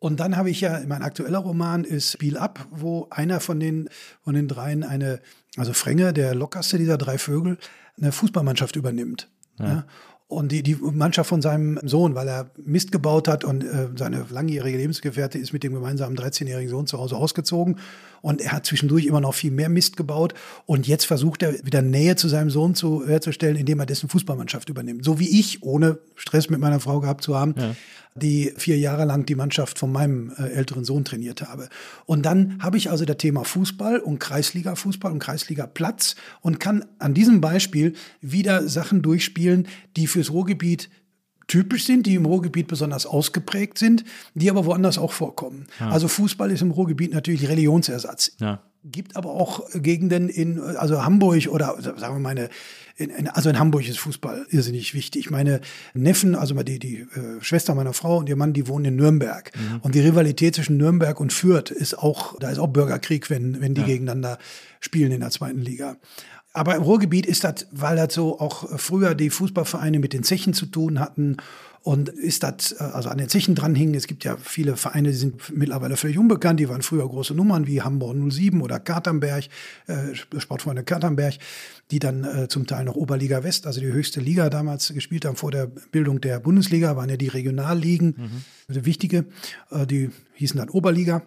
Und 0.00 0.20
dann 0.20 0.36
habe 0.36 0.50
ich 0.50 0.60
ja, 0.60 0.80
mein 0.86 1.02
aktueller 1.02 1.38
Roman 1.38 1.84
ist 1.84 2.12
Spiel 2.12 2.36
ab, 2.36 2.66
wo 2.70 3.08
einer 3.10 3.40
von 3.40 3.58
den, 3.58 3.88
von 4.22 4.34
den 4.34 4.46
dreien 4.46 4.84
eine, 4.84 5.20
also 5.56 5.72
Frenge, 5.72 6.12
der 6.12 6.34
lockerste 6.34 6.78
dieser 6.78 6.98
drei 6.98 7.18
Vögel, 7.18 7.58
eine 7.96 8.12
Fußballmannschaft 8.12 8.76
übernimmt. 8.76 9.28
Ja. 9.58 9.84
Und 10.28 10.52
die, 10.52 10.62
die 10.62 10.74
Mannschaft 10.74 11.30
von 11.30 11.40
seinem 11.40 11.80
Sohn, 11.82 12.14
weil 12.14 12.28
er 12.28 12.50
Mist 12.62 12.92
gebaut 12.92 13.28
hat 13.28 13.44
und 13.44 13.64
äh, 13.64 13.88
seine 13.96 14.26
langjährige 14.28 14.76
Lebensgefährte 14.76 15.38
ist 15.38 15.54
mit 15.54 15.62
dem 15.62 15.72
gemeinsamen 15.72 16.16
13-jährigen 16.16 16.68
Sohn 16.68 16.86
zu 16.86 16.98
Hause 16.98 17.16
ausgezogen. 17.16 17.78
Und 18.22 18.40
er 18.40 18.52
hat 18.52 18.66
zwischendurch 18.66 19.06
immer 19.06 19.20
noch 19.20 19.34
viel 19.34 19.50
mehr 19.50 19.68
Mist 19.68 19.96
gebaut. 19.96 20.34
Und 20.66 20.86
jetzt 20.86 21.04
versucht 21.04 21.42
er 21.42 21.64
wieder 21.64 21.82
Nähe 21.82 22.16
zu 22.16 22.28
seinem 22.28 22.50
Sohn 22.50 22.74
zu, 22.74 23.06
herzustellen, 23.06 23.56
indem 23.56 23.80
er 23.80 23.86
dessen 23.86 24.08
Fußballmannschaft 24.08 24.68
übernimmt. 24.68 25.04
So 25.04 25.18
wie 25.18 25.40
ich, 25.40 25.62
ohne 25.62 25.98
Stress 26.16 26.50
mit 26.50 26.60
meiner 26.60 26.80
Frau 26.80 27.00
gehabt 27.00 27.22
zu 27.22 27.36
haben, 27.36 27.54
die 28.18 28.52
vier 28.56 28.78
Jahre 28.78 29.04
lang 29.04 29.26
die 29.26 29.34
Mannschaft 29.34 29.78
von 29.78 29.92
meinem 29.92 30.32
äh, 30.36 30.48
älteren 30.48 30.84
Sohn 30.84 31.04
trainiert 31.04 31.42
habe. 31.42 31.68
Und 32.06 32.24
dann 32.26 32.62
habe 32.62 32.76
ich 32.76 32.90
also 32.90 33.04
das 33.04 33.16
Thema 33.16 33.44
Fußball 33.44 34.00
und 34.00 34.18
Kreisliga-Fußball 34.18 35.12
und 35.12 35.18
Kreisliga-Platz 35.20 36.16
und 36.40 36.60
kann 36.60 36.84
an 36.98 37.14
diesem 37.14 37.40
Beispiel 37.40 37.94
wieder 38.20 38.68
Sachen 38.68 39.02
durchspielen, 39.02 39.68
die 39.96 40.06
fürs 40.06 40.30
Ruhrgebiet 40.30 40.90
typisch 41.48 41.84
sind, 41.84 42.06
die 42.06 42.14
im 42.14 42.26
Ruhrgebiet 42.26 42.68
besonders 42.68 43.06
ausgeprägt 43.06 43.78
sind, 43.78 44.04
die 44.34 44.50
aber 44.50 44.64
woanders 44.66 44.98
auch 44.98 45.12
vorkommen. 45.12 45.66
Also 45.80 46.06
Fußball 46.06 46.50
ist 46.52 46.62
im 46.62 46.70
Ruhrgebiet 46.70 47.12
natürlich 47.12 47.48
Religionsersatz. 47.48 48.32
Ja. 48.38 48.62
Gibt 48.84 49.16
aber 49.16 49.30
auch 49.30 49.68
Gegenden 49.74 50.28
in, 50.28 50.60
also 50.60 51.04
Hamburg 51.04 51.48
oder 51.48 51.76
sagen 51.80 52.14
wir 52.14 52.20
meine, 52.20 52.48
in, 52.96 53.10
in, 53.10 53.28
also 53.28 53.50
in 53.50 53.58
Hamburg 53.58 53.88
ist 53.88 53.98
Fußball 53.98 54.46
irrsinnig 54.50 54.94
wichtig. 54.94 55.30
Meine 55.30 55.60
Neffen, 55.94 56.34
also 56.34 56.54
die, 56.62 56.78
die 56.78 56.98
äh, 56.98 57.40
Schwester 57.40 57.74
meiner 57.74 57.92
Frau 57.92 58.18
und 58.18 58.28
ihr 58.28 58.36
Mann, 58.36 58.52
die 58.52 58.68
wohnen 58.68 58.84
in 58.86 58.96
Nürnberg. 58.96 59.50
Und 59.82 59.94
die 59.94 60.00
Rivalität 60.00 60.54
zwischen 60.54 60.76
Nürnberg 60.76 61.18
und 61.18 61.32
Fürth 61.32 61.70
ist 61.70 61.98
auch, 61.98 62.38
da 62.38 62.50
ist 62.50 62.58
auch 62.58 62.68
Bürgerkrieg, 62.68 63.30
wenn, 63.30 63.60
wenn 63.60 63.74
die 63.74 63.82
gegeneinander 63.82 64.38
spielen 64.80 65.12
in 65.12 65.20
der 65.20 65.30
zweiten 65.30 65.60
Liga. 65.60 65.96
Aber 66.52 66.74
im 66.74 66.82
Ruhrgebiet 66.82 67.26
ist 67.26 67.44
das, 67.44 67.66
weil 67.70 67.96
das 67.96 68.14
so 68.14 68.40
auch 68.40 68.78
früher 68.78 69.14
die 69.14 69.30
Fußballvereine 69.30 69.98
mit 69.98 70.12
den 70.12 70.22
Zechen 70.22 70.54
zu 70.54 70.66
tun 70.66 70.98
hatten 70.98 71.36
und 71.82 72.08
ist 72.08 72.42
das, 72.42 72.72
äh, 72.72 72.84
also 72.84 73.08
an 73.08 73.18
den 73.18 73.28
Zechen 73.28 73.54
dranhingen. 73.54 73.94
Es 73.94 74.06
gibt 74.06 74.24
ja 74.24 74.36
viele 74.36 74.76
Vereine, 74.76 75.10
die 75.10 75.16
sind 75.16 75.56
mittlerweile 75.56 75.96
völlig 75.96 76.18
unbekannt. 76.18 76.60
Die 76.60 76.68
waren 76.68 76.82
früher 76.82 77.08
große 77.08 77.34
Nummern 77.34 77.66
wie 77.66 77.82
Hamburg 77.82 78.16
07 78.30 78.60
oder 78.60 78.80
Katernberg, 78.80 79.44
äh, 79.86 80.14
Sportfreunde 80.14 80.84
Katernberg, 80.84 81.34
die 81.90 81.98
dann 81.98 82.24
äh, 82.24 82.48
zum 82.48 82.66
Teil 82.66 82.84
noch 82.84 82.96
Oberliga 82.96 83.44
West, 83.44 83.66
also 83.66 83.80
die 83.80 83.92
höchste 83.92 84.20
Liga 84.20 84.50
damals 84.50 84.92
gespielt 84.92 85.24
haben 85.24 85.36
vor 85.36 85.50
der 85.50 85.66
Bildung 85.66 86.20
der 86.20 86.40
Bundesliga, 86.40 86.96
waren 86.96 87.08
ja 87.08 87.16
die 87.16 87.28
Regionalligen, 87.28 88.44
also 88.68 88.84
wichtige, 88.84 89.26
äh, 89.70 89.86
die 89.86 90.10
hießen 90.34 90.58
dann 90.58 90.70
Oberliga. 90.70 91.22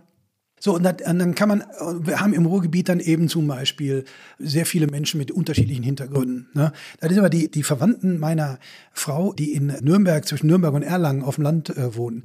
So, 0.63 0.75
und, 0.75 0.83
dat, 0.83 1.01
und 1.01 1.17
dann 1.17 1.33
kann 1.33 1.49
man, 1.49 1.63
wir 2.01 2.19
haben 2.19 2.33
im 2.33 2.45
Ruhrgebiet 2.45 2.87
dann 2.87 2.99
eben 2.99 3.27
zum 3.27 3.47
Beispiel 3.47 4.05
sehr 4.37 4.67
viele 4.67 4.85
Menschen 4.85 5.17
mit 5.17 5.31
unterschiedlichen 5.31 5.81
Hintergründen. 5.81 6.49
Ne? 6.53 6.71
Das 6.99 7.11
ist 7.11 7.17
aber 7.17 7.31
die, 7.31 7.49
die 7.49 7.63
Verwandten 7.63 8.19
meiner 8.19 8.59
Frau, 8.93 9.33
die 9.33 9.53
in 9.53 9.73
Nürnberg, 9.81 10.23
zwischen 10.27 10.45
Nürnberg 10.45 10.75
und 10.75 10.83
Erlangen 10.83 11.23
auf 11.23 11.35
dem 11.35 11.45
Land 11.45 11.71
äh, 11.71 11.95
wohnen. 11.95 12.21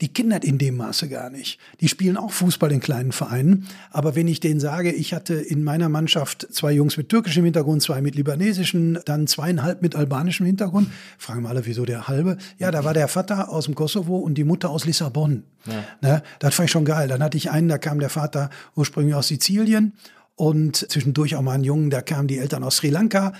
Die 0.00 0.12
kennen 0.12 0.30
das 0.30 0.40
in 0.40 0.58
dem 0.58 0.76
Maße 0.76 1.08
gar 1.08 1.30
nicht. 1.30 1.58
Die 1.80 1.88
spielen 1.88 2.16
auch 2.16 2.32
Fußball 2.32 2.72
in 2.72 2.80
kleinen 2.80 3.12
Vereinen. 3.12 3.66
Aber 3.90 4.14
wenn 4.16 4.28
ich 4.28 4.40
denen 4.40 4.60
sage, 4.60 4.92
ich 4.92 5.14
hatte 5.14 5.34
in 5.34 5.62
meiner 5.62 5.88
Mannschaft 5.88 6.46
zwei 6.50 6.72
Jungs 6.72 6.96
mit 6.96 7.08
türkischem 7.08 7.44
Hintergrund, 7.44 7.82
zwei 7.82 8.00
mit 8.00 8.14
libanesischem, 8.14 8.98
dann 9.04 9.26
zweieinhalb 9.26 9.82
mit 9.82 9.94
albanischem 9.94 10.46
Hintergrund, 10.46 10.88
fragen 11.18 11.42
wir 11.42 11.50
alle, 11.50 11.66
wieso 11.66 11.84
der 11.84 12.08
halbe? 12.08 12.38
Ja, 12.58 12.70
da 12.70 12.84
war 12.84 12.94
der 12.94 13.08
Vater 13.08 13.50
aus 13.50 13.66
dem 13.66 13.74
Kosovo 13.74 14.16
und 14.16 14.34
die 14.34 14.44
Mutter 14.44 14.70
aus 14.70 14.84
Lissabon. 14.84 15.44
Ja. 15.66 15.84
Ne, 16.00 16.22
das 16.38 16.54
fand 16.54 16.66
ich 16.66 16.72
schon 16.72 16.84
geil. 16.84 17.08
Dann 17.08 17.22
hatte 17.22 17.36
ich 17.36 17.50
einen, 17.50 17.68
da 17.68 17.78
kam 17.78 18.00
der 18.00 18.10
Vater 18.10 18.50
ursprünglich 18.74 19.14
aus 19.14 19.28
Sizilien 19.28 19.92
und 20.34 20.90
zwischendurch 20.90 21.36
auch 21.36 21.42
mal 21.42 21.52
einen 21.52 21.64
Jungen, 21.64 21.90
da 21.90 22.02
kamen 22.02 22.26
die 22.26 22.38
Eltern 22.38 22.64
aus 22.64 22.78
Sri 22.78 22.88
Lanka. 22.88 23.32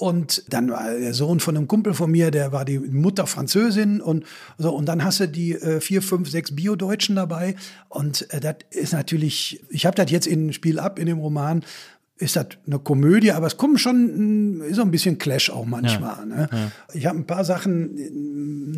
Und 0.00 0.44
dann 0.48 0.70
war 0.70 0.94
der 0.94 1.12
Sohn 1.12 1.40
von 1.40 1.58
einem 1.58 1.68
Kumpel 1.68 1.92
von 1.92 2.10
mir, 2.10 2.30
der 2.30 2.52
war 2.52 2.64
die 2.64 2.78
Mutter 2.78 3.26
Französin 3.26 4.00
und 4.00 4.24
so. 4.56 4.74
Und 4.74 4.86
dann 4.86 5.04
hast 5.04 5.20
du 5.20 5.28
die 5.28 5.52
äh, 5.52 5.82
vier, 5.82 6.00
fünf, 6.00 6.30
sechs 6.30 6.56
Bio-Deutschen 6.56 7.16
dabei. 7.16 7.54
Und 7.90 8.26
äh, 8.32 8.40
das 8.40 8.56
ist 8.70 8.94
natürlich, 8.94 9.62
ich 9.68 9.84
habe 9.84 9.94
das 9.94 10.10
jetzt 10.10 10.26
in 10.26 10.54
Spiel 10.54 10.78
ab 10.78 10.98
in 10.98 11.04
dem 11.04 11.18
Roman, 11.18 11.62
ist 12.16 12.34
das 12.36 12.46
eine 12.66 12.78
Komödie, 12.78 13.32
aber 13.32 13.46
es 13.46 13.58
kommt 13.58 13.78
schon 13.78 14.62
ist 14.62 14.76
so 14.76 14.82
ein 14.82 14.90
bisschen 14.90 15.18
Clash 15.18 15.50
auch 15.50 15.66
manchmal. 15.66 16.16
Ja, 16.20 16.24
ne? 16.24 16.48
ja. 16.50 16.72
Ich 16.94 17.04
habe 17.04 17.18
ein 17.18 17.26
paar 17.26 17.44
Sachen 17.44 17.92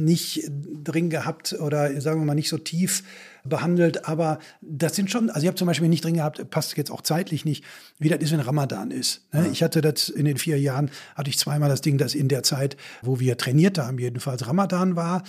nicht 0.04 0.50
drin 0.82 1.08
gehabt 1.08 1.52
oder 1.60 2.00
sagen 2.00 2.20
wir 2.20 2.24
mal 2.24 2.34
nicht 2.34 2.48
so 2.48 2.58
tief 2.58 3.04
behandelt, 3.44 4.06
aber 4.06 4.38
das 4.60 4.94
sind 4.94 5.10
schon, 5.10 5.28
also 5.30 5.40
ich 5.40 5.46
habe 5.46 5.56
zum 5.56 5.66
Beispiel 5.66 5.88
nicht 5.88 6.04
drin 6.04 6.14
gehabt, 6.14 6.48
passt 6.50 6.76
jetzt 6.76 6.90
auch 6.90 7.02
zeitlich 7.02 7.44
nicht, 7.44 7.64
wie 7.98 8.08
das 8.08 8.20
ist, 8.20 8.32
wenn 8.32 8.40
Ramadan 8.40 8.90
ist. 8.90 9.22
Ne? 9.32 9.44
Ja. 9.44 9.50
Ich 9.50 9.62
hatte 9.62 9.80
das 9.80 10.08
in 10.08 10.24
den 10.24 10.36
vier 10.36 10.60
Jahren, 10.60 10.90
hatte 11.14 11.30
ich 11.30 11.38
zweimal 11.38 11.68
das 11.68 11.80
Ding, 11.80 11.98
dass 11.98 12.14
in 12.14 12.28
der 12.28 12.42
Zeit, 12.42 12.76
wo 13.02 13.20
wir 13.20 13.36
trainiert 13.36 13.78
haben, 13.78 13.98
jedenfalls 13.98 14.46
Ramadan 14.46 14.96
war 14.96 15.22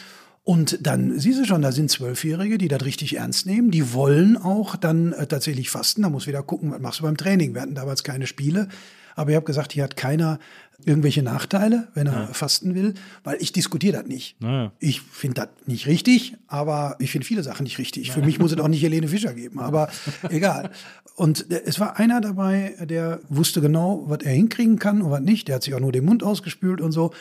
und 0.46 0.86
dann 0.86 1.18
siehst 1.18 1.40
du 1.40 1.46
schon, 1.46 1.62
da 1.62 1.72
sind 1.72 1.90
Zwölfjährige, 1.90 2.58
die 2.58 2.68
das 2.68 2.84
richtig 2.84 3.16
ernst 3.16 3.46
nehmen. 3.46 3.72
Die 3.72 3.94
wollen 3.94 4.36
auch 4.36 4.76
dann 4.76 5.14
äh, 5.14 5.26
tatsächlich 5.26 5.70
fasten. 5.70 6.02
Da 6.02 6.10
muss 6.10 6.28
wieder 6.28 6.44
gucken, 6.44 6.72
was 6.72 6.82
machst 6.82 7.00
du 7.00 7.04
beim 7.04 7.16
Training. 7.16 7.54
Wir 7.54 7.62
hatten 7.62 7.76
damals 7.76 8.04
keine 8.04 8.28
Spiele. 8.28 8.68
Aber 9.16 9.30
ich 9.30 9.36
habe 9.38 9.46
gesagt, 9.46 9.72
hier 9.72 9.84
hat 9.84 9.96
keiner 9.96 10.40
irgendwelche 10.86 11.24
Nachteile, 11.24 11.88
wenn 11.94 12.08
er 12.08 12.14
ja. 12.14 12.28
fasten 12.28 12.76
will, 12.76 12.94
weil 13.24 13.38
ich 13.42 13.52
diskutiere 13.52 13.98
das 13.98 14.08
nicht. 14.08 14.36
Ja. 14.42 14.72
Ich 14.80 15.02
finde 15.02 15.42
das 15.42 15.50
nicht 15.66 15.88
richtig, 15.88 16.36
aber 16.48 16.96
ich 17.00 17.12
finde 17.12 17.26
viele 17.26 17.44
Sachen 17.44 17.64
nicht 17.64 17.78
richtig. 17.78 18.08
Ja. 18.08 18.14
Für 18.14 18.22
mich 18.22 18.40
muss 18.40 18.52
es 18.52 18.60
auch 18.60 18.68
nicht 18.68 18.84
Helene 18.84 19.08
Fischer 19.08 19.34
geben, 19.34 19.60
aber 19.60 19.90
egal. 20.30 20.72
Und 21.16 21.52
es 21.52 21.80
war 21.80 22.00
einer 22.00 22.22
dabei, 22.22 22.76
der 22.82 23.20
wusste 23.30 23.62
genau, 23.62 24.04
was 24.08 24.20
er 24.24 24.32
hinkriegen 24.32 24.80
kann 24.80 25.02
und 25.02 25.12
was 25.12 25.22
nicht. 25.22 25.48
Der 25.48 25.56
hat 25.56 25.64
sich 25.64 25.74
auch 25.76 25.80
nur 25.80 25.92
den 25.92 26.06
Mund 26.06 26.24
ausgespült 26.24 26.82
und 26.82 26.92
so. 26.92 27.12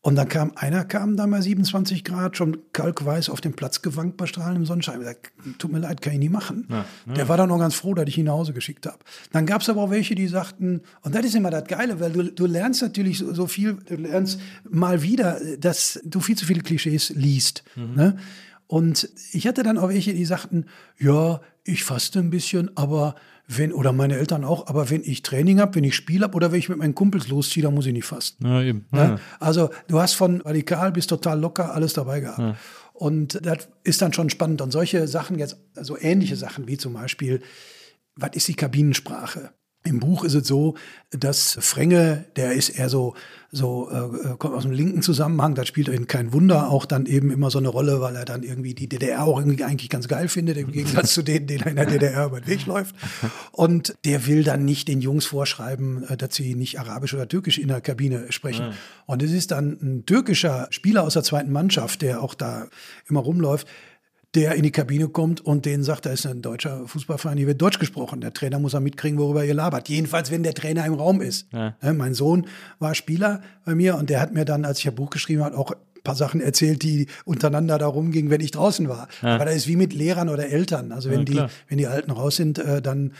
Und 0.00 0.14
dann 0.14 0.28
kam 0.28 0.52
einer, 0.54 0.84
kam 0.84 1.16
da 1.16 1.26
mal 1.26 1.42
27 1.42 2.04
Grad, 2.04 2.36
schon 2.36 2.58
kalkweiß 2.72 3.30
auf 3.30 3.40
dem 3.40 3.54
Platz 3.54 3.82
gewankt 3.82 4.16
bei 4.16 4.26
strahlendem 4.26 4.64
Sonnenschein. 4.64 5.00
Ich 5.00 5.00
gesagt, 5.00 5.32
tut 5.58 5.72
mir 5.72 5.80
leid, 5.80 6.00
kann 6.02 6.12
ich 6.12 6.20
nie 6.20 6.28
machen. 6.28 6.68
Ja, 6.70 6.84
ja. 7.06 7.14
Der 7.14 7.28
war 7.28 7.36
dann 7.36 7.48
noch 7.48 7.58
ganz 7.58 7.74
froh, 7.74 7.94
dass 7.94 8.06
ich 8.06 8.16
ihn 8.16 8.26
nach 8.26 8.34
Hause 8.34 8.52
geschickt 8.52 8.86
habe. 8.86 8.98
Dann 9.32 9.44
gab 9.44 9.62
es 9.62 9.68
aber 9.68 9.82
auch 9.82 9.90
welche, 9.90 10.14
die 10.14 10.28
sagten, 10.28 10.82
und 11.02 11.16
das 11.16 11.26
ist 11.26 11.34
immer 11.34 11.50
das 11.50 11.64
Geile, 11.64 11.98
weil 11.98 12.12
du, 12.12 12.22
du 12.30 12.46
lernst 12.46 12.80
natürlich 12.80 13.18
so, 13.18 13.34
so, 13.34 13.48
viel, 13.48 13.74
du 13.74 13.96
lernst 13.96 14.40
mal 14.70 15.02
wieder, 15.02 15.40
dass 15.58 16.00
du 16.04 16.20
viel 16.20 16.36
zu 16.36 16.46
viele 16.46 16.62
Klischees 16.62 17.10
liest. 17.10 17.64
Mhm. 17.74 17.94
Ne? 17.94 18.16
Und 18.68 19.08
ich 19.32 19.48
hatte 19.48 19.64
dann 19.64 19.78
auch 19.78 19.88
welche, 19.88 20.14
die 20.14 20.26
sagten, 20.26 20.66
ja, 20.98 21.40
ich 21.64 21.82
faste 21.82 22.20
ein 22.20 22.30
bisschen, 22.30 22.76
aber 22.76 23.16
wenn, 23.48 23.72
oder 23.72 23.92
meine 23.94 24.16
Eltern 24.16 24.44
auch, 24.44 24.66
aber 24.66 24.90
wenn 24.90 25.02
ich 25.02 25.22
Training 25.22 25.58
habe, 25.58 25.74
wenn 25.74 25.84
ich 25.84 25.96
Spiel 25.96 26.22
habe 26.22 26.34
oder 26.36 26.52
wenn 26.52 26.58
ich 26.58 26.68
mit 26.68 26.78
meinen 26.78 26.94
Kumpels 26.94 27.28
losziehe, 27.28 27.62
dann 27.62 27.74
muss 27.74 27.86
ich 27.86 27.94
nicht 27.94 28.04
fasten. 28.04 28.46
Ja, 28.46 28.62
eben. 28.62 28.86
Ja? 28.92 29.18
Also 29.40 29.70
du 29.88 29.98
hast 29.98 30.14
von 30.14 30.42
radikal 30.42 30.92
bis 30.92 31.06
total 31.06 31.40
locker 31.40 31.74
alles 31.74 31.94
dabei 31.94 32.20
gehabt. 32.20 32.38
Ja. 32.38 32.56
Und 32.92 33.40
das 33.46 33.68
ist 33.84 34.02
dann 34.02 34.12
schon 34.12 34.28
spannend. 34.28 34.60
Und 34.60 34.70
solche 34.70 35.08
Sachen 35.08 35.38
jetzt, 35.38 35.56
also 35.76 35.96
ähnliche 35.98 36.36
Sachen 36.36 36.68
wie 36.68 36.76
zum 36.76 36.92
Beispiel, 36.92 37.40
was 38.16 38.30
ist 38.34 38.48
die 38.48 38.54
Kabinensprache? 38.54 39.50
Im 39.88 40.00
Buch 40.00 40.24
ist 40.24 40.34
es 40.34 40.46
so, 40.46 40.74
dass 41.10 41.56
Frenge, 41.60 42.26
der 42.36 42.52
ist 42.52 42.68
eher 42.68 42.90
so, 42.90 43.14
so 43.50 43.88
äh, 43.90 44.36
kommt 44.36 44.54
aus 44.54 44.64
dem 44.64 44.72
linken 44.72 45.00
Zusammenhang, 45.00 45.54
das 45.54 45.66
spielt 45.66 45.88
eben 45.88 46.06
kein 46.06 46.34
Wunder, 46.34 46.68
auch 46.68 46.84
dann 46.84 47.06
eben 47.06 47.30
immer 47.30 47.50
so 47.50 47.58
eine 47.58 47.68
Rolle, 47.68 48.02
weil 48.02 48.14
er 48.14 48.26
dann 48.26 48.42
irgendwie 48.42 48.74
die 48.74 48.88
DDR 48.88 49.24
auch 49.24 49.38
irgendwie 49.38 49.64
eigentlich 49.64 49.88
ganz 49.88 50.06
geil 50.06 50.28
findet, 50.28 50.58
im 50.58 50.70
Gegensatz 50.70 51.14
zu 51.14 51.22
denen, 51.22 51.46
denen 51.46 51.62
er 51.62 51.70
in 51.70 51.76
der 51.76 51.86
DDR 51.86 52.26
über 52.26 52.40
den 52.40 52.46
Weg 52.48 52.66
läuft. 52.66 52.94
Und 53.52 53.96
der 54.04 54.26
will 54.26 54.44
dann 54.44 54.66
nicht 54.66 54.88
den 54.88 55.00
Jungs 55.00 55.24
vorschreiben, 55.24 56.04
äh, 56.04 56.16
dass 56.18 56.34
sie 56.34 56.54
nicht 56.54 56.78
Arabisch 56.78 57.14
oder 57.14 57.26
Türkisch 57.26 57.58
in 57.58 57.68
der 57.68 57.80
Kabine 57.80 58.30
sprechen. 58.30 58.66
Ja. 58.66 58.72
Und 59.06 59.22
es 59.22 59.32
ist 59.32 59.50
dann 59.50 59.78
ein 59.80 60.04
türkischer 60.04 60.68
Spieler 60.70 61.04
aus 61.04 61.14
der 61.14 61.22
zweiten 61.22 61.50
Mannschaft, 61.50 62.02
der 62.02 62.22
auch 62.22 62.34
da 62.34 62.66
immer 63.08 63.20
rumläuft, 63.20 63.66
der 64.34 64.54
in 64.56 64.62
die 64.62 64.70
Kabine 64.70 65.08
kommt 65.08 65.40
und 65.40 65.64
denen 65.64 65.82
sagt, 65.82 66.06
da 66.06 66.10
ist 66.10 66.26
ein 66.26 66.42
deutscher 66.42 66.86
Fußballverein, 66.86 67.38
hier 67.38 67.46
wird 67.46 67.62
Deutsch 67.62 67.78
gesprochen. 67.78 68.20
Der 68.20 68.32
Trainer 68.32 68.58
muss 68.58 68.74
auch 68.74 68.80
mitkriegen, 68.80 69.18
worüber 69.18 69.44
ihr 69.44 69.54
labert. 69.54 69.88
Jedenfalls, 69.88 70.30
wenn 70.30 70.42
der 70.42 70.54
Trainer 70.54 70.84
im 70.84 70.94
Raum 70.94 71.22
ist. 71.22 71.48
Ja. 71.52 71.74
mein 71.94 72.14
Sohn 72.14 72.46
war 72.78 72.94
Spieler 72.94 73.40
bei 73.64 73.74
mir 73.74 73.96
und 73.96 74.10
der 74.10 74.20
hat 74.20 74.34
mir 74.34 74.44
dann, 74.44 74.64
als 74.64 74.80
ich 74.80 74.88
ein 74.88 74.94
Buch 74.94 75.10
geschrieben 75.10 75.42
habe, 75.42 75.56
auch 75.56 75.70
ein 75.70 76.02
paar 76.04 76.14
Sachen 76.14 76.40
erzählt, 76.42 76.82
die 76.82 77.06
untereinander 77.24 77.78
darum 77.78 78.12
gingen, 78.12 78.28
wenn 78.30 78.42
ich 78.42 78.50
draußen 78.50 78.88
war. 78.88 79.08
Ja. 79.22 79.36
Aber 79.36 79.46
das 79.46 79.56
ist 79.56 79.68
wie 79.68 79.76
mit 79.76 79.94
Lehrern 79.94 80.28
oder 80.28 80.48
Eltern. 80.48 80.92
Also 80.92 81.10
wenn 81.10 81.20
ja, 81.20 81.46
die, 81.46 81.52
wenn 81.68 81.78
die 81.78 81.86
Alten 81.86 82.10
raus 82.10 82.36
sind, 82.36 82.58
äh, 82.58 82.82
dann 82.82 83.14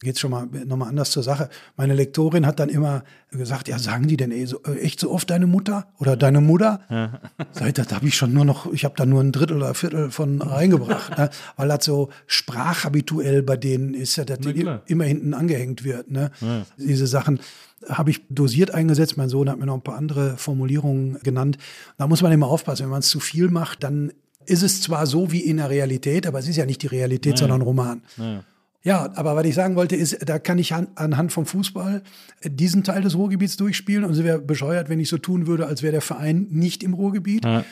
geht 0.00 0.14
es 0.14 0.20
schon 0.20 0.30
mal 0.30 0.46
nochmal 0.46 0.88
anders 0.88 1.10
zur 1.10 1.22
Sache. 1.22 1.48
Meine 1.76 1.94
Lektorin 1.94 2.46
hat 2.46 2.60
dann 2.60 2.68
immer 2.68 3.02
gesagt, 3.30 3.66
ja, 3.66 3.78
sagen 3.78 4.06
die 4.06 4.16
denn 4.16 4.30
eh 4.30 4.44
so, 4.44 4.62
äh, 4.62 4.78
echt 4.78 5.00
so 5.00 5.10
oft 5.10 5.28
deine 5.28 5.46
Mutter 5.46 5.88
oder 5.98 6.16
deine 6.16 6.40
Mutter? 6.40 6.80
Ja. 6.88 7.20
Seit 7.52 7.78
das 7.78 7.92
habe 7.92 8.06
ich 8.06 8.16
schon 8.16 8.32
nur 8.32 8.44
noch, 8.44 8.72
ich 8.72 8.84
habe 8.84 8.94
da 8.96 9.04
nur 9.04 9.20
ein 9.20 9.32
Drittel 9.32 9.56
oder 9.56 9.68
ein 9.68 9.74
Viertel 9.74 10.10
von 10.10 10.40
reingebracht, 10.40 11.18
ne? 11.18 11.30
weil 11.56 11.68
das 11.68 11.84
so 11.84 12.10
sprachhabituell 12.26 13.42
bei 13.42 13.56
denen 13.56 13.94
ist, 13.94 14.16
ja, 14.16 14.24
dass 14.24 14.38
die 14.38 14.66
immer 14.86 15.04
hinten 15.04 15.34
angehängt 15.34 15.82
wird. 15.82 16.10
Ne? 16.10 16.30
Ja. 16.40 16.64
Diese 16.76 17.08
Sachen 17.08 17.40
habe 17.88 18.10
ich 18.10 18.22
dosiert 18.28 18.72
eingesetzt. 18.72 19.16
Mein 19.16 19.28
Sohn 19.28 19.50
hat 19.50 19.58
mir 19.58 19.66
noch 19.66 19.74
ein 19.74 19.82
paar 19.82 19.96
andere 19.96 20.36
Formulierungen 20.36 21.18
genannt. 21.24 21.58
Da 21.96 22.06
muss 22.06 22.22
man 22.22 22.30
immer 22.30 22.46
aufpassen, 22.46 22.84
wenn 22.84 22.90
man 22.90 23.00
es 23.00 23.08
zu 23.08 23.18
viel 23.18 23.48
macht, 23.48 23.82
dann 23.82 24.12
ist 24.46 24.62
es 24.62 24.80
zwar 24.80 25.06
so 25.06 25.32
wie 25.32 25.40
in 25.40 25.58
der 25.58 25.70
Realität, 25.70 26.26
aber 26.26 26.38
es 26.38 26.48
ist 26.48 26.56
ja 26.56 26.66
nicht 26.66 26.82
die 26.82 26.86
Realität, 26.86 27.32
Nein. 27.32 27.38
sondern 27.38 27.60
ein 27.60 27.64
Roman. 27.64 28.02
Nein. 28.16 28.44
Ja, 28.88 29.10
aber 29.16 29.36
was 29.36 29.44
ich 29.44 29.54
sagen 29.54 29.76
wollte, 29.76 29.96
ist, 29.96 30.16
da 30.26 30.38
kann 30.38 30.56
ich 30.56 30.72
an, 30.72 30.88
anhand 30.94 31.30
vom 31.30 31.44
Fußball 31.44 32.02
diesen 32.42 32.84
Teil 32.84 33.02
des 33.02 33.16
Ruhrgebiets 33.16 33.58
durchspielen. 33.58 34.02
Und 34.02 34.12
es 34.12 34.24
wäre 34.24 34.38
bescheuert, 34.38 34.88
wenn 34.88 34.98
ich 34.98 35.10
so 35.10 35.18
tun 35.18 35.46
würde, 35.46 35.66
als 35.66 35.82
wäre 35.82 35.92
der 35.92 36.00
Verein 36.00 36.46
nicht 36.48 36.82
im 36.82 36.94
Ruhrgebiet. 36.94 37.44
Ja. 37.44 37.66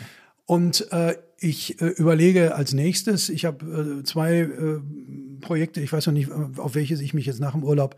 Und 0.45 0.93
äh, 0.93 1.15
ich 1.41 1.81
äh, 1.81 1.87
überlege 1.87 2.55
als 2.55 2.75
nächstes, 2.75 3.31
ich 3.31 3.47
habe 3.47 4.01
äh, 4.01 4.05
zwei 4.05 4.41
äh, 4.41 4.81
Projekte, 5.41 5.81
ich 5.81 5.91
weiß 5.91 6.07
noch 6.07 6.13
nicht, 6.13 6.31
auf 6.59 6.75
welches 6.75 7.01
ich 7.01 7.15
mich 7.15 7.25
jetzt 7.25 7.41
nach 7.41 7.53
dem 7.53 7.65
Urlaub 7.65 7.97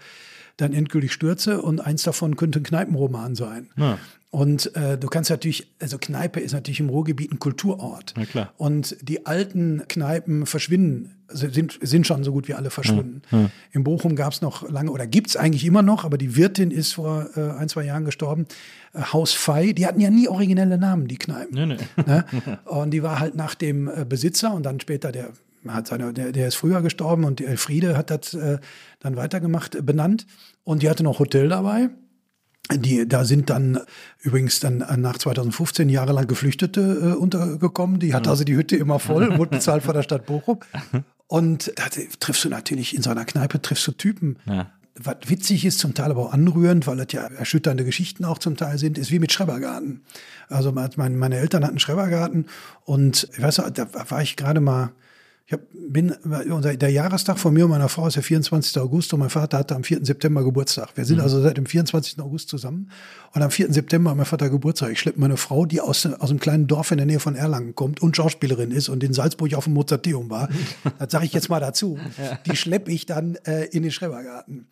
dann 0.57 0.73
endgültig 0.73 1.13
stürze 1.13 1.61
und 1.61 1.81
eins 1.81 2.05
davon 2.05 2.37
könnte 2.37 2.61
ein 2.61 2.63
Kneipenroman 2.63 3.35
sein. 3.35 3.69
Ja. 3.77 3.99
Und 4.31 4.77
äh, 4.77 4.99
du 4.99 5.09
kannst 5.09 5.31
natürlich, 5.31 5.73
also 5.81 5.97
Kneipe 5.99 6.39
ist 6.41 6.53
natürlich 6.53 6.81
im 6.81 6.91
Ruhrgebiet 6.91 7.33
ein 7.33 7.39
Kulturort. 7.39 8.13
Ja, 8.17 8.27
klar. 8.27 8.53
Und 8.59 8.97
die 9.01 9.25
alten 9.25 9.85
Kneipen 9.89 10.45
verschwinden, 10.45 11.15
also 11.29 11.49
sind, 11.49 11.79
sind 11.81 12.07
schon 12.07 12.25
so 12.25 12.33
gut 12.33 12.47
wie 12.47 12.53
alle 12.53 12.69
verschwunden. 12.69 13.23
Ja, 13.31 13.41
ja. 13.41 13.51
In 13.73 13.85
Bochum 13.85 14.17
gab 14.17 14.35
es 14.35 14.43
noch 14.43 14.69
lange, 14.69 14.91
oder 14.91 15.07
gibt 15.07 15.29
es 15.29 15.37
eigentlich 15.37 15.65
immer 15.65 15.81
noch, 15.81 16.05
aber 16.05 16.19
die 16.19 16.37
Wirtin 16.37 16.71
ist 16.71 16.93
vor 16.93 17.31
äh, 17.37 17.53
ein, 17.53 17.71
zwei 17.71 17.85
Jahren 17.85 18.05
gestorben. 18.05 18.47
Äh, 18.93 19.01
Haus 19.01 19.33
Fei, 19.33 19.73
die 19.73 19.87
hatten 19.87 20.01
ja 20.01 20.11
nie 20.11 20.29
originelle 20.29 20.77
Namen, 20.77 21.09
die 21.09 21.17
Kneipen. 21.17 21.55
Nee, 21.55 21.77
nee. 21.77 22.03
Ne? 22.05 22.27
Und 22.67 22.91
die 22.91 23.03
war 23.03 23.21
halt 23.21 23.35
nach 23.35 23.55
dem 23.55 23.89
äh, 23.89 24.05
Besitzer 24.07 24.53
und 24.53 24.65
dann 24.65 24.79
später 24.79 25.11
der 25.11 25.31
hat 25.67 25.87
seine, 25.87 26.13
der, 26.13 26.33
der 26.33 26.49
ist 26.49 26.55
früher 26.55 26.83
gestorben 26.83 27.25
und 27.25 27.41
die 27.41 27.47
Elfriede 27.47 27.97
hat 27.97 28.11
das 28.11 28.35
äh, 28.35 28.59
dann 29.01 29.17
weitergemacht, 29.17 29.85
benannt. 29.85 30.27
Und 30.65 30.83
die 30.83 30.91
hatte 30.91 31.03
noch 31.03 31.19
Hotel 31.19 31.49
dabei. 31.49 31.89
Die, 32.75 33.09
da 33.09 33.25
sind 33.25 33.49
dann 33.49 33.81
übrigens 34.21 34.61
dann 34.61 34.85
nach 34.97 35.17
2015 35.17 35.89
jahrelang 35.89 36.27
Geflüchtete 36.27 37.15
äh, 37.15 37.17
untergekommen. 37.17 37.99
Die 37.99 38.13
hat 38.13 38.29
also 38.29 38.45
die 38.45 38.57
Hütte 38.57 38.77
immer 38.77 38.99
voll, 38.99 39.39
wurde 39.39 39.51
bezahlt 39.51 39.83
von 39.83 39.95
der 39.95 40.03
Stadt 40.03 40.27
Bochum. 40.27 40.59
Und 41.27 41.73
da 41.77 41.85
triffst 42.21 42.45
du 42.45 42.49
natürlich 42.49 42.95
in 42.95 43.03
so 43.03 43.11
einer 43.11 43.25
Kneipe 43.25 43.61
triffst 43.63 43.87
du 43.87 43.93
Typen. 43.93 44.37
Ja. 44.47 44.71
Was 45.01 45.17
witzig 45.27 45.65
ist, 45.65 45.79
zum 45.79 45.95
Teil 45.95 46.11
aber 46.11 46.27
auch 46.27 46.33
anrührend, 46.33 46.87
weil 46.87 46.97
das 46.97 47.13
ja 47.13 47.23
erschütternde 47.23 47.85
Geschichten 47.85 48.25
auch 48.25 48.39
zum 48.39 48.57
Teil 48.57 48.79
sind, 48.79 48.99
ist 48.99 49.13
wie 49.13 49.21
mit 49.21 49.31
Schrebergarten. 49.33 50.03
Also 50.49 50.73
meine, 50.73 51.17
meine 51.17 51.37
Eltern 51.37 51.65
hatten 51.65 51.79
Schrebergarten 51.79 52.47
und 52.85 53.29
ich 53.33 53.41
weiß, 53.41 53.63
da 53.75 53.87
war 54.11 54.23
ich 54.23 54.37
gerade 54.37 54.61
mal 54.61 54.91
ich 55.49 55.55
hab, 55.55 55.63
bin, 55.73 56.15
der 56.23 56.91
Jahrestag 56.91 57.39
von 57.39 57.55
mir 57.55 57.65
und 57.65 57.71
meiner 57.71 57.89
Frau 57.89 58.07
ist 58.07 58.17
der 58.17 58.23
24. 58.23 58.77
August 58.83 59.15
und 59.15 59.21
mein 59.21 59.31
Vater 59.31 59.57
hatte 59.57 59.75
am 59.75 59.83
4. 59.83 60.05
September 60.05 60.45
Geburtstag. 60.45 60.91
Wir 60.95 61.07
sind 61.07 61.17
mhm. 61.17 61.23
also 61.23 61.41
seit 61.41 61.57
dem 61.57 61.65
24. 61.65 62.21
August 62.21 62.51
zusammen 62.51 62.91
und 63.33 63.41
am 63.41 63.51
4. 63.51 63.73
September 63.73 64.11
hat 64.11 64.19
mein 64.19 64.27
Vater 64.27 64.51
Geburtstag. 64.51 64.93
Ich 64.93 65.01
schleppe 65.01 65.19
meine 65.19 65.39
Frau, 65.39 65.65
die 65.65 65.81
aus, 65.81 66.05
aus 66.05 66.29
einem 66.29 66.39
kleinen 66.39 66.67
Dorf 66.67 66.91
in 66.91 66.99
der 66.99 67.07
Nähe 67.07 67.19
von 67.19 67.35
Erlangen 67.35 67.75
kommt 67.75 68.03
und 68.03 68.15
Schauspielerin 68.15 68.73
ist 68.73 68.91
und 68.91 69.03
in 69.03 69.15
Salzburg 69.15 69.55
auf 69.55 69.65
dem 69.65 69.73
Mozarteum 69.73 70.29
war. 70.29 70.51
das 70.99 71.13
sage 71.13 71.25
ich 71.25 71.33
jetzt 71.33 71.49
mal 71.49 71.61
dazu. 71.61 71.99
Die 72.45 72.55
schleppe 72.55 72.93
ich 72.93 73.07
dann 73.07 73.37
äh, 73.47 73.65
in 73.69 73.83
den 73.83 73.91
Schrebergarten. 73.91 74.67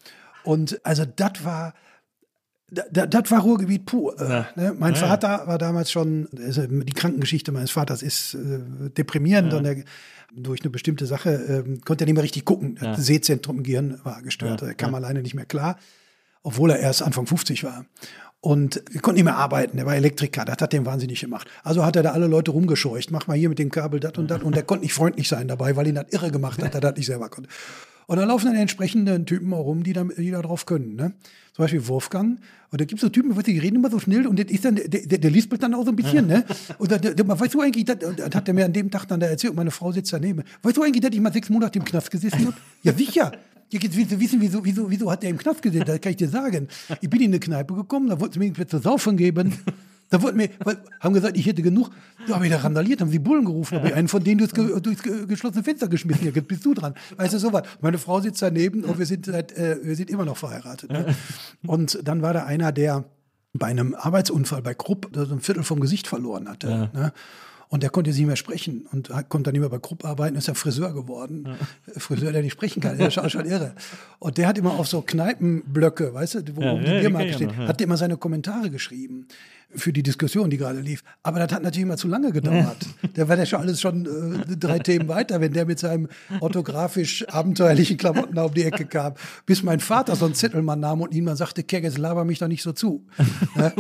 Und 0.45 0.79
also 0.85 1.07
das 1.07 1.43
war, 1.43 1.73
das 2.71 3.31
war 3.31 3.41
Ruhrgebiet 3.41 3.87
pur. 3.87 4.21
Äh, 4.21 4.29
Ja. 4.29 4.49
ne? 4.57 4.75
Mein 4.79 4.95
Ja, 4.95 5.01
ja. 5.03 5.07
Vater 5.09 5.47
war 5.47 5.59
damals 5.59 5.91
schon, 5.91 6.29
also 6.45 6.67
die 6.67 6.93
Krankengeschichte 6.93 7.53
meines 7.53 7.71
Vaters 7.71 8.03
ist 8.03 8.35
äh, 8.35 8.59
deprimierend 8.97 9.53
und 9.55 9.65
er, 9.65 9.77
durch 10.35 10.61
eine 10.63 10.71
bestimmte 10.71 11.07
Sache 11.07 11.31
ähm, 11.31 11.81
konnte 11.85 12.05
er 12.05 12.07
nicht 12.07 12.15
mehr 12.15 12.25
richtig 12.25 12.45
gucken. 12.45 12.77
Ja. 12.81 12.93
Das 12.97 13.07
Sehzentrum 13.07 13.59
im 13.59 13.63
Gehirn 13.63 14.01
war 14.05 14.21
gestört. 14.23 14.61
Ja, 14.63 14.69
Er 14.69 14.75
kam 14.75 14.91
ja. 14.91 14.97
alleine 14.99 15.23
nicht 15.23 15.35
mehr 15.35 15.47
klar, 15.47 15.79
obwohl 16.43 16.71
er 16.71 16.81
erst 16.81 17.03
Anfang 17.03 17.27
50 17.27 17.63
war. 17.65 17.87
Und 18.41 18.83
er 18.93 19.01
konnte 19.01 19.15
nicht 19.15 19.25
mehr 19.25 19.37
arbeiten. 19.37 19.79
Er 19.79 19.87
war 19.87 19.97
Elektriker. 19.97 20.45
Das 20.45 20.59
hat 20.61 20.73
den 20.73 20.85
wahnsinnig 20.87 21.21
gemacht. 21.21 21.49
Also 21.65 21.85
hat 21.85 21.97
er 21.97 22.03
da 22.03 22.11
alle 22.13 22.27
Leute 22.27 22.51
rumgescheucht. 22.51 23.11
Mach 23.11 23.27
mal 23.27 23.37
hier 23.37 23.49
mit 23.49 23.59
dem 23.59 23.71
Kabel 23.71 23.99
das 23.99 24.13
und 24.19 24.31
das. 24.31 24.43
Und 24.43 24.55
er 24.57 24.63
konnte 24.63 24.85
nicht 24.85 24.93
freundlich 24.95 25.29
sein 25.29 25.49
dabei, 25.49 25.75
weil 25.75 25.87
ihn 25.87 25.95
das 25.97 26.07
irre 26.11 26.31
gemacht 26.31 26.63
hat, 26.63 26.75
er 26.75 26.81
das 26.81 26.97
nicht 26.97 27.07
selber 27.07 27.29
konnte. 27.29 27.49
Und 28.07 28.19
dann 28.19 28.29
laufen 28.29 28.47
dann 28.47 28.55
die 28.55 28.61
entsprechenden 28.61 29.27
Typen 29.27 29.53
auch 29.53 29.65
rum, 29.65 29.83
die 29.83 29.93
da, 29.93 30.05
die 30.05 30.31
da 30.31 30.41
drauf 30.41 30.65
können. 30.65 30.95
Ne? 30.95 31.13
Zum 31.53 31.65
Beispiel 31.65 31.87
Wolfgang. 31.89 32.39
Und 32.71 32.81
da 32.81 32.85
gibt 32.85 32.95
es 32.95 33.01
so 33.01 33.09
Typen, 33.09 33.37
die 33.43 33.59
reden 33.59 33.77
immer 33.77 33.91
so 33.91 33.99
schnell 33.99 34.27
und 34.27 34.39
das 34.39 34.47
ist 34.47 34.65
dann, 34.65 34.77
der, 34.77 34.87
der, 34.89 35.19
der 35.19 35.31
lispelt 35.31 35.63
dann 35.63 35.75
auch 35.75 35.85
so 35.85 35.91
ein 35.91 35.97
bisschen. 35.97 36.27
ne? 36.27 36.45
Und 36.79 36.93
dann, 36.93 37.01
der, 37.01 37.29
weißt 37.29 37.55
du 37.55 37.61
eigentlich, 37.61 37.85
das, 37.85 37.99
das 37.99 38.35
hat 38.35 38.47
er 38.47 38.55
mir 38.55 38.65
an 38.65 38.73
dem 38.73 38.91
Tag 38.91 39.07
dann 39.07 39.19
da 39.19 39.27
erzählt, 39.27 39.51
und 39.51 39.57
meine 39.57 39.71
Frau 39.73 39.91
sitzt 39.91 40.13
daneben. 40.13 40.45
Weißt 40.63 40.77
du 40.77 40.83
eigentlich, 40.83 41.03
dass 41.03 41.13
ich 41.13 41.21
mal 41.21 41.33
sechs 41.33 41.51
Monate 41.51 41.79
im 41.79 41.85
Knast 41.85 42.11
gesessen 42.11 42.47
habe? 42.47 42.57
Ja, 42.83 42.93
sicher. 42.93 43.33
Ihr 43.71 43.81
willst 43.83 44.13
du 44.13 44.21
wissen, 44.21 44.41
wieso, 44.41 44.65
wieso, 44.65 44.89
wieso 44.89 45.11
hat 45.11 45.25
der 45.25 45.31
im 45.31 45.39
Knast 45.39 45.61
gesessen? 45.61 45.87
Das 45.87 46.01
kann 46.01 46.11
ich 46.11 46.17
dir 46.17 46.29
sagen. 46.29 46.69
Ich 47.01 47.11
bin 47.11 47.21
in 47.21 47.31
eine 47.31 47.41
Kneipe 47.41 47.75
gekommen, 47.75 48.09
da 48.09 48.21
wollten 48.21 48.35
sie 48.35 48.39
mir 48.39 48.45
irgendwas 48.45 48.69
zu 48.69 48.79
saufen 48.79 49.17
geben. 49.17 49.55
Da 50.09 50.23
wollten 50.23 50.37
mir, 50.37 50.51
weil, 50.63 50.79
haben 51.01 51.15
gesagt, 51.15 51.37
ich 51.37 51.47
hätte 51.47 51.63
genug. 51.63 51.91
Da 52.29 52.37
habe 52.37 52.47
ich 52.47 52.53
da 52.53 52.59
randaliert, 52.59 53.01
haben 53.01 53.11
sie 53.11 53.19
Bullen 53.19 53.45
gerufen, 53.45 53.79
habe 53.79 53.89
ich 53.89 53.95
einen 53.95 54.07
von 54.09 54.23
denen 54.23 54.39
durchs, 54.39 54.53
durchs 54.55 55.03
ge, 55.03 55.27
geschlossene 55.27 55.65
Fenster 55.65 55.89
geschmissen. 55.89 56.25
Ja, 56.27 56.33
jetzt 56.33 56.47
bist 56.49 56.65
du 56.65 56.75
dran. 56.75 56.95
Weißt 57.17 57.35
du, 57.35 57.39
sowas. 57.39 57.63
Meine 57.81 57.99
Frau 57.99 58.21
sitzt 58.21 58.41
daneben 58.43 58.85
und 58.85 58.99
wir 58.99 59.07
sind, 59.07 59.27
seit, 59.27 59.53
äh, 59.57 59.79
wir 59.83 59.97
sind 59.97 60.09
immer 60.11 60.25
noch 60.25 60.37
verheiratet. 60.37 60.91
Ne? 60.93 61.15
Und 61.67 61.99
dann 62.05 62.23
war 62.23 62.33
da 62.33 62.45
einer, 62.45 62.71
der 62.73 63.05
bei 63.53 63.67
einem 63.67 63.95
Arbeitsunfall 63.95 64.63
bei 64.63 64.75
Krupp 64.75 65.11
so 65.13 65.23
ein 65.35 65.41
Viertel 65.41 65.63
vom 65.65 65.81
Gesicht 65.81 66.07
verloren 66.07 66.49
hatte. 66.49 66.91
Ne? 66.93 67.13
Und 67.69 67.83
der 67.83 67.91
konnte 67.91 68.11
nicht 68.11 68.25
mehr 68.25 68.37
sprechen 68.37 68.87
und 68.93 69.11
hat- 69.11 69.29
konnte 69.29 69.49
dann 69.49 69.53
nicht 69.55 69.61
mehr 69.69 69.71
bei 69.71 69.81
Krupp 69.81 70.05
arbeiten, 70.05 70.37
ist 70.37 70.47
ja 70.47 70.55
Friseur 70.55 70.95
geworden. 70.95 71.49
Friseur, 71.97 72.31
der 72.31 72.43
nicht 72.43 72.53
sprechen 72.53 72.81
kann, 72.81 72.97
der 72.97 73.09
ist 73.09 73.15
schon, 73.15 73.29
schon 73.29 73.45
irre. 73.45 73.75
Und 74.21 74.39
der 74.39 74.47
hat 74.47 74.57
immer 74.57 74.75
auf 74.79 74.87
so 74.87 75.03
Kneipenblöcke, 75.03 76.15
weißt 76.15 76.35
du, 76.37 76.57
wo 76.57 76.61
Ja, 76.61 76.75
ja, 76.75 76.79
die 76.95 77.01
Biermarke 77.01 77.33
steht, 77.33 77.51
ja. 77.51 77.67
hat 77.67 77.81
immer 77.81 77.97
seine 77.97 78.17
Kommentare 78.19 78.71
geschrieben 78.71 79.27
für 79.77 79.93
die 79.93 80.03
Diskussion, 80.03 80.51
die 80.51 80.57
gerade 80.57 80.81
lief. 80.81 81.03
Aber 81.23 81.39
das 81.39 81.53
hat 81.53 81.63
natürlich 81.63 81.83
immer 81.83 81.97
zu 81.97 82.09
lange 82.09 82.33
gedauert. 82.33 82.79
Der 83.17 83.29
war 83.29 83.37
ja 83.37 83.47
schon 83.47 83.61
alles 83.61 83.81
schon 83.81 84.07
äh, 84.07 84.57
drei 84.57 84.79
Themen 84.79 85.09
weiter, 85.09 85.41
wenn 85.41 85.53
der 85.53 85.67
mit 85.67 85.79
seinem 85.79 86.09
orthografisch 86.41 87.27
abenteuerlichen 87.29 87.97
Klamotten 87.97 88.39
auf 88.39 88.53
die 88.53 88.65
Ecke 88.65 88.85
kam. 88.85 89.15
Bis 89.47 89.63
mein 89.63 89.81
Vater 89.81 90.17
so 90.17 90.27
einen 90.27 90.35
Zettel 90.35 90.63
mal 90.63 90.77
nahm 90.77 91.01
und 91.01 91.15
ihm 91.15 91.25
mal 91.25 91.37
sagte, 91.37 91.63
Kerk, 91.63 91.85
jetzt 91.85 91.99
laber 91.99 92.25
mich 92.25 92.39
doch 92.39 92.49
nicht 92.49 92.63
so 92.63 92.73
zu. 92.73 93.07
Ne? 93.57 93.73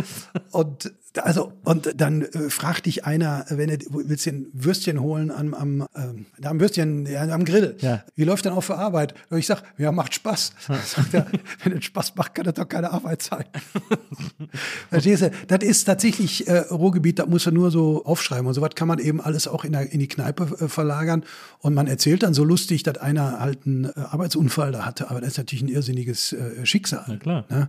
und 0.52 0.90
also 1.22 1.52
und 1.64 2.00
dann 2.00 2.22
äh, 2.22 2.50
fragt 2.50 2.86
dich 2.86 3.04
einer, 3.04 3.44
wenn 3.48 3.68
du 3.68 3.76
willst 3.90 4.26
ein 4.26 4.46
Würstchen 4.52 5.00
holen 5.00 5.30
am, 5.30 5.54
am, 5.54 5.86
ähm, 5.94 6.26
da 6.38 6.50
am 6.50 6.60
Würstchen 6.60 7.06
ja, 7.06 7.22
am 7.22 7.44
Grill. 7.44 7.76
Ja. 7.80 8.04
Wie 8.14 8.24
läuft 8.24 8.44
denn 8.44 8.52
auch 8.52 8.62
für 8.62 8.76
Arbeit? 8.76 9.14
Und 9.30 9.38
ich 9.38 9.46
sag, 9.46 9.62
ja, 9.78 9.92
macht 9.92 10.14
Spaß. 10.14 10.52
Sagt 10.84 11.14
er, 11.14 11.26
wenn 11.62 11.76
es 11.76 11.84
Spaß 11.84 12.14
macht, 12.16 12.34
kann 12.34 12.44
das 12.44 12.54
doch 12.54 12.68
keine 12.68 12.90
Arbeit 12.90 13.22
sein. 13.22 13.44
Verstehst 14.90 15.22
du? 15.22 15.30
Das 15.48 15.62
ist 15.62 15.85
tatsächlich 15.86 16.46
äh, 16.48 16.58
Ruhrgebiet, 16.58 17.18
da 17.18 17.26
muss 17.26 17.46
er 17.46 17.52
nur 17.52 17.70
so 17.70 18.04
aufschreiben. 18.04 18.46
Und 18.46 18.54
sowas 18.54 18.70
kann 18.74 18.88
man 18.88 18.98
eben 18.98 19.20
alles 19.20 19.48
auch 19.48 19.64
in, 19.64 19.72
der, 19.72 19.90
in 19.90 20.00
die 20.00 20.08
Kneipe 20.08 20.44
äh, 20.60 20.68
verlagern. 20.68 21.24
Und 21.60 21.74
man 21.74 21.86
erzählt 21.86 22.22
dann 22.22 22.34
so 22.34 22.44
lustig, 22.44 22.82
dass 22.82 22.98
einer 22.98 23.40
halt 23.40 23.66
einen 23.66 23.86
äh, 23.86 23.92
Arbeitsunfall 23.96 24.72
da 24.72 24.84
hatte. 24.84 25.10
Aber 25.10 25.20
das 25.20 25.30
ist 25.30 25.38
natürlich 25.38 25.62
ein 25.62 25.68
irrsinniges 25.68 26.32
äh, 26.32 26.66
Schicksal. 26.66 27.04
Na 27.08 27.16
klar. 27.16 27.44
Ne? 27.48 27.68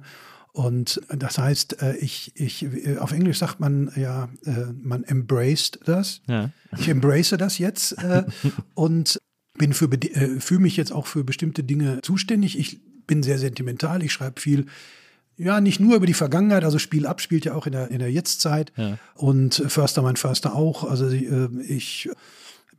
Und 0.52 1.02
das 1.10 1.38
heißt, 1.38 1.84
äh, 1.84 1.98
ich, 1.98 2.32
ich, 2.36 2.64
äh, 2.64 2.98
auf 2.98 3.12
Englisch 3.12 3.38
sagt 3.38 3.60
man 3.60 3.92
ja, 3.96 4.28
äh, 4.46 4.66
man 4.82 5.04
embraced 5.04 5.80
das. 5.86 6.22
Ja. 6.28 6.50
Ich 6.78 6.90
embrace 6.90 7.36
das 7.38 7.60
jetzt 7.60 7.96
und 8.74 9.20
bin 9.58 9.74
für 9.74 9.90
fühle 10.40 10.60
mich 10.60 10.78
jetzt 10.78 10.92
auch 10.92 11.08
für 11.08 11.24
bestimmte 11.24 11.64
Dinge 11.64 12.02
zuständig. 12.02 12.58
Ich 12.58 12.80
bin 13.08 13.24
sehr 13.24 13.38
sentimental, 13.38 14.04
ich 14.04 14.12
schreibe 14.12 14.42
viel. 14.42 14.66
Ja, 15.38 15.62
nicht 15.62 15.80
nur 15.80 15.96
über 15.96 16.08
die 16.08 16.16
Vergangenheit, 16.16 16.64
also 16.64 16.80
Spiel 16.80 17.06
ab 17.06 17.22
spielt 17.22 17.46
ja 17.46 17.54
auch 17.54 17.68
in 17.68 17.72
der, 17.72 17.92
in 17.92 18.00
der 18.00 18.12
Jetztzeit. 18.12 18.74
Ja. 18.76 18.98
Und 19.16 19.60
äh, 19.60 19.70
Förster, 19.70 20.02
mein 20.02 20.16
Förster 20.16 20.56
auch. 20.56 20.84
Also 20.84 21.08
äh, 21.10 21.50
ich 21.62 22.10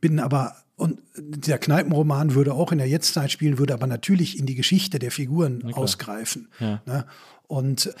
bin 0.01 0.19
aber, 0.19 0.55
und 0.75 0.99
der 1.17 1.57
Kneipenroman 1.57 2.35
würde 2.35 2.53
auch 2.53 2.71
in 2.71 2.77
der 2.77 2.87
Jetztzeit 2.87 3.31
spielen, 3.31 3.57
würde 3.57 3.73
aber 3.73 3.87
natürlich 3.87 4.37
in 4.37 4.45
die 4.45 4.55
Geschichte 4.55 4.99
der 4.99 5.11
Figuren 5.11 5.73
ausgreifen. 5.73 6.49
Ja. 6.59 6.81
Ne? 6.85 7.05
Und 7.47 7.93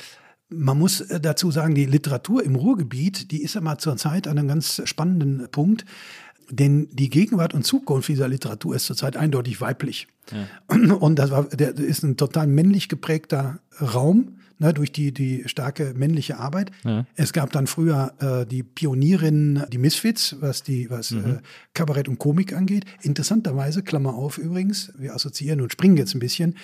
man 0.49 0.77
muss 0.77 1.01
äh, 1.01 1.21
dazu 1.21 1.51
sagen, 1.51 1.73
die 1.73 1.85
Literatur 1.85 2.43
im 2.43 2.55
Ruhrgebiet, 2.55 3.31
die 3.31 3.41
ist 3.41 3.55
ja 3.55 3.61
mal 3.61 3.77
zur 3.77 3.95
Zeit 3.95 4.27
an 4.27 4.37
einem 4.37 4.49
ganz 4.49 4.81
spannenden 4.83 5.47
Punkt. 5.51 5.85
Denn 6.51 6.89
die 6.91 7.09
Gegenwart 7.09 7.53
und 7.53 7.63
Zukunft 7.63 8.09
dieser 8.09 8.27
Literatur 8.27 8.75
ist 8.75 8.87
zurzeit 8.87 9.15
eindeutig 9.15 9.61
weiblich. 9.61 10.07
Und 10.99 11.17
das 11.17 11.29
war, 11.29 11.43
der 11.45 11.77
ist 11.77 12.03
ein 12.03 12.17
total 12.17 12.47
männlich 12.47 12.89
geprägter 12.89 13.59
Raum, 13.79 14.39
ne, 14.59 14.73
durch 14.73 14.91
die, 14.91 15.13
die 15.13 15.43
starke 15.47 15.93
männliche 15.95 16.37
Arbeit. 16.37 16.71
Ja. 16.83 17.05
Es 17.15 17.33
gab 17.33 17.51
dann 17.51 17.67
früher 17.67 18.13
äh, 18.19 18.45
die 18.45 18.63
Pionierinnen, 18.63 19.63
die 19.71 19.77
Misfits, 19.77 20.35
was 20.39 20.63
die, 20.63 20.89
was 20.89 21.11
äh, 21.11 21.39
Kabarett 21.73 22.07
und 22.07 22.19
Komik 22.19 22.53
angeht. 22.53 22.85
Interessanterweise, 23.01 23.81
Klammer 23.83 24.13
auf 24.13 24.37
übrigens, 24.37 24.93
wir 24.97 25.15
assoziieren 25.15 25.61
und 25.61 25.71
springen 25.71 25.97
jetzt 25.97 26.13
ein 26.13 26.19
bisschen, 26.19 26.55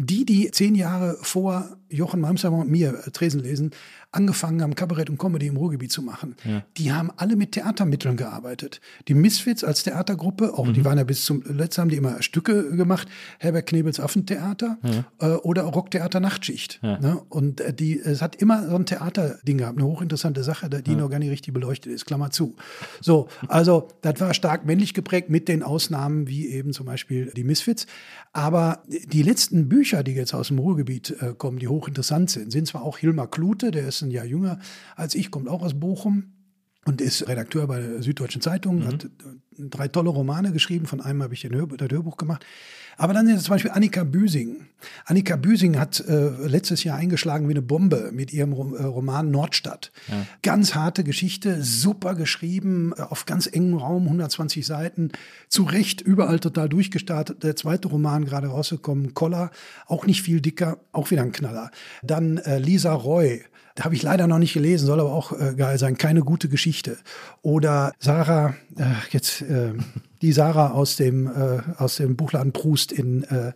die, 0.00 0.24
die 0.24 0.50
zehn 0.52 0.76
Jahre 0.76 1.18
vor 1.22 1.76
Jochen 1.90 2.20
Malmsheimer 2.20 2.58
und 2.58 2.70
mir 2.70 3.02
äh, 3.06 3.10
Tresen 3.10 3.40
lesen, 3.40 3.72
angefangen 4.10 4.62
haben, 4.62 4.74
Kabarett 4.74 5.10
und 5.10 5.18
Comedy 5.18 5.48
im 5.48 5.56
Ruhrgebiet 5.56 5.92
zu 5.92 6.00
machen, 6.00 6.34
die 6.78 6.92
haben 6.92 7.10
alle 7.16 7.36
mit 7.36 7.52
Theatermitteln 7.52 8.16
gearbeitet. 8.16 8.80
Die 9.06 9.12
Misfits 9.12 9.62
als 9.64 9.82
Theatergruppe, 9.82 10.54
auch 10.56 10.72
die 10.72 10.84
waren 10.84 10.96
ja 10.96 11.04
bis 11.04 11.26
zum 11.26 11.42
letzten 11.42 11.82
haben 11.82 11.88
die 11.90 11.96
immer 11.96 12.22
Stücke 12.22 12.74
gemacht, 12.74 13.06
Herbert 13.38 13.66
Knebels 13.66 14.00
Affentheater 14.00 14.78
äh, 15.20 15.26
oder 15.26 15.62
Rocktheater 15.64 16.20
Nachtschicht. 16.20 16.80
Ne? 16.82 17.20
Und 17.28 17.60
äh, 17.60 17.74
die, 17.74 18.00
es 18.00 18.22
hat 18.22 18.36
immer 18.36 18.68
so 18.70 18.76
ein 18.76 18.86
Theaterding 18.86 19.58
gehabt, 19.58 19.76
eine 19.76 19.86
hochinteressante 19.86 20.42
Sache, 20.42 20.70
die 20.70 20.94
noch 20.94 21.10
gar 21.10 21.18
nicht 21.18 21.30
richtig 21.30 21.52
beleuchtet 21.52 21.92
ist, 21.92 22.06
Klammer 22.06 22.30
zu. 22.30 22.56
So, 23.02 23.28
also 23.46 23.88
das 24.00 24.20
war 24.20 24.32
stark 24.32 24.64
männlich 24.64 24.94
geprägt 24.94 25.28
mit 25.28 25.48
den 25.48 25.62
Ausnahmen 25.62 26.28
wie 26.28 26.48
eben 26.48 26.72
zum 26.72 26.86
Beispiel 26.86 27.30
die 27.36 27.44
Misfits. 27.44 27.86
Aber 28.32 28.82
die 28.86 29.22
letzten 29.22 29.68
Bücher, 29.68 29.87
die 29.92 30.12
jetzt 30.12 30.34
aus 30.34 30.48
dem 30.48 30.58
Ruhrgebiet 30.58 31.16
äh, 31.20 31.34
kommen, 31.36 31.58
die 31.58 31.68
hochinteressant 31.68 32.30
sind, 32.30 32.50
sind 32.52 32.66
zwar 32.66 32.82
auch 32.82 32.98
Hilmar 32.98 33.30
Klute, 33.30 33.70
der 33.70 33.88
ist 33.88 34.02
ein 34.02 34.10
Jahr 34.10 34.24
jünger 34.24 34.58
als 34.96 35.14
ich, 35.14 35.30
kommt 35.30 35.48
auch 35.48 35.62
aus 35.62 35.78
Bochum 35.78 36.32
und 36.84 37.00
ist 37.00 37.28
Redakteur 37.28 37.66
bei 37.66 37.80
der 37.80 38.02
Süddeutschen 38.02 38.40
Zeitung, 38.40 38.86
hat 38.86 39.04
äh, 39.04 39.08
drei 39.58 39.88
tolle 39.88 40.10
Romane 40.10 40.52
geschrieben, 40.52 40.86
von 40.86 41.00
einem 41.00 41.22
habe 41.22 41.34
ich 41.34 41.42
den 41.42 41.54
Hör 41.54 41.66
das 41.66 41.88
Hörbuch 41.90 42.16
gemacht. 42.16 42.44
Aber 42.98 43.14
dann 43.14 43.28
ist 43.28 43.44
zum 43.44 43.54
Beispiel 43.54 43.70
Annika 43.70 44.04
Büsing. 44.04 44.66
Annika 45.06 45.36
Büsing 45.36 45.78
hat 45.78 46.00
äh, 46.00 46.30
letztes 46.46 46.84
Jahr 46.84 46.98
eingeschlagen 46.98 47.48
wie 47.48 47.52
eine 47.52 47.62
Bombe 47.62 48.10
mit 48.12 48.32
ihrem 48.32 48.52
äh, 48.52 48.82
Roman 48.82 49.30
Nordstadt. 49.30 49.92
Ganz 50.42 50.74
harte 50.74 51.04
Geschichte, 51.04 51.62
super 51.62 52.14
geschrieben, 52.14 52.92
äh, 52.96 53.02
auf 53.02 53.24
ganz 53.24 53.46
engem 53.46 53.78
Raum, 53.78 54.04
120 54.04 54.66
Seiten, 54.66 55.12
zu 55.48 55.62
Recht 55.62 56.00
überall 56.00 56.40
total 56.40 56.68
durchgestartet. 56.68 57.42
Der 57.44 57.56
zweite 57.56 57.88
Roman 57.88 58.24
gerade 58.24 58.48
rausgekommen, 58.48 59.14
Koller, 59.14 59.50
auch 59.86 60.04
nicht 60.04 60.22
viel 60.22 60.40
dicker, 60.40 60.78
auch 60.92 61.10
wieder 61.10 61.22
ein 61.22 61.32
Knaller. 61.32 61.70
Dann 62.02 62.38
äh, 62.38 62.58
Lisa 62.58 62.92
Roy, 62.92 63.44
habe 63.84 63.94
ich 63.94 64.02
leider 64.02 64.26
noch 64.26 64.38
nicht 64.38 64.54
gelesen, 64.54 64.86
soll 64.86 65.00
aber 65.00 65.12
auch 65.12 65.32
äh, 65.32 65.54
geil 65.56 65.78
sein. 65.78 65.96
Keine 65.96 66.22
gute 66.22 66.48
Geschichte. 66.48 66.98
Oder 67.42 67.92
Sarah, 67.98 68.54
äh, 68.76 68.84
jetzt 69.10 69.42
äh, 69.42 69.72
die 70.22 70.32
Sarah 70.32 70.72
aus 70.72 70.96
dem 70.96 71.26
äh, 71.26 71.60
aus 71.76 71.96
dem 71.96 72.16
Buchladen 72.16 72.52
Proust 72.52 72.92
in 72.92 73.24
äh, 73.24 73.52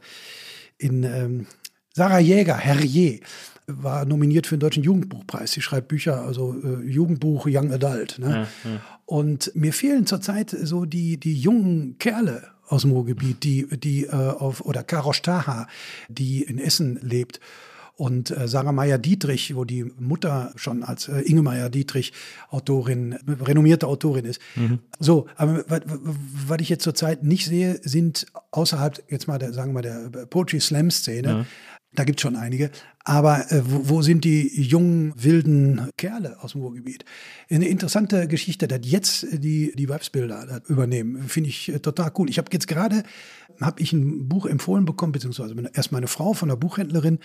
in 0.78 1.04
ähm, 1.04 1.46
Sarah 1.94 2.18
Jäger, 2.18 2.56
Herrier 2.56 3.20
war 3.66 4.04
nominiert 4.04 4.46
für 4.46 4.56
den 4.56 4.60
Deutschen 4.60 4.82
Jugendbuchpreis. 4.82 5.52
Sie 5.52 5.62
schreibt 5.62 5.88
Bücher, 5.88 6.22
also 6.22 6.54
äh, 6.62 6.84
Jugendbuch, 6.84 7.46
Young 7.46 7.72
Adult. 7.72 8.18
Ne? 8.18 8.48
Und 9.06 9.52
mir 9.54 9.72
fehlen 9.72 10.06
zurzeit 10.06 10.50
so 10.50 10.84
die, 10.84 11.18
die 11.18 11.34
jungen 11.34 11.98
Kerle 11.98 12.42
aus 12.66 12.82
dem 12.82 12.92
Ruhrgebiet, 12.92 13.44
die, 13.44 13.66
die 13.78 14.04
äh, 14.04 14.10
auf, 14.10 14.62
oder 14.62 14.82
Karosh 14.82 15.22
Taha, 15.22 15.68
die 16.08 16.42
in 16.42 16.58
Essen 16.58 16.98
lebt. 17.02 17.40
Und 17.96 18.30
äh, 18.30 18.48
Sarah 18.48 18.72
Meyer-Dietrich, 18.72 19.54
wo 19.54 19.64
die 19.64 19.84
Mutter 19.84 20.52
schon 20.56 20.82
als 20.82 21.08
äh, 21.08 21.20
Inge 21.20 21.42
Meyer-Dietrich 21.42 22.12
Autorin, 22.50 23.18
renommierte 23.26 23.86
Autorin 23.86 24.24
ist. 24.24 24.40
So, 24.98 25.26
aber 25.36 25.64
was, 25.68 26.60
ich 26.60 26.68
jetzt 26.68 26.84
zurzeit 26.84 27.22
nicht 27.22 27.46
sehe, 27.46 27.80
sind 27.82 28.26
außerhalb, 28.50 29.02
jetzt 29.10 29.28
mal 29.28 29.38
der, 29.38 29.52
sagen 29.52 29.70
wir 29.70 29.82
mal, 29.82 30.10
der 30.10 30.26
Poetry 30.26 30.60
Slam-Szene, 30.60 31.46
da 31.94 32.04
gibt 32.04 32.18
es 32.18 32.22
schon 32.22 32.36
einige, 32.36 32.70
aber 33.04 33.50
äh, 33.52 33.62
wo, 33.64 33.88
wo 33.88 34.02
sind 34.02 34.24
die 34.24 34.48
jungen, 34.60 35.12
wilden 35.16 35.90
Kerle 35.96 36.42
aus 36.42 36.52
dem 36.52 36.62
Ruhrgebiet? 36.62 37.04
Eine 37.50 37.68
interessante 37.68 38.26
Geschichte, 38.28 38.68
dass 38.68 38.80
jetzt 38.84 39.26
die, 39.30 39.72
die 39.76 39.88
Weibsbilder 39.88 40.62
übernehmen, 40.68 41.24
finde 41.28 41.50
ich 41.50 41.68
äh, 41.68 41.80
total 41.80 42.12
cool. 42.16 42.30
Ich 42.30 42.38
habe 42.38 42.48
jetzt 42.52 42.68
gerade, 42.68 43.02
habe 43.60 43.82
ich 43.82 43.92
ein 43.92 44.28
Buch 44.28 44.46
empfohlen 44.46 44.84
bekommen, 44.84 45.12
beziehungsweise 45.12 45.54
erst 45.74 45.92
meine 45.92 46.08
Frau 46.08 46.32
von 46.32 46.48
der 46.48 46.56
Buchhändlerin, 46.56 47.18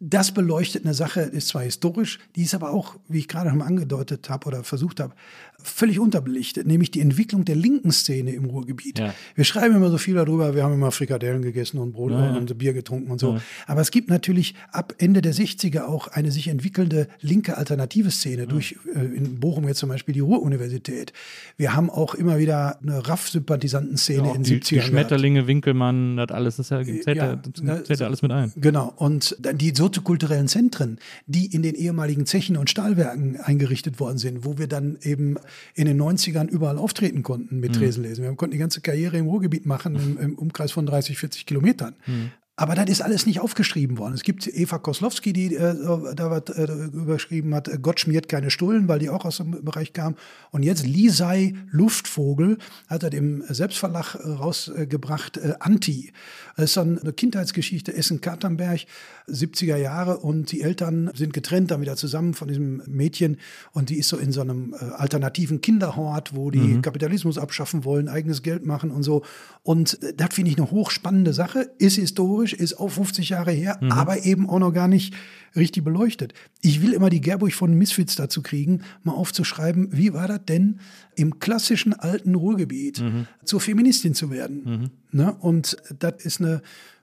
das 0.00 0.32
beleuchtet 0.32 0.84
eine 0.84 0.94
Sache, 0.94 1.20
ist 1.20 1.48
zwar 1.48 1.62
historisch, 1.62 2.18
die 2.34 2.42
ist 2.42 2.54
aber 2.54 2.70
auch, 2.70 2.96
wie 3.08 3.18
ich 3.18 3.28
gerade 3.28 3.50
schon 3.50 3.60
angedeutet 3.60 4.30
habe 4.30 4.46
oder 4.46 4.64
versucht 4.64 4.98
habe, 4.98 5.14
völlig 5.62 5.98
unterbelichtet, 5.98 6.66
nämlich 6.66 6.90
die 6.90 7.00
Entwicklung 7.00 7.44
der 7.44 7.56
linken 7.56 7.92
Szene 7.92 8.32
im 8.32 8.44
Ruhrgebiet. 8.44 8.98
Ja. 8.98 9.14
Wir 9.34 9.44
schreiben 9.44 9.76
immer 9.76 9.90
so 9.90 9.98
viel 9.98 10.14
darüber, 10.14 10.54
wir 10.54 10.64
haben 10.64 10.74
immer 10.74 10.90
Frikadellen 10.90 11.42
gegessen 11.42 11.78
und 11.78 11.92
Brot 11.92 12.12
Ja, 12.12 12.32
ja. 12.32 12.36
und 12.36 12.56
Bier 12.58 12.72
getrunken 12.72 13.10
und 13.10 13.20
so. 13.20 13.34
Ja. 13.34 13.42
Aber 13.66 13.80
es 13.80 13.90
gibt 13.90 14.08
natürlich 14.08 14.54
ab 14.72 14.94
Ende 14.98 15.22
der 15.22 15.34
60er 15.34 15.84
auch 15.84 16.08
eine 16.08 16.30
sich 16.30 16.48
entwickelnde 16.48 17.08
linke 17.20 17.56
alternative 17.56 18.10
Szene 18.10 18.46
durch 18.46 18.76
äh, 18.94 18.98
in 19.00 19.40
Bochum 19.40 19.66
jetzt 19.68 19.78
zum 19.78 19.88
Beispiel 19.88 20.14
die 20.14 20.20
Ruhr-Universität. 20.20 21.12
Wir 21.56 21.74
haben 21.74 21.90
auch 21.90 22.14
immer 22.14 22.38
wieder 22.38 22.78
eine 22.82 23.06
RAF-Sympathisanten-Szene 23.06 24.22
Auch 24.22 24.34
in 24.34 24.42
den 24.42 24.60
die, 24.60 24.60
70ern. 24.60 24.68
die. 24.68 24.80
Schmetterlinge, 24.82 25.46
Winkelmann, 25.46 26.16
das 26.16 26.30
alles, 26.30 26.56
das 26.56 26.70
ja, 26.70 26.82
zählt 26.84 27.06
ja, 27.06 27.14
Ja, 27.14 27.36
das 27.36 27.84
zählt 27.84 28.00
ja 28.00 28.06
alles 28.06 28.22
mit 28.22 28.32
ein. 28.32 28.52
Genau. 28.56 28.92
Und 28.96 29.36
dann 29.40 29.58
die 29.58 29.72
soziokulturellen 29.74 30.48
Zentren, 30.48 30.98
die 31.26 31.46
in 31.46 31.62
den 31.62 31.74
ehemaligen 31.74 32.26
Zechen 32.26 32.56
und 32.56 32.70
Stahlwerken 32.70 33.38
eingerichtet 33.40 34.00
worden 34.00 34.18
sind, 34.18 34.44
wo 34.44 34.58
wir 34.58 34.66
dann 34.66 34.98
eben 35.02 35.36
in 35.74 35.86
den 35.86 36.00
90ern 36.00 36.48
überall 36.48 36.78
auftreten 36.78 37.22
konnten 37.22 37.56
Mhm. 37.56 37.60
mit 37.60 37.74
Tresenlesen. 37.74 38.24
Wir 38.24 38.34
konnten 38.34 38.52
die 38.52 38.58
ganze 38.58 38.80
Karriere 38.80 39.16
im 39.18 39.26
Ruhrgebiet 39.26 39.66
machen, 39.66 39.94
im, 39.96 40.18
im 40.18 40.34
Umkreis 40.38 40.72
von 40.72 40.86
30, 40.86 41.18
40 41.18 41.46
Kilometern. 41.46 41.94
Mhm. 42.06 42.30
Aber 42.60 42.74
das 42.74 42.90
ist 42.90 43.00
alles 43.00 43.24
nicht 43.24 43.40
aufgeschrieben 43.40 43.96
worden. 43.96 44.12
Es 44.12 44.22
gibt 44.22 44.46
Eva 44.46 44.76
Koslowski, 44.76 45.32
die 45.32 45.54
äh, 45.54 45.74
da 46.14 46.30
was 46.30 46.54
äh, 46.54 46.70
überschrieben 46.92 47.54
hat, 47.54 47.68
äh, 47.68 47.78
Gott 47.80 48.00
schmiert 48.00 48.28
keine 48.28 48.50
Stullen, 48.50 48.86
weil 48.86 48.98
die 48.98 49.08
auch 49.08 49.24
aus 49.24 49.38
dem 49.38 49.64
Bereich 49.64 49.94
kam. 49.94 50.14
Und 50.50 50.62
jetzt 50.62 50.86
Lisei 50.86 51.54
Luftvogel 51.70 52.58
hat 52.86 53.02
er 53.02 53.14
im 53.14 53.42
Selbstverlag 53.48 54.14
äh, 54.16 54.28
rausgebracht, 54.28 55.38
äh, 55.38 55.54
Anti. 55.58 56.12
Das 56.56 56.66
ist 56.66 56.76
dann 56.76 56.98
eine 56.98 57.14
Kindheitsgeschichte, 57.14 57.94
Essen-Katernberg, 57.94 58.80
70er 59.26 59.76
Jahre 59.76 60.18
und 60.18 60.52
die 60.52 60.60
Eltern 60.60 61.10
sind 61.14 61.32
getrennt, 61.32 61.70
dann 61.70 61.80
wieder 61.80 61.96
zusammen 61.96 62.34
von 62.34 62.48
diesem 62.48 62.82
Mädchen 62.86 63.38
und 63.72 63.88
die 63.88 63.96
ist 63.96 64.08
so 64.08 64.18
in 64.18 64.32
so 64.32 64.42
einem 64.42 64.74
äh, 64.74 64.84
alternativen 64.96 65.62
Kinderhort, 65.62 66.34
wo 66.34 66.50
die 66.50 66.82
Kapitalismus 66.82 67.38
abschaffen 67.38 67.86
wollen, 67.86 68.08
eigenes 68.08 68.42
Geld 68.42 68.66
machen 68.66 68.90
und 68.90 69.02
so. 69.02 69.22
Und 69.62 69.98
das 70.16 70.34
finde 70.34 70.50
ich 70.50 70.58
eine 70.58 70.70
hochspannende 70.70 71.32
Sache, 71.32 71.70
ist 71.78 71.96
historisch, 71.96 72.49
ist 72.52 72.74
auch 72.78 72.88
50 72.88 73.28
Jahre 73.30 73.52
her, 73.52 73.78
aber 73.90 74.24
eben 74.24 74.48
auch 74.48 74.58
noch 74.58 74.72
gar 74.72 74.88
nicht 74.88 75.14
richtig 75.56 75.82
beleuchtet. 75.84 76.32
Ich 76.60 76.82
will 76.82 76.92
immer 76.92 77.10
die 77.10 77.20
Gerburg 77.20 77.52
von 77.52 77.74
Misfits 77.74 78.14
dazu 78.16 78.42
kriegen, 78.42 78.82
mal 79.02 79.12
aufzuschreiben, 79.12 79.88
wie 79.92 80.12
war 80.12 80.28
das 80.28 80.44
denn 80.46 80.78
im 81.16 81.38
klassischen 81.40 81.92
alten 81.92 82.34
Ruhrgebiet 82.34 83.02
zur 83.44 83.60
Feministin 83.60 84.14
zu 84.14 84.30
werden. 84.30 84.90
Ne? 85.10 85.34
Und 85.40 85.76
das 85.98 86.14
ist 86.24 86.40
eine 86.40 86.62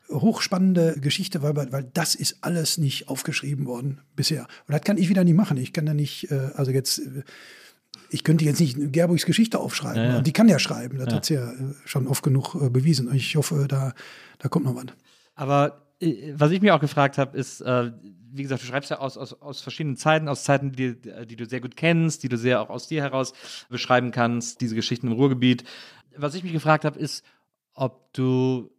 hochspannende 0.10 0.96
Geschichte, 1.02 1.42
weil, 1.42 1.56
weil 1.56 1.90
das 1.94 2.16
ist 2.16 2.38
alles 2.42 2.78
nicht 2.78 3.10
aufgeschrieben 3.10 3.66
worden 3.66 4.00
bisher. 4.16 4.44
Und 4.68 4.74
das 4.74 4.82
kann 4.82 4.98
ich 4.98 5.10
wieder 5.10 5.24
nicht 5.24 5.36
machen. 5.36 5.58
Ich 5.58 5.74
kann 5.74 5.86
da 5.86 5.94
nicht, 5.94 6.32
äh, 6.32 6.52
also 6.56 6.72
jetzt, 6.72 7.00
äh, 7.00 7.24
ich 8.10 8.24
könnte 8.24 8.46
jetzt 8.46 8.62
nicht 8.62 8.78
Gerburgs 8.94 9.26
Geschichte 9.26 9.60
aufschreiben. 9.60 10.02
Ja, 10.02 10.10
ja. 10.16 10.22
Die 10.22 10.32
kann 10.32 10.48
ja 10.48 10.60
schreiben. 10.60 10.98
Das 10.98 11.08
Ja. 11.10 11.16
hat 11.16 11.26
sie 11.26 11.34
ja 11.34 11.52
äh, 11.52 11.56
schon 11.86 12.08
oft 12.08 12.24
genug 12.24 12.56
äh, 12.56 12.70
bewiesen. 12.70 13.10
Und 13.10 13.16
ich 13.16 13.36
hoffe, 13.36 13.66
da, 13.68 13.94
da 14.40 14.48
kommt 14.48 14.66
noch 14.66 14.76
was. 14.76 14.86
Aber 15.38 15.88
äh, 16.02 16.34
was 16.36 16.52
ich 16.52 16.62
mir 16.62 16.76
auch 16.76 16.82
gefragt 16.82 17.18
habe, 17.18 17.38
ist, 17.38 17.62
äh, 17.62 17.92
wie 18.32 18.44
gesagt, 18.44 18.62
du 18.62 18.66
schreibst 18.68 18.92
ja 18.92 19.00
aus, 19.00 19.18
aus, 19.18 19.34
aus 19.42 19.62
verschiedenen 19.62 19.96
Zeiten, 19.96 20.28
aus 20.28 20.44
Zeiten, 20.44 20.74
die, 20.74 21.00
die 21.00 21.36
du 21.38 21.46
sehr 21.46 21.62
gut 21.62 21.78
kennst, 21.78 22.24
die 22.24 22.30
du 22.30 22.38
sehr 22.38 22.62
auch 22.62 22.70
aus 22.70 22.88
dir 22.88 23.02
heraus 23.02 23.34
beschreiben 23.70 24.12
kannst, 24.12 24.60
diese 24.60 24.76
Geschichten 24.76 25.08
im 25.08 25.14
Ruhrgebiet. 25.14 25.64
Was 26.16 26.36
ich 26.36 26.44
mich 26.44 26.52
gefragt 26.52 26.84
habe, 26.84 27.00
ist, 27.00 27.24
ob 27.74 28.12
du 28.14 28.70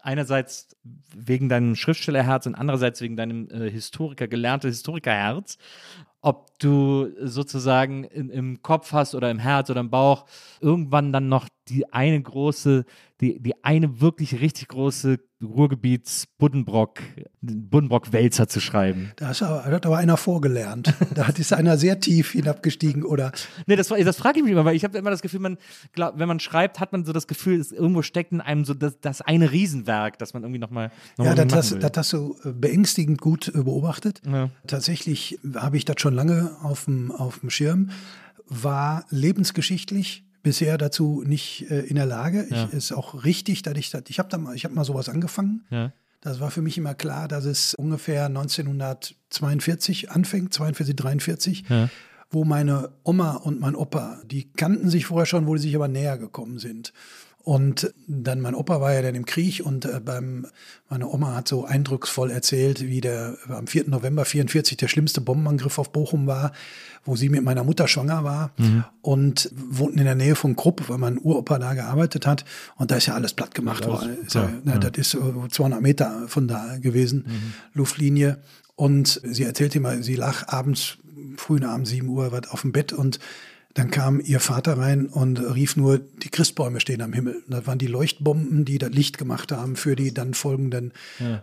einerseits 0.00 0.76
wegen 1.14 1.48
deinem 1.48 1.74
Schriftstellerherz 1.74 2.46
und 2.46 2.54
andererseits 2.54 3.00
wegen 3.00 3.16
deinem 3.16 3.48
äh, 3.50 3.70
Historiker, 3.70 4.28
gelernte 4.28 4.68
Historikerherz, 4.68 5.58
ob 6.20 6.58
du 6.58 7.08
sozusagen 7.22 8.04
in, 8.04 8.28
im 8.30 8.62
Kopf 8.62 8.92
hast 8.92 9.14
oder 9.14 9.30
im 9.30 9.38
Herz 9.38 9.70
oder 9.70 9.80
im 9.80 9.90
Bauch 9.90 10.24
irgendwann 10.60 11.12
dann 11.12 11.28
noch 11.28 11.48
die 11.68 11.92
eine 11.92 12.20
große, 12.20 12.84
die, 13.20 13.40
die 13.40 13.62
eine 13.64 14.00
wirklich 14.00 14.40
richtig 14.40 14.68
große 14.68 15.18
Ruhrgebiets-Buddenbrock, 15.42 17.00
Buddenbrock-Wälzer 17.42 18.48
zu 18.48 18.60
schreiben. 18.60 19.12
Da 19.16 19.28
hat 19.28 19.86
aber 19.86 19.96
einer 19.96 20.16
vorgelernt. 20.16 20.94
da 21.14 21.26
hat- 21.28 21.38
ist 21.38 21.52
einer 21.52 21.76
sehr 21.78 22.00
tief 22.00 22.32
hinabgestiegen 22.32 23.04
oder 23.04 23.32
Nee, 23.66 23.76
das, 23.76 23.88
das 23.88 24.16
frage 24.16 24.38
ich 24.38 24.44
mich 24.44 24.52
immer, 24.52 24.64
weil 24.64 24.74
ich 24.74 24.84
habe 24.84 24.98
immer 24.98 25.10
das 25.10 25.22
Gefühl, 25.22 25.40
man, 25.40 25.58
glaub, 25.92 26.18
wenn 26.18 26.26
man 26.26 26.40
schreibt, 26.40 26.80
hat 26.80 26.92
man 26.92 27.04
so 27.04 27.12
das 27.12 27.26
Gefühl, 27.26 27.60
es 27.60 27.70
irgendwo 27.70 28.02
steckt 28.02 28.32
in 28.32 28.40
einem 28.40 28.64
so 28.64 28.74
das, 28.74 28.98
das 29.00 29.20
eine 29.20 29.52
Riesenwerk, 29.52 30.18
das 30.18 30.34
man 30.34 30.42
irgendwie 30.42 30.58
nochmal 30.58 30.90
noch 31.16 31.24
Ja, 31.26 31.34
mal 31.36 31.46
das, 31.46 31.78
das 31.78 31.92
hast 31.94 32.12
du 32.12 32.36
äh, 32.44 32.52
beängstigend 32.52 33.20
gut 33.20 33.48
äh, 33.48 33.62
beobachtet. 33.62 34.20
Ja. 34.26 34.50
Tatsächlich 34.66 35.38
habe 35.54 35.76
ich 35.76 35.84
das 35.84 35.96
schon 36.00 36.07
lange 36.10 36.56
auf 36.62 36.84
dem, 36.86 37.10
auf 37.12 37.40
dem 37.40 37.50
Schirm, 37.50 37.90
war 38.46 39.04
lebensgeschichtlich 39.10 40.24
bisher 40.42 40.78
dazu 40.78 41.22
nicht 41.26 41.70
äh, 41.70 41.80
in 41.80 41.96
der 41.96 42.06
Lage. 42.06 42.46
Ja. 42.50 42.64
Ich, 42.64 42.72
ist 42.72 42.92
auch 42.92 43.24
richtig, 43.24 43.62
dass 43.62 43.76
ich 43.76 43.90
das, 43.90 44.02
ich 44.08 44.18
habe 44.18 44.28
da 44.28 44.38
mal, 44.38 44.54
ich 44.54 44.64
habe 44.64 44.74
mal 44.74 44.84
sowas 44.84 45.08
angefangen. 45.08 45.64
ja. 45.70 45.92
Das 46.20 46.40
war 46.40 46.50
für 46.50 46.62
mich 46.62 46.76
immer 46.76 46.94
klar, 46.94 47.28
dass 47.28 47.44
es 47.44 47.74
ungefähr 47.74 48.28
1942 49.30 50.10
anfängt, 50.10 50.52
42, 50.52 50.96
43, 50.96 51.64
Ja. 51.68 51.88
wo 52.30 52.44
meine 52.44 52.90
Oma 53.04 53.36
und 53.36 53.60
mein 53.60 53.74
Opa, 53.76 54.20
die 54.26 54.50
kannten 54.52 54.90
sich 54.90 55.06
vorher 55.06 55.26
schon, 55.26 55.46
wo 55.46 55.54
die 55.54 55.60
sich 55.62 55.74
aber 55.76 55.88
näher 55.88 56.18
gekommen 56.18 56.58
sind. 56.58 56.92
Und 57.48 57.94
dann 58.06 58.42
mein 58.42 58.54
Opa 58.54 58.82
war 58.82 58.92
ja 58.92 59.00
dann 59.00 59.14
im 59.14 59.24
Krieg 59.24 59.64
und 59.64 59.86
äh, 59.86 60.00
beim, 60.04 60.48
meine 60.90 61.08
Oma 61.08 61.34
hat 61.34 61.48
so 61.48 61.64
eindrucksvoll 61.64 62.30
erzählt, 62.30 62.82
wie 62.82 63.00
der 63.00 63.38
am 63.48 63.66
4. 63.66 63.88
November 63.88 64.26
44 64.26 64.76
der 64.76 64.86
schlimmste 64.86 65.22
Bombenangriff 65.22 65.78
auf 65.78 65.90
Bochum 65.90 66.26
war, 66.26 66.52
wo 67.06 67.16
sie 67.16 67.30
mit 67.30 67.42
meiner 67.42 67.64
Mutter 67.64 67.88
schwanger 67.88 68.22
war 68.22 68.50
und 69.00 69.50
wohnten 69.54 69.98
in 69.98 70.04
der 70.04 70.14
Nähe 70.14 70.34
von 70.34 70.56
Krupp, 70.56 70.90
weil 70.90 70.98
mein 70.98 71.16
Uropa 71.16 71.58
da 71.58 71.72
gearbeitet 71.72 72.26
hat. 72.26 72.44
Und 72.76 72.90
da 72.90 72.96
ist 72.96 73.06
ja 73.06 73.14
alles 73.14 73.32
platt 73.32 73.54
gemacht 73.54 73.86
Alles 73.86 74.02
worden. 74.02 74.18
Ist 74.26 74.34
ja, 74.34 74.50
ne, 74.64 74.72
ja. 74.72 74.78
Das 74.78 74.98
ist 74.98 75.12
so 75.12 75.46
200 75.50 75.80
Meter 75.80 76.28
von 76.28 76.48
da 76.48 76.76
gewesen, 76.76 77.54
Luftlinie. 77.72 78.42
Und 78.76 79.22
sie 79.24 79.44
erzählte 79.44 79.78
immer, 79.78 80.02
sie 80.02 80.16
lag 80.16 80.48
abends, 80.48 80.98
frühen 81.38 81.64
Abend, 81.64 81.88
7 81.88 82.06
Uhr, 82.08 82.30
was 82.30 82.50
auf 82.50 82.60
dem 82.60 82.72
Bett 82.72 82.92
und 82.92 83.18
dann 83.78 83.92
kam 83.92 84.20
ihr 84.20 84.40
Vater 84.40 84.76
rein 84.76 85.06
und 85.06 85.38
rief 85.38 85.76
nur, 85.76 85.98
die 85.98 86.30
Christbäume 86.30 86.80
stehen 86.80 87.00
am 87.00 87.12
Himmel. 87.12 87.44
Das 87.46 87.64
waren 87.68 87.78
die 87.78 87.86
Leuchtbomben, 87.86 88.64
die 88.64 88.78
das 88.78 88.90
Licht 88.90 89.18
gemacht 89.18 89.52
haben 89.52 89.76
für 89.76 89.94
die 89.94 90.12
dann 90.12 90.34
folgenden 90.34 90.92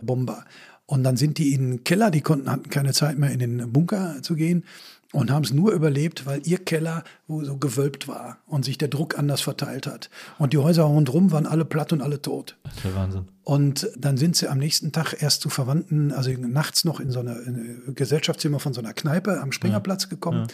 Bomber. 0.02 0.44
Und 0.84 1.02
dann 1.02 1.16
sind 1.16 1.38
die 1.38 1.54
in 1.54 1.70
den 1.70 1.84
Keller, 1.84 2.10
die 2.10 2.20
konnten, 2.20 2.50
hatten 2.50 2.68
keine 2.68 2.92
Zeit 2.92 3.18
mehr 3.18 3.30
in 3.30 3.38
den 3.38 3.72
Bunker 3.72 4.16
zu 4.20 4.34
gehen 4.34 4.64
und 5.12 5.30
haben 5.30 5.44
es 5.44 5.52
nur 5.54 5.72
überlebt, 5.72 6.26
weil 6.26 6.42
ihr 6.46 6.58
Keller 6.58 7.04
wo 7.26 7.42
so 7.42 7.56
gewölbt 7.56 8.06
war 8.06 8.36
und 8.46 8.66
sich 8.66 8.76
der 8.76 8.88
Druck 8.88 9.18
anders 9.18 9.40
verteilt 9.40 9.86
hat. 9.86 10.10
Und 10.36 10.52
die 10.52 10.58
Häuser 10.58 10.82
rundherum 10.82 11.32
waren 11.32 11.46
alle 11.46 11.64
platt 11.64 11.94
und 11.94 12.02
alle 12.02 12.20
tot. 12.20 12.58
Das 12.64 12.74
ist 12.74 12.84
der 12.84 12.94
Wahnsinn. 12.94 13.28
Und 13.44 13.88
dann 13.96 14.18
sind 14.18 14.36
sie 14.36 14.48
am 14.48 14.58
nächsten 14.58 14.92
Tag 14.92 15.22
erst 15.22 15.40
zu 15.40 15.48
Verwandten, 15.48 16.12
also 16.12 16.30
nachts 16.32 16.84
noch 16.84 17.00
in 17.00 17.10
so 17.10 17.20
eine, 17.20 17.32
in 17.38 17.54
ein 17.86 17.94
Gesellschaftszimmer 17.94 18.60
von 18.60 18.74
so 18.74 18.82
einer 18.82 18.92
Kneipe 18.92 19.40
am 19.40 19.52
Springerplatz 19.52 20.10
gekommen. 20.10 20.48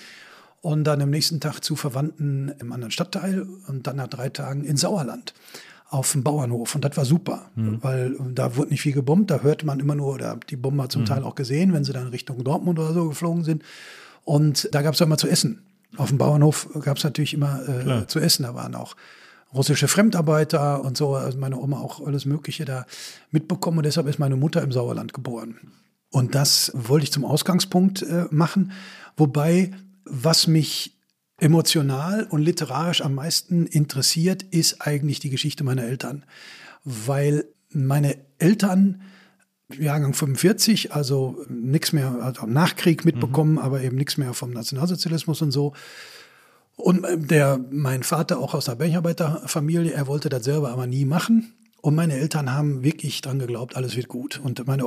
Und 0.63 0.85
dann 0.85 1.03
am 1.03 1.11
nächsten 1.11 1.41
Tag 1.41 1.61
zu 1.61 1.77
Verwandten 1.77 2.55
im 2.61 2.73
anderen 2.73 2.93
Stadtteil 2.93 3.47
und 3.67 3.87
dann 3.87 3.97
nach 3.97 4.09
drei 4.09 4.31
Tagen 4.31 4.65
in 4.65 4.77
Sauerland 4.77 5.35
auf 5.91 6.13
dem 6.13 6.23
Bauernhof. 6.23 6.75
Und 6.75 6.85
das 6.85 6.97
war 6.97 7.05
super, 7.05 7.51
weil 7.83 8.17
da 8.35 8.57
wurde 8.57 8.71
nicht 8.71 8.81
viel 8.81 8.95
gebombt. 8.95 9.31
Da 9.31 9.41
hörte 9.41 9.67
man 9.67 9.79
immer 9.79 9.95
nur, 9.95 10.15
oder 10.15 10.39
die 10.49 10.57
Bomber 10.57 10.89
zum 10.89 11.05
Teil 11.05 11.23
auch 11.25 11.35
gesehen, 11.35 11.75
wenn 11.75 11.85
sie 11.85 11.93
dann 11.93 12.07
Richtung 12.09 12.43
Dortmund 12.43 12.79
oder 12.79 12.95
so 12.95 13.09
geflogen 13.09 13.45
sind. 13.45 13.63
Und 14.25 14.69
da 14.73 14.81
gab 14.83 14.95
es 14.95 15.03
auch 15.03 15.07
immer 15.07 15.19
zu 15.19 15.29
essen. 15.29 15.63
Auf 15.99 16.09
dem 16.09 16.17
Bauernhof 16.17 16.69
gab 16.81 16.97
es 16.97 17.05
natürlich 17.05 17.35
immer 17.35 17.69
äh, 17.69 18.07
zu 18.07 18.21
essen. 18.21 18.45
Da 18.45 18.55
waren 18.55 18.75
auch 18.75 18.97
russische 19.53 19.89
Fremdarbeiter 19.89 20.83
und 20.83 20.97
so. 20.97 21.15
Also 21.15 21.39
meine 21.39 21.59
Oma 21.59 21.81
auch 21.81 22.07
alles 22.07 22.25
Mögliche 22.25 22.65
da 22.65 22.87
mitbekommen. 23.31 23.79
Und 23.79 23.85
deshalb 23.85 24.07
ist 24.07 24.19
meine 24.19 24.37
Mutter 24.37 24.63
im 24.63 24.73
Sauerland 24.73 25.13
geboren. 25.13 25.57
Und 26.11 26.35
das 26.35 26.73
wollte 26.75 27.05
ich 27.05 27.13
zum 27.13 27.25
Ausgangspunkt 27.25 28.03
äh, 28.03 28.27
machen. 28.31 28.73
Wobei, 29.17 29.73
was 30.05 30.47
mich 30.47 30.97
emotional 31.39 32.27
und 32.31 32.43
literarisch 32.43 33.03
am 33.03 33.15
meisten 33.15 33.67
interessiert, 33.67 34.43
ist 34.45 34.81
eigentlich 34.81 35.19
die 35.19 35.31
Geschichte 35.31 35.65
meiner 35.65 35.83
Eltern. 35.83 36.25
Weil 36.85 37.47
meine 37.71 38.17
Eltern, 38.39 39.03
Jahrgang 39.77 40.15
45, 40.15 40.93
also 40.93 41.45
nichts 41.49 41.93
mehr, 41.93 42.17
also 42.23 42.47
Nachkrieg 42.47 43.05
mitbekommen, 43.05 43.59
aber 43.59 43.83
eben 43.83 43.97
nichts 43.97 44.19
mehr 44.19 44.35
vom 44.35 44.51
Nationalsozialismus 44.51 45.43
und 45.43 45.51
so. 45.51 45.73
Und 46.77 47.05
äh, 47.05 47.19
der, 47.19 47.61
mein 47.71 48.03
Vater 48.03 48.39
auch 48.39 48.55
aus 48.55 48.67
der 48.67 48.77
Bergarbeiterfamilie, 48.77 49.93
er 49.93 50.07
wollte 50.07 50.29
das 50.29 50.45
selber 50.45 50.71
aber 50.71 50.87
nie 50.87 51.05
machen. 51.05 51.55
Und 51.81 51.97
meine 51.97 52.15
Eltern 52.15 52.53
haben 52.53 52.85
wirklich 52.85 53.21
dran 53.23 53.41
geglaubt, 53.41 53.75
alles 53.75 53.97
wird 53.97 54.07
gut. 54.07 54.41
Und 54.43 54.65
meine, 54.69 54.85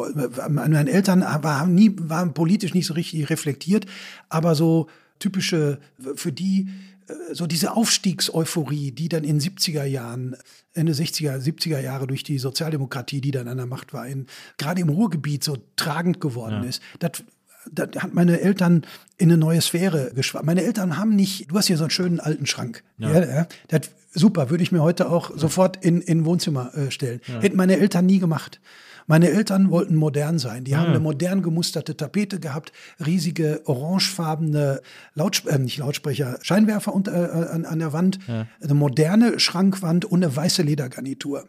meine 0.49 0.89
Eltern 0.89 1.21
waren, 1.21 1.75
nie, 1.75 1.93
waren 1.99 2.33
politisch 2.33 2.73
nicht 2.73 2.85
so 2.85 2.93
richtig 2.93 3.29
reflektiert, 3.29 3.85
aber 4.29 4.55
so 4.55 4.87
typische, 5.19 5.79
für 6.15 6.31
die 6.31 6.67
äh, 7.07 7.33
so 7.33 7.47
diese 7.47 7.75
Aufstiegseuphorie, 7.75 8.91
die 8.91 9.09
dann 9.09 9.23
in 9.23 9.39
70er 9.39 9.83
Jahren, 9.83 10.35
Ende 10.73 10.93
60er, 10.93 11.37
70er 11.37 11.79
Jahre 11.79 12.07
durch 12.07 12.23
die 12.23 12.37
Sozialdemokratie, 12.37 13.21
die 13.21 13.31
dann 13.31 13.47
an 13.47 13.57
der 13.57 13.65
Macht 13.65 13.93
war, 13.93 14.07
in, 14.07 14.27
gerade 14.57 14.81
im 14.81 14.89
Ruhrgebiet 14.89 15.43
so 15.43 15.57
tragend 15.75 16.19
geworden 16.19 16.63
ist, 16.63 16.81
das 16.99 17.23
da 17.71 17.87
hat 17.97 18.13
meine 18.13 18.41
Eltern 18.41 18.85
in 19.17 19.29
eine 19.29 19.37
neue 19.37 19.61
Sphäre 19.61 20.11
geschwappt. 20.13 20.45
Meine 20.45 20.63
Eltern 20.63 20.97
haben 20.97 21.15
nicht, 21.15 21.49
du 21.49 21.57
hast 21.57 21.67
hier 21.67 21.77
so 21.77 21.85
einen 21.85 21.91
schönen 21.91 22.19
alten 22.19 22.45
Schrank. 22.45 22.83
Ja. 22.97 23.11
Ja, 23.11 23.25
ja. 23.25 23.47
Das, 23.69 23.89
super, 24.13 24.49
würde 24.49 24.63
ich 24.63 24.71
mir 24.71 24.81
heute 24.81 25.09
auch 25.09 25.31
sofort 25.35 25.83
in, 25.83 26.01
in 26.01 26.25
Wohnzimmer 26.25 26.73
äh, 26.75 26.91
stellen. 26.91 27.21
Hätten 27.39 27.57
meine 27.57 27.77
Eltern 27.77 28.05
nie 28.05 28.19
gemacht. 28.19 28.59
Meine 29.07 29.29
Eltern 29.29 29.69
wollten 29.69 29.95
modern 29.95 30.39
sein. 30.39 30.63
Die 30.63 30.75
haben 30.75 30.89
eine 30.89 30.99
modern 30.99 31.41
gemusterte 31.41 31.95
Tapete 31.95 32.39
gehabt, 32.39 32.71
riesige 33.05 33.61
orangefarbene 33.65 34.81
Lautsp 35.13 35.47
äh, 35.47 35.59
nicht 35.59 35.77
Lautsprecher, 35.77 36.39
Scheinwerfer 36.41 36.93
unter, 36.93 37.13
äh, 37.13 37.49
an, 37.49 37.65
an 37.65 37.79
der 37.79 37.93
Wand, 37.93 38.19
eine 38.27 38.73
moderne 38.73 39.39
Schrankwand 39.39 40.05
und 40.05 40.23
eine 40.23 40.35
weiße 40.35 40.63
Ledergarnitur. 40.63 41.45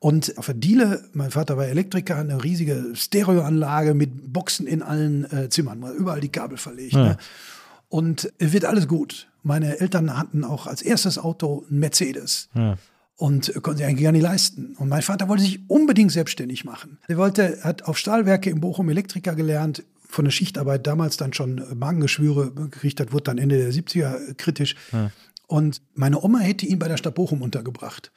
Und 0.00 0.38
auf 0.38 0.46
der 0.46 0.54
Diele, 0.54 1.04
mein 1.12 1.30
Vater 1.30 1.58
war 1.58 1.66
Elektriker, 1.66 2.16
eine 2.16 2.42
riesige 2.42 2.86
Stereoanlage 2.94 3.92
mit 3.92 4.32
Boxen 4.32 4.66
in 4.66 4.82
allen 4.82 5.30
äh, 5.30 5.50
Zimmern, 5.50 5.82
überall 5.96 6.20
die 6.20 6.30
Kabel 6.30 6.56
verlegt. 6.56 6.94
Ne? 6.94 7.18
Und 7.90 8.32
es 8.38 8.52
wird 8.52 8.64
alles 8.64 8.88
gut. 8.88 9.28
Meine 9.42 9.78
Eltern 9.80 10.16
hatten 10.16 10.44
auch 10.44 10.66
als 10.66 10.80
erstes 10.80 11.18
Auto 11.18 11.64
einen 11.68 11.80
Mercedes. 11.80 12.48
Und 13.20 13.52
konnten 13.62 13.76
sich 13.76 13.86
eigentlich 13.86 14.04
gar 14.04 14.12
nicht 14.12 14.22
leisten. 14.22 14.74
Und 14.78 14.88
mein 14.88 15.02
Vater 15.02 15.28
wollte 15.28 15.42
sich 15.42 15.60
unbedingt 15.68 16.10
selbstständig 16.10 16.64
machen. 16.64 16.96
Er 17.06 17.18
wollte, 17.18 17.58
hat 17.62 17.82
auf 17.82 17.98
Stahlwerke 17.98 18.48
in 18.48 18.62
Bochum 18.62 18.88
Elektriker 18.88 19.34
gelernt, 19.34 19.84
von 20.08 20.24
der 20.24 20.32
Schichtarbeit 20.32 20.86
damals 20.86 21.18
dann 21.18 21.34
schon 21.34 21.62
Magengeschwüre 21.74 22.50
gekriegt 22.52 22.98
hat, 22.98 23.12
wurde 23.12 23.24
dann 23.24 23.36
Ende 23.36 23.58
der 23.58 23.70
70er 23.72 24.34
kritisch. 24.34 24.74
Und 25.46 25.82
meine 25.94 26.24
Oma 26.24 26.38
hätte 26.38 26.64
ihn 26.64 26.78
bei 26.78 26.88
der 26.88 26.96
Stadt 26.96 27.14
Bochum 27.14 27.42
untergebracht. 27.42 28.10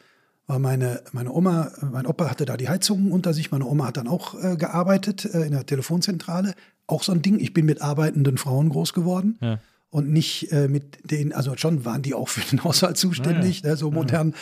Weil 0.48 0.60
meine, 0.60 1.02
meine 1.12 1.34
Oma, 1.34 1.72
mein 1.92 2.06
Opa 2.06 2.30
hatte 2.30 2.46
da 2.46 2.56
die 2.56 2.70
Heizungen 2.70 3.12
unter 3.12 3.34
sich. 3.34 3.52
Meine 3.52 3.66
Oma 3.66 3.88
hat 3.88 3.98
dann 3.98 4.08
auch 4.08 4.42
äh, 4.42 4.56
gearbeitet 4.56 5.26
äh, 5.26 5.44
in 5.44 5.52
der 5.52 5.66
Telefonzentrale. 5.66 6.54
Auch 6.88 7.04
so 7.04 7.12
ein 7.12 7.22
Ding. 7.22 7.42
Ich 7.42 7.54
bin 7.54 7.66
mit 7.66 7.82
arbeitenden 7.82 8.38
Frauen 8.38 8.70
groß 8.70 8.94
geworden. 8.94 9.38
Ja. 9.42 9.60
Und 9.90 10.10
nicht 10.10 10.50
äh, 10.54 10.70
mit 10.70 11.12
denen, 11.12 11.34
also 11.34 11.58
schon 11.58 11.84
waren 11.84 12.02
die 12.02 12.14
auch 12.14 12.30
für 12.30 12.42
den 12.42 12.64
Haushalt 12.64 12.98
zuständig. 12.98 13.64
Ne? 13.64 13.76
So 13.76 13.92
modern 13.92 14.34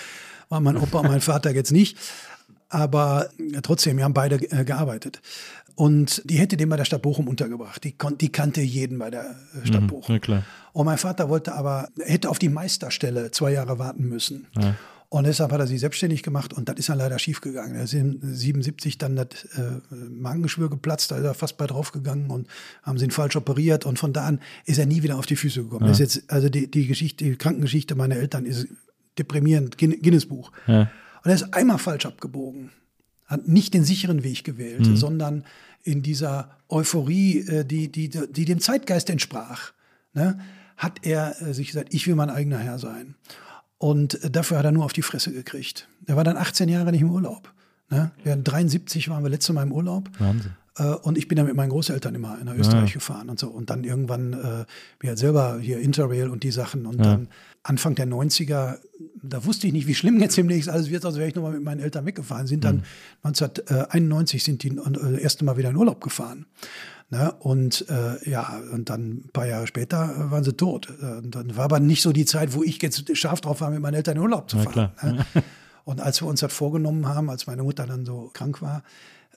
war 0.52 0.60
mein 0.60 0.78
Opa 0.78 1.00
und 1.00 1.08
mein 1.08 1.22
Vater 1.22 1.52
jetzt 1.52 1.72
nicht. 1.72 1.98
Aber 2.70 3.30
trotzdem, 3.64 3.98
wir 3.98 4.04
haben 4.04 4.14
beide 4.14 4.36
äh, 4.36 4.64
gearbeitet. 4.64 5.22
Und 5.76 6.22
die 6.26 6.36
hätte 6.36 6.58
den 6.58 6.70
bei 6.70 6.78
der 6.78 6.86
Stadt 6.86 7.02
Bochum 7.02 7.28
untergebracht. 7.28 7.84
Die, 7.84 7.94
kon 7.94 8.18
die 8.18 8.32
kannte 8.32 8.62
jeden 8.62 9.00
bei 9.00 9.10
der 9.10 9.36
äh, 9.62 9.68
Stadt 9.68 9.88
Bochum. 9.88 10.16
ja, 10.16 10.20
klar. 10.20 10.44
Und 10.74 10.86
mein 10.86 10.98
Vater 10.98 11.28
wollte 11.28 11.54
aber, 11.54 11.90
hätte 12.00 12.30
auf 12.30 12.40
die 12.40 12.50
Meisterstelle 12.50 13.32
zwei 13.32 13.52
Jahre 13.52 13.80
warten 13.80 14.08
müssen. 14.08 14.48
Und 15.10 15.26
deshalb 15.26 15.52
hat 15.52 15.60
er 15.60 15.68
sich 15.68 15.82
selbstständig 15.82 16.24
gemacht 16.24 16.54
und 16.54 16.70
das 16.70 16.78
ist 16.78 16.88
dann 16.88 16.98
leider 16.98 17.20
schiefgegangen. 17.20 17.76
Er 17.76 17.84
ist 17.84 17.94
in 17.94 18.20
77 18.22 18.98
dann 18.98 19.18
das 19.18 19.28
äh, 19.58 19.96
Magengeschwür 20.10 20.70
geplatzt, 20.70 21.12
da 21.12 21.18
ist 21.18 21.26
er 21.26 21.34
fast 21.34 21.58
bei 21.58 21.68
draufgegangen 21.68 22.30
und 22.32 22.48
haben 22.84 22.98
sie 22.98 23.04
ihn 23.04 23.12
falsch 23.12 23.36
operiert 23.36 23.86
und 23.86 24.00
von 24.00 24.14
da 24.14 24.26
an 24.26 24.40
ist 24.66 24.78
er 24.78 24.86
nie 24.86 25.04
wieder 25.04 25.18
auf 25.18 25.26
die 25.26 25.36
Füße 25.36 25.64
gekommen. 25.64 25.90
Ist 25.90 26.00
jetzt, 26.00 26.24
also 26.32 26.48
die, 26.48 26.72
die 26.72 26.88
Geschichte, 26.88 27.26
die 27.26 27.36
Krankengeschichte 27.36 27.96
meiner 27.96 28.16
Eltern 28.16 28.46
ist 28.46 28.68
deprimierend, 29.22 29.78
Guin- 29.78 30.02
Guinness-Buch. 30.02 30.52
Ja. 30.68 30.82
Und 31.24 31.30
er 31.30 31.36
ist 31.36 31.54
einmal 31.54 31.78
falsch 31.78 32.06
abgebogen. 32.06 32.72
Hat 33.26 33.48
nicht 33.48 33.74
den 33.74 33.84
sicheren 33.86 34.24
Weg 34.24 34.44
gewählt, 34.44 34.86
sondern 34.98 35.46
in 35.84 36.02
dieser 36.02 36.50
Euphorie, 36.70 37.40
äh, 37.40 37.64
die, 37.66 37.92
die, 37.92 38.10
die 38.10 38.46
dem 38.46 38.60
Zeitgeist 38.60 39.10
entsprach, 39.10 39.72
ne, 40.14 40.40
hat 40.78 41.06
er 41.06 41.42
äh, 41.42 41.54
sich 41.54 41.68
gesagt, 41.68 41.94
ich 41.94 42.08
will 42.08 42.16
mein 42.16 42.30
eigener 42.30 42.58
Herr 42.58 42.78
sein. 42.80 43.16
Und 43.78 44.22
äh, 44.24 44.30
dafür 44.30 44.58
hat 44.58 44.66
er 44.66 44.72
nur 44.72 44.84
auf 44.86 44.94
die 44.94 45.02
Fresse 45.02 45.32
gekriegt. 45.32 45.88
Er 46.08 46.16
war 46.18 46.24
dann 46.24 46.38
18 46.38 46.70
Jahre 46.70 46.92
nicht 46.92 47.02
im 47.02 47.10
Urlaub. 47.12 47.54
Ne? 47.90 48.12
Hatten 48.26 48.44
73 48.44 49.10
waren 49.10 49.24
wir 49.24 49.30
letztes 49.30 49.54
Mal 49.56 49.64
im 49.64 49.72
Urlaub. 49.72 50.10
Wahnsinn. 50.20 50.52
Und 51.04 51.18
ich 51.18 51.28
bin 51.28 51.36
dann 51.36 51.46
mit 51.48 51.56
meinen 51.56 51.70
Großeltern 51.70 52.16
immer 52.16 52.38
nach 52.44 52.56
Österreich 52.56 52.94
gefahren 52.94 53.30
und 53.30 53.38
so. 53.38 53.50
Und 53.50 53.70
dann 53.70 53.84
irgendwann, 53.84 54.32
äh, 54.34 54.66
wir 55.02 55.10
halt 55.10 55.20
selber 55.20 55.60
hier 55.60 55.80
Interrail 55.80 56.30
und 56.30 56.44
die 56.44 56.52
Sachen. 56.52 56.86
Und 56.86 56.98
dann 57.06 57.28
Anfang 57.64 57.94
der 57.96 58.08
90er, 58.08 58.78
da 59.22 59.46
wusste 59.46 59.68
ich 59.68 59.74
nicht, 59.74 59.86
wie 59.88 59.94
schlimm 59.96 60.20
jetzt 60.20 60.36
demnächst 60.38 60.68
alles 60.70 60.90
wird, 60.90 61.06
also 61.06 61.20
wäre 61.20 61.30
ich 61.30 61.36
nochmal 61.36 61.52
mit 61.54 61.64
meinen 61.64 61.80
Eltern 61.80 62.06
weggefahren. 62.06 62.48
Sind 62.48 62.64
dann 62.64 62.84
1991 63.24 64.44
sind 64.44 64.64
die 64.64 64.70
äh, 64.70 64.82
das 64.92 65.20
erste 65.20 65.46
Mal 65.46 65.58
wieder 65.58 65.70
in 65.70 65.76
Urlaub 65.76 66.02
gefahren. 66.02 66.46
Ne? 67.10 67.32
Und 67.40 67.86
äh, 67.90 68.30
ja, 68.30 68.62
und 68.72 68.90
dann 68.90 69.10
ein 69.26 69.30
paar 69.34 69.46
Jahre 69.46 69.68
später 69.68 70.32
waren 70.32 70.44
sie 70.44 70.54
tot. 70.54 70.90
Und 70.90 71.36
dann 71.36 71.56
war 71.56 71.66
aber 71.66 71.80
nicht 71.80 72.02
so 72.02 72.12
die 72.14 72.26
Zeit, 72.26 72.54
wo 72.54 72.64
ich 72.64 72.82
jetzt 72.82 73.16
scharf 73.18 73.42
drauf 73.42 73.62
war, 73.62 73.70
mit 73.70 73.82
meinen 73.82 73.96
Eltern 73.96 74.18
in 74.18 74.24
Urlaub 74.24 74.50
zu 74.50 74.58
fahren. 74.60 74.92
Ne? 75.04 75.26
Und 75.84 76.00
als 76.00 76.22
wir 76.22 76.28
uns 76.28 76.40
das 76.40 76.54
vorgenommen 76.54 77.08
haben, 77.08 77.30
als 77.30 77.48
meine 77.48 77.64
Mutter 77.64 77.86
dann 77.86 78.06
so 78.06 78.30
krank 78.34 78.62
war, 78.62 78.84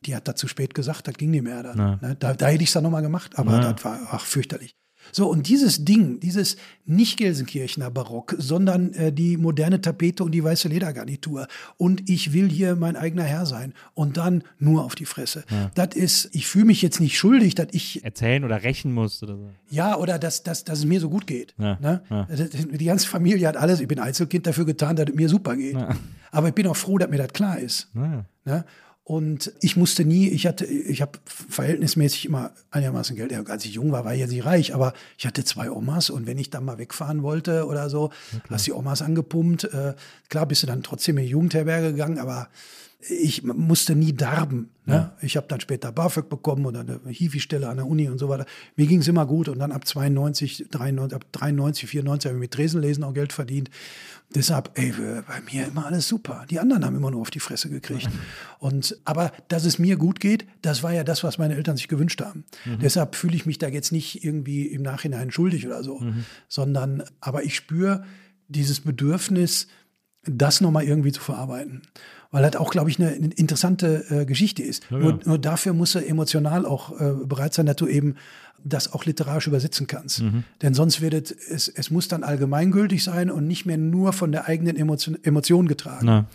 die 0.07 0.15
hat 0.15 0.29
da 0.29 0.35
zu 0.37 0.47
spät 0.47 0.75
gesagt, 0.75 1.09
das 1.09 1.15
ging 1.15 1.31
nicht 1.31 1.43
mehr 1.43 1.63
dann. 1.63 1.77
Ne? 2.01 2.17
Da, 2.21 2.35
da 2.35 2.47
hätte 2.47 2.63
ich 2.63 2.69
es 2.69 2.75
dann 2.75 2.85
nochmal 2.85 3.03
gemacht, 3.03 3.33
aber 3.39 3.53
Ja. 3.53 3.73
das 3.73 3.85
war 3.85 3.99
ach, 4.11 4.25
fürchterlich. 4.25 4.77
So, 5.15 5.29
und 5.31 5.47
dieses 5.49 5.85
Ding, 5.85 6.19
dieses 6.19 6.57
nicht 6.87 7.17
Gelsenkirchener 7.19 7.89
Barock, 7.91 8.35
sondern 8.39 8.93
äh, 8.95 9.13
die 9.13 9.37
moderne 9.37 9.81
Tapete 9.81 10.25
und 10.25 10.33
die 10.33 10.43
weiße 10.43 10.67
Ledergarnitur 10.69 11.47
und 11.77 12.11
ich 12.11 12.33
will 12.33 12.49
hier 12.51 12.75
mein 12.75 12.97
eigener 12.97 13.23
Herr 13.23 13.47
sein 13.47 13.75
und 13.95 14.17
dann 14.17 14.43
nur 14.59 14.85
auf 14.85 14.97
die 14.97 15.05
Fresse. 15.05 15.45
Das 15.77 15.95
ist, 15.95 16.31
ich 16.33 16.47
fühle 16.49 16.65
mich 16.65 16.83
jetzt 16.83 17.01
nicht 17.01 17.17
schuldig, 17.17 17.55
dass 17.55 17.69
ich 17.71 18.03
Erzählen 18.05 18.45
oder 18.45 18.65
rächen 18.65 18.93
musst 18.93 19.23
oder 19.23 19.37
so. 19.37 19.49
ja, 19.71 19.97
oder 19.97 20.19
dass, 20.19 20.43
dass, 20.43 20.65
dass 20.65 20.81
es 20.81 20.85
mir 20.85 20.99
so 21.01 21.09
gut 21.09 21.27
geht. 21.29 21.55
Ja, 21.59 21.79
Ne? 21.81 22.03
ja. 22.11 22.25
Das- 22.25 22.51
Die 22.51 22.85
ganze 22.85 23.07
Familie 23.07 23.47
hat 23.47 23.57
alles, 23.57 23.81
ich 23.81 23.87
bin 23.89 24.01
Einzelkind 24.01 24.47
dafür 24.49 24.65
getan, 24.65 24.97
dass 24.97 25.07
es 25.09 25.15
mir 25.15 25.29
super 25.29 25.55
geht. 25.57 25.77
Aber 26.33 26.49
ich 26.49 26.55
bin 26.55 26.67
auch 26.67 26.77
froh, 26.77 26.99
dass 26.99 27.09
mir 27.09 27.19
das 27.19 27.33
klar 27.33 27.59
ist. 27.61 27.89
Ne? 27.95 28.65
Und 29.07 29.53
ich 29.61 29.77
musste 29.77 30.07
nie, 30.07 30.29
ich 30.29 30.47
hatte, 30.47 30.65
ich 30.65 31.03
habe 31.03 31.19
verhältnismäßig 31.27 32.25
immer 32.25 32.53
einigermaßen 32.71 33.15
Geld. 33.15 33.33
Ja, 33.33 33.43
als 33.43 33.67
ich 33.67 33.75
jung 33.75 33.93
war, 33.93 34.07
war 34.07 34.15
ich 34.15 34.21
jetzt 34.21 34.31
nicht 34.31 34.47
reich, 34.47 34.75
aber 34.75 34.95
ich 35.19 35.27
hatte 35.27 35.45
zwei 35.45 35.71
Omas 35.71 36.09
und 36.09 36.27
wenn 36.27 36.39
ich 36.39 36.49
dann 36.49 36.65
mal 36.65 36.79
wegfahren 36.79 37.23
wollte 37.23 37.67
oder 37.67 37.91
so, 37.91 38.11
hast 38.49 38.67
die 38.67 38.73
Omas 38.73 39.03
angepumpt. 39.03 39.65
Äh, 39.65 39.95
klar 40.31 40.47
bist 40.47 40.63
du 40.63 40.67
dann 40.67 40.83
trotzdem 40.83 41.19
in 41.19 41.25
die 41.25 41.31
Jugendherberge 41.31 41.93
gegangen, 41.93 42.19
aber 42.19 42.49
ich 43.09 43.43
musste 43.43 43.95
nie 43.95 44.15
darben. 44.15 44.71
Ne? 44.87 45.13
Ich 45.21 45.37
habe 45.37 45.47
dann 45.49 45.61
später 45.61 45.93
BAföG 45.93 46.29
bekommen 46.29 46.67
oder 46.67 46.81
eine 46.81 47.01
Hifi-Stelle 47.07 47.69
an 47.69 47.77
der 47.77 47.87
Uni 47.87 48.09
und 48.09 48.19
so 48.19 48.29
weiter. 48.29 48.47
Mir 48.77 48.87
ging 48.87 49.01
es 49.01 49.09
immer 49.09 49.27
gut 49.27 49.49
und 49.49 49.59
dann 49.59 49.73
ab 49.73 49.87
92, 49.87 50.67
93, 50.71 51.15
ab 51.15 51.25
93, 51.33 51.89
94 51.89 52.29
habe 52.29 52.39
ich 52.39 52.41
mit 52.41 52.51
Tresenlesen 52.53 53.05
auch 53.05 53.15
Geld 53.15 53.33
verdient. 53.33 53.71
Deshalb, 54.35 54.71
ey, 54.75 54.93
bei 55.27 55.41
mir 55.53 55.67
immer 55.67 55.87
alles 55.87 56.09
super. 56.09 56.45
Die 56.51 56.59
anderen 56.59 56.85
haben 56.85 56.97
immer 56.97 57.11
nur 57.11 57.21
auf 57.21 57.31
die 57.31 57.41
Fresse 57.41 57.69
gekriegt. 57.69 58.09
Und, 58.59 58.99
aber 59.05 59.33
dass 59.49 59.65
es 59.65 59.79
mir 59.79 59.97
gut 59.97 60.21
geht, 60.21 60.47
das 60.63 60.83
war 60.83 60.93
ja 60.93 61.05
das, 61.05 61.25
was 61.25 61.39
meine 61.39 61.57
Eltern 61.57 61.77
sich 61.77 61.89
gewünscht 61.89 62.21
haben. 62.21 62.45
Deshalb 62.81 63.17
fühle 63.17 63.37
ich 63.37 63.47
mich 63.47 63.59
da 63.59 63.69
jetzt 63.69 63.93
nicht 63.93 64.25
irgendwie 64.25 64.67
im 64.67 64.83
Nachhinein 64.83 65.31
schuldig 65.31 65.67
oder 65.67 65.85
so, 65.85 66.01
sondern, 66.49 67.03
aber 67.21 67.45
ich 67.45 67.55
spüre 67.55 68.05
dieses 68.49 68.81
Bedürfnis, 68.81 69.69
das 70.27 70.61
nochmal 70.61 70.85
irgendwie 70.85 71.13
zu 71.13 71.21
verarbeiten. 71.21 71.83
Weil 72.35 72.43
das 72.43 72.57
auch, 72.57 72.73
glaube 72.73 72.91
ich, 72.91 72.99
eine 72.99 73.15
interessante 73.15 74.05
äh, 74.11 74.25
Geschichte 74.25 74.61
ist. 74.61 74.91
Nur, 74.91 75.21
nur 75.25 75.39
dafür 75.39 75.73
musst 75.73 75.95
du 75.95 76.01
emotional 76.01 76.67
auch 76.67 77.01
äh, 77.01 77.13
bereit 77.25 77.55
sein, 77.55 77.65
dass 77.65 77.77
du 77.77 77.87
eben 77.87 78.17
das 78.65 78.93
auch 78.93 79.05
literarisch 79.05 79.47
übersetzen 79.47 79.87
kannst. 79.87 80.21
Denn 80.61 80.75
sonst 80.75 81.01
wird 81.01 81.15
es, 81.15 81.31
es, 81.31 81.69
es 81.69 81.93
muss 81.93 82.09
dann 82.09 82.25
allgemeingültig 82.25 83.05
sein 83.05 83.31
und 83.31 83.47
nicht 83.47 83.67
mehr 83.67 83.79
nur 83.79 84.13
von 84.13 84.33
der 84.33 84.49
eigenen 84.49 84.75
Emotion, 84.75 85.17
Emotion 85.23 85.69
getragen. 85.69 86.07
Na. 86.07 86.27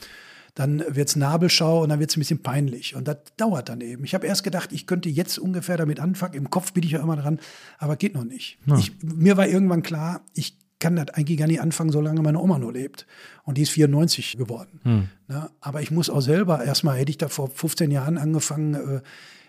Dann 0.56 0.82
wird's 0.88 1.18
Nabelschau 1.18 1.84
und 1.84 1.90
dann 1.90 2.00
wird's 2.00 2.16
ein 2.16 2.22
bisschen 2.22 2.42
peinlich. 2.42 2.96
Und 2.96 3.10
das 3.10 3.18
dauert 3.36 3.68
dann 3.68 3.82
eben. 3.82 4.06
Ich 4.06 4.14
habe 4.14 4.26
erst 4.26 4.46
gedacht, 4.46 4.72
ich 4.72 4.88
könnte 4.88 5.10
jetzt 5.10 5.38
ungefähr 5.38 5.76
damit 5.76 6.00
anfangen. 6.00 6.36
Im 6.36 6.50
Kopf 6.50 6.72
bin 6.72 6.84
ich 6.84 6.92
ja 6.92 7.02
immer 7.02 7.18
dran, 7.18 7.40
aber 7.78 7.98
geht 7.98 8.14
noch 8.14 8.24
nicht. 8.24 8.58
Ich, 8.80 8.94
mir 9.04 9.36
war 9.36 9.50
irgendwann 9.50 9.84
klar, 9.84 10.22
ich 10.34 10.56
kann 10.80 10.96
das 10.96 11.10
eigentlich 11.10 11.38
gar 11.38 11.48
nicht 11.48 11.62
anfangen, 11.62 11.92
solange 11.92 12.22
meine 12.22 12.40
Oma 12.40 12.58
nur 12.58 12.74
lebt. 12.74 13.06
Und 13.44 13.58
die 13.58 13.64
ist 13.64 13.72
94 13.72 14.38
geworden. 14.38 15.10
Ne? 15.28 15.50
Aber 15.60 15.82
ich 15.82 15.92
muss 15.92 16.10
auch 16.10 16.22
selber, 16.22 16.64
erstmal 16.64 16.98
hätte 16.98 17.10
ich 17.12 17.18
da 17.18 17.28
vor 17.28 17.50
15 17.50 17.92
Jahren 17.92 18.18
angefangen, 18.18 18.74
äh, 18.76 19.02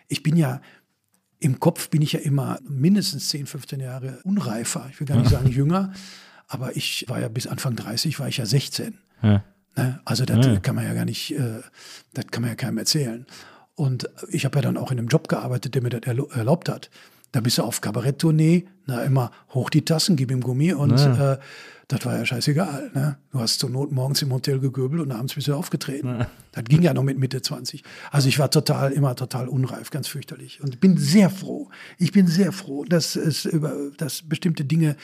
ich 0.08 0.22
bin 0.22 0.36
ja, 0.36 0.60
im 1.38 1.60
Kopf 1.60 1.88
bin 1.88 2.02
ich 2.02 2.12
ja 2.12 2.20
immer 2.20 2.58
mindestens 2.68 3.28
10, 3.30 3.46
15 3.46 3.80
Jahre 3.80 4.18
unreifer. 4.24 4.88
Ich 4.90 4.98
will 5.00 5.06
gar 5.06 5.16
nicht 5.18 5.30
sagen 5.30 5.48
jünger, 5.48 5.92
aber 6.48 6.76
ich 6.76 7.04
war 7.08 7.20
ja 7.20 7.28
bis 7.28 7.46
Anfang 7.46 7.76
30, 7.76 8.18
war 8.18 8.28
ich 8.28 8.38
ja 8.38 8.44
16. 8.46 8.98
Ja. 9.22 9.44
Ne? 9.76 10.00
Also 10.04 10.24
das 10.24 10.44
Ja. 10.44 10.58
kann 10.58 10.74
man 10.74 10.84
ja 10.84 10.92
gar 10.94 11.04
nicht, 11.04 11.30
äh, 11.38 11.60
das 12.12 12.26
kann 12.32 12.42
man 12.42 12.50
ja 12.50 12.56
keinem 12.56 12.78
erzählen. 12.78 13.24
Und 13.76 14.10
ich 14.28 14.44
habe 14.44 14.58
ja 14.58 14.62
dann 14.62 14.76
auch 14.76 14.90
in 14.90 14.98
einem 14.98 15.08
Job 15.08 15.28
gearbeitet, 15.28 15.74
der 15.74 15.82
mir 15.82 15.88
das 15.90 16.02
erlaubt 16.02 16.68
hat. 16.68 16.90
Da 17.32 17.40
bist 17.40 17.58
du 17.58 17.62
auf 17.62 17.80
Kabaretttournee, 17.80 18.66
na 18.86 19.02
immer 19.04 19.30
hoch 19.54 19.70
die 19.70 19.84
Tassen, 19.84 20.16
gib 20.16 20.30
ihm 20.30 20.40
Gummi 20.40 20.72
und 20.72 20.98
Ja. 20.98 21.34
äh, 21.34 21.38
das 21.88 22.04
war 22.04 22.16
ja 22.16 22.24
scheißegal. 22.24 22.90
Ne? 22.94 23.18
Du 23.32 23.40
hast 23.40 23.58
zur 23.58 23.68
Not 23.70 23.90
morgens 23.90 24.22
im 24.22 24.32
Hotel 24.32 24.60
gegöbelt 24.60 25.02
und 25.02 25.10
abends 25.10 25.34
bist 25.34 25.48
du 25.48 25.54
aufgetreten. 25.54 26.26
Das 26.52 26.64
ging 26.64 26.82
ja 26.82 26.94
noch 26.94 27.02
mit 27.02 27.18
Mitte 27.18 27.42
20. 27.42 27.82
Also 28.12 28.28
ich 28.28 28.38
war 28.38 28.48
total, 28.50 28.92
immer 28.92 29.16
total 29.16 29.48
unreif, 29.48 29.90
ganz 29.90 30.06
fürchterlich. 30.06 30.60
Und 30.62 30.74
ich 30.74 30.80
bin 30.80 30.96
sehr 30.96 31.30
froh, 31.30 31.68
ich 31.98 32.12
bin 32.12 32.28
sehr 32.28 32.52
froh, 32.52 32.84
dass 32.84 33.16
es 33.16 33.44
über, 33.44 33.74
dass 33.98 34.22
bestimmte 34.22 34.64
Dinge, 34.64 34.96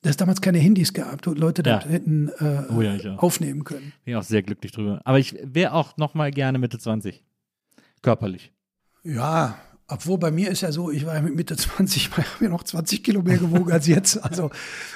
dass 0.00 0.10
es 0.12 0.16
damals 0.16 0.40
keine 0.40 0.58
Handys 0.58 0.94
gab 0.94 1.26
und 1.26 1.38
Leute 1.38 1.62
das 1.62 1.84
Ja. 1.84 1.90
hätten 1.90 2.28
äh, 2.38 2.62
Oh 2.74 2.80
ja, 2.80 2.96
aufnehmen 3.16 3.64
können. 3.64 3.92
Bin 4.06 4.16
auch 4.16 4.22
sehr 4.22 4.42
glücklich 4.42 4.72
drüber. 4.72 5.00
Aber 5.04 5.18
ich 5.18 5.36
wäre 5.42 5.72
auch 5.74 5.96
noch 5.98 6.14
mal 6.14 6.30
gerne 6.30 6.58
Mitte 6.58 6.78
20. 6.78 7.22
Körperlich. 8.00 8.52
Ja, 9.04 9.58
obwohl 9.92 10.16
bei 10.16 10.30
mir 10.30 10.50
ist 10.50 10.62
ja 10.62 10.72
so, 10.72 10.90
ich 10.90 11.04
war 11.04 11.14
ja 11.14 11.20
mit 11.20 11.34
Mitte 11.34 11.54
20, 11.54 11.96
ich 11.96 12.10
habe 12.10 12.24
ja 12.40 12.48
noch 12.48 12.64
20 12.64 13.04
Kilo 13.04 13.22
mehr 13.22 13.36
gewogen 13.36 13.70
als 13.70 13.86
jetzt. 13.86 14.16
Also 14.24 14.50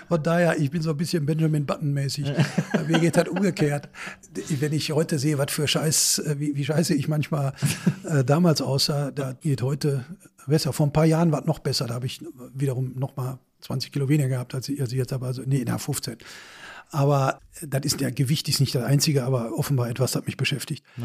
von 0.09 0.23
daher, 0.23 0.59
ich 0.59 0.71
bin 0.71 0.81
so 0.81 0.91
ein 0.91 0.97
bisschen 0.97 1.27
Benjamin 1.27 1.67
Button-mäßig. 1.67 2.33
Mir 2.89 2.99
geht 3.01 3.17
das 3.17 3.29
umgekehrt. 3.29 3.91
Wenn 4.49 4.73
ich 4.73 4.91
heute 4.93 5.19
sehe, 5.19 5.37
was 5.37 5.53
für 5.53 5.69
Scheiß, 5.69 6.21
äh, 6.21 6.37
wie, 6.39 6.57
wie 6.57 6.65
scheiße 6.65 6.95
ich 6.95 7.09
manchmal 7.09 7.53
äh, 8.05 8.25
damals 8.25 8.63
aussah, 8.63 9.11
da 9.11 9.35
geht 9.35 9.61
heute 9.61 10.05
besser. 10.47 10.73
Vor 10.73 10.87
ein 10.87 10.93
paar 10.93 11.05
Jahren 11.05 11.31
war 11.31 11.41
es 11.41 11.47
noch 11.47 11.59
besser. 11.59 11.87
Da 11.87 11.95
habe 11.95 12.07
ich 12.07 12.25
wiederum 12.55 12.95
noch 12.97 13.17
mal 13.17 13.39
20 13.61 13.93
Kilo 13.93 14.09
weniger 14.09 14.29
gehabt, 14.29 14.55
als 14.55 14.69
ich, 14.69 14.81
als 14.81 14.93
ich 14.93 14.99
jetzt 14.99 15.13
aber, 15.13 15.27
also, 15.27 15.43
nee, 15.45 15.63
na, 15.67 15.77
15. 15.77 16.17
Aber 16.91 17.41
das 17.63 17.85
ist 17.85 18.01
der 18.01 18.13
Gewicht 18.13 18.49
ist 18.49 18.61
nicht 18.61 18.75
das 18.75 18.85
einzige, 18.85 19.25
aber 19.25 19.59
offenbar 19.59 19.89
etwas 19.89 20.15
hat 20.15 20.27
mich 20.27 20.37
beschäftigt. 20.37 20.85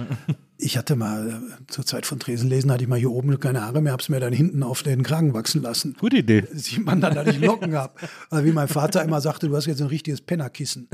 Ich 0.63 0.77
hatte 0.77 0.95
mal 0.95 1.27
äh, 1.27 1.65
zur 1.71 1.87
Zeit 1.87 2.05
von 2.05 2.19
Tresenlesen 2.19 2.71
hatte 2.71 2.83
ich 2.83 2.87
mal 2.87 2.99
hier 2.99 3.09
oben 3.09 3.39
keine 3.39 3.63
Haare 3.63 3.81
mehr, 3.81 3.93
hab's 3.93 4.09
mir 4.09 4.19
dann 4.19 4.31
hinten 4.31 4.61
auf 4.61 4.83
den 4.83 5.01
Kragen 5.01 5.33
wachsen 5.33 5.63
lassen. 5.63 5.95
Gute 5.99 6.17
Idee. 6.17 6.43
Sieht 6.53 6.85
man 6.85 7.01
dann, 7.01 7.15
dass 7.15 7.27
ich 7.29 7.39
Locken 7.39 7.73
habe. 7.73 7.95
Also 8.29 8.45
wie 8.45 8.51
mein 8.51 8.67
Vater 8.67 9.03
immer 9.03 9.21
sagte, 9.21 9.47
du 9.47 9.55
hast 9.55 9.65
jetzt 9.65 9.81
ein 9.81 9.87
richtiges 9.87 10.21
Pennerkissen. 10.21 10.87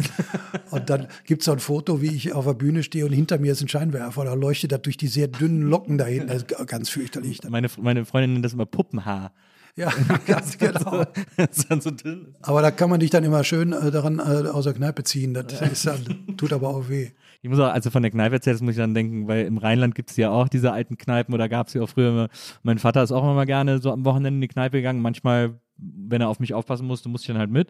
Und 0.72 0.90
dann 0.90 1.08
gibt's 1.26 1.44
so 1.44 1.52
ein 1.52 1.60
Foto, 1.60 2.02
wie 2.02 2.16
ich 2.16 2.32
auf 2.32 2.46
der 2.46 2.54
Bühne 2.54 2.82
stehe 2.82 3.06
und 3.06 3.12
hinter 3.12 3.40
mir 3.40 3.52
ist 3.52 3.62
ein 3.62 3.68
Scheinwerfer. 3.68 4.24
Da 4.24 4.36
leuchtet 4.36 4.72
das 4.72 4.84
durch 4.84 4.96
die 4.96 5.08
sehr 5.08 5.28
dünnen 5.28 5.64
Locken 5.64 5.98
da 5.98 6.06
hinten. 6.06 6.30
Das 6.30 6.44
ist 6.44 6.68
ganz 6.68 6.88
fürchterlich. 6.88 7.42
Meine, 7.50 7.68
meine 7.78 8.06
Freundin 8.06 8.34
nennt 8.34 8.46
das 8.46 8.54
immer 8.54 8.66
Puppenhaar. 8.66 9.34
Ja, 9.78 9.94
ganz 10.26 10.58
genau. 10.58 11.06
das 11.38 11.58
ist 11.60 11.72
dann 11.72 11.82
so 11.82 11.92
dünn. 11.92 12.36
Aber 12.42 12.62
da 12.62 12.72
kann 12.72 12.90
man 12.90 13.00
dich 13.00 13.12
dann 13.12 13.24
immer 13.24 13.44
schön 13.44 13.74
äh, 13.74 13.92
daran 13.92 14.20
äh, 14.20 14.50
aus 14.50 14.64
der 14.66 14.74
Kneipe 14.74 15.04
ziehen. 15.04 15.34
Das 15.36 15.62
ist 15.62 15.86
dann, 15.86 16.36
tut 16.36 16.52
aber 16.52 16.70
auch 16.70 16.90
weh. 16.90 17.12
Ich 17.44 17.50
muss 17.50 17.60
auch, 17.60 17.72
als 17.72 17.86
du 17.86 17.92
von 17.92 18.02
der 18.02 18.12
Kneipe 18.12 18.36
erzählst, 18.36 18.64
muss 18.64 18.72
ich 18.72 18.78
dann 18.78 18.96
denken, 18.96 19.28
weil 19.28 19.46
im 19.46 19.60
Rheinland 19.60 19.94
gibt 19.94 20.10
es 20.10 20.18
ja 20.18 20.32
auch 20.32 20.50
diese 20.50 20.72
alten 20.72 20.98
Kneipen 20.98 21.34
oder 21.34 21.48
gab 21.48 21.68
es 21.68 21.76
ja 21.76 21.84
auch 21.84 21.90
früher 21.90 22.10
immer. 22.10 22.30
Mein 22.64 22.80
Vater 22.80 23.04
ist 23.04 23.12
auch 23.12 23.24
immer 23.24 23.46
gerne 23.46 23.80
so 23.80 23.92
am 23.92 24.04
Wochenende 24.04 24.38
in 24.38 24.42
die 24.42 24.48
Kneipe 24.48 24.78
gegangen. 24.78 25.00
Manchmal, 25.00 25.60
wenn 25.78 26.22
er 26.22 26.30
auf 26.30 26.40
mich 26.40 26.56
aufpassen 26.56 26.88
musste, 26.88 27.08
musste 27.10 27.26
ich 27.26 27.28
dann 27.28 27.38
halt 27.38 27.52
mit. 27.52 27.70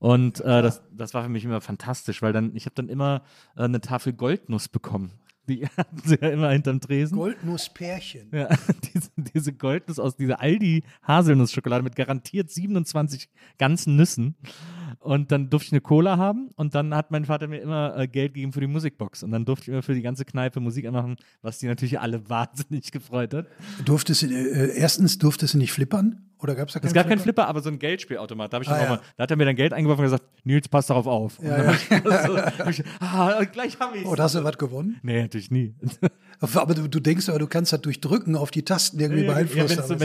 Und 0.00 0.40
äh, 0.40 0.60
das, 0.60 0.82
das 0.90 1.14
war 1.14 1.22
für 1.22 1.28
mich 1.28 1.44
immer 1.44 1.60
fantastisch, 1.60 2.20
weil 2.20 2.32
dann, 2.32 2.56
ich 2.56 2.66
habe 2.66 2.74
dann 2.74 2.88
immer 2.88 3.22
äh, 3.56 3.62
eine 3.62 3.80
Tafel 3.80 4.12
Goldnuss 4.12 4.68
bekommen. 4.68 5.12
Die 5.48 5.66
hatten 5.76 6.00
sie 6.04 6.16
ja 6.20 6.30
immer 6.30 6.50
hinterm 6.50 6.80
Tresen. 6.80 7.16
Goldnusspärchen. 7.16 8.28
Ja, 8.32 8.48
diese, 8.94 9.10
diese 9.16 9.52
Goldnuss 9.52 9.98
aus 9.98 10.16
dieser 10.16 10.40
Aldi-Haselnussschokolade 10.40 11.82
mit 11.82 11.96
garantiert 11.96 12.50
27 12.50 13.28
ganzen 13.58 13.96
Nüssen. 13.96 14.36
Und 15.00 15.32
dann 15.32 15.50
durfte 15.50 15.66
ich 15.66 15.72
eine 15.72 15.80
Cola 15.80 16.16
haben 16.16 16.50
und 16.56 16.74
dann 16.74 16.94
hat 16.94 17.10
mein 17.10 17.24
Vater 17.24 17.46
mir 17.46 17.60
immer 17.60 17.96
äh, 17.96 18.08
Geld 18.08 18.34
gegeben 18.34 18.52
für 18.52 18.60
die 18.60 18.66
Musikbox. 18.66 19.22
Und 19.22 19.32
dann 19.32 19.44
durfte 19.44 19.64
ich 19.64 19.68
immer 19.68 19.82
für 19.82 19.94
die 19.94 20.02
ganze 20.02 20.24
Kneipe 20.24 20.60
Musik 20.60 20.86
anmachen, 20.86 21.16
was 21.42 21.58
die 21.58 21.66
natürlich 21.66 22.00
alle 22.00 22.28
wahnsinnig 22.28 22.90
gefreut 22.90 23.34
hat. 23.34 23.46
Durftest 23.84 24.22
du, 24.22 24.26
äh, 24.26 24.76
erstens 24.76 25.18
durftest 25.18 25.54
du 25.54 25.58
nicht 25.58 25.72
flippern? 25.72 26.22
Oder 26.44 26.54
gab's 26.54 26.74
da 26.74 26.80
Es 26.82 26.92
gab 26.92 27.08
keinen 27.08 27.20
Flipper, 27.20 27.48
aber 27.48 27.62
so 27.62 27.70
ein 27.70 27.78
Geldspielautomat. 27.78 28.52
Da, 28.52 28.58
Ah, 28.58 28.82
ja. 28.82 28.88
mal, 28.90 29.00
da 29.16 29.22
hat 29.22 29.30
er 29.30 29.36
mir 29.38 29.46
dann 29.46 29.56
Geld 29.56 29.72
eingeworfen 29.72 30.00
und 30.04 30.10
gesagt, 30.10 30.24
Nils, 30.44 30.68
pass 30.68 30.86
darauf 30.88 31.06
auf. 31.06 31.38
Hab 31.42 31.74
ich, 31.74 32.18
so, 32.26 32.82
ich, 32.82 32.84
ah, 33.00 33.42
gleich 33.44 33.80
habe 33.80 33.96
ich 33.96 34.04
Oder 34.04 34.24
hast 34.24 34.34
du 34.34 34.44
was 34.44 34.58
gewonnen? 34.58 34.98
Nee, 35.02 35.22
natürlich 35.22 35.50
nie. 35.50 35.74
Aber 36.54 36.74
du, 36.74 36.88
du 36.88 37.00
denkst 37.00 37.28
aber, 37.28 37.38
du 37.38 37.46
kannst 37.46 37.72
das 37.72 37.80
durch 37.80 38.00
Drücken 38.00 38.36
auf 38.36 38.50
die 38.50 38.62
Tasten 38.64 38.98
irgendwie 39.00 39.22
Ja, 39.24 39.32
beeinflussen. 39.32 39.70
wenn 39.70 39.78
es 39.78 39.88
so, 39.88 39.94
dü- 39.94 40.00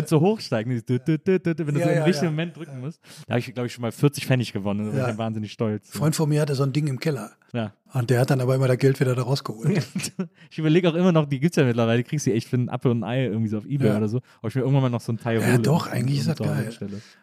wenn 1.68 1.74
du 1.74 1.80
Ja, 1.80 1.86
so 1.86 1.92
im 1.92 1.98
ja, 1.98 2.04
richtigen 2.04 2.26
ja. 2.26 2.32
Moment 2.32 2.58
drücken 2.58 2.80
musst. 2.80 3.00
Da 3.28 3.34
habe 3.34 3.40
ich, 3.40 3.54
glaube 3.54 3.68
ich, 3.68 3.74
schon 3.74 3.82
mal 3.82 3.92
40 3.92 4.26
Pfennig 4.26 4.54
gewonnen. 4.54 4.92
Da 4.92 4.98
Ja. 4.98 5.02
ich 5.04 5.08
dann 5.10 5.18
wahnsinnig 5.18 5.52
stolz. 5.52 5.90
Ein 5.94 5.98
Freund 5.98 6.16
von 6.16 6.30
mir 6.30 6.42
hatte 6.42 6.56
so 6.56 6.64
ein 6.64 6.74
Ding 6.74 6.88
im 6.88 7.00
Keller. 7.00 7.32
Ja. 7.54 7.74
Und 7.94 8.12
der 8.12 8.20
hat 8.20 8.30
dann 8.30 8.40
aber 8.42 8.54
immer 8.54 8.68
das 8.68 8.78
Geld 8.78 9.00
wieder 9.00 9.16
da 9.16 9.24
rausgeholt. 9.24 9.82
Ich 10.52 10.58
überlege 10.60 10.90
auch 10.90 10.94
immer 10.96 11.12
noch, 11.12 11.26
die 11.28 11.40
gibt 11.40 11.54
es 11.56 11.62
ja 11.62 11.66
mittlerweile, 11.66 12.04
die 12.04 12.08
kriegst 12.10 12.26
du 12.28 12.32
echt 12.34 12.48
für 12.48 12.56
einen 12.58 12.70
Apfel 12.70 12.92
und 12.92 13.04
ein 13.04 13.10
Ei 13.10 13.26
irgendwie 13.26 13.48
so 13.50 13.58
auf 13.58 13.66
Ebay 13.66 13.88
Ja. 13.88 13.98
oder 13.98 14.08
so. 14.08 14.18
Ob 14.42 14.50
ich 14.50 14.56
mir 14.56 14.62
irgendwann 14.62 14.84
mal 14.84 14.90
noch 14.90 15.02
so 15.02 15.12
ein 15.12 15.18
Teil 15.18 15.40
Ja, 15.42 15.48
hole. 15.54 15.60
doch, 15.60 15.88
und- 15.88 15.92
eigentlich 15.94 16.20
ist 16.20 16.28
das 16.28 16.38
geil. 16.38 16.70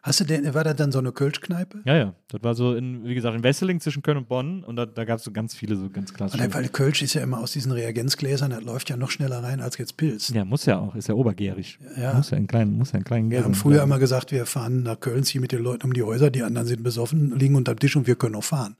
Hast 0.02 0.20
du 0.20 0.24
denn, 0.24 0.52
war 0.54 0.64
das 0.64 0.74
dann 0.76 0.90
so 0.90 0.98
eine 0.98 1.12
Kölschkneipe? 1.12 1.82
Ja, 1.84 1.96
ja. 1.96 2.14
Das 2.28 2.42
war 2.42 2.54
so, 2.54 2.74
in, 2.74 3.04
wie 3.04 3.14
gesagt, 3.14 3.36
in 3.36 3.44
Wesseling 3.44 3.78
zwischen 3.80 4.02
Köln 4.02 4.16
und 4.18 4.28
Bonn 4.28 4.64
und 4.64 4.74
da, 4.76 4.86
da 4.86 5.04
gab 5.04 5.18
es 5.18 5.24
so 5.24 5.30
ganz 5.30 5.54
viele 5.54 5.76
so 5.76 5.88
ganz 5.90 6.12
klassische. 6.12 6.52
Weil 6.54 6.68
Kölsch 6.68 7.02
ist 7.02 7.14
ja 7.14 7.22
immer 7.22 7.38
aus 7.38 7.52
diesen 7.52 7.70
Reagenzgläsern, 7.72 8.50
das 8.50 8.62
läuft 8.62 8.90
ja 8.90 8.96
noch 8.96 9.05
schneller 9.10 9.42
rein 9.42 9.60
als 9.60 9.78
jetzt 9.78 9.96
Pilz. 9.96 10.30
ja, 10.30 10.44
muss 10.44 10.66
ja 10.66 10.78
auch, 10.78 10.94
ist 10.94 11.08
ja 11.08 11.14
obergärig. 11.14 11.78
Ja. 12.00 12.14
Muss 12.14 12.30
ja 12.30 12.36
einen 12.36 12.46
kleinen, 12.46 12.76
muss 12.76 12.92
ja 12.92 12.96
einen 12.96 13.04
kleinen 13.04 13.30
Wir 13.30 13.44
haben 13.44 13.54
früher 13.54 13.82
immer 13.82 13.98
gesagt, 13.98 14.32
wir 14.32 14.46
fahren 14.46 14.82
nach 14.82 15.00
Köln, 15.00 15.24
ziehen 15.24 15.40
mit 15.40 15.52
den 15.52 15.62
Leuten 15.62 15.86
um 15.86 15.92
die 15.92 16.02
Häuser, 16.02 16.30
die 16.30 16.42
anderen 16.42 16.66
sind 16.66 16.82
besoffen, 16.82 17.36
liegen 17.38 17.54
unterm 17.54 17.78
Tisch 17.78 17.96
und 17.96 18.06
wir 18.06 18.16
können 18.16 18.34
auch 18.34 18.44
fahren. 18.44 18.76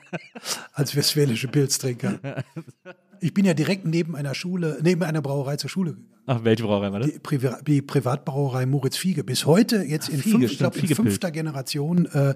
Als 0.72 0.94
westfälische 0.96 1.48
Pilztrinker. 1.48 2.18
Ich 3.20 3.34
bin 3.34 3.44
ja 3.44 3.54
direkt 3.54 3.84
neben 3.84 4.16
einer 4.16 4.34
Schule, 4.34 4.78
neben 4.82 5.02
einer 5.02 5.22
Brauerei 5.22 5.56
zur 5.56 5.70
Schule 5.70 5.90
gegangen. 5.90 6.10
Ach, 6.26 6.44
welche 6.44 6.62
Brauerei 6.62 6.92
war 6.92 7.00
das? 7.00 7.10
Die, 7.10 7.18
Priva 7.18 7.58
die 7.66 7.82
Privatbrauerei 7.82 8.64
Moritz 8.64 8.96
Fiege. 8.96 9.24
Bis 9.24 9.46
heute, 9.46 9.82
jetzt 9.82 10.08
in, 10.08 10.20
Fiege, 10.20 10.48
fünf, 10.48 10.58
glaub, 10.58 10.76
in 10.76 10.86
fünfter 10.86 11.30
Generation 11.30 12.06
äh, 12.06 12.34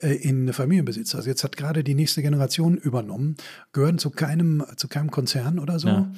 äh, 0.00 0.14
in 0.14 0.52
Familienbesitz. 0.52 1.14
Also 1.14 1.28
jetzt 1.28 1.44
hat 1.44 1.56
gerade 1.56 1.84
die 1.84 1.94
nächste 1.94 2.22
Generation 2.22 2.76
übernommen, 2.76 3.36
gehören 3.72 3.98
zu 3.98 4.10
keinem, 4.10 4.64
zu 4.76 4.88
keinem 4.88 5.10
Konzern 5.10 5.58
oder 5.58 5.78
so. 5.78 5.88
Ja. 5.88 6.12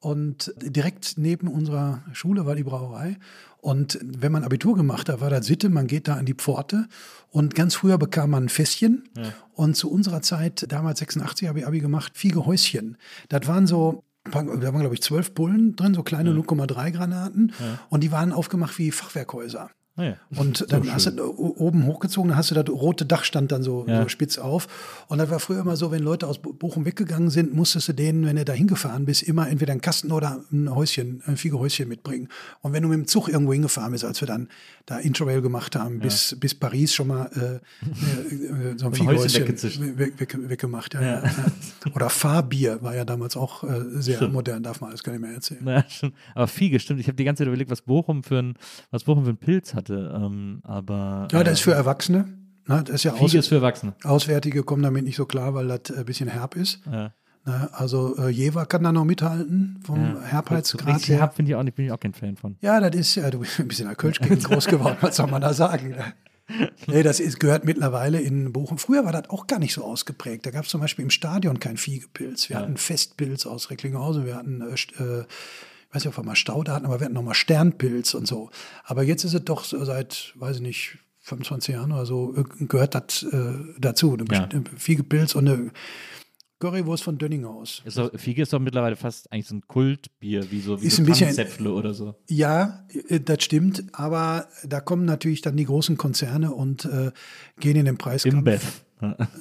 Und 0.00 0.52
direkt 0.56 1.18
neben 1.18 1.46
unserer 1.46 2.02
Schule 2.12 2.46
war 2.46 2.54
die 2.54 2.64
Brauerei. 2.64 3.18
Und 3.58 3.98
wenn 4.02 4.32
man 4.32 4.44
Abitur 4.44 4.74
gemacht 4.74 5.10
hat, 5.10 5.20
war 5.20 5.28
das 5.28 5.44
Sitte, 5.44 5.68
man 5.68 5.86
geht 5.86 6.08
da 6.08 6.14
an 6.14 6.24
die 6.24 6.34
Pforte 6.34 6.88
und 7.30 7.54
ganz 7.54 7.74
früher 7.74 7.98
bekam 7.98 8.30
man 8.30 8.44
ein 8.44 8.48
Fässchen. 8.48 9.10
Und 9.52 9.76
zu 9.76 9.90
unserer 9.90 10.22
Zeit, 10.22 10.64
damals 10.72 11.00
86 11.00 11.46
habe 11.46 11.58
ich 11.58 11.66
Abi 11.66 11.80
gemacht, 11.80 12.12
Fiegehäuschen. 12.16 12.96
Das 13.28 13.46
waren 13.46 13.66
so, 13.66 14.02
da 14.24 14.32
waren 14.34 14.80
glaube 14.80 14.94
ich 14.94 15.02
zwölf 15.02 15.34
Bullen 15.34 15.76
drin, 15.76 15.92
so 15.92 16.02
kleine 16.02 16.30
0,3 16.32 16.90
Granaten. 16.92 17.52
Und 17.90 18.02
die 18.02 18.10
waren 18.10 18.32
aufgemacht 18.32 18.78
wie 18.78 18.90
Fachwerkhäuser. 18.90 19.70
Ah, 20.00 20.04
ja. 20.04 20.16
Und 20.36 20.66
dann 20.72 20.92
hast 20.92 21.06
du 21.06 21.22
oben 21.36 21.86
hochgezogen, 21.86 22.30
dann 22.30 22.38
hast 22.38 22.50
du 22.50 22.54
das 22.54 22.68
rote 22.68 23.04
Dach 23.04 23.24
stand 23.24 23.52
dann 23.52 23.62
so, 23.62 23.84
Ja. 23.86 24.02
so 24.02 24.08
spitz 24.08 24.38
auf. 24.38 24.66
Und 25.08 25.18
das 25.18 25.30
war 25.30 25.40
früher 25.40 25.60
immer 25.60 25.76
so, 25.76 25.90
wenn 25.90 26.02
Leute 26.02 26.26
aus 26.26 26.38
Bo- 26.40 26.52
Bochum 26.52 26.84
weggegangen 26.86 27.30
sind, 27.30 27.54
musstest 27.54 27.88
du 27.88 27.92
denen, 27.92 28.24
wenn 28.24 28.36
du 28.36 28.44
da 28.44 28.52
hingefahren 28.52 29.04
bist, 29.04 29.22
immer 29.22 29.48
entweder 29.48 29.72
einen 29.72 29.80
Kasten 29.80 30.10
oder 30.12 30.42
ein 30.52 30.74
Häuschen, 30.74 31.22
ein 31.26 31.36
Fiegehäuschen 31.36 31.88
mitbringen. 31.88 32.28
Und 32.62 32.72
wenn 32.72 32.82
du 32.82 32.88
mit 32.88 32.98
dem 32.98 33.06
Zug 33.06 33.28
irgendwo 33.28 33.52
hingefahren 33.52 33.92
bist, 33.92 34.04
als 34.04 34.20
wir 34.22 34.26
dann 34.28 34.48
da 34.86 34.98
Interrail 34.98 35.42
gemacht 35.42 35.76
haben, 35.76 36.00
bis, 36.00 36.36
bis 36.40 36.54
Paris 36.54 36.94
schon 36.94 37.08
mal 37.08 37.30
äh, 37.34 38.34
äh, 38.34 38.70
äh, 38.72 38.78
so 38.78 38.86
ein 38.86 38.92
Häuschen 39.06 39.28
Fiegehäuschen 39.30 39.98
weg, 39.98 40.18
weg, 40.18 40.36
weggemacht. 40.48 40.94
Ja, 40.94 41.00
Ja. 41.02 41.08
ja. 41.08 41.22
Ja. 41.24 41.92
Oder 41.94 42.10
Fahrbier 42.10 42.82
war 42.82 42.94
ja 42.94 43.04
damals 43.04 43.36
auch 43.36 43.64
äh, 43.64 43.82
sehr 44.00 44.28
modern, 44.28 44.62
darf 44.62 44.80
man 44.80 44.90
alles 44.90 45.02
gar 45.02 45.12
nicht 45.12 45.22
mehr 45.22 45.32
erzählen. 45.32 45.84
Schon. 45.88 46.12
Aber 46.34 46.46
Fiege, 46.46 46.78
stimmt. 46.80 47.00
Ich 47.00 47.06
habe 47.06 47.16
die 47.16 47.24
ganze 47.24 47.40
Zeit 47.42 47.48
überlegt, 47.48 47.70
was 47.70 47.82
Bochum 47.82 48.22
für 48.22 48.38
ein, 48.38 48.54
was 48.90 49.04
Bochum 49.04 49.24
für 49.24 49.30
ein 49.30 49.36
Pilz 49.36 49.74
hatte. 49.74 49.89
Ähm, 49.96 50.60
aber 50.64 51.28
Ja, 51.32 51.42
das 51.44 51.54
ist 51.54 51.60
für 51.60 51.72
äh, 51.72 51.76
Erwachsene. 51.76 52.26
Na, 52.66 52.82
das 52.82 52.96
ist 52.96 53.04
ja 53.04 53.12
aus, 53.14 53.34
ist 53.34 53.48
für 53.48 53.56
Erwachsene. 53.56 53.94
Auswärtige 54.04 54.62
kommen 54.62 54.82
damit 54.82 55.04
nicht 55.04 55.16
so 55.16 55.26
klar, 55.26 55.54
weil 55.54 55.68
das 55.68 55.96
ein 55.96 56.04
bisschen 56.04 56.28
herb 56.28 56.56
ist. 56.56 56.80
Ja. 56.90 57.12
Ne, 57.46 57.70
also 57.72 58.16
äh, 58.18 58.28
Jever 58.28 58.66
kann 58.66 58.82
da 58.82 58.92
noch 58.92 59.04
mithalten 59.04 59.80
vom 59.84 59.98
Ja. 59.98 60.20
Herbheitsgrad 60.22 61.08
her. 61.08 61.18
herb 61.18 61.34
finde 61.34 61.52
ich 61.52 61.56
auch 61.56 61.62
nicht, 61.62 61.74
bin 61.74 61.86
ich 61.86 61.92
auch 61.92 61.98
kein 62.00 62.12
Fan 62.12 62.36
von. 62.36 62.56
Ja, 62.60 62.78
das 62.80 62.94
ist 62.94 63.14
ja, 63.14 63.30
du 63.30 63.38
bist 63.40 63.58
ein 63.58 63.66
bisschen 63.66 63.84
in 63.84 63.88
der 63.88 63.96
Kölsch-Gegend 63.96 64.44
groß 64.44 64.66
geworden, 64.66 64.98
was 65.00 65.16
soll 65.16 65.26
man 65.28 65.40
da 65.40 65.54
sagen? 65.54 65.90
Ne? 65.90 66.12
Nee, 66.88 67.02
das 67.02 67.20
ist, 67.20 67.38
gehört 67.40 67.64
mittlerweile 67.64 68.20
in 68.20 68.52
Bochum. 68.52 68.76
Früher 68.76 69.04
war 69.04 69.12
das 69.12 69.30
auch 69.30 69.46
gar 69.46 69.58
nicht 69.60 69.72
so 69.72 69.84
ausgeprägt. 69.84 70.44
Da 70.44 70.50
gab 70.50 70.64
es 70.64 70.70
zum 70.70 70.80
Beispiel 70.80 71.04
im 71.04 71.10
Stadion 71.10 71.60
kein 71.60 71.76
Fiegepilz. 71.76 72.48
Wir 72.48 72.58
hatten 72.58 72.76
Festpilz 72.76 73.46
aus 73.46 73.70
Recklinghausen, 73.70 74.26
wir 74.26 74.34
hatten, 74.36 74.60
äh, 74.60 75.02
äh, 75.02 75.24
ich 75.90 75.94
weiß 75.96 76.04
nicht, 76.04 76.16
ob 76.16 76.22
wir 76.22 76.26
mal 76.26 76.36
Staude 76.36 76.72
hatten, 76.72 76.86
aber 76.86 77.00
wir 77.00 77.04
hatten 77.06 77.14
nochmal 77.14 77.34
Sternpilz 77.34 78.14
und 78.14 78.26
so. 78.26 78.50
Aber 78.84 79.02
jetzt 79.02 79.24
ist 79.24 79.34
es 79.34 79.44
doch 79.44 79.64
so 79.64 79.84
seit, 79.84 80.32
weiß 80.36 80.56
ich 80.56 80.62
nicht, 80.62 80.98
25 81.22 81.74
Jahren 81.74 81.92
oder 81.92 82.06
so, 82.06 82.32
gehört 82.60 82.94
das 82.94 83.24
äh, 83.24 83.52
dazu. 83.78 84.14
Eine 84.16 84.24
Ja. 84.32 84.48
Fiegepilz 84.76 85.34
und 85.34 85.48
eine 85.48 85.70
Currywurst 86.60 87.02
von 87.02 87.16
Dönninghaus. 87.18 87.82
Ist 87.86 87.96
doch, 87.98 88.10
Fiege 88.18 88.42
ist 88.42 88.52
doch 88.52 88.58
mittlerweile 88.60 88.94
fast 88.94 89.32
eigentlich 89.32 89.48
so 89.48 89.54
ein 89.56 89.62
Kultbier, 89.66 90.50
wie 90.50 90.60
so, 90.60 90.80
wie 90.80 90.86
Ist 90.86 90.96
so 90.96 91.02
ein 91.02 91.06
bisschen- 91.06 91.66
oder 91.66 91.94
so. 91.94 92.14
Ja, 92.28 92.86
äh, 93.08 93.18
das 93.20 93.42
stimmt, 93.42 93.84
aber 93.92 94.46
da 94.64 94.80
kommen 94.80 95.04
natürlich 95.06 95.40
dann 95.40 95.56
die 95.56 95.64
großen 95.64 95.96
Konzerne 95.96 96.52
und 96.52 96.84
äh, 96.84 97.12
gehen 97.58 97.76
in 97.76 97.86
den 97.86 97.96
Preiskampf. 97.98 98.34
Imbev. 98.36 98.82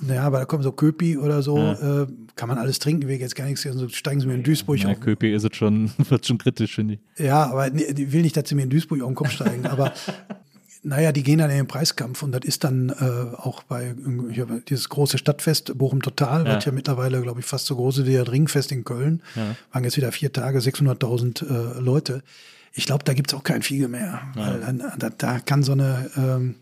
Ja, 0.07 0.23
aber 0.23 0.39
da 0.39 0.45
kommen 0.45 0.63
so 0.63 0.71
Köpi 0.71 1.17
oder 1.17 1.41
so, 1.41 1.57
äh, 1.57 2.07
kann 2.35 2.47
man 2.49 2.57
alles 2.57 2.79
trinken, 2.79 3.07
will 3.07 3.19
jetzt 3.19 3.35
gar 3.35 3.45
nichts, 3.45 3.65
also 3.65 3.89
steigen 3.89 4.21
sie 4.21 4.27
mir 4.27 4.35
in 4.35 4.43
Duisburg 4.43 4.79
Ja, 4.79 4.89
auf. 4.89 4.99
Köpi 4.99 5.33
ist 5.33 5.43
es 5.43 5.55
schon, 5.55 5.91
wird 6.09 6.25
schon 6.25 6.37
kritisch, 6.37 6.75
finde 6.75 6.95
ich. 6.95 7.25
Ja, 7.25 7.45
aber 7.51 7.69
nee, 7.69 7.83
ich 7.83 8.11
will 8.11 8.21
nicht, 8.21 8.37
dass 8.37 8.47
sie 8.47 8.55
mir 8.55 8.63
in 8.63 8.69
Duisburg 8.69 9.01
auf 9.01 9.09
den 9.09 9.15
Kopf 9.15 9.31
steigen, 9.31 9.65
aber 9.67 9.91
naja, 10.83 11.11
die 11.11 11.23
gehen 11.23 11.39
dann 11.39 11.49
in 11.49 11.57
den 11.57 11.67
Preiskampf 11.67 12.23
und 12.23 12.31
das 12.31 12.41
ist 12.45 12.63
dann 12.63 12.89
äh, 12.89 13.35
auch 13.37 13.63
bei 13.63 13.95
hier, 14.31 14.47
dieses 14.69 14.87
große 14.87 15.17
Stadtfest 15.17 15.77
Bochum 15.77 16.01
Total, 16.01 16.45
Ja. 16.45 16.55
was 16.55 16.65
ja 16.65 16.71
mittlerweile, 16.71 17.21
glaube 17.21 17.41
ich, 17.41 17.45
fast 17.45 17.65
so 17.65 17.75
groß 17.75 18.05
wie 18.05 18.13
das 18.13 18.31
Ringfest 18.31 18.71
in 18.71 18.85
Köln. 18.85 19.21
Ja. 19.35 19.55
Waren 19.73 19.83
jetzt 19.83 19.97
wieder 19.97 20.11
vier 20.13 20.31
Tage, 20.31 20.59
600.000 20.59 21.75
äh, 21.77 21.79
Leute. 21.81 22.23
Ich 22.71 22.85
glaube, 22.85 23.03
da 23.03 23.13
gibt's 23.13 23.33
auch 23.33 23.43
kein 23.43 23.61
Fiege 23.61 23.87
mehr. 23.89 24.21
Weil 24.35 24.61
dann, 24.61 24.83
da, 24.99 25.09
da 25.09 25.39
kann 25.39 25.63
so 25.63 25.71
eine 25.73 26.09
ähm, 26.15 26.55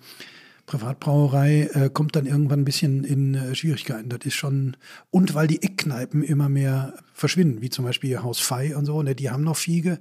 Privatbrauerei 0.67 1.69
äh, 1.73 1.89
kommt 1.89 2.15
dann 2.15 2.25
irgendwann 2.25 2.59
ein 2.59 2.65
bisschen 2.65 3.05
in 3.05 3.35
äh, 3.35 3.55
Schwierigkeiten. 3.55 4.09
Das 4.09 4.19
ist 4.25 4.35
schon, 4.35 4.75
und 5.09 5.33
weil 5.33 5.47
die 5.47 5.63
Eckkneipen 5.63 6.21
immer 6.21 6.49
mehr 6.49 6.93
verschwinden, 7.13 7.61
wie 7.61 7.69
zum 7.69 7.85
Beispiel 7.85 8.21
Haus 8.21 8.39
Fei 8.39 8.75
und 8.75 8.85
so, 8.85 9.01
ne, 9.01 9.15
die 9.15 9.31
haben 9.31 9.43
noch 9.43 9.57
Fiege. 9.57 9.97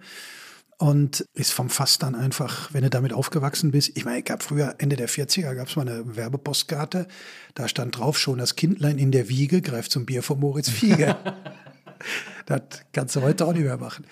Und 0.78 1.24
ist 1.32 1.52
vom 1.52 1.70
Fass 1.70 1.96
dann 1.96 2.14
einfach, 2.14 2.74
wenn 2.74 2.82
du 2.82 2.90
damit 2.90 3.14
aufgewachsen 3.14 3.70
bist. 3.70 3.92
Ich 3.94 4.04
meine, 4.04 4.22
gab 4.22 4.42
früher, 4.42 4.74
Ende 4.76 4.96
der 4.96 5.08
40er, 5.08 5.54
gab 5.54 5.68
es 5.68 5.76
mal 5.76 5.88
eine 5.88 6.16
Werbepostkarte. 6.16 7.06
Da 7.54 7.66
stand 7.66 7.96
drauf 7.96 8.18
schon, 8.18 8.36
das 8.36 8.56
Kindlein 8.56 8.98
in 8.98 9.10
der 9.10 9.30
Wiege 9.30 9.62
greift 9.62 9.90
zum 9.90 10.04
Bier 10.04 10.22
von 10.22 10.38
Moritz 10.38 10.68
Fiege. 10.68 11.16
das 12.46 12.60
kannst 12.92 13.16
du 13.16 13.22
heute 13.22 13.46
auch 13.46 13.52
nicht 13.52 13.64
mehr 13.64 13.76
machen. 13.76 14.04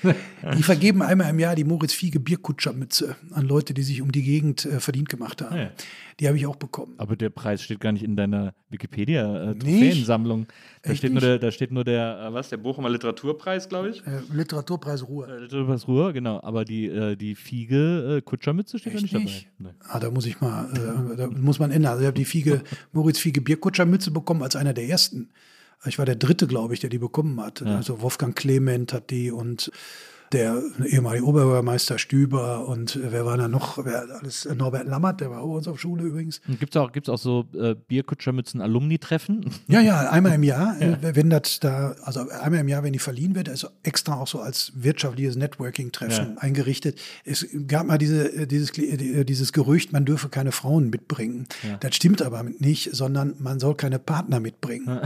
Die 0.56 0.62
vergeben 0.62 1.02
einmal 1.02 1.30
im 1.30 1.38
Jahr 1.38 1.54
die 1.54 1.64
Moritz 1.64 1.92
Fiege 1.92 2.20
Bierkutschermütze 2.20 3.16
an 3.30 3.46
Leute, 3.46 3.74
die 3.74 3.82
sich 3.82 4.02
um 4.02 4.12
die 4.12 4.22
Gegend 4.22 4.64
äh, 4.66 4.80
verdient 4.80 5.08
gemacht 5.08 5.42
haben. 5.42 5.56
Ja. 5.56 5.70
Die 6.20 6.28
habe 6.28 6.36
ich 6.36 6.46
auch 6.46 6.56
bekommen. 6.56 6.94
Aber 6.98 7.16
der 7.16 7.30
Preis 7.30 7.62
steht 7.62 7.80
gar 7.80 7.92
nicht 7.92 8.04
in 8.04 8.16
deiner 8.16 8.54
wikipedia 8.70 9.52
Nicht? 9.54 9.60
Trophäensammlung 9.60 10.46
Da 10.82 10.94
steht, 10.94 11.12
nur 11.12 11.20
der, 11.20 11.38
da 11.38 11.50
steht 11.50 11.72
nur 11.72 11.84
der, 11.84 12.26
äh, 12.28 12.32
was, 12.32 12.50
der 12.50 12.56
Bochumer 12.58 12.88
Literaturpreis, 12.88 13.68
glaube 13.68 13.90
ich. 13.90 14.06
Äh, 14.06 14.20
Literaturpreis 14.32 15.06
Ruhe. 15.08 15.26
Äh, 15.26 15.40
Literaturpreis 15.40 15.88
Ruhr, 15.88 16.12
genau. 16.12 16.40
Aber 16.42 16.64
die, 16.64 16.86
äh, 16.86 17.16
die 17.16 17.34
Fiege 17.34 18.18
äh, 18.18 18.22
Kutschermütze 18.22 18.78
steht 18.78 18.94
da 18.94 18.98
Echt 18.98 19.12
nicht 19.12 19.24
nicht? 19.24 19.48
dabei. 19.58 19.72
Nee. 19.72 19.78
Ah, 19.88 19.98
da 19.98 20.10
muss 20.10 20.26
ich 20.26 20.40
mal, 20.40 20.70
äh, 20.72 21.16
da 21.16 21.26
muss 21.28 21.58
man 21.58 21.70
ändern. 21.70 21.92
Also 21.92 22.02
ich 22.02 22.06
habe 22.06 22.16
die 22.16 22.24
Fiege, 22.24 22.62
Moritz 22.92 23.18
Fiege 23.18 23.40
Bierkutschermütze 23.40 24.10
bekommen 24.10 24.42
als 24.42 24.56
einer 24.56 24.72
der 24.72 24.86
ersten. 24.86 25.30
Ich 25.86 25.98
war 25.98 26.06
der 26.06 26.16
dritte, 26.16 26.46
glaube 26.46 26.74
ich, 26.74 26.80
der 26.80 26.90
die 26.90 26.98
bekommen 26.98 27.40
hat. 27.40 27.62
Also 27.62 28.00
Wolfgang 28.00 28.34
Clement 28.34 28.92
hat 28.92 29.10
die 29.10 29.30
und 29.30 29.70
der 30.34 30.60
ehemalige 30.86 31.24
Oberbürgermeister 31.24 31.98
Stüber 31.98 32.66
und 32.68 32.96
äh, 32.96 33.12
wer 33.12 33.24
war 33.24 33.36
da 33.38 33.48
noch? 33.48 33.82
Wer 33.84 34.02
alles? 34.20 34.44
Äh, 34.44 34.54
Norbert 34.54 34.86
Lammert, 34.86 35.20
der 35.20 35.30
war 35.30 35.38
bei 35.40 35.48
uns 35.48 35.66
auf 35.68 35.80
Schule 35.80 36.02
übrigens. 36.02 36.40
Gibt 36.60 36.74
es 36.74 36.80
auch, 36.80 36.92
gibt's 36.92 37.08
auch 37.08 37.18
so 37.18 37.46
äh, 37.54 37.74
Bierkutschermützen-Alumni-Treffen? 37.88 39.50
Ja, 39.66 39.80
ja, 39.80 40.10
einmal 40.10 40.34
im 40.34 40.42
Jahr, 40.42 40.80
äh, 40.80 40.96
wenn 41.16 41.30
das 41.30 41.58
da, 41.60 41.94
also 42.02 42.28
einmal 42.28 42.60
im 42.60 42.68
Jahr, 42.68 42.82
wenn 42.82 42.92
die 42.92 42.98
verliehen 42.98 43.34
wird, 43.34 43.48
ist 43.48 43.66
extra 43.82 44.14
auch 44.20 44.26
so 44.26 44.40
als 44.40 44.72
wirtschaftliches 44.74 45.36
Networking-Treffen 45.36 46.34
Ja. 46.34 46.40
eingerichtet. 46.42 46.98
Es 47.24 47.46
gab 47.66 47.86
mal 47.86 47.96
diese, 47.98 48.46
dieses, 48.46 48.72
dieses 48.72 49.52
Gerücht, 49.52 49.92
man 49.92 50.04
dürfe 50.04 50.28
keine 50.28 50.52
Frauen 50.52 50.90
mitbringen. 50.90 51.46
Das 51.80 51.94
stimmt 51.96 52.20
aber 52.22 52.42
nicht, 52.58 52.90
sondern 52.94 53.34
man 53.38 53.58
soll 53.60 53.74
keine 53.74 53.98
Partner 53.98 54.40
mitbringen. 54.40 55.00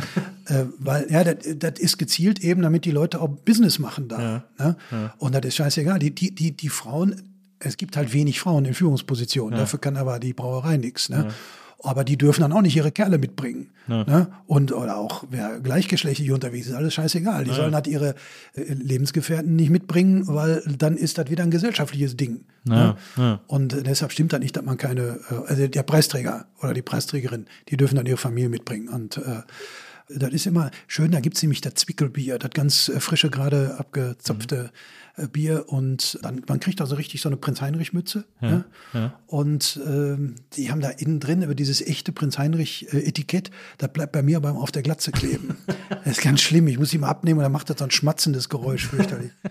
Äh, 0.46 0.64
weil, 0.78 1.06
ja, 1.10 1.22
das, 1.24 1.36
das 1.58 1.78
ist 1.78 1.98
gezielt 1.98 2.40
eben, 2.40 2.62
damit 2.62 2.84
die 2.84 2.90
Leute 2.90 3.20
auch 3.20 3.28
Business 3.28 3.78
machen 3.78 4.08
da. 4.08 4.44
Ne? 4.58 4.76
Und 5.18 5.34
das 5.34 5.44
ist 5.44 5.56
scheißegal. 5.56 5.98
Die, 5.98 6.14
die, 6.14 6.34
die, 6.34 6.56
die 6.56 6.68
Frauen, 6.68 7.22
es 7.58 7.76
gibt 7.76 7.96
halt 7.96 8.12
wenig 8.12 8.40
Frauen 8.40 8.64
in 8.64 8.74
Führungspositionen. 8.74 9.58
Dafür 9.58 9.80
kann 9.80 9.96
aber 9.96 10.18
die 10.18 10.32
Brauerei 10.32 10.76
nichts. 10.76 11.08
Ne? 11.08 11.28
Aber 11.80 12.02
die 12.02 12.16
dürfen 12.16 12.40
dann 12.40 12.52
auch 12.52 12.62
nicht 12.62 12.76
ihre 12.76 12.90
Kerle 12.90 13.18
mitbringen. 13.18 13.70
Ne? 13.86 14.28
Und 14.46 14.72
oder 14.72 14.96
auch 14.96 15.24
wer 15.30 15.60
gleichgeschlechtlich 15.60 16.30
unterwegs 16.30 16.66
ist, 16.66 16.74
alles 16.74 16.92
scheißegal. 16.94 17.44
Die 17.44 17.52
sollen 17.52 17.74
halt 17.74 17.86
ihre 17.86 18.16
äh, 18.54 18.62
Lebensgefährten 18.74 19.56
nicht 19.56 19.70
mitbringen, 19.70 20.24
weil 20.26 20.62
dann 20.76 20.96
ist 20.96 21.18
das 21.18 21.30
wieder 21.30 21.44
ein 21.44 21.50
gesellschaftliches 21.50 22.16
Ding. 22.16 22.44
Ne? 22.64 22.96
ja. 23.16 23.40
Und 23.46 23.72
äh, 23.72 23.82
deshalb 23.82 24.12
stimmt 24.12 24.32
das 24.32 24.40
nicht, 24.40 24.56
dass 24.56 24.64
man 24.64 24.76
keine, 24.76 25.20
äh, 25.30 25.34
also 25.46 25.68
der 25.68 25.82
Preisträger 25.84 26.46
oder 26.60 26.74
die 26.74 26.82
Preisträgerin, 26.82 27.46
die 27.68 27.76
dürfen 27.76 27.96
dann 27.96 28.06
ihre 28.06 28.18
Familie 28.18 28.50
mitbringen. 28.50 28.88
Und 28.88 29.20
das 30.08 30.32
ist 30.32 30.46
immer 30.46 30.70
schön, 30.86 31.10
da 31.10 31.20
gibt's 31.20 31.42
nämlich 31.42 31.60
das 31.60 31.74
Zwickelbier, 31.74 32.38
das 32.38 32.50
ganz 32.50 32.90
frische, 32.98 33.30
gerade 33.30 33.76
abgezapfte 33.78 34.56
äh, 34.56 34.68
Bier. 35.26 35.64
Und 35.68 36.18
dann, 36.22 36.42
man 36.46 36.60
kriegt 36.60 36.80
also 36.80 36.94
richtig 36.94 37.20
so 37.20 37.28
eine 37.28 37.36
Prinz-Heinrich-Mütze. 37.36 38.24
ne? 38.92 39.12
Und 39.26 39.80
ähm, 39.84 40.36
die 40.52 40.70
haben 40.70 40.80
da 40.80 40.90
innen 40.90 41.20
drin 41.20 41.42
über 41.42 41.54
dieses 41.54 41.80
echte 41.80 42.12
Prinz-Heinrich-Etikett, 42.12 43.50
das 43.78 43.92
bleibt 43.92 44.12
bei 44.12 44.22
mir 44.22 44.40
beim 44.40 44.56
auf 44.56 44.70
der 44.70 44.82
Glatze 44.82 45.10
kleben. 45.10 45.56
das 45.88 46.18
ist 46.18 46.22
ganz 46.22 46.40
schlimm. 46.40 46.68
Ich 46.68 46.78
muss 46.78 46.94
ihn 46.94 47.00
mal 47.00 47.08
abnehmen 47.08 47.38
und 47.38 47.42
dann 47.42 47.52
macht 47.52 47.70
das 47.70 47.78
so 47.78 47.84
ein 47.84 47.90
schmatzendes 47.90 48.48
Geräusch, 48.48 48.86
fürchterlich. 48.86 49.32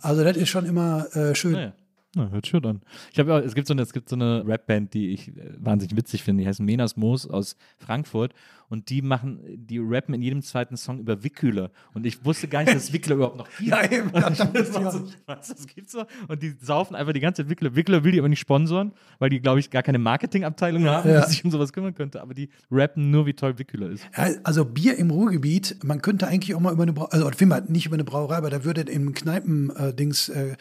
Also 0.00 0.24
das 0.24 0.38
ist 0.38 0.48
schon 0.48 0.64
immer 0.64 1.14
äh, 1.14 1.34
schön. 1.34 1.52
Naja. 1.52 1.74
Na, 2.14 2.30
hört 2.30 2.46
schön 2.46 2.64
an. 2.64 2.80
Ich 3.12 3.18
habe 3.18 3.30
ja, 3.30 3.40
es 3.40 3.54
gibt 3.54 3.66
so 3.66 3.74
eine, 3.74 3.82
es 3.82 3.92
gibt 3.92 4.08
so 4.08 4.14
eine 4.14 4.44
Rapband, 4.46 4.94
die 4.94 5.10
ich 5.10 5.28
äh, 5.28 5.52
wahnsinnig 5.58 5.96
witzig 5.96 6.22
finde. 6.22 6.42
Die 6.42 6.48
heißt 6.48 6.60
Menas 6.60 6.96
Moos 6.96 7.26
aus 7.26 7.56
Frankfurt 7.78 8.32
und 8.68 8.88
die 8.90 9.02
machen, 9.02 9.40
die 9.56 9.78
rappen 9.78 10.14
in 10.14 10.22
jedem 10.22 10.42
zweiten 10.42 10.76
Song 10.76 10.98
über 10.98 11.22
Wickhüler. 11.24 11.70
Und 11.92 12.06
ich 12.06 12.24
wusste 12.24 12.48
gar 12.48 12.60
nicht, 12.62 12.74
dass 12.74 12.84
es 12.84 12.92
Wickler 12.92 13.16
überhaupt 13.16 13.36
noch 13.36 13.48
gibt. 13.58 13.70
Ja, 13.70 13.90
eben, 13.90 14.10
das 14.12 14.38
so, 14.38 15.08
was, 15.26 15.48
das 15.48 15.66
gibt's 15.66 15.92
so? 15.92 16.04
Und 16.28 16.42
die 16.42 16.54
saufen 16.60 16.94
einfach 16.94 17.12
die 17.12 17.20
ganze 17.20 17.42
Zeit 17.42 17.50
Wickler. 17.50 17.74
Wickler 17.74 18.04
will 18.04 18.12
die 18.12 18.18
aber 18.18 18.28
nicht 18.28 18.40
sponsoren, 18.40 18.92
weil 19.18 19.30
die, 19.30 19.40
glaube 19.40 19.60
ich, 19.60 19.70
gar 19.70 19.82
keine 19.82 19.98
Marketingabteilung 19.98 20.84
haben, 20.86 21.08
Ja. 21.10 21.24
die 21.24 21.30
sich 21.30 21.44
um 21.44 21.50
sowas 21.50 21.72
kümmern 21.72 21.94
könnte. 21.94 22.20
Aber 22.20 22.34
die 22.34 22.48
rappen 22.70 23.10
nur, 23.10 23.26
wie 23.26 23.34
toll 23.34 23.58
Wickhüler 23.58 23.90
ist. 23.90 24.06
Also 24.42 24.64
Bier 24.64 24.96
im 24.96 25.10
Ruhrgebiet, 25.10 25.82
man 25.84 26.02
könnte 26.02 26.26
eigentlich 26.26 26.54
auch 26.54 26.60
mal 26.60 26.72
über 26.72 26.82
eine 26.82 26.92
Brauerei, 26.92 27.12
also 27.12 27.46
man 27.46 27.64
nicht 27.70 27.86
über 27.86 27.94
eine 27.94 28.04
Brauerei, 28.04 28.36
aber 28.36 28.50
da 28.50 28.64
würde 28.64 28.82
im 28.82 29.14
Kneipen-Dings, 29.14 30.28
äh, 30.30 30.56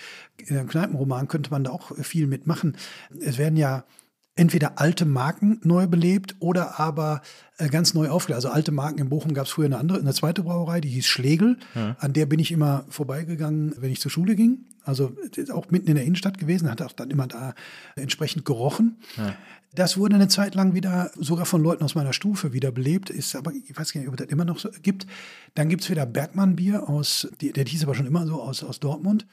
im 0.47 0.67
Kneipenroman 0.67 1.27
könnte 1.27 1.51
man 1.51 1.63
da 1.63 1.71
auch 1.71 1.95
viel 1.97 2.27
mitmachen. 2.27 2.75
Es 3.19 3.38
werden 3.38 3.57
ja 3.57 3.85
entweder 4.35 4.80
alte 4.80 5.05
Marken 5.05 5.59
neu 5.63 5.88
belebt 5.88 6.35
oder 6.39 6.80
aber 6.80 7.21
äh, 7.57 7.69
ganz 7.69 7.93
neu 7.93 8.09
aufgelegt. 8.09 8.35
Also 8.38 8.49
alte 8.49 8.71
Marken 8.71 8.99
in 8.99 9.09
Bochum 9.09 9.34
gab 9.34 9.45
es 9.45 9.51
früher 9.51 9.65
eine 9.65 9.77
andere, 9.77 9.99
eine 9.99 10.13
zweite 10.13 10.43
Brauerei, 10.43 10.81
die 10.81 10.89
hieß 10.89 11.05
Schlegel. 11.05 11.57
An 11.99 12.13
der 12.13 12.25
bin 12.25 12.39
ich 12.39 12.51
immer 12.51 12.85
vorbeigegangen, 12.89 13.75
wenn 13.80 13.91
ich 13.91 13.99
zur 14.01 14.11
Schule 14.11 14.35
ging. 14.35 14.65
Also 14.85 15.15
auch 15.53 15.69
mitten 15.71 15.88
in 15.88 15.95
der 15.95 16.03
Innenstadt 16.03 16.38
gewesen, 16.38 16.69
hat 16.69 16.81
auch 16.81 16.91
dann 16.91 17.09
immer 17.09 17.27
da 17.27 17.53
entsprechend 17.95 18.43
gerochen. 18.45 18.97
Das 19.75 19.97
wurde 19.97 20.15
eine 20.15 20.27
Zeit 20.27 20.55
lang 20.55 20.73
wieder 20.75 21.09
sogar 21.15 21.45
von 21.45 21.63
Leuten 21.63 21.84
aus 21.84 21.95
meiner 21.95 22.13
Stufe 22.13 22.53
wieder 22.53 22.71
belebt, 22.71 23.09
ist 23.09 23.35
aber, 23.35 23.53
ich 23.53 23.75
weiß 23.75 23.93
gar 23.93 24.01
nicht, 24.01 24.07
ob 24.09 24.15
es 24.15 24.23
das 24.25 24.31
immer 24.31 24.45
noch 24.45 24.59
so 24.59 24.69
gibt. 24.81 25.07
Dann 25.55 25.69
gibt 25.69 25.84
es 25.84 25.89
wieder 25.89 26.05
Bergmann-Bier 26.05 26.88
aus, 26.89 27.27
der 27.41 27.65
hieß 27.65 27.84
aber 27.84 27.95
schon 27.95 28.05
immer 28.05 28.27
so, 28.27 28.41
aus, 28.41 28.63
aus 28.63 28.80
Dortmund. 28.80 29.25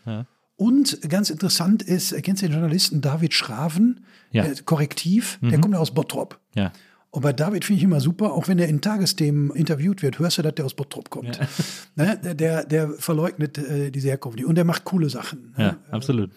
Und 0.56 1.01
ganz 1.09 1.30
interessant 1.30 1.82
ist, 1.82 2.14
kennst 2.22 2.42
du 2.42 2.47
den 2.47 2.52
Journalisten 2.52 3.01
David 3.01 3.34
Schraven, 3.34 4.05
Ja. 4.30 4.44
äh, 4.44 4.55
Korrektiv, 4.64 5.38
der 5.42 5.60
kommt 5.60 5.74
aus 5.74 5.92
Bottrop. 5.92 6.38
Ja. 6.55 6.70
Und 7.12 7.23
bei 7.23 7.32
David 7.32 7.65
finde 7.65 7.78
ich 7.78 7.85
immer 7.85 8.01
super, 8.01 8.32
auch 8.32 8.47
wenn 8.47 8.59
er 8.59 8.69
in 8.69 8.81
Tagesthemen 8.81 9.51
interviewt 9.51 10.03
wird, 10.03 10.20
hörst 10.20 10.39
du, 10.39 10.43
dass 10.43 10.55
der 10.55 10.65
aus 10.65 10.74
Bottrop 10.74 11.11
kommt. 11.11 11.41
Ne? 11.97 12.16
Der, 12.37 12.65
der, 12.65 12.91
verleugnet 12.91 13.59
äh, 13.59 13.91
diese 13.91 14.09
Herkunft 14.09 14.39
nicht. 14.39 14.47
und 14.47 14.55
der 14.55 14.65
macht 14.65 14.85
coole 14.85 15.11
Sachen. 15.11 15.53
ne? 15.57 15.65
Ja, 15.65 15.77
absolut. 15.91 16.31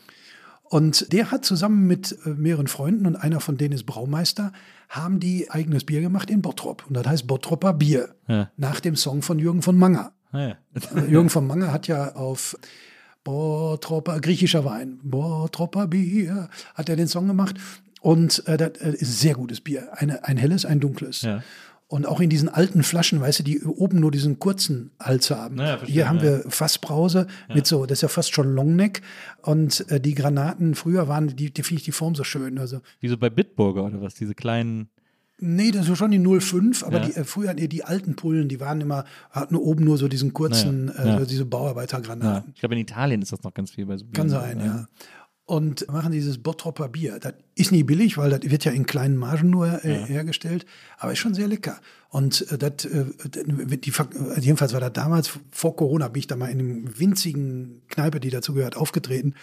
Und 0.64 1.14
der 1.14 1.30
hat 1.30 1.45
zusammen 1.45 1.86
mit 1.86 2.18
äh, 2.26 2.30
mehreren 2.30 2.68
Freunden, 2.68 3.06
und 3.06 3.16
einer 3.16 3.40
von 3.40 3.58
denen 3.58 3.74
ist 3.74 3.86
Braumeister, 3.86 4.52
haben 4.90 5.20
die 5.20 5.52
eigenes 5.52 5.84
Bier 5.84 6.02
gemacht 6.02 6.32
in 6.32 6.41
Bottrop. 6.41 6.86
Und 6.88 6.95
das 6.95 7.06
heißt 7.06 7.28
Bottropper 7.28 7.74
Bier. 7.74 8.16
Ja. 8.28 8.50
Nach 8.58 8.80
dem 8.80 8.95
Song 8.95 9.22
von 9.22 9.38
Jürgen 9.38 9.62
von 9.62 9.78
Manger. 9.78 10.14
Ah, 10.32 10.40
ja. 10.40 10.58
Äh, 10.95 11.12
Jürgen 11.12 11.30
von 11.30 11.45
Manger 11.45 11.72
hat 11.72 11.88
ja 11.88 12.16
auf 12.16 12.58
Bottropper, 13.24 14.20
griechischer 14.20 14.66
Wein, 14.66 15.00
Bottropper 15.04 15.88
Bier, 15.88 16.50
hat 16.74 16.90
er 16.90 16.95
den 16.95 17.08
Song 17.08 17.28
gemacht. 17.28 17.56
Und 18.03 18.45
äh, 18.47 18.57
das 18.57 18.77
äh, 18.81 18.89
ist 18.91 19.01
ein 19.01 19.05
sehr 19.05 19.34
gutes 19.35 19.61
Bier. 19.61 19.88
Eine, 19.93 20.25
ein 20.25 20.35
helles, 20.35 20.65
ein 20.65 20.81
dunkles. 20.81 21.21
Ja. 21.21 21.41
Und 21.88 22.05
auch 22.05 22.19
in 22.19 22.30
diesen 22.30 22.49
alten 22.49 22.84
Flaschen, 22.84 23.21
weißt 23.21 23.39
du, 23.39 23.43
die 23.43 23.61
oben 23.63 23.99
nur 23.99 24.11
diesen 24.11 24.39
kurzen 24.39 24.91
Hals 24.99 25.31
haben. 25.31 25.57
Ja, 25.57 25.77
verstehe, 25.77 25.93
Hier 25.93 26.09
haben 26.09 26.17
ja. 26.17 26.23
wir 26.23 26.43
Fassbrause 26.49 27.27
mit 27.53 27.65
so, 27.67 27.85
das 27.85 27.99
ist 27.99 28.01
ja 28.01 28.07
fast 28.09 28.34
schon 28.34 28.53
Longneck. 28.55 29.01
Und 29.41 29.89
äh, 29.89 30.01
die 30.01 30.15
Granaten 30.15 30.75
früher 30.75 31.07
waren, 31.07 31.27
die, 31.35 31.53
die 31.53 31.63
finde 31.63 31.80
ich 31.80 31.85
die 31.85 31.91
Form 31.93 32.13
so 32.15 32.23
schön. 32.25 32.57
Also, 32.57 32.81
Wie 32.99 33.07
so 33.07 33.17
bei 33.17 33.30
Bitburger 33.30 33.84
oder 33.85 34.01
was, 34.01 34.15
diese 34.15 34.34
kleinen. 34.35 34.89
nee, 35.39 35.71
das 35.71 35.88
ist 35.88 35.97
schon 35.97 36.11
die 36.11 36.19
05, 36.19 36.84
aber 36.84 36.99
Ja. 36.99 37.05
die, 37.05 37.15
äh, 37.15 37.23
früher 37.23 37.53
die, 37.53 37.69
die 37.69 37.84
alten 37.85 38.15
Pullen, 38.15 38.49
die 38.49 38.59
waren 38.59 38.81
immer, 38.81 39.05
hatten 39.30 39.55
oben 39.55 39.84
nur 39.85 39.97
so 39.97 40.07
diesen 40.09 40.34
kurzen, 40.34 40.91
Ja, 40.97 41.05
ja. 41.05 41.19
Äh, 41.21 41.25
diese 41.27 41.45
Bauarbeitergranaten. 41.45 42.47
Ja. 42.47 42.53
Ich 42.53 42.59
glaube, 42.59 42.75
in 42.75 42.81
Italien 42.81 43.21
ist 43.21 43.31
das 43.31 43.43
noch 43.43 43.53
ganz 43.53 43.71
viel 43.71 43.85
bei 43.85 43.95
so 43.97 44.05
Kann 44.13 44.30
sein, 44.30 44.59
ja. 44.59 44.88
Und 45.45 45.91
machen 45.91 46.14
dieses 46.14 46.38
Bottropper 46.38 46.88
Bier. 46.88 47.20
Das 47.20 47.34
ist 47.56 47.74
nie 47.74 47.84
billig, 47.84 48.18
weil 48.18 48.30
das 48.30 48.49
wird 48.49 48.64
ja 48.64 48.72
in 48.72 48.86
kleinen 48.86 49.18
Margen 49.18 49.49
nur 49.49 49.84
äh, 49.84 50.06
hergestellt, 50.06 50.65
aber 50.98 51.11
ist 51.11 51.20
schon 51.20 51.34
sehr 51.34 51.49
lecker. 51.49 51.82
Und 52.07 52.49
äh, 52.49 52.57
das, 52.57 52.86
äh, 52.86 53.06
die, 53.26 53.90
äh, 53.90 54.40
jedenfalls 54.40 54.72
war 54.72 54.80
das 54.80 54.94
damals, 54.94 55.32
vor 55.52 55.76
Corona 55.76 56.07
bin 56.07 56.22
ich 56.22 56.28
da 56.28 56.38
mal 56.38 56.48
in 56.48 56.60
einem 56.60 56.99
winzigen 56.99 57.82
Kneipe, 57.90 58.22
die 58.22 58.30
dazu 58.30 58.53
gehört, 58.53 58.78
aufgetreten. 58.78 59.36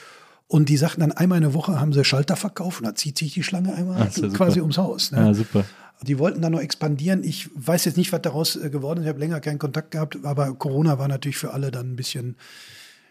Und 0.46 0.70
die 0.70 0.78
sagten 0.78 1.00
dann, 1.00 1.12
einmal 1.12 1.36
in 1.36 1.44
der 1.44 1.54
Woche 1.54 1.78
haben 1.78 1.92
sie 1.92 2.02
Schalter 2.02 2.34
verkauft 2.34 2.80
und 2.80 2.86
da 2.86 2.94
zieht 2.94 3.18
sich 3.18 3.34
die 3.34 3.42
Schlange 3.42 3.74
einmal 3.74 4.08
ist 4.08 4.16
ja 4.16 4.30
super. 4.30 4.36
quasi 4.46 4.60
ums 4.60 4.78
Haus. 4.78 5.12
Ne? 5.12 5.18
Ja, 5.18 5.34
super. 5.34 5.64
Die 6.02 6.18
wollten 6.18 6.40
dann 6.40 6.52
noch 6.52 6.60
expandieren. 6.60 7.22
Ich 7.22 7.50
weiß 7.54 7.84
jetzt 7.84 7.98
nicht, 7.98 8.10
was 8.12 8.22
daraus 8.22 8.56
äh, 8.56 8.70
geworden 8.70 9.00
ist. 9.00 9.04
Ich 9.04 9.08
habe 9.10 9.20
länger 9.20 9.40
keinen 9.40 9.58
Kontakt 9.58 9.90
gehabt, 9.90 10.18
aber 10.24 10.54
Corona 10.54 10.98
war 10.98 11.08
natürlich 11.08 11.36
für 11.36 11.52
alle 11.52 11.70
dann 11.70 11.92
ein 11.92 11.96
bisschen 11.96 12.36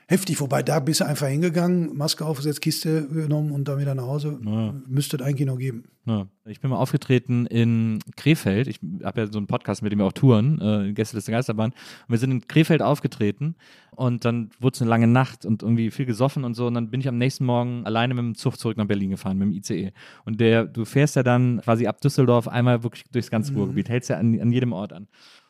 heftig. 0.10 0.42
Wobei 0.42 0.64
da 0.64 0.80
bist 0.80 1.02
du 1.02 1.06
einfach 1.06 1.28
hingegangen, 1.28 1.96
Maske 1.96 2.26
aufgesetzt, 2.26 2.62
Kiste 2.62 3.08
genommen 3.08 3.52
und 3.52 3.68
dann 3.68 3.80
wieder 3.80 3.94
nach 3.94 4.08
Hause. 4.08 4.40
Müsste 4.88 5.18
es 5.18 5.24
eigentlich 5.24 5.48
noch 5.48 5.58
geben. 5.58 5.84
Ja. 6.06 6.28
Ich 6.46 6.60
bin 6.60 6.72
mal 6.72 6.78
aufgetreten 6.78 7.46
in 7.46 8.00
Krefeld. 8.18 8.68
Ich 8.68 8.80
habe 9.04 9.22
ja 9.22 9.32
so 9.32 9.38
einen 9.38 9.46
Podcast, 9.46 9.84
mit 9.84 9.92
dem 9.92 10.00
wir 10.00 10.06
auch 10.06 10.14
touren, 10.14 10.60
äh, 10.60 10.94
Gästeliste 10.94 11.32
Geisterbahn. 11.32 11.70
Und 11.72 12.10
wir 12.10 12.18
sind 12.18 12.32
in 12.32 12.48
Krefeld 12.48 12.82
aufgetreten 12.82 13.56
und 13.96 14.26
dann 14.26 14.50
wurde 14.60 14.74
es 14.74 14.82
eine 14.82 14.90
lange 14.90 15.06
Nacht 15.06 15.46
und 15.46 15.62
irgendwie 15.62 15.92
viel 15.92 16.08
gesoffen 16.08 16.44
und 16.44 16.56
so. 16.56 16.66
Und 16.66 16.74
dann 16.74 16.90
bin 16.90 17.02
ich 17.02 17.08
am 17.08 17.20
nächsten 17.20 17.46
Morgen 17.46 17.86
alleine 17.86 18.16
mit 18.16 18.24
dem 18.24 18.36
Zug 18.36 18.58
zurück 18.58 18.78
nach 18.78 18.88
Berlin 18.88 19.12
gefahren, 19.12 19.38
mit 19.38 19.50
dem 19.50 19.54
ICE. 19.54 19.92
Und 20.26 20.42
der, 20.42 20.66
du 20.66 20.86
fährst 20.86 21.18
ja 21.18 21.22
dann 21.22 21.62
quasi 21.62 21.86
ab 21.86 22.02
Düsseldorf 22.02 22.48
einmal 22.48 22.82
wirklich 22.82 23.04
durchs 23.12 23.30
ganze 23.30 23.54
Ruhrgebiet, 23.54 23.90
hältst 23.90 24.10
ja 24.10 24.18
an, 24.18 24.40
an 24.42 24.52
jedem 24.52 24.74
Ort 24.74 24.94
an. 24.94 25.08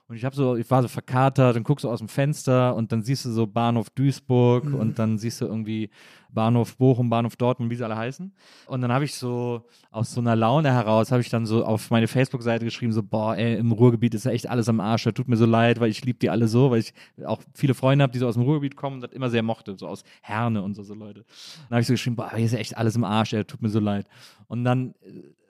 Und 0.10 0.16
ich 0.16 0.26
habe 0.26 0.36
so, 0.36 0.56
ich 0.56 0.70
war 0.72 0.82
so 0.82 0.88
verkatert 0.88 1.56
und 1.56 1.64
guckst 1.64 1.84
so 1.84 1.90
aus 1.92 2.00
dem 2.00 2.08
Fenster 2.08 2.76
und 2.76 2.92
dann 2.92 3.04
siehst 3.04 3.26
du 3.26 3.30
so 3.30 3.46
Bahnhof 3.46 3.92
Duisburg 3.92 4.74
und 4.74 4.98
dann 4.98 5.20
siehst 5.20 5.40
du 5.40 5.46
irgendwie 5.46 5.92
Bahnhof 6.32 6.78
Bochum, 6.78 7.10
Bahnhof 7.10 7.36
Dortmund, 7.36 7.72
wie 7.72 7.76
sie 7.76 7.84
alle 7.84 7.98
heißen. 7.98 8.32
Und 8.68 8.82
dann 8.82 8.92
habe 8.92 9.06
ich 9.06 9.16
so 9.16 9.66
aus 9.92 10.14
so 10.14 10.22
einer 10.22 10.36
Laune 10.36 10.72
heraus, 10.72 11.12
habe 11.12 11.22
ich 11.22 11.30
dann 11.30 11.46
so 11.46 11.66
auf 11.66 11.90
meine 11.90 12.08
Facebook-Seite 12.08 12.66
geschrieben, 12.66 12.92
so, 12.92 13.02
boah, 13.02 13.36
ey, 13.36 13.58
im 13.58 13.72
Ruhrgebiet 13.72 14.14
ist 14.14 14.26
ja 14.26 14.32
echt 14.32 14.48
alles 14.48 14.70
am 14.70 14.80
Arsch, 14.80 15.04
das 15.04 15.14
tut 15.14 15.28
mir 15.28 15.38
so 15.38 15.46
leid, 15.46 15.80
weil 15.80 15.90
ich 15.90 16.06
liebe 16.06 16.20
die 16.20 16.30
alle 16.30 16.48
so, 16.48 16.72
weil 16.72 16.80
ich 16.80 16.94
auch 17.26 17.42
viele 17.54 17.74
Freunde 17.74 18.04
habe, 18.04 18.14
die 18.14 18.20
so 18.20 18.28
aus 18.28 18.36
dem 18.36 18.44
Ruhrgebiet 18.44 18.76
kommen 18.76 18.96
und 18.98 19.02
das 19.02 19.12
immer 19.12 19.30
sehr 19.30 19.44
mochte, 19.44 19.76
so 19.78 19.88
aus 19.88 20.04
Herne 20.22 20.62
und 20.62 20.76
so, 20.76 20.84
so 20.84 20.94
Leute. 20.94 21.26
Dann 21.70 21.76
habe 21.76 21.82
ich 21.82 21.88
so 21.88 21.94
geschrieben, 21.94 22.16
boah, 22.16 22.32
hier 22.36 22.46
ist 22.46 22.52
ja 22.52 22.60
echt 22.60 22.78
alles 22.78 22.96
im 22.96 23.04
Arsch, 23.04 23.34
ey, 23.34 23.44
tut 23.44 23.62
mir 23.62 23.70
so 23.70 23.80
leid. 23.80 24.08
Und 24.48 24.64
dann 24.64 24.94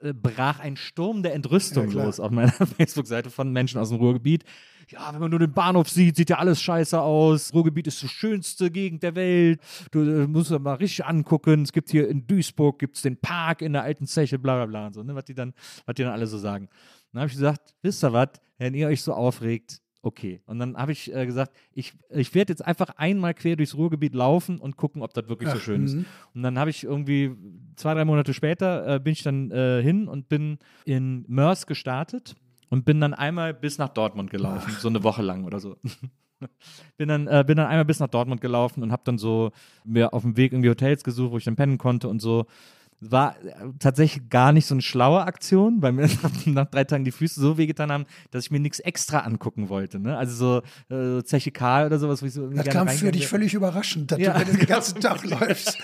äh, 0.02 0.12
brach 0.14 0.60
ein 0.60 0.76
Sturm 0.76 1.22
der 1.22 1.34
Entrüstung 1.34 1.90
Ja, 1.90 2.04
los 2.04 2.20
auf 2.20 2.30
meiner 2.30 2.52
Facebook-Seite 2.76 3.30
von 3.30 3.52
Menschen 3.52 3.78
aus 3.80 3.90
dem 3.90 3.98
Ruhrgebiet. 3.98 4.44
Ja, 4.90 5.12
wenn 5.12 5.20
man 5.20 5.30
nur 5.30 5.38
den 5.38 5.52
Bahnhof 5.52 5.88
sieht, 5.88 6.16
sieht 6.16 6.30
ja 6.30 6.38
alles 6.38 6.60
scheiße 6.60 7.00
aus. 7.00 7.54
Ruhrgebiet 7.54 7.86
ist 7.86 8.02
die 8.02 8.08
schönste 8.08 8.70
Gegend 8.70 9.02
der 9.04 9.14
Welt. 9.14 9.60
Du 9.92 10.00
äh, 10.00 10.26
musst 10.26 10.50
das 10.50 10.60
mal 10.60 10.74
richtig 10.74 11.04
angucken. 11.04 11.62
Es 11.62 11.72
gibt 11.72 11.90
hier 11.90 12.08
in 12.08 12.26
Duisburg 12.26 12.78
gibt's 12.78 13.02
den 13.02 13.16
Park 13.16 13.62
in 13.62 13.72
der 13.72 13.82
alten 13.82 14.06
Zeche, 14.06 14.38
bla 14.38 14.56
bla 14.56 14.66
bla 14.66 14.86
und 14.88 14.94
so, 14.94 15.02
ne, 15.02 15.14
was 15.14 15.24
die 15.24 15.34
dann, 15.34 15.54
was 15.86 15.94
die 15.94 16.02
dann 16.02 16.12
alle 16.12 16.26
so 16.26 16.38
sagen. 16.38 16.68
Dann 17.12 17.20
habe 17.20 17.28
ich 17.28 17.34
gesagt, 17.34 17.74
wisst 17.82 18.02
ihr 18.02 18.12
was, 18.12 18.30
wenn 18.58 18.74
ihr 18.74 18.88
euch 18.88 19.02
so 19.02 19.12
aufregt, 19.12 19.80
okay. 20.02 20.40
Und 20.46 20.58
dann 20.58 20.76
habe 20.76 20.92
ich 20.92 21.14
äh, 21.14 21.24
gesagt, 21.24 21.56
ich, 21.72 21.92
ich 22.10 22.34
werde 22.34 22.52
jetzt 22.52 22.64
einfach 22.64 22.90
einmal 22.96 23.34
quer 23.34 23.56
durchs 23.56 23.76
Ruhrgebiet 23.76 24.14
laufen 24.14 24.58
und 24.58 24.76
gucken, 24.76 25.02
ob 25.02 25.14
das 25.14 25.28
wirklich 25.28 25.50
so 25.50 25.56
Ach, 25.56 25.62
schön 25.62 25.84
ist. 25.84 25.94
mhm. 25.94 26.04
Und 26.34 26.42
dann 26.42 26.58
habe 26.58 26.70
ich 26.70 26.84
irgendwie 26.84 27.36
zwei, 27.76 27.94
drei 27.94 28.04
Monate 28.04 28.34
später 28.34 28.96
äh, 28.96 28.98
bin 28.98 29.12
ich 29.12 29.22
dann 29.22 29.50
äh, 29.50 29.82
hin 29.82 30.08
und 30.08 30.28
bin 30.28 30.58
in 30.84 31.24
Mörs 31.28 31.66
gestartet 31.66 32.34
und 32.70 32.84
bin 32.84 33.00
dann 33.00 33.12
einmal 33.12 33.52
bis 33.52 33.76
nach 33.78 33.90
Dortmund 33.90 34.30
gelaufen, 34.30 34.74
so 34.78 34.88
eine 34.88 35.02
Woche 35.02 35.22
lang 35.22 35.44
oder 35.44 35.60
so. 35.60 35.76
bin 36.96 37.08
dann, 37.08 37.26
äh, 37.26 37.44
bin 37.46 37.56
dann 37.58 37.66
einmal 37.66 37.84
bis 37.84 38.00
nach 38.00 38.08
Dortmund 38.08 38.40
gelaufen 38.40 38.82
und 38.82 38.92
habe 38.92 39.02
dann 39.04 39.18
so 39.18 39.50
mir 39.84 40.14
auf 40.14 40.22
dem 40.22 40.36
Weg 40.36 40.52
irgendwie 40.52 40.70
Hotels 40.70 41.04
gesucht, 41.04 41.32
wo 41.32 41.36
ich 41.36 41.44
dann 41.44 41.56
pennen 41.56 41.76
konnte 41.76 42.08
und 42.08 42.20
so. 42.20 42.46
War 43.02 43.34
äh, 43.42 43.52
tatsächlich 43.78 44.28
gar 44.28 44.52
nicht 44.52 44.66
so 44.66 44.74
eine 44.74 44.82
schlaue 44.82 45.22
Aktion, 45.22 45.80
weil 45.80 45.92
mir 45.92 46.06
nach, 46.46 46.66
drei 46.66 46.84
Tagen 46.84 47.04
die 47.04 47.12
Füße 47.12 47.40
so 47.40 47.56
wehgetan 47.56 47.90
haben, 47.90 48.04
dass 48.30 48.44
ich 48.44 48.50
mir 48.50 48.60
nichts 48.60 48.78
extra 48.78 49.20
angucken 49.20 49.70
wollte. 49.70 49.98
Ne? 49.98 50.16
Also 50.18 50.62
so 50.88 50.94
äh, 50.94 51.24
Zeche 51.24 51.50
Karl 51.50 51.86
oder 51.86 51.98
sowas, 51.98 52.20
wo 52.22 52.26
ich 52.26 52.34
so 52.34 52.46
Das 52.48 52.68
kam 52.68 52.88
für 52.88 53.10
dich 53.10 53.26
völlig 53.26 53.54
überraschend, 53.54 54.12
dass 54.12 54.18
Ja, 54.18 54.38
du, 54.38 54.52
den 54.52 54.58
ganzen 54.66 55.00
Tag 55.00 55.24
läufst. 55.24 55.78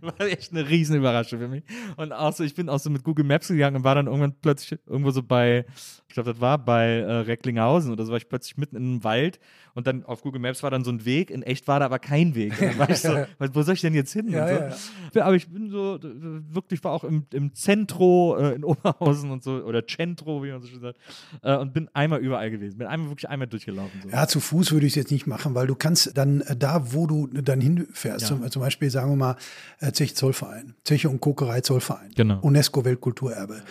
War 0.18 0.20
echt 0.20 0.52
eine 0.52 0.68
riesen 0.68 0.96
Überraschung 0.96 1.38
für 1.38 1.48
mich. 1.48 1.62
Und 1.96 2.12
auch 2.12 2.32
so, 2.32 2.44
ich 2.44 2.54
bin 2.54 2.68
auch 2.68 2.78
so 2.78 2.90
mit 2.90 3.04
Google 3.04 3.24
Maps 3.24 3.48
gegangen 3.48 3.76
und 3.76 3.84
war 3.84 3.94
dann 3.94 4.06
irgendwann 4.06 4.34
plötzlich 4.40 4.80
irgendwo 4.86 5.10
so 5.10 5.22
bei, 5.22 5.66
ich 6.10 6.14
glaube, 6.14 6.32
das 6.32 6.40
war 6.40 6.58
bei 6.58 6.86
äh, 6.98 7.12
Recklinghausen 7.20 7.92
oder 7.92 8.04
so, 8.04 8.10
war 8.10 8.16
ich 8.18 8.28
plötzlich 8.28 8.56
mitten 8.58 8.74
in 8.74 8.82
einem 8.82 9.04
Wald 9.04 9.38
und 9.74 9.86
dann 9.86 10.04
auf 10.04 10.22
Google 10.22 10.40
Maps 10.40 10.60
war 10.64 10.70
dann 10.72 10.82
so 10.82 10.90
ein 10.90 11.04
Weg, 11.04 11.30
in 11.30 11.44
echt 11.44 11.68
war 11.68 11.78
da 11.78 11.86
aber 11.86 12.00
kein 12.00 12.34
Weg. 12.34 12.60
Und 12.60 12.70
dann 12.70 12.78
war 12.80 12.90
ich 12.90 12.98
so, 12.98 13.10
was- 13.38 13.54
wo 13.54 13.62
soll 13.62 13.74
ich 13.74 13.80
denn 13.80 13.94
jetzt 13.94 14.12
hin? 14.12 14.28
Ja, 14.28 14.72
so. 14.72 14.76
ja, 15.20 15.24
Aber 15.26 15.36
ich 15.36 15.48
bin 15.48 15.70
so, 15.70 16.00
wirklich 16.02 16.82
war 16.82 16.90
auch 16.90 17.04
im, 17.04 17.26
im 17.32 17.54
Zentro 17.54 18.36
äh, 18.38 18.54
in 18.56 18.64
Oberhausen 18.64 19.30
und 19.30 19.44
so, 19.44 19.52
oder 19.62 19.86
Centro, 19.86 20.42
wie 20.42 20.50
man 20.50 20.60
so 20.60 20.66
schön 20.66 20.80
sagt, 20.80 20.98
äh, 21.42 21.56
und 21.56 21.72
bin 21.72 21.88
einmal 21.94 22.18
überall 22.18 22.50
gewesen. 22.50 22.78
Bin 22.78 22.88
einmal 22.88 23.08
wirklich 23.10 23.28
einmal 23.28 23.46
durchgelaufen. 23.46 24.00
So. 24.02 24.08
Ja, 24.08 24.26
zu 24.26 24.40
Fuß 24.40 24.72
würde 24.72 24.86
ich 24.86 24.92
es 24.92 24.96
jetzt 24.96 25.12
nicht 25.12 25.28
machen, 25.28 25.54
weil 25.54 25.68
du 25.68 25.76
kannst 25.76 26.18
dann 26.18 26.40
äh, 26.40 26.56
da, 26.56 26.92
wo 26.92 27.06
du 27.06 27.28
dann 27.28 27.60
hinfährst, 27.60 28.22
Ja. 28.22 28.26
zum, 28.36 28.50
zum 28.50 28.62
Beispiel 28.62 28.90
sagen 28.90 29.10
wir 29.12 29.16
mal 29.16 29.36
äh, 29.78 29.92
Zeche 29.92 30.14
Zollverein, 30.14 30.74
Zeche 30.82 31.08
und 31.08 31.20
Kokerei 31.20 31.60
Zollverein, 31.60 32.10
Genau. 32.16 32.40
UNESCO 32.40 32.84
Weltkulturerbe. 32.84 33.62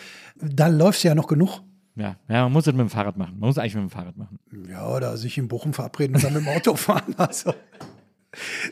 Da 0.41 0.67
läufst 0.67 1.03
du 1.03 1.09
ja 1.09 1.15
noch 1.15 1.27
genug. 1.27 1.59
Ja. 1.99 2.15
ja, 2.29 2.43
man 2.43 2.53
muss 2.53 2.65
das 2.65 2.73
mit 2.73 2.81
dem 2.81 2.89
Fahrrad 2.89 3.17
machen. 3.17 3.37
Man 3.39 3.47
muss 3.47 3.57
eigentlich 3.57 3.75
mit 3.75 3.83
dem 3.83 3.89
Fahrrad 3.89 4.17
machen. 4.17 4.39
Ja, 4.69 4.87
oder 4.87 5.17
sich 5.17 5.37
in 5.37 5.47
Bochum 5.47 5.73
verabreden 5.73 6.15
und 6.15 6.23
dann 6.23 6.33
mit 6.33 6.43
dem 6.43 6.47
Auto 6.49 6.75
fahren. 6.75 7.13
Also, 7.17 7.53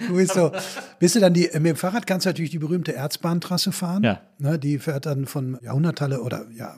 du 0.07 0.15
bist 0.15 0.33
so, 0.33 0.51
bist 0.99 1.15
du 1.15 1.19
dann 1.19 1.33
die, 1.33 1.49
mit 1.53 1.65
dem 1.65 1.75
Fahrrad 1.75 2.07
kannst 2.07 2.25
du 2.25 2.29
natürlich 2.29 2.51
die 2.51 2.59
berühmte 2.59 2.93
Erzbahntrasse 2.93 3.71
fahren. 3.71 4.03
Ja. 4.03 4.21
Ne, 4.37 4.57
die 4.57 4.79
fährt 4.79 5.05
dann 5.05 5.25
von 5.25 5.59
Jahrhunderthalle 5.61 6.21
oder 6.21 6.45
ja, 6.51 6.77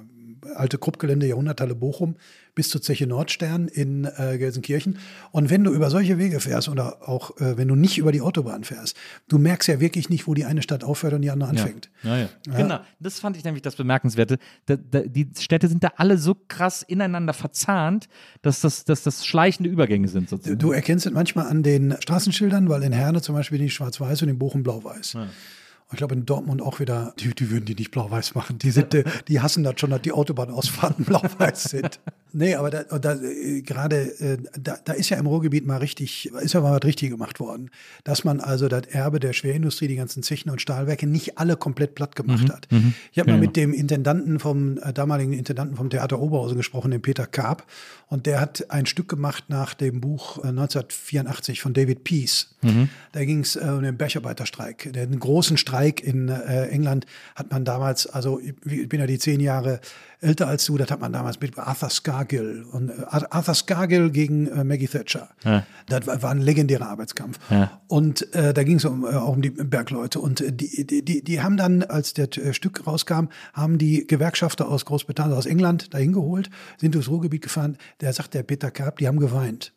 alte 0.56 0.78
Kruppgelände 0.78 1.28
Jahrhunderthalle 1.28 1.76
Bochum 1.76 2.16
bis 2.60 2.68
zur 2.68 2.82
Zeche 2.82 3.08
Nordstern 3.08 3.70
in 3.70 4.04
äh, 4.04 4.38
Gelsenkirchen. 4.38 4.98
Und 5.32 5.50
wenn 5.50 5.64
du 5.64 5.72
über 5.72 5.90
solche 5.90 6.18
Wege 6.18 6.42
fährst 6.42 6.68
oder 6.68 7.08
auch 7.08 7.38
äh, 7.38 7.56
wenn 7.56 7.70
du 7.70 7.76
nicht 7.76 7.98
über 7.98 8.12
die 8.12 8.20
Autobahn 8.20 8.66
fährst, 8.66 8.98
du 9.30 9.38
merkst 9.38 9.70
ja 9.70 9.80
wirklich 9.80 10.10
nicht, 10.10 10.28
wo 10.28 10.34
die 10.34 10.44
eine 10.44 10.62
Stadt 10.62 10.84
aufhört 10.84 11.14
und 11.14 11.22
die 11.22 11.32
andere 11.32 11.52
anfängt. 11.52 11.90
Ja, 12.04 12.18
ja. 12.18 12.30
Genau, 12.44 12.80
das 13.00 13.22
fand 13.22 13.38
ich 13.38 13.46
nämlich 13.46 13.62
das 13.62 13.78
Bemerkenswerte. 13.78 14.40
Da, 14.66 14.76
da, 14.76 15.00
die 15.00 15.30
Städte 15.40 15.70
sind 15.70 15.86
da 15.86 15.94
alle 15.96 16.18
so 16.18 16.36
krass 16.50 16.84
ineinander 16.84 17.32
verzahnt, 17.32 18.10
dass 18.42 18.60
das, 18.60 18.84
dass 18.84 19.04
das 19.04 19.26
schleichende 19.26 19.70
Übergänge 19.70 20.10
sind 20.10 20.28
sozusagen. 20.28 20.60
Du 20.60 20.74
erkennst 20.74 21.06
es 21.06 21.14
manchmal 21.14 21.48
an 21.48 21.64
den 21.64 21.96
Straßenschildern, 21.98 22.68
weil 22.68 22.84
in 22.84 22.92
Herne 22.92 23.22
zum 23.22 23.36
Beispiel 23.36 23.60
die 23.60 23.70
schwarz-weiß 23.70 24.22
und 24.24 24.28
in 24.28 24.38
Bochum 24.38 24.64
blau-weiß. 24.64 25.16
Und 25.90 25.96
ich 25.96 25.98
glaube 25.98 26.14
in 26.14 26.26
Dortmund 26.26 26.62
auch 26.62 26.80
wieder, 26.80 27.14
die, 27.18 27.34
die 27.34 27.50
würden 27.50 27.66
die 27.66 27.74
nicht 27.74 27.90
blau-weiß 27.90 28.36
machen. 28.36 28.60
Die, 28.60 28.70
sind, 28.70 28.94
äh, 28.94 29.04
die 29.28 29.40
hassen 29.40 29.64
das 29.64 29.80
schon, 29.80 29.90
dass 29.90 30.04
die 30.04 30.12
Autobahnausfahrten 30.12 31.04
blau-weiß 31.06 31.64
sind. 31.64 32.00
Nee, 32.32 32.56
aber 32.56 32.70
da, 32.70 32.84
da, 32.84 33.14
äh, 33.16 33.62
gerade 33.62 33.98
äh, 34.20 34.38
da, 34.60 34.78
da 34.84 34.94
ist 34.94 35.10
ja 35.10 35.18
im 35.18 35.26
Ruhrgebiet 35.26 35.66
mal 35.66 35.78
richtig, 35.78 36.32
ist 36.42 36.54
ja 36.54 36.62
mal 36.62 36.76
was 36.76 36.84
richtig 36.84 37.10
gemacht 37.10 37.40
worden, 37.40 37.72
dass 38.04 38.24
man 38.24 38.40
also 38.40 38.68
das 38.68 38.84
Erbe 38.88 39.20
der 39.20 39.34
Schwerindustrie, 39.34 39.88
die 39.88 39.96
ganzen 39.96 40.22
Zechen 40.24 40.50
und 40.52 40.62
Stahlwerke, 40.62 41.08
nicht 41.08 41.38
alle 41.38 41.58
komplett 41.58 41.96
platt 41.96 42.16
gemacht 42.16 42.50
hat. 42.52 42.68
Ich 43.12 43.20
habe 43.20 43.32
mal 43.32 43.38
Genau. 43.38 43.48
mit 43.48 43.56
dem 43.56 43.74
Intendanten 43.74 44.40
vom 44.40 44.78
äh, 44.78 44.94
damaligen 44.94 45.34
Intendanten 45.34 45.76
vom 45.76 45.90
Theater 45.90 46.20
Oberhausen 46.20 46.58
gesprochen, 46.58 46.92
dem 46.92 47.02
Peter 47.02 47.26
Karp, 47.26 47.66
und 48.08 48.26
der 48.26 48.42
hat 48.42 48.70
ein 48.70 48.86
Stück 48.86 49.08
gemacht 49.08 49.46
nach 49.48 49.74
dem 49.74 50.02
Buch 50.02 50.38
äh, 50.44 50.48
1984 50.48 51.62
von 51.62 51.74
David 51.74 52.04
Peace. 52.04 52.56
Da 53.14 53.24
ging 53.24 53.40
es 53.40 53.56
äh, 53.56 53.60
um 53.70 53.82
den 53.84 53.96
Bergarbeiterstreik. 53.98 54.92
Den 54.92 55.18
großen 55.20 55.56
Streik 55.58 56.02
in 56.04 56.28
äh, 56.28 56.68
England 56.68 57.06
hat 57.36 57.52
man 57.52 57.64
damals, 57.64 58.06
also 58.08 58.40
ich 58.42 58.54
bin 58.90 59.00
ja 59.00 59.08
die 59.08 59.18
zehn 59.18 59.40
Jahre 59.40 59.80
älter 60.22 60.48
als 60.48 60.66
du, 60.66 60.78
das 60.78 60.92
hat 60.92 61.00
man 61.00 61.14
damals 61.14 61.40
mit 61.40 61.58
Arthur 61.58 61.90
Scargill 61.90 62.66
und 62.72 62.90
äh, 62.90 62.94
Arthur 63.10 63.54
Scargill 63.54 64.12
gegen 64.12 64.48
äh, 64.48 64.64
Maggie 64.64 64.88
Thatcher. 64.88 65.30
Ja. 65.44 65.66
Das 65.88 66.08
war, 66.08 66.22
war 66.22 66.32
ein 66.32 66.42
legendärer 66.42 66.88
Arbeitskampf. 66.88 67.40
Ja. 67.50 67.82
Und 67.88 68.34
äh, 68.36 68.54
da 68.54 68.64
ging 68.64 68.78
es 68.78 68.86
um, 68.86 69.06
äh, 69.06 69.10
auch 69.10 69.34
um 69.34 69.42
die 69.42 69.50
Bergleute. 69.50 70.20
Und 70.20 70.42
äh, 70.42 70.52
die, 70.52 70.86
die, 70.86 71.04
die, 71.04 71.24
die 71.24 71.42
haben 71.42 71.58
dann, 71.58 71.84
als 71.84 72.14
das 72.14 72.30
Stück 72.52 72.86
rauskam, 72.86 73.28
haben 73.54 73.78
die 73.78 74.06
Gewerkschafter 74.06 74.68
aus 74.68 74.86
Großbritannien, 74.86 75.38
aus 75.38 75.46
England 75.46 75.94
dahin 75.94 76.14
geholt, 76.14 76.50
sind 76.78 76.96
durchs 76.96 77.10
Ruhrgebiet 77.10 77.42
gefahren. 77.42 77.78
Der 78.02 78.14
sagt, 78.14 78.34
der 78.34 78.44
Peter 78.44 78.72
Karp, 78.72 78.98
die 78.98 79.08
haben 79.08 79.20
geweint. 79.20 79.74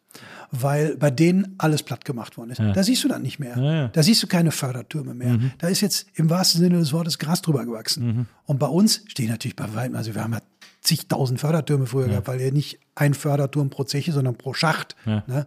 Weil 0.50 0.96
bei 0.96 1.10
denen 1.10 1.54
alles 1.58 1.82
platt 1.82 2.04
gemacht 2.04 2.36
worden 2.36 2.50
ist. 2.50 2.60
Da 2.60 2.82
siehst 2.82 3.02
du 3.04 3.08
dann 3.08 3.22
nicht 3.22 3.38
mehr. 3.38 3.56
Ja, 3.56 3.74
ja. 3.74 3.88
Da 3.88 4.02
siehst 4.02 4.22
du 4.22 4.26
keine 4.26 4.50
Fördertürme 4.50 5.14
mehr. 5.14 5.38
Da 5.58 5.68
ist 5.68 5.80
jetzt 5.80 6.06
im 6.14 6.28
wahrsten 6.28 6.60
Sinne 6.60 6.78
des 6.78 6.92
Wortes 6.92 7.18
Gras 7.18 7.40
drüber 7.40 7.64
gewachsen. 7.64 8.06
Mhm. 8.06 8.26
Und 8.44 8.58
bei 8.58 8.66
uns 8.66 9.02
stehen 9.08 9.30
natürlich 9.30 9.56
bei 9.56 9.74
weitem, 9.74 9.96
also 9.96 10.14
wir 10.14 10.22
haben 10.22 10.34
ja 10.34 10.40
zigtausend 10.82 11.40
Fördertürme 11.40 11.86
früher 11.86 12.08
gehabt, 12.08 12.28
weil 12.28 12.40
ja 12.40 12.50
nicht 12.50 12.80
ein 12.94 13.14
Förderturm 13.14 13.70
pro 13.70 13.84
Zeche, 13.84 14.12
sondern 14.12 14.36
pro 14.36 14.52
Schacht. 14.52 14.96
Ne? 15.06 15.46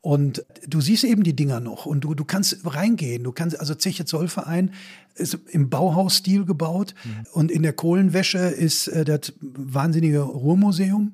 Und 0.00 0.44
du 0.66 0.80
siehst 0.80 1.04
eben 1.04 1.22
die 1.22 1.36
Dinger 1.36 1.60
noch 1.60 1.86
und 1.86 2.00
du, 2.02 2.14
du 2.14 2.24
kannst 2.24 2.58
reingehen. 2.64 3.22
Du 3.22 3.30
kannst, 3.30 3.60
also 3.60 3.76
Zeche 3.76 4.04
Zollverein 4.04 4.72
ist 5.14 5.38
im 5.50 5.70
Bauhausstil 5.70 6.44
gebaut 6.44 6.94
und 7.32 7.52
in 7.52 7.62
der 7.62 7.72
Kohlenwäsche 7.72 8.38
ist 8.38 8.88
äh, 8.88 9.04
das 9.04 9.32
wahnsinnige 9.40 10.20
Ruhrmuseum. 10.20 11.12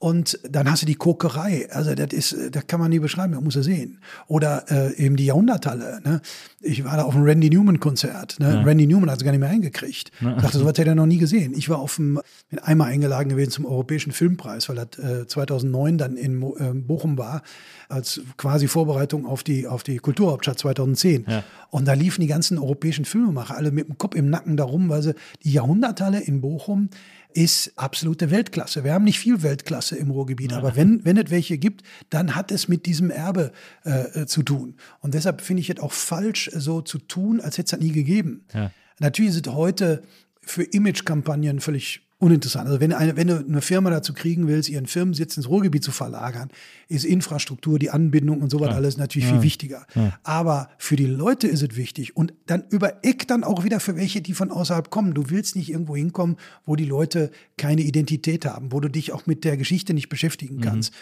Und 0.00 0.40
dann 0.48 0.70
hast 0.70 0.80
du 0.80 0.86
die 0.86 0.94
Kokerei. 0.94 1.68
Also 1.70 1.94
das 1.94 2.14
ist, 2.14 2.32
äh, 2.32 2.50
das 2.50 2.66
kann 2.66 2.80
man 2.80 2.88
nie 2.88 3.00
beschreiben, 3.00 3.34
das 3.34 3.42
muss 3.42 3.54
er 3.54 3.62
sehen. 3.62 3.98
Oder 4.28 4.64
äh, 4.70 4.96
eben 4.96 5.16
die 5.16 5.26
Jahrhunderthalle. 5.26 6.00
Ne? 6.02 6.22
Ich 6.62 6.84
war 6.84 6.96
da 6.96 7.02
auf 7.02 7.14
einem 7.14 7.24
Randy 7.24 7.50
Newman-Konzert. 7.50 8.40
Ne? 8.40 8.64
Randy 8.64 8.86
Newman 8.86 9.10
hat 9.10 9.18
es 9.18 9.24
gar 9.24 9.32
nicht 9.32 9.40
mehr 9.40 9.50
eingekriegt. 9.50 10.10
Ich 10.18 10.42
dachte, 10.42 10.56
sowas 10.56 10.78
hätte 10.78 10.88
er 10.88 10.94
noch 10.94 11.04
nie 11.04 11.18
gesehen. 11.18 11.52
Ich 11.54 11.68
war 11.68 11.80
auf 11.80 11.96
dem, 11.96 12.18
bin 12.48 12.58
einmal 12.60 12.90
eingeladen 12.90 13.28
gewesen 13.28 13.50
zum 13.50 13.66
Europäischen 13.66 14.12
Filmpreis, 14.12 14.70
weil 14.70 14.76
das 14.76 14.98
äh, 15.04 15.26
2009 15.26 15.98
dann 15.98 16.16
in 16.16 16.42
äh, 16.42 16.72
Bochum 16.72 17.18
war, 17.18 17.42
als 17.90 18.22
quasi 18.38 18.68
Vorbereitung 18.68 19.26
auf 19.26 19.42
die, 19.42 19.66
auf 19.66 19.82
die 19.82 19.98
Kulturhauptstadt 19.98 20.58
2010. 20.58 21.26
Ja. 21.28 21.44
Und 21.68 21.86
da 21.86 21.92
liefen 21.92 22.22
die 22.22 22.26
ganzen 22.26 22.58
europäischen 22.58 23.04
Filmemacher 23.04 23.54
alle 23.54 23.70
mit 23.70 23.86
dem 23.86 23.98
Kopf 23.98 24.14
im 24.14 24.30
Nacken 24.30 24.56
darum, 24.56 24.88
weil 24.88 25.02
sie 25.02 25.14
die 25.44 25.52
Jahrhunderthalle 25.52 26.20
in 26.20 26.40
Bochum 26.40 26.88
ist 27.34 27.72
absolute 27.76 28.30
Weltklasse. 28.30 28.84
Wir 28.84 28.92
haben 28.92 29.04
nicht 29.04 29.18
viel 29.18 29.42
Weltklasse 29.42 29.96
im 29.96 30.10
Ruhrgebiet, 30.10 30.52
aber 30.52 30.76
wenn, 30.76 31.04
wenn 31.04 31.16
es 31.16 31.30
welche 31.30 31.58
gibt, 31.58 31.82
dann 32.10 32.34
hat 32.34 32.52
es 32.52 32.68
mit 32.68 32.86
diesem 32.86 33.10
Erbe 33.10 33.52
äh, 33.84 34.26
zu 34.26 34.42
tun. 34.42 34.76
Und 35.00 35.14
deshalb 35.14 35.40
finde 35.40 35.62
ich 35.62 35.70
es 35.70 35.78
auch 35.80 35.92
falsch, 35.92 36.50
so 36.54 36.80
zu 36.80 36.98
tun, 36.98 37.40
als 37.40 37.58
hätte 37.58 37.66
es 37.66 37.70
das 37.70 37.80
nie 37.80 37.92
gegeben. 37.92 38.44
Ja. 38.52 38.70
Natürlich 38.98 39.34
es 39.34 39.52
heute 39.52 40.02
für 40.42 40.62
Imagekampagnen 40.62 41.60
völlig 41.60 42.09
uninteressant. 42.20 42.66
Also 42.66 42.80
wenn, 42.80 42.92
eine, 42.92 43.16
wenn 43.16 43.26
du 43.26 43.38
eine 43.38 43.62
Firma 43.62 43.88
dazu 43.90 44.12
kriegen 44.12 44.46
willst, 44.46 44.68
ihren 44.68 44.86
Firmensitz 44.86 45.36
ins 45.36 45.48
Ruhrgebiet 45.48 45.82
zu 45.82 45.90
verlagern, 45.90 46.50
ist 46.86 47.04
Infrastruktur, 47.04 47.78
die 47.78 47.90
Anbindung 47.90 48.42
und 48.42 48.50
sowas 48.50 48.74
alles 48.74 48.98
natürlich 48.98 49.26
viel 49.28 49.42
wichtiger. 49.42 49.86
Aber 50.22 50.68
für 50.76 50.96
die 50.96 51.06
Leute 51.06 51.48
ist 51.48 51.62
es 51.62 51.76
wichtig 51.76 52.16
und 52.16 52.34
dann 52.46 52.64
über 52.68 53.04
Eck 53.04 53.26
dann 53.26 53.42
auch 53.42 53.64
wieder 53.64 53.80
für 53.80 53.96
welche, 53.96 54.20
die 54.20 54.34
von 54.34 54.50
außerhalb 54.50 54.90
kommen. 54.90 55.14
Du 55.14 55.30
willst 55.30 55.56
nicht 55.56 55.70
irgendwo 55.70 55.96
hinkommen, 55.96 56.36
wo 56.66 56.76
die 56.76 56.84
Leute 56.84 57.30
keine 57.56 57.80
Identität 57.80 58.44
haben, 58.44 58.70
wo 58.70 58.80
du 58.80 58.88
dich 58.88 59.12
auch 59.12 59.26
mit 59.26 59.44
der 59.44 59.56
Geschichte 59.56 59.94
nicht 59.94 60.10
beschäftigen 60.10 60.60
kannst. 60.60 60.92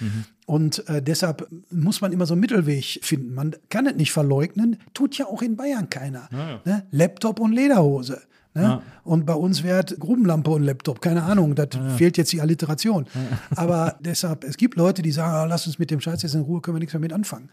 Und 0.47 0.89
äh, 0.89 1.03
deshalb 1.03 1.49
muss 1.71 2.01
man 2.01 2.13
immer 2.13 2.27
so 2.27 2.35
einen 2.35 2.41
Mittelweg 2.41 3.01
finden. 3.03 3.35
Man 3.35 3.57
kann 3.71 3.87
es 3.87 3.97
nicht 3.97 4.13
verleugnen, 4.13 4.77
tut 4.95 5.19
ja 5.19 5.27
auch 5.27 5.43
in 5.43 5.57
Bayern 5.57 5.91
keiner. 5.91 6.29
Ne? 6.65 6.87
Laptop 6.93 7.41
und 7.41 7.53
Lederhose. 7.53 8.23
Ne? 8.55 8.83
Und 9.05 9.27
bei 9.27 9.35
uns 9.35 9.63
wäre 9.63 9.85
es 9.87 9.99
Grubenlampe 9.99 10.51
und 10.51 10.63
Laptop, 10.65 11.01
keine 11.01 11.23
Ahnung, 11.23 11.55
das 11.55 11.69
fehlt 11.97 12.17
jetzt 12.17 12.33
die 12.33 12.41
Alliteration. 12.41 13.07
Aber 13.57 13.97
deshalb, 14.01 14.45
es 14.45 14.57
gibt 14.57 14.77
Leute, 14.77 15.03
die 15.03 15.13
sagen, 15.13 15.33
ah, 15.33 15.45
lass 15.45 15.67
uns 15.67 15.79
mit 15.79 15.91
dem 15.91 16.01
Scheiß 16.01 16.23
jetzt 16.23 16.35
in 16.35 16.41
Ruhe, 16.43 16.61
können 16.61 16.77
wir 16.77 16.81
nichts 16.81 16.95
mehr 16.95 17.01
mit 17.01 17.13
anfangen. 17.13 17.51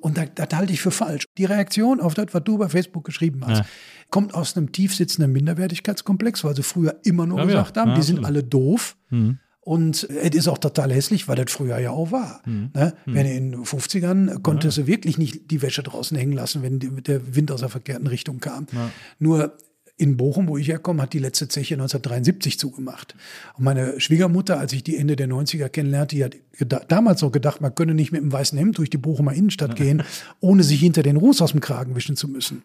Und 0.00 0.18
das, 0.18 0.26
das 0.34 0.48
halte 0.52 0.72
ich 0.72 0.82
für 0.82 0.90
falsch. 0.90 1.24
Die 1.38 1.46
Reaktion 1.46 2.00
auf 2.00 2.12
das, 2.12 2.26
was 2.32 2.44
du 2.44 2.58
bei 2.58 2.68
Facebook 2.68 3.04
geschrieben 3.04 3.40
hast, 3.46 3.58
Ja. 3.60 3.64
kommt 4.10 4.34
aus 4.34 4.54
einem 4.54 4.70
tief 4.70 4.94
sitzenden 4.94 5.32
Minderwertigkeitskomplex, 5.32 6.44
weil 6.44 6.54
sie 6.54 6.62
früher 6.62 6.96
immer 7.04 7.24
nur 7.26 7.38
Ja, 7.38 7.44
ja. 7.44 7.50
gesagt 7.52 7.76
haben, 7.78 7.90
Ja, 7.90 7.96
die 7.96 8.02
sind 8.02 8.24
alle 8.24 8.42
doof. 8.44 8.96
Und 9.60 10.04
es 10.10 10.34
ist 10.34 10.48
auch 10.48 10.58
total 10.58 10.92
hässlich, 10.92 11.28
weil 11.28 11.36
das 11.36 11.52
früher 11.52 11.78
ja 11.78 11.90
auch 11.90 12.10
war. 12.10 12.42
Ne? 12.46 12.94
Wenn 13.06 13.26
in 13.26 13.52
den 13.52 13.64
50ern 13.64 14.40
konntest 14.42 14.78
du 14.78 14.86
wirklich 14.86 15.18
nicht 15.18 15.50
die 15.50 15.60
Wäsche 15.62 15.82
draußen 15.82 16.16
hängen 16.16 16.32
lassen, 16.32 16.62
wenn 16.62 16.78
der 16.80 17.34
Wind 17.34 17.50
aus 17.52 17.60
der 17.60 17.68
verkehrten 17.68 18.06
Richtung 18.06 18.40
kam. 18.40 18.66
Nur 19.18 19.56
in 19.98 20.16
Bochum, 20.16 20.48
wo 20.48 20.56
ich 20.56 20.68
herkomme, 20.68 21.02
hat 21.02 21.12
die 21.12 21.18
letzte 21.18 21.48
Zeche 21.48 21.74
1973 21.74 22.58
zugemacht. 22.58 23.14
Und 23.56 23.64
meine 23.64 24.00
Schwiegermutter, 24.00 24.58
als 24.58 24.72
ich 24.72 24.84
die 24.84 24.96
Ende 24.96 25.16
der 25.16 25.28
90er 25.28 25.68
kennenlernte, 25.68 26.16
die 26.16 26.24
hat 26.24 26.36
damals 26.88 27.20
noch 27.20 27.32
gedacht, 27.32 27.60
man 27.60 27.74
könne 27.74 27.94
nicht 27.94 28.12
mit 28.12 28.22
einem 28.22 28.32
weißen 28.32 28.56
Hemd 28.56 28.78
durch 28.78 28.90
die 28.90 28.96
Bochumer 28.96 29.34
Innenstadt 29.34 29.76
gehen, 29.76 30.04
ohne 30.40 30.62
sich 30.62 30.80
hinter 30.80 31.02
den 31.02 31.16
Ruß 31.16 31.42
aus 31.42 31.50
dem 31.50 31.60
Kragen 31.60 31.96
wischen 31.96 32.16
zu 32.16 32.28
müssen. 32.28 32.62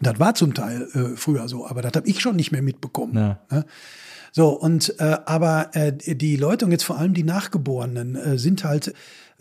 Das 0.00 0.18
war 0.18 0.34
zum 0.34 0.54
Teil 0.54 0.88
äh, 0.94 1.16
früher 1.16 1.48
so, 1.48 1.66
aber 1.66 1.82
das 1.82 1.92
habe 1.92 2.08
ich 2.08 2.20
schon 2.20 2.36
nicht 2.36 2.52
mehr 2.52 2.62
mitbekommen. 2.62 3.16
Ja. 3.16 3.40
Ne? 3.50 3.66
So, 4.32 4.50
und 4.50 4.94
äh, 5.00 5.18
aber 5.26 5.70
äh, 5.74 5.92
die 5.92 6.36
Leute 6.36 6.64
und 6.64 6.70
jetzt 6.70 6.84
vor 6.84 6.98
allem 6.98 7.14
die 7.14 7.24
Nachgeborenen 7.24 8.14
äh, 8.14 8.38
sind 8.38 8.64
halt 8.64 8.94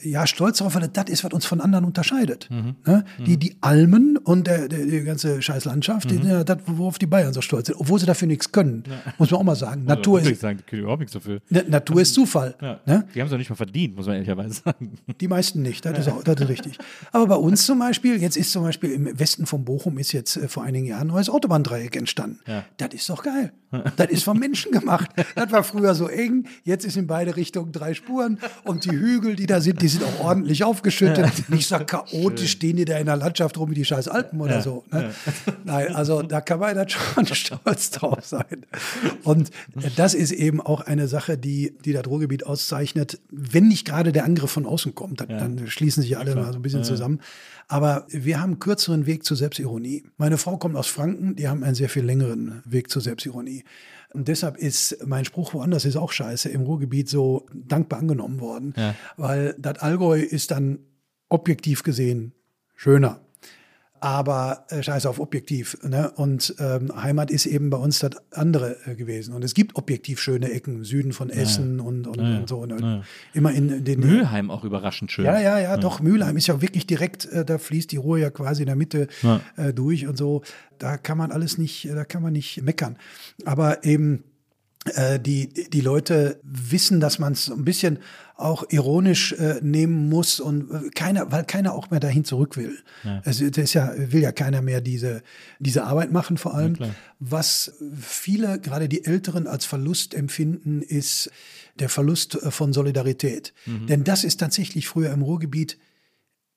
ja 0.03 0.25
stolz 0.27 0.57
darauf, 0.59 0.75
weil 0.75 0.87
das 0.87 1.05
ist, 1.09 1.23
was 1.23 1.31
uns 1.33 1.45
von 1.45 1.61
anderen 1.61 1.85
unterscheidet. 1.85 2.47
Mhm. 2.49 2.75
Ne? 2.85 3.05
Die, 3.25 3.37
die 3.37 3.55
Almen 3.61 4.17
und 4.17 4.47
der, 4.47 4.67
der, 4.67 4.85
die 4.85 5.01
ganze 5.03 5.41
scheiß 5.41 5.65
Landschaft, 5.65 6.11
Mhm. 6.11 6.27
ja 6.27 6.43
das, 6.43 6.57
worauf 6.65 6.97
die 6.97 7.05
Bayern 7.05 7.33
so 7.33 7.41
stolz 7.41 7.67
sind, 7.67 7.75
obwohl 7.79 7.99
sie 7.99 8.05
dafür 8.05 8.27
nichts 8.27 8.51
können. 8.51 8.83
Muss 9.17 9.31
man 9.31 9.39
auch 9.39 9.43
mal 9.43 9.55
sagen. 9.55 9.85
Natur, 9.85 10.19
Also, 10.19 10.31
ist, 10.31 10.41
sagen, 10.41 10.57
die 10.59 10.63
können 10.63 10.81
überhaupt 10.83 11.01
nichts 11.01 11.13
dafür. 11.13 11.39
Ne, 11.49 11.63
Natur 11.67 12.01
ist 12.01 12.13
Zufall. 12.13 12.55
Ja. 12.61 12.79
Ne? 12.85 13.07
Die 13.13 13.19
haben 13.19 13.27
es 13.27 13.31
doch 13.31 13.37
nicht 13.37 13.49
mal 13.49 13.55
verdient, 13.55 13.95
muss 13.95 14.05
man 14.05 14.15
ehrlicherweise 14.15 14.53
sagen. 14.63 14.93
Die 15.19 15.27
meisten 15.27 15.61
nicht, 15.61 15.85
das 15.85 15.99
ist, 15.99 16.07
auch, 16.11 16.23
das 16.23 16.39
ist 16.41 16.49
richtig. 16.49 16.77
Aber 17.11 17.27
bei 17.27 17.35
uns 17.35 17.65
zum 17.65 17.79
Beispiel, 17.79 18.21
jetzt 18.21 18.37
ist 18.37 18.51
zum 18.51 18.63
Beispiel 18.63 18.91
im 18.91 19.19
Westen 19.19 19.45
von 19.45 19.65
Bochum 19.65 19.97
ist 19.97 20.11
jetzt 20.11 20.37
äh, 20.37 20.47
vor 20.47 20.63
einigen 20.63 20.85
Jahren 20.85 21.01
ein 21.01 21.07
neues 21.13 21.29
Autobahndreieck 21.29 21.95
entstanden. 21.95 22.39
Ja. 22.47 22.63
Das 22.77 22.89
ist 22.93 23.09
doch 23.09 23.23
geil. 23.23 23.51
Das 23.97 24.07
ist 24.09 24.23
vom 24.23 24.39
Menschen 24.39 24.71
gemacht. 24.71 25.09
Das 25.35 25.51
war 25.51 25.63
früher 25.63 25.93
so 25.93 26.07
eng, 26.07 26.47
jetzt 26.63 26.85
ist 26.85 26.97
in 26.97 27.05
beide 27.05 27.35
Richtungen 27.35 27.71
drei 27.71 27.93
Spuren 27.93 28.39
und 28.63 28.85
die 28.85 28.91
Hügel, 28.91 29.35
die 29.35 29.45
da 29.45 29.61
sind, 29.61 29.81
die 29.81 29.87
sind 29.89 30.03
auch 30.03 30.19
ordentlich 30.21 30.63
aufgeschüttet. 30.63 31.49
Nicht 31.49 31.67
so 31.67 31.77
chaotisch 31.77 32.51
stehen 32.51 32.77
die 32.77 32.85
da 32.85 32.97
in 32.97 33.05
der 33.05 33.17
Landschaft 33.17 33.57
rum 33.57 33.69
wie 33.71 33.75
die 33.75 33.85
scheiß 33.85 34.07
Alpen 34.07 34.39
oder 34.41 34.61
so. 34.61 34.83
Ne? 34.91 35.11
Nein, 35.65 35.95
also 35.95 36.21
da 36.21 36.41
kann 36.41 36.59
man 36.59 36.75
dann 36.75 36.89
schon 36.89 37.25
stolz 37.33 37.91
drauf 37.91 38.25
sein. 38.25 38.65
Und 39.23 39.49
äh, 39.81 39.89
das 39.95 40.13
ist 40.13 40.31
eben 40.31 40.61
auch 40.61 40.81
eine 40.81 41.07
Sache, 41.07 41.37
die, 41.37 41.73
die 41.83 41.93
das 41.93 42.05
Ruhrgebiet 42.07 42.45
auszeichnet, 42.45 43.19
wenn 43.29 43.67
nicht 43.67 43.85
gerade 43.85 44.11
der 44.11 44.25
Angriff 44.25 44.51
von 44.51 44.65
außen 44.65 44.95
kommt, 44.95 45.21
dann, 45.21 45.29
dann 45.29 45.67
schließen 45.67 46.03
sich 46.03 46.17
alle 46.17 46.35
mal 46.35 46.51
so 46.51 46.59
ein 46.59 46.61
bisschen 46.61 46.83
zusammen. 46.83 47.19
Aber 47.67 48.05
wir 48.09 48.41
haben 48.41 48.51
einen 48.51 48.59
kürzeren 48.59 49.05
Weg 49.05 49.23
zur 49.23 49.37
Selbstironie. 49.37 50.03
Meine 50.17 50.37
Frau 50.37 50.57
kommt 50.57 50.75
aus 50.75 50.87
Franken, 50.87 51.35
die 51.35 51.47
haben 51.47 51.63
einen 51.63 51.75
sehr 51.75 51.89
viel 51.89 52.03
längeren 52.03 52.63
Weg 52.65 52.89
zur 52.89 53.01
Selbstironie. 53.01 53.63
Und 54.13 54.27
deshalb 54.27 54.57
ist 54.57 54.97
mein 55.05 55.23
Spruch 55.25 55.53
woanders 55.53 55.85
ist 55.85 55.95
auch 55.95 56.11
scheiße 56.11 56.49
im 56.49 56.61
Ruhrgebiet 56.61 57.09
so 57.09 57.45
dankbar 57.53 57.99
angenommen 57.99 58.39
worden, 58.39 58.73
Ja. 58.75 58.95
weil 59.17 59.55
das 59.59 59.77
Allgäu 59.79 60.19
ist 60.19 60.51
dann 60.51 60.79
objektiv 61.29 61.83
gesehen 61.83 62.33
schöner. 62.75 63.21
Aber 64.01 64.65
äh, 64.69 64.81
scheiße 64.81 65.09
auf 65.09 65.19
objektiv. 65.19 65.77
Ne? 65.83 66.11
Und 66.15 66.55
ähm, 66.59 66.91
Heimat 67.01 67.31
ist 67.31 67.45
eben 67.45 67.69
bei 67.69 67.77
uns 67.77 67.99
das 67.99 68.11
andere 68.31 68.77
äh, 68.85 68.95
gewesen. 68.95 69.33
Und 69.33 69.43
es 69.43 69.53
gibt 69.53 69.75
objektiv 69.75 70.19
schöne 70.19 70.51
Ecken 70.51 70.75
im 70.75 70.85
Süden 70.85 71.13
von 71.13 71.29
Essen 71.29 71.79
und, 71.79 72.07
und, 72.07 72.19
und 72.19 72.49
so. 72.49 72.65
Ne? 72.65 73.03
Immer 73.33 73.51
in 73.51 73.83
den 73.83 73.99
Mülheim 73.99 74.51
auch 74.51 74.63
überraschend 74.63 75.11
schön. 75.11 75.25
ja, 75.25 75.39
ja, 75.39 75.59
ja, 75.59 75.77
doch. 75.77 75.99
Mülheim 75.99 76.37
ist 76.37 76.47
ja 76.47 76.61
wirklich 76.61 76.87
direkt, 76.87 77.25
äh, 77.25 77.43
da 77.43 77.57
fließt 77.57 77.91
die 77.91 77.97
Ruhr 77.97 78.17
ja 78.17 78.29
quasi 78.29 78.63
in 78.63 78.67
der 78.67 78.75
Mitte 78.75 79.07
äh, 79.57 79.73
durch 79.73 80.07
und 80.07 80.17
so. 80.17 80.43
Da 80.77 80.97
kann 80.97 81.17
man 81.17 81.31
alles 81.31 81.57
nicht, 81.57 81.85
äh, 81.85 81.95
da 81.95 82.05
kann 82.05 82.23
man 82.23 82.33
nicht 82.33 82.61
meckern. 82.61 82.97
Aber 83.45 83.83
eben 83.83 84.23
die, 85.19 85.49
die 85.69 85.81
Leute 85.81 86.39
wissen, 86.43 86.99
dass 86.99 87.19
man 87.19 87.33
es 87.33 87.51
ein 87.51 87.65
bisschen 87.65 87.99
auch 88.37 88.63
ironisch 88.69 89.33
äh, 89.33 89.59
nehmen 89.61 90.07
muss 90.07 90.39
und 90.39 90.71
äh, 90.71 90.89
keiner, 90.91 91.29
weil 91.31 91.43
keiner 91.43 91.73
auch 91.73 91.91
mehr 91.91 91.99
dahin 91.99 92.23
zurück 92.23 92.55
will. 92.55 92.77
Es 93.25 93.39
das 93.39 93.57
ist 93.57 93.73
ja, 93.73 93.91
will 93.97 94.21
ja 94.21 94.31
keiner 94.31 94.61
mehr 94.61 94.79
diese, 94.79 95.21
diese 95.59 95.83
Arbeit 95.83 96.13
machen, 96.13 96.37
vor 96.37 96.55
allem. 96.55 96.77
Was 97.19 97.73
viele, 97.99 98.59
gerade 98.61 98.87
die 98.87 99.03
Älteren, 99.03 99.45
als 99.45 99.65
Verlust 99.65 100.13
empfinden, 100.13 100.81
ist 100.81 101.29
der 101.79 101.89
Verlust 101.89 102.35
äh, 102.35 102.49
von 102.49 102.71
Solidarität. 102.71 103.53
Denn 103.65 104.05
das 104.05 104.23
ist 104.23 104.39
tatsächlich 104.39 104.87
früher 104.87 105.11
im 105.11 105.21
Ruhrgebiet 105.21 105.77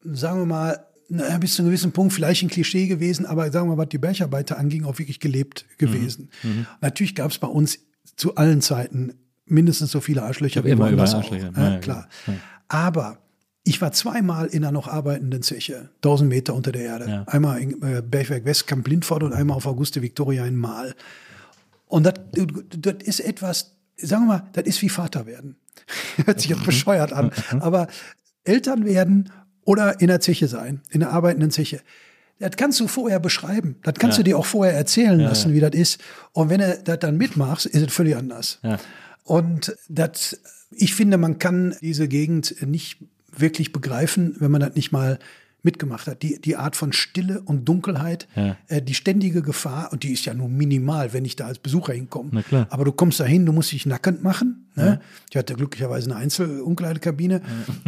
sagen 0.05 0.41
wir 0.41 0.47
mal, 0.47 0.87
na, 1.09 1.39
bis 1.39 1.55
zu 1.55 1.63
einem 1.63 1.71
gewissen 1.71 1.93
Punkt 1.93 2.13
vielleicht 2.13 2.43
ein 2.43 2.49
Klischee 2.49 2.87
gewesen, 2.87 3.27
aber 3.27 3.51
sagen 3.53 3.69
wir 3.69 3.77
mal, 3.77 3.83
was 3.83 3.89
die 3.89 3.99
Bergarbeiter 3.99 4.59
anging, 4.59 4.85
auch 4.85 4.99
wirklich 4.99 5.21
gelebt 5.21 5.67
gewesen. 5.79 6.31
Natürlich 6.81 7.15
gab 7.15 7.31
es 7.31 7.39
bei 7.39 7.49
uns 7.49 7.79
zu 8.17 8.37
allen 8.37 8.61
Zeiten 8.61 9.15
mindestens 9.47 9.91
so 9.91 10.01
viele 10.01 10.23
Arschlöcher 10.23 10.63
Gab 10.63 10.71
immer 10.71 10.85
woanders 10.87 11.15
auch, 11.15 11.19
Arschlöcher, 11.19 11.51
ne? 11.53 11.75
ja, 11.75 11.79
klar. 11.79 12.09
ja. 12.27 12.35
Aber 12.69 13.19
ich 13.65 13.81
war 13.81 13.93
zweimal 13.93 14.47
in 14.47 14.65
einer 14.65 14.73
noch 14.73 14.89
arbeitenden 14.89 15.43
Zeche, 15.43 15.91
1000 15.97 16.29
Meter 16.29 16.55
unter 16.55 16.73
der 16.73 16.83
Erde. 16.83 17.09
Ja. 17.09 17.25
Einmal 17.27 17.61
in 17.61 17.83
äh, 17.83 18.03
Bergwerk 18.03 18.45
West, 18.45 18.67
Camp 18.67 18.89
Lindfort 18.89 19.23
und 19.23 19.33
einmal 19.33 19.57
auf 19.57 19.67
Auguste 19.67 20.03
Victoria 20.03 20.45
in 20.47 20.57
Mahl. 20.57 20.95
Und 21.87 22.05
das, 22.05 22.15
das 22.77 22.95
ist 23.05 23.21
etwas, 23.21 23.77
sagen 23.97 24.25
wir 24.25 24.39
mal, 24.39 24.49
das 24.53 24.65
ist 24.65 24.83
wie 24.83 24.89
Vater 24.89 25.27
werden. 25.27 25.57
Hört 26.25 26.41
sich 26.41 26.51
jetzt 26.51 26.65
bescheuert 26.65 27.13
an. 27.13 27.31
Aber 27.61 27.87
Eltern 28.45 28.85
werden 28.85 29.31
oder 29.65 30.01
in 30.01 30.09
der 30.09 30.21
Zeche 30.21 30.49
sein, 30.49 30.81
in 30.91 31.01
der 31.01 31.11
arbeitenden 31.11 31.51
Zeche. 31.51 31.81
Das 32.43 32.57
kannst 32.57 32.79
du 32.81 32.87
vorher 32.89 33.19
beschreiben. 33.21 33.77
Das 33.83 33.95
kannst 33.95 34.19
du 34.19 34.23
dir 34.23 34.37
auch 34.39 34.47
vorher 34.47 34.75
erzählen 34.75 35.19
lassen, 35.19 35.55
wie 35.55 35.61
das 35.61 35.73
ist. 35.73 36.01
Und 36.33 36.51
wenn 36.51 36.61
du 36.61 36.79
das 36.85 36.99
dann 36.99 37.17
mitmachst, 37.17 37.67
ist 37.67 37.87
es 37.89 37.93
völlig 37.93 38.17
anders. 38.17 38.59
Ja. 38.63 38.79
Und 39.25 39.77
das, 39.89 40.41
ich 40.71 40.95
finde, 40.95 41.17
man 41.17 41.39
kann 41.39 41.75
diese 41.81 42.09
Gegend 42.09 42.57
nicht 42.67 42.99
wirklich 43.37 43.73
begreifen, 43.73 44.37
wenn 44.41 44.51
man 44.51 44.61
das 44.61 44.75
nicht 44.75 44.93
mal 44.93 45.19
mitgemacht 45.65 46.09
hat. 46.09 46.23
Die, 46.25 46.41
die 46.41 46.57
Art 46.57 46.75
von 46.75 46.93
Stille 46.93 47.41
und 47.41 47.67
Dunkelheit, 47.67 48.27
Ja. 48.35 48.57
äh, 48.67 48.83
die 48.83 48.95
ständige 48.95 49.43
Gefahr, 49.43 49.93
und 49.93 50.03
die 50.03 50.13
ist 50.13 50.25
ja 50.25 50.35
nur 50.35 50.49
minimal, 50.49 51.13
wenn 51.13 51.25
ich 51.25 51.37
da 51.37 51.47
als 51.47 51.61
Besucher 51.61 51.93
hinkomme. 51.93 52.43
Aber 52.69 52.85
du 52.85 52.91
kommst 52.91 53.21
da 53.21 53.25
hin, 53.25 53.47
du 53.47 53.53
musst 53.53 53.71
dich 53.71 53.87
nackend 53.87 54.25
machen. 54.25 54.67
Ne? 54.75 55.01
Ich 55.31 55.37
hatte 55.37 55.55
glücklicherweise 55.55 56.11
eine 56.11 56.19
Einzelumkleidekabine 56.19 57.43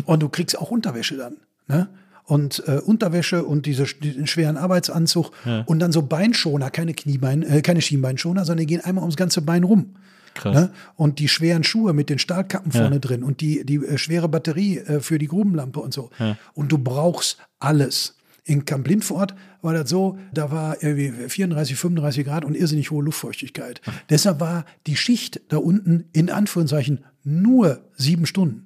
und 0.05 0.23
du 0.23 0.29
kriegst 0.29 0.57
auch 0.59 0.71
Unterwäsche 0.71 1.17
dann. 1.17 1.37
Ne? 1.67 1.89
Und 2.27 2.63
äh, 2.67 2.79
Unterwäsche 2.79 3.45
und 3.45 3.67
diese, 3.67 3.85
diesen 3.85 4.27
schweren 4.27 4.57
Arbeitsanzug 4.57 5.31
und 5.67 5.79
dann 5.79 5.93
so 5.93 6.03
Beinschoner, 6.03 6.71
keine 6.71 6.95
Kniebein, 6.95 7.43
äh, 7.43 7.61
keine 7.61 7.83
Schienbeinschoner, 7.83 8.47
sondern 8.47 8.67
die 8.67 8.75
gehen 8.75 8.81
einmal 8.81 9.03
ums 9.03 9.17
ganze 9.17 9.43
Bein 9.43 9.63
rum. 9.63 9.95
Krass. 10.35 10.55
Ne? 10.55 10.71
Und 10.97 11.19
die 11.19 11.29
schweren 11.29 11.65
Schuhe 11.65 11.93
mit 11.93 12.11
den 12.11 12.19
Stahlkappen 12.19 12.73
vorne 12.73 13.01
drin 13.01 13.23
und 13.23 13.41
die, 13.41 13.65
die 13.65 13.77
äh, 13.77 13.99
schwere 13.99 14.29
Batterie 14.29 14.79
äh, 14.79 15.01
für 15.01 15.19
die 15.19 15.29
Grubenlampe 15.29 15.81
und 15.81 15.95
so. 15.95 16.11
Und 16.55 16.73
du 16.73 16.79
brauchst 16.79 17.39
alles. 17.59 18.17
In 18.47 18.67
Camp 18.67 18.87
Lindfort 18.87 19.35
war 19.63 19.73
das 19.73 19.89
so, 19.89 20.19
da 20.33 20.51
war 20.51 20.83
irgendwie 20.83 21.29
34, 21.29 21.77
35 21.77 22.27
Grad 22.27 22.45
und 22.45 22.55
irrsinnig 22.55 22.91
hohe 22.91 23.03
Luftfeuchtigkeit. 23.03 23.81
Deshalb 24.11 24.41
war 24.41 24.67
die 24.87 24.97
Schicht 24.97 25.41
da 25.49 25.57
unten 25.57 26.05
in 26.13 26.29
Anführungszeichen 26.29 27.05
nur 27.23 27.81
sieben 27.97 28.27
Stunden. 28.27 28.64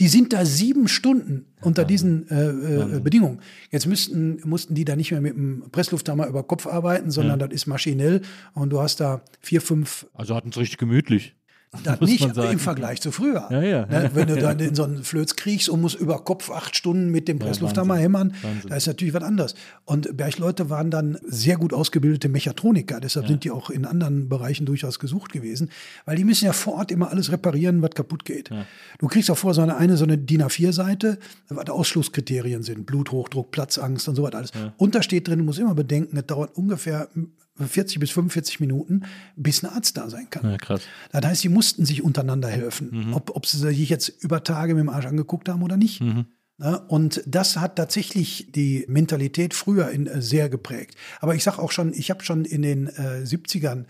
Die 0.00 0.08
sind 0.08 0.32
da 0.32 0.44
sieben 0.44 0.86
Stunden 0.86 1.46
unter 1.60 1.84
diesen 1.84 2.28
äh, 2.28 2.50
äh, 2.50 3.00
Bedingungen. 3.00 3.40
Jetzt 3.70 3.86
müssten, 3.86 4.40
mussten 4.44 4.74
die 4.74 4.84
da 4.84 4.94
nicht 4.94 5.10
mehr 5.10 5.20
mit 5.20 5.34
dem 5.34 5.64
Presslufthammer 5.72 6.28
über 6.28 6.44
Kopf 6.44 6.66
arbeiten, 6.66 7.10
sondern 7.10 7.38
das 7.40 7.50
ist 7.50 7.66
maschinell 7.66 8.22
und 8.54 8.70
du 8.70 8.80
hast 8.80 9.00
da 9.00 9.22
vier, 9.40 9.60
fünf 9.60 10.06
Also 10.14 10.36
hatten 10.36 10.50
es 10.50 10.56
richtig 10.56 10.78
gemütlich. 10.78 11.34
Das 11.84 12.00
Muss 12.00 12.10
nicht 12.10 12.36
im 12.36 12.58
Vergleich 12.58 13.00
zu 13.00 13.12
früher. 13.12 13.46
Ja, 13.50 13.62
ja. 13.62 13.86
Ne, 13.86 14.10
wenn 14.14 14.26
du 14.26 14.36
dann 14.40 14.58
in 14.58 14.74
so 14.74 14.84
einen 14.84 15.04
Flöz 15.04 15.36
kriegst 15.36 15.68
und 15.68 15.80
musst 15.80 15.96
über 15.96 16.24
Kopf 16.24 16.50
acht 16.50 16.74
Stunden 16.76 17.10
mit 17.10 17.28
dem 17.28 17.38
Presslufthammer 17.38 17.94
Wahnsinn. 17.94 18.02
hämmern, 18.02 18.34
da 18.68 18.76
ist 18.76 18.86
natürlich 18.86 19.12
was 19.14 19.22
anderes. 19.22 19.54
Und 19.84 20.16
Bergleute 20.16 20.70
waren 20.70 20.90
dann 20.90 21.18
sehr 21.26 21.56
gut 21.56 21.74
ausgebildete 21.74 22.28
Mechatroniker, 22.28 23.00
deshalb 23.00 23.28
sind 23.28 23.44
die 23.44 23.50
auch 23.50 23.70
in 23.70 23.84
anderen 23.84 24.28
Bereichen 24.28 24.64
durchaus 24.66 24.98
gesucht 24.98 25.32
gewesen, 25.32 25.70
weil 26.06 26.16
die 26.16 26.24
müssen 26.24 26.46
ja 26.46 26.52
vor 26.52 26.74
Ort 26.74 26.90
immer 26.90 27.10
alles 27.10 27.30
reparieren, 27.32 27.82
was 27.82 27.90
kaputt 27.90 28.24
geht. 28.24 28.50
Du 28.98 29.06
kriegst 29.06 29.30
auch 29.30 29.38
vor 29.38 29.54
so 29.54 29.60
eine, 29.60 29.76
eine 29.76 29.96
so 29.96 30.04
eine 30.04 30.16
DIN 30.16 30.42
A4-Seite, 30.42 31.18
was 31.48 31.68
Ausschlusskriterien 31.68 32.62
sind, 32.62 32.86
Bluthochdruck, 32.86 33.50
Platzangst 33.50 34.08
und 34.08 34.14
so 34.14 34.22
was 34.22 34.34
alles. 34.34 34.52
Und 34.78 34.94
da 34.94 35.02
steht 35.02 35.28
drin, 35.28 35.38
du 35.40 35.44
musst 35.44 35.58
immer 35.58 35.74
bedenken, 35.74 36.16
es 36.16 36.26
dauert 36.26 36.56
ungefähr 36.56 37.08
40 37.66 37.98
bis 37.98 38.10
45 38.10 38.60
Minuten, 38.60 39.02
bis 39.36 39.62
ein 39.62 39.70
Arzt 39.70 39.96
da 39.96 40.08
sein 40.10 40.28
kann. 40.30 40.50
Ja, 40.50 40.56
krass. 40.56 40.82
Das 41.12 41.24
heißt, 41.24 41.42
sie 41.42 41.48
mussten 41.48 41.84
sich 41.84 42.02
untereinander 42.02 42.48
helfen, 42.48 43.12
ob, 43.12 43.34
ob 43.34 43.46
sie 43.46 43.58
sich 43.58 43.88
jetzt 43.88 44.08
über 44.08 44.44
Tage 44.44 44.74
mit 44.74 44.82
dem 44.82 44.88
Arsch 44.88 45.06
angeguckt 45.06 45.48
haben 45.48 45.62
oder 45.62 45.76
nicht. 45.76 46.00
Na, 46.60 46.74
und 46.74 47.22
das 47.24 47.56
hat 47.56 47.76
tatsächlich 47.76 48.50
die 48.50 48.84
Mentalität 48.88 49.54
früher 49.54 49.90
in, 49.90 50.08
äh, 50.08 50.20
sehr 50.20 50.48
geprägt. 50.48 50.96
Aber 51.20 51.36
ich 51.36 51.44
sage 51.44 51.60
auch 51.60 51.70
schon, 51.70 51.92
ich 51.94 52.10
habe 52.10 52.24
schon 52.24 52.44
in 52.44 52.62
den 52.62 52.88
äh, 52.88 53.22
70ern 53.22 53.84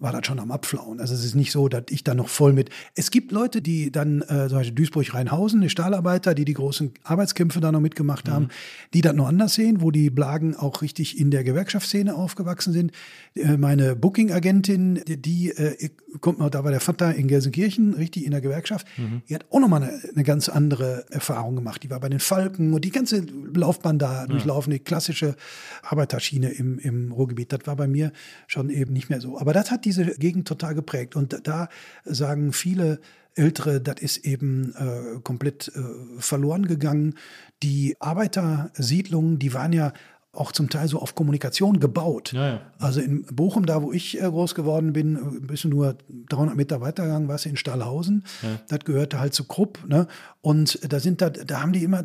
war 0.00 0.12
das 0.12 0.26
schon 0.26 0.38
am 0.38 0.50
Abflauen. 0.50 1.00
Also 1.00 1.14
es 1.14 1.24
ist 1.24 1.34
nicht 1.34 1.52
so, 1.52 1.68
dass 1.68 1.84
ich 1.90 2.04
da 2.04 2.14
noch 2.14 2.28
voll 2.28 2.52
mit. 2.52 2.70
Es 2.94 3.10
gibt 3.10 3.32
Leute, 3.32 3.62
die 3.62 3.90
dann, 3.90 4.22
äh, 4.22 4.48
zum 4.48 4.58
Beispiel 4.58 4.74
Duisburg-Rheinhausen, 4.74 5.60
die 5.60 5.70
Stahlarbeiter, 5.70 6.34
die 6.34 6.44
die 6.44 6.54
großen 6.54 6.92
Arbeitskämpfe 7.04 7.60
da 7.60 7.72
noch 7.72 7.80
mitgemacht 7.80 8.28
haben, 8.28 8.48
die 8.94 9.00
das 9.00 9.14
noch 9.14 9.28
anders 9.28 9.54
sehen, 9.54 9.80
wo 9.80 9.90
die 9.90 10.10
Blagen 10.10 10.54
auch 10.56 10.82
richtig 10.82 11.18
in 11.18 11.30
der 11.30 11.44
Gewerkschaftsszene 11.44 12.14
aufgewachsen 12.14 12.72
sind. 12.72 12.92
Äh, 13.34 13.56
meine 13.56 13.96
Booking-Agentin, 13.96 15.02
die, 15.06 15.20
die 15.20 15.50
äh, 15.50 15.90
kommt 16.20 16.38
noch, 16.38 16.50
da 16.50 16.64
war 16.64 16.70
der 16.70 16.80
Vater 16.80 17.14
in 17.14 17.28
Gelsenkirchen, 17.28 17.94
richtig 17.94 18.24
in 18.24 18.30
der 18.30 18.40
Gewerkschaft, 18.40 18.86
die 19.28 19.34
hat 19.34 19.44
auch 19.50 19.60
nochmal 19.60 19.82
eine, 19.82 20.00
eine 20.14 20.24
ganz 20.24 20.48
andere 20.48 21.04
Erfahrung 21.10 21.56
gemacht. 21.56 21.82
Die 21.82 21.90
war 21.90 22.00
bei 22.00 22.08
den 22.08 22.20
Falken 22.20 22.72
und 22.72 22.84
die 22.84 22.90
ganze 22.90 23.24
Laufbahn 23.54 23.98
da 23.98 24.26
durchlaufen, 24.26 24.72
die 24.72 24.78
klassische 24.78 25.36
Arbeiterschiene 25.82 26.50
im, 26.50 26.78
im 26.78 27.12
Ruhrgebiet. 27.12 27.52
Das 27.52 27.60
war 27.66 27.76
bei 27.76 27.86
mir 27.86 28.12
schon 28.46 28.70
eben 28.70 28.92
nicht 28.92 29.10
mehr 29.10 29.20
so. 29.20 29.38
Aber 29.38 29.52
das 29.52 29.70
hat 29.70 29.84
diese 29.86 30.04
Gegend 30.04 30.46
total 30.46 30.74
geprägt. 30.74 31.16
Und 31.16 31.40
da 31.44 31.68
sagen 32.04 32.52
viele 32.52 33.00
Ältere, 33.34 33.80
das 33.80 34.00
ist 34.00 34.18
eben 34.18 34.74
äh, 34.74 35.20
komplett 35.20 35.68
äh, 35.68 36.20
verloren 36.20 36.66
gegangen. 36.66 37.14
Die 37.62 37.96
Arbeitersiedlungen, 38.00 39.38
die 39.38 39.52
waren 39.52 39.72
ja 39.72 39.92
auch 40.36 40.52
zum 40.52 40.68
Teil 40.68 40.88
so 40.88 41.00
auf 41.00 41.14
Kommunikation 41.14 41.80
gebaut. 41.80 42.32
Ja, 42.32 42.48
ja. 42.48 42.60
Also 42.78 43.00
in 43.00 43.24
Bochum, 43.24 43.66
da 43.66 43.82
wo 43.82 43.92
ich 43.92 44.20
äh, 44.20 44.26
groß 44.26 44.54
geworden 44.54 44.92
bin, 44.92 45.16
äh, 45.16 45.40
bist 45.40 45.64
du 45.64 45.68
nur 45.68 45.96
300 46.28 46.56
Meter 46.56 46.80
weitergegangen, 46.80 47.28
warst 47.28 47.44
du 47.44 47.50
in 47.50 47.56
Stahlhausen. 47.56 48.24
Das 48.68 48.80
gehörte 48.80 49.18
halt 49.18 49.34
zu 49.34 49.44
Krupp. 49.44 49.78
Ne? 49.88 50.06
Und 50.40 50.78
da 50.92 51.00
sind 51.00 51.20
da, 51.20 51.30
da 51.30 51.62
haben 51.62 51.72
die 51.72 51.84
immer 51.84 52.04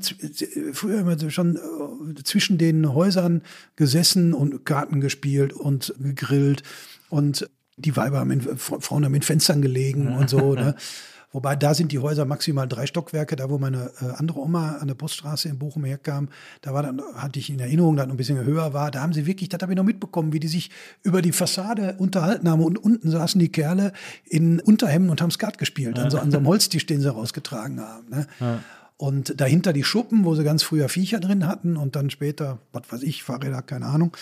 früher 0.74 1.00
immer 1.00 1.30
schon 1.30 1.58
äh, 1.58 2.24
zwischen 2.24 2.58
den 2.58 2.94
Häusern 2.94 3.42
gesessen 3.76 4.34
und 4.34 4.66
Karten 4.66 5.02
gespielt 5.02 5.54
und 5.54 5.94
gegrillt. 6.00 6.64
Und 7.10 7.50
die 7.82 7.96
Weiber 7.96 8.20
haben 8.20 8.32
in, 8.32 8.42
Frauen 8.58 9.06
haben 9.06 9.16
in 9.16 9.22
Fenstern 9.22 9.62
gelegen 9.62 10.16
und 10.16 10.30
so. 10.30 10.54
Ne? 10.54 10.76
Wobei 11.34 11.56
da 11.56 11.74
sind 11.74 11.94
die 11.94 12.00
Häuser 12.00 12.26
maximal 12.26 12.68
drei 12.68 12.86
Stockwerke, 12.86 13.38
da 13.38 13.50
wo 13.50 13.58
meine 13.58 13.92
äh, 14.02 14.12
andere 14.18 14.40
Oma 14.40 14.78
an 14.82 14.88
der 14.88 14.96
Poststraße 14.96 15.48
in 15.48 15.58
Bochum 15.58 15.86
herkam, 15.86 16.28
da 16.62 16.74
war 16.74 16.84
dann, 16.84 17.02
hatte 17.16 17.40
ich 17.40 17.50
in 17.50 17.60
Erinnerung, 17.60 17.96
dass 17.96 18.08
noch 18.08 18.14
ein 18.14 18.18
bisschen 18.18 18.44
höher 18.44 18.74
war, 18.74 18.92
da 18.92 19.02
haben 19.02 19.14
sie 19.14 19.26
wirklich, 19.26 19.48
das 19.48 19.62
habe 19.62 19.72
ich 19.72 19.78
noch 19.78 19.86
mitbekommen, 19.86 20.34
wie 20.34 20.42
die 20.42 20.50
sich 20.50 20.72
über 21.04 21.22
die 21.22 21.32
Fassade 21.32 21.96
unterhalten 22.00 22.50
haben 22.50 22.62
und 22.62 22.78
unten 22.78 23.10
saßen 23.10 23.40
die 23.40 23.50
Kerle 23.50 23.94
in 24.26 24.60
Unterhemden 24.60 25.10
und 25.10 25.22
haben 25.22 25.32
Skat 25.32 25.58
gespielt, 25.58 25.98
an 26.00 26.12
so, 26.12 26.20
an 26.20 26.32
so 26.32 26.38
einem 26.38 26.48
Holztisch, 26.52 26.86
den 26.86 27.00
sie 27.00 27.12
rausgetragen 27.12 27.80
haben. 27.80 28.10
Ne? 28.10 28.28
Und 28.98 29.42
dahinter 29.42 29.74
die 29.74 29.84
Schuppen, 29.84 30.26
wo 30.26 30.36
sie 30.36 30.44
ganz 30.44 30.62
früher 30.62 30.88
Viecher 30.88 31.20
drin 31.20 31.48
hatten 31.48 31.76
und 31.76 31.96
dann 31.96 32.12
später, 32.12 32.60
was 32.72 32.84
weiß 32.92 33.02
ich, 33.02 33.24
Fahrräder, 33.24 33.64
keine 33.64 33.88
Ahnung. 33.88 34.16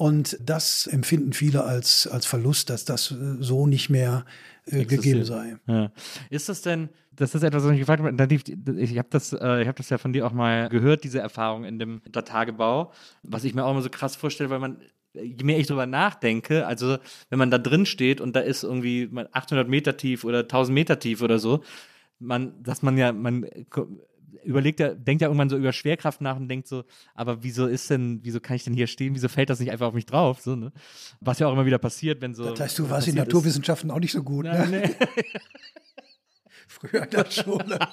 Und 0.00 0.38
das 0.40 0.86
empfinden 0.86 1.34
viele 1.34 1.62
als, 1.62 2.06
als 2.06 2.24
Verlust, 2.24 2.70
dass 2.70 2.86
das 2.86 3.10
äh, 3.10 3.36
so 3.40 3.66
nicht 3.66 3.90
mehr 3.90 4.24
äh, 4.64 4.86
gegeben 4.86 5.24
sei. 5.24 5.58
Ja. 5.66 5.92
Ist 6.30 6.48
das 6.48 6.62
denn, 6.62 6.88
das 7.12 7.34
ist 7.34 7.42
etwas, 7.42 7.64
was 7.64 7.70
mich 7.72 7.80
gefragt 7.80 8.02
habe, 8.02 8.34
ich 8.34 8.96
habe 8.96 9.08
das, 9.10 9.34
äh, 9.34 9.60
ich 9.60 9.68
hab 9.68 9.76
das 9.76 9.90
ja 9.90 9.98
von 9.98 10.14
dir 10.14 10.26
auch 10.26 10.32
mal 10.32 10.70
gehört, 10.70 11.04
diese 11.04 11.18
Erfahrung 11.18 11.64
in 11.64 11.78
dem 11.78 12.00
der 12.06 12.24
Tagebau, 12.24 12.92
was 13.22 13.44
ich 13.44 13.52
mir 13.52 13.62
auch 13.62 13.72
immer 13.72 13.82
so 13.82 13.90
krass 13.90 14.16
vorstelle, 14.16 14.48
weil 14.48 14.58
man, 14.58 14.78
je 15.12 15.44
mehr 15.44 15.58
ich 15.58 15.66
drüber 15.66 15.84
nachdenke, 15.84 16.66
also 16.66 16.96
wenn 17.28 17.38
man 17.38 17.50
da 17.50 17.58
drin 17.58 17.84
steht 17.84 18.22
und 18.22 18.34
da 18.34 18.40
ist 18.40 18.62
irgendwie 18.62 19.06
mal 19.06 19.28
800 19.32 19.68
Meter 19.68 19.98
tief 19.98 20.24
oder 20.24 20.38
1000 20.38 20.74
Meter 20.74 20.98
tief 20.98 21.20
oder 21.20 21.38
so, 21.38 21.62
man, 22.18 22.54
dass 22.62 22.80
man 22.80 22.96
ja, 22.96 23.12
man 23.12 23.44
überlegt 24.44 24.80
ja, 24.80 24.94
denkt 24.94 25.22
ja 25.22 25.28
irgendwann 25.28 25.48
so 25.48 25.56
über 25.56 25.72
Schwerkraft 25.72 26.20
nach 26.20 26.36
und 26.36 26.48
denkt 26.48 26.68
so, 26.68 26.84
aber 27.14 27.42
wieso 27.42 27.66
ist 27.66 27.90
denn, 27.90 28.20
wieso 28.22 28.40
kann 28.40 28.56
ich 28.56 28.64
denn 28.64 28.74
hier 28.74 28.86
stehen, 28.86 29.14
wieso 29.14 29.28
fällt 29.28 29.50
das 29.50 29.60
nicht 29.60 29.70
einfach 29.70 29.86
auf 29.86 29.94
mich 29.94 30.06
drauf, 30.06 30.40
so, 30.40 30.56
ne? 30.56 30.72
Was 31.20 31.38
ja 31.38 31.46
auch 31.46 31.52
immer 31.52 31.66
wieder 31.66 31.78
passiert, 31.78 32.20
wenn 32.20 32.34
so. 32.34 32.44
Das 32.50 32.60
heißt, 32.60 32.78
du 32.78 32.90
warst 32.90 33.08
in 33.08 33.14
ist. 33.14 33.18
Naturwissenschaften 33.18 33.90
auch 33.90 34.00
nicht 34.00 34.12
so 34.12 34.22
gut. 34.22 34.46
Ja, 34.46 34.66
ne? 34.66 34.82
nee. 34.82 35.06
Früher 36.68 37.04
in 37.04 37.10
der 37.10 37.30
Schule. 37.30 37.78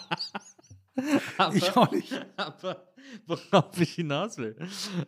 Aber, 1.37 1.55
Ich 1.55 1.75
auch 1.75 1.91
nicht. 1.91 2.13
Aber 2.37 2.87
worauf 3.25 3.79
ich 3.79 3.93
hinaus 3.93 4.37
will, 4.37 4.55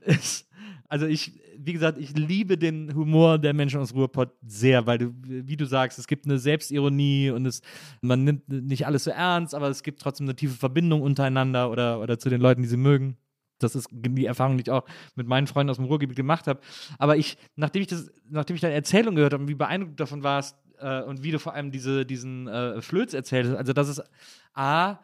ist, 0.02 0.48
also 0.88 1.06
ich, 1.06 1.40
wie 1.58 1.74
gesagt, 1.74 1.98
ich 1.98 2.16
liebe 2.16 2.58
den 2.58 2.94
Humor 2.96 3.38
der 3.38 3.54
Menschen 3.54 3.80
aus 3.80 3.94
Ruhrpott 3.94 4.32
sehr, 4.46 4.86
weil 4.86 4.98
du, 4.98 5.14
wie 5.24 5.58
du 5.58 5.66
sagst, 5.66 6.00
es 6.00 6.08
gibt 6.08 6.26
eine 6.26 6.40
Selbstironie 6.40 7.32
und 7.32 7.46
es, 7.46 7.62
man 8.02 8.24
nimmt 8.24 8.48
nicht 8.48 8.86
alles 8.86 9.04
so 9.04 9.12
ernst, 9.12 9.56
aber 9.56 9.70
es 9.70 9.84
gibt 9.84 10.02
trotzdem 10.02 10.26
eine 10.26 10.36
tiefe 10.36 10.56
Verbindung 10.56 11.02
untereinander 11.02 11.70
oder, 11.72 12.00
oder 12.00 12.20
zu 12.20 12.30
den 12.30 12.42
Leuten, 12.42 12.62
die 12.62 12.68
sie 12.68 12.78
mögen. 12.78 13.18
Das 13.60 13.76
ist 13.76 13.90
die 13.92 14.26
Erfahrung, 14.26 14.58
die 14.58 14.64
ich 14.64 14.72
auch 14.72 14.86
mit 15.16 15.28
meinen 15.28 15.48
Freunden 15.48 15.70
aus 15.70 15.76
dem 15.76 15.86
Ruhrgebiet 15.86 16.16
gemacht 16.16 16.48
habe. 16.48 16.62
Aber 16.98 17.18
ich, 17.18 17.38
nachdem 17.56 17.82
ich 17.82 17.90
das, 17.90 18.10
nachdem 18.30 18.56
ich 18.56 18.62
deine 18.62 18.74
Erzählung 18.74 19.16
gehört 19.16 19.34
habe 19.34 19.44
und 19.44 19.50
wie 19.50 19.56
beeindruckt 19.56 20.00
davon 20.00 20.24
warst 20.24 20.56
äh, 20.80 21.02
und 21.02 21.24
wie 21.24 21.32
du 21.32 21.40
vor 21.40 21.54
allem 21.54 21.72
diese, 21.72 22.06
diesen 22.06 22.48
äh, 22.48 22.82
Flöz 22.82 23.14
erzählt 23.14 23.48
hast, 23.48 23.56
also 23.56 23.74
das 23.74 23.90
ist 23.90 24.02
A, 24.54 25.00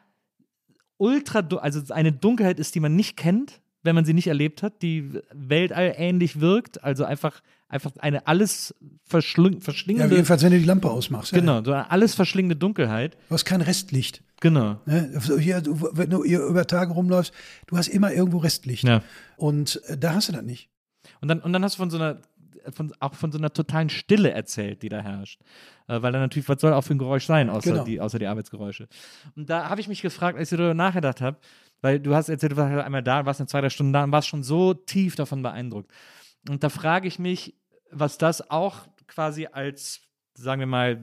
ultra, 0.98 1.40
also 1.58 1.94
eine 1.94 2.12
Dunkelheit 2.12 2.60
ist, 2.60 2.76
die 2.76 2.80
man 2.80 2.96
nicht 2.96 3.18
kennt, 3.18 3.62
wenn 3.84 3.96
man 3.96 4.06
sie 4.06 4.14
nicht 4.14 4.28
erlebt 4.28 4.64
hat, 4.64 4.82
die 4.82 5.12
Weltall 5.32 5.94
ähnlich 5.98 6.42
wirkt, 6.42 6.84
also 6.84 7.06
einfach, 7.06 7.42
einfach 7.68 7.92
eine 8.00 8.26
alles 8.28 8.74
verschling 9.06 9.54
Ja, 9.54 9.60
verschlingende, 9.60 10.16
jedenfalls, 10.16 10.44
wenn 10.44 10.52
du 10.52 10.60
die 10.60 10.66
Lampe 10.66 10.90
ausmachst. 10.90 11.32
Ja. 11.32 11.40
genau, 11.40 11.64
so 11.64 11.72
eine 11.72 11.92
alles 11.92 12.16
verschlingende 12.16 12.56
Dunkelheit. 12.56 13.16
Du 13.30 13.36
hast 13.36 13.46
kein 13.46 13.62
Restlicht. 13.62 14.24
Genau. 14.42 14.82
Ne? 14.86 15.12
Also 15.14 15.38
Hier, 15.38 15.62
wenn 15.66 16.10
du 16.10 16.24
hier 16.24 16.42
über 16.42 16.66
Tage 16.68 16.94
rumläufst, 16.94 17.34
du 17.68 17.78
hast 17.78 17.88
immer 17.88 18.12
irgendwo 18.12 18.40
Restlicht. 18.40 18.84
Ja. 18.84 19.02
Und 19.38 19.82
äh, 19.86 19.98
da 19.98 20.14
hast 20.16 20.30
du 20.30 20.34
das 20.34 20.44
nicht. 20.44 20.70
Und 21.22 21.28
dann, 21.28 21.40
und 21.40 21.54
dann 21.54 21.64
hast 21.64 21.76
du 21.76 21.78
von 21.78 21.90
so 21.92 21.98
einer, 21.98 22.18
von, 22.72 22.94
auch 23.00 23.14
von 23.14 23.32
so 23.32 23.38
einer 23.38 23.52
totalen 23.52 23.90
Stille 23.90 24.32
erzählt, 24.32 24.82
die 24.84 24.90
da 24.90 25.02
herrscht. 25.02 25.42
Äh, 25.88 26.02
weil 26.02 26.12
dann 26.12 26.22
natürlich, 26.22 26.48
was 26.50 26.62
soll 26.62 26.74
auch 26.74 26.82
für 26.84 26.96
ein 26.96 26.98
Geräusch 27.00 27.26
sein, 27.26 27.50
außer, 27.50 27.72
Genau. 27.72 27.84
die, 27.84 28.00
außer 28.02 28.20
die 28.20 28.28
Arbeitsgeräusche. 28.28 28.88
Und 29.36 29.50
da 29.50 29.70
habe 29.70 29.82
ich 29.82 29.88
mich 29.88 30.02
gefragt, 30.02 30.38
als 30.38 30.52
ich 30.52 30.58
darüber 30.58 30.74
nachgedacht 30.74 31.22
habe, 31.22 31.38
weil 31.82 32.00
du 32.00 32.16
hast 32.16 32.30
erzählt, 32.30 32.54
du 32.54 32.58
warst 32.58 32.84
einmal 32.84 33.04
da, 33.04 33.26
warst 33.26 33.40
in 33.40 33.48
zwei, 33.48 33.62
drei 33.62 33.70
Stunden 33.70 33.94
da 33.94 34.04
und 34.04 34.12
warst 34.12 34.28
schon 34.28 34.44
so 34.44 34.74
tief 34.74 35.16
davon 35.16 35.42
beeindruckt. 35.42 35.92
Und 36.50 36.64
da 36.64 36.70
frage 36.70 37.08
ich 37.08 37.20
mich, 37.20 37.56
was 37.92 38.18
das 38.18 38.50
auch 38.50 38.88
quasi 39.08 39.48
als, 39.52 40.02
sagen 40.38 40.60
wir 40.60 40.68
mal, 40.68 41.02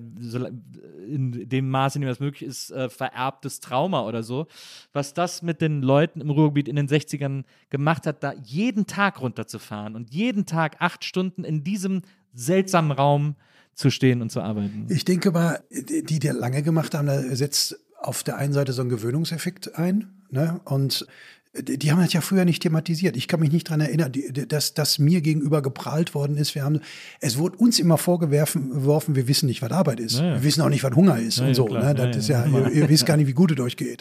in 1.09 1.49
dem 1.49 1.69
Maße, 1.69 1.99
in 1.99 2.03
dem 2.03 2.09
das 2.09 2.21
möglich 2.21 2.49
ist, 2.49 2.71
äh, 2.71 2.89
vererbtes 2.89 3.61
Trauma 3.61 4.03
oder 4.03 4.23
so, 4.23 4.47
was 4.93 5.15
das 5.15 5.43
mit 5.43 5.61
den 5.61 5.83
Leuten 5.83 6.21
im 6.21 6.31
Ruhrgebiet 6.31 6.69
in 6.69 6.77
den 6.77 6.89
60ern 6.89 7.45
gemacht 7.71 8.07
hat, 8.07 8.23
da 8.23 8.33
jeden 8.45 8.87
Tag 8.87 9.21
runterzufahren 9.21 9.97
und 9.97 10.13
jeden 10.13 10.47
Tag 10.47 10.77
acht 10.81 11.05
Stunden 11.05 11.45
in 11.45 11.65
diesem 11.65 12.03
seltsamen 12.35 12.93
Raum 12.93 13.37
zu 13.75 13.91
stehen 13.91 14.21
und 14.23 14.31
zu 14.31 14.41
arbeiten. 14.41 14.87
Ich 14.91 15.05
denke 15.05 15.31
mal, 15.31 15.63
die, 15.71 16.19
die 16.19 16.29
lange 16.29 16.63
gemacht 16.63 16.95
haben, 16.95 17.07
da 17.07 17.21
setzt 17.35 17.79
auf 17.99 18.23
der 18.23 18.37
einen 18.37 18.53
Seite 18.53 18.73
so 18.73 18.83
ein 18.83 18.89
Gewöhnungseffekt 18.89 19.77
ein. 19.77 20.13
Ne? 20.31 20.61
Und 20.65 21.07
die, 21.55 21.93
haben 21.93 22.01
das 22.01 22.12
ja 22.15 22.23
früher 22.23 22.47
nicht 22.47 22.62
thematisiert. 22.62 23.15
Ich 23.16 23.29
kann 23.29 23.41
mich 23.41 23.53
nicht 23.53 23.69
daran 23.69 23.83
erinnern, 23.83 24.11
dass 24.49 24.73
das 24.73 24.99
mir 24.99 25.20
gegenüber 25.20 25.61
geprahlt 25.61 26.15
worden 26.15 26.37
ist. 26.39 26.55
Wir 26.55 26.65
haben, 26.65 26.81
es 27.20 27.37
wurde 27.37 27.59
uns 27.59 27.79
immer 27.79 27.99
vorgeworfen, 27.99 28.70
geworfen, 28.70 29.15
wir 29.16 29.29
wissen 29.29 29.47
nicht, 29.47 29.61
was 29.61 29.70
Arbeit 29.70 30.01
ist. 30.01 30.19
Ja. 30.19 30.35
Wir 30.35 30.43
wissen 30.43 30.62
auch 30.62 30.70
nicht, 30.70 30.83
was 30.83 30.95
Hunger 30.95 31.19
ist 31.19 31.39
Ja, 31.39 31.49
und 31.49 31.55
so. 31.55 31.66
klar. 31.66 31.85
Ne? 31.85 31.95
Das 31.95 32.27
Ja, 32.29 32.45
ist 32.45 32.51
ja, 32.53 32.61
ihr, 32.61 32.70
ihr 32.70 32.89
wisst 32.89 33.05
gar 33.05 33.19
nicht, 33.19 33.27
wie 33.27 33.35
gut 33.35 33.53
es 33.53 33.61
euch 33.61 33.77
geht. 33.77 34.01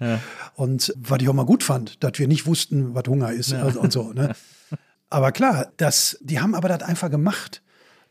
Und 0.55 0.93
was 0.97 1.21
ich 1.21 1.27
auch 1.27 1.33
mal 1.33 1.45
gut 1.45 1.63
fand, 1.63 2.01
dass 2.03 2.13
wir 2.19 2.27
nicht 2.29 2.45
wussten, 2.45 2.95
was 2.95 3.03
Hunger 3.07 3.33
ist 3.33 3.53
also, 3.53 3.81
und 3.81 3.91
so. 3.91 4.13
Ne? 4.13 4.33
Aber 5.09 5.33
klar, 5.33 5.73
das, 5.75 6.17
die 6.21 6.39
haben 6.39 6.55
aber 6.55 6.69
das 6.69 6.83
einfach 6.83 7.11
gemacht. 7.11 7.61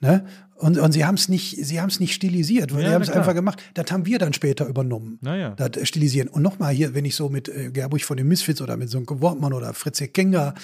Ne? 0.00 0.26
Und, 0.60 0.78
und 0.78 0.92
sie 0.92 1.04
haben 1.06 1.14
es 1.14 1.28
nicht, 1.28 1.56
sie 1.64 1.80
haben 1.80 1.88
es 1.88 2.00
nicht 2.00 2.12
stilisiert, 2.14 2.72
weil 2.74 2.82
Ja, 2.82 2.88
die 2.90 2.94
haben 2.94 3.02
es 3.02 3.08
einfach 3.10 3.34
gemacht. 3.34 3.62
Das 3.74 3.90
haben 3.90 4.04
wir 4.04 4.18
dann 4.18 4.32
später 4.34 4.66
übernommen. 4.66 5.18
Na 5.22 5.36
ja. 5.36 5.50
Das 5.50 5.70
äh, 5.76 5.86
Stilisieren. 5.86 6.28
Und 6.28 6.42
nochmal 6.42 6.74
hier, 6.74 6.94
wenn 6.94 7.04
ich 7.06 7.16
so 7.16 7.28
mit 7.30 7.48
äh, 7.48 7.70
Gerburg 7.70 8.02
von 8.02 8.16
den 8.18 8.28
Misfits 8.28 8.60
oder 8.60 8.76
mit 8.76 8.90
Sonke 8.90 9.20
Wortmann 9.22 9.52
oder 9.54 9.72
Fritze 9.74 10.08
Kenger 10.08 10.54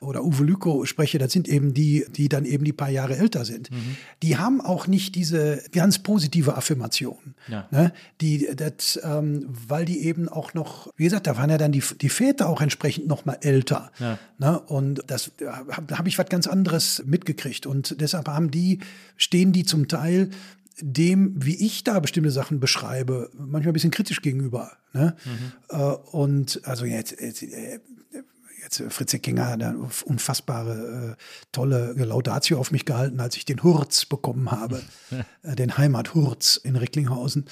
oder 0.00 0.22
Uwe 0.24 0.44
Lüko 0.44 0.84
spreche, 0.84 1.16
das 1.16 1.32
sind 1.32 1.48
eben 1.48 1.72
die, 1.72 2.04
die 2.10 2.28
dann 2.28 2.44
eben 2.44 2.64
die 2.64 2.74
paar 2.74 2.90
Jahre 2.90 3.16
älter 3.16 3.46
sind. 3.46 3.70
Mhm. 3.70 3.96
Die 4.22 4.36
haben 4.36 4.60
auch 4.60 4.86
nicht 4.86 5.14
diese 5.14 5.62
ganz 5.72 6.00
positive 6.00 6.54
Affirmation. 6.54 7.16
Ja. 7.48 7.66
Ne? 7.70 7.92
Die, 8.20 8.46
das, 8.54 9.00
ähm, 9.02 9.46
weil 9.68 9.86
die 9.86 10.00
eben 10.04 10.28
auch 10.28 10.52
noch, 10.52 10.92
wie 10.96 11.04
gesagt, 11.04 11.26
da 11.26 11.38
waren 11.38 11.48
ja 11.48 11.56
dann 11.56 11.72
die, 11.72 11.82
die 12.02 12.10
Väter 12.10 12.48
auch 12.50 12.60
entsprechend 12.60 13.06
noch 13.06 13.24
mal 13.24 13.38
älter. 13.40 13.90
Ja. 13.98 14.18
Ne? 14.38 14.60
Und 14.60 15.00
das 15.06 15.30
da 15.38 15.64
hab- 15.70 15.88
da 15.88 15.96
habe 15.96 16.08
ich 16.10 16.18
was 16.18 16.28
ganz 16.28 16.46
anderes 16.46 17.02
mitgekriegt. 17.06 17.64
Und 17.64 17.98
deshalb 18.02 18.28
haben 18.28 18.50
die, 18.50 18.80
stehen 19.16 19.45
die 19.52 19.64
zum 19.64 19.88
Teil 19.88 20.30
dem, 20.80 21.34
wie 21.36 21.56
ich 21.56 21.84
da 21.84 22.00
bestimmte 22.00 22.30
Sachen 22.30 22.60
beschreibe, 22.60 23.30
manchmal 23.34 23.70
ein 23.70 23.72
bisschen 23.72 23.90
kritisch 23.90 24.20
gegenüber. 24.20 24.72
Ne? 24.92 25.16
Äh, 25.68 25.76
und 25.76 26.60
also 26.64 26.84
jetzt, 26.84 27.18
jetzt, 27.20 27.42
äh, 27.42 27.80
jetzt 28.62 28.80
äh, 28.80 28.90
Fritz 28.90 29.12
Kinger 29.22 29.46
hat 29.46 29.62
eine 29.62 29.88
unfassbare, 30.04 31.16
tolle 31.52 31.92
Laudatio 31.92 32.58
auf 32.58 32.72
mich 32.72 32.84
gehalten, 32.84 33.20
als 33.20 33.36
ich 33.36 33.46
den 33.46 33.62
Hurz 33.62 34.04
bekommen 34.04 34.50
habe, 34.50 34.82
den 35.42 35.78
Heimathurz 35.78 36.56
in 36.56 36.76
Recklinghausen. 36.76 37.46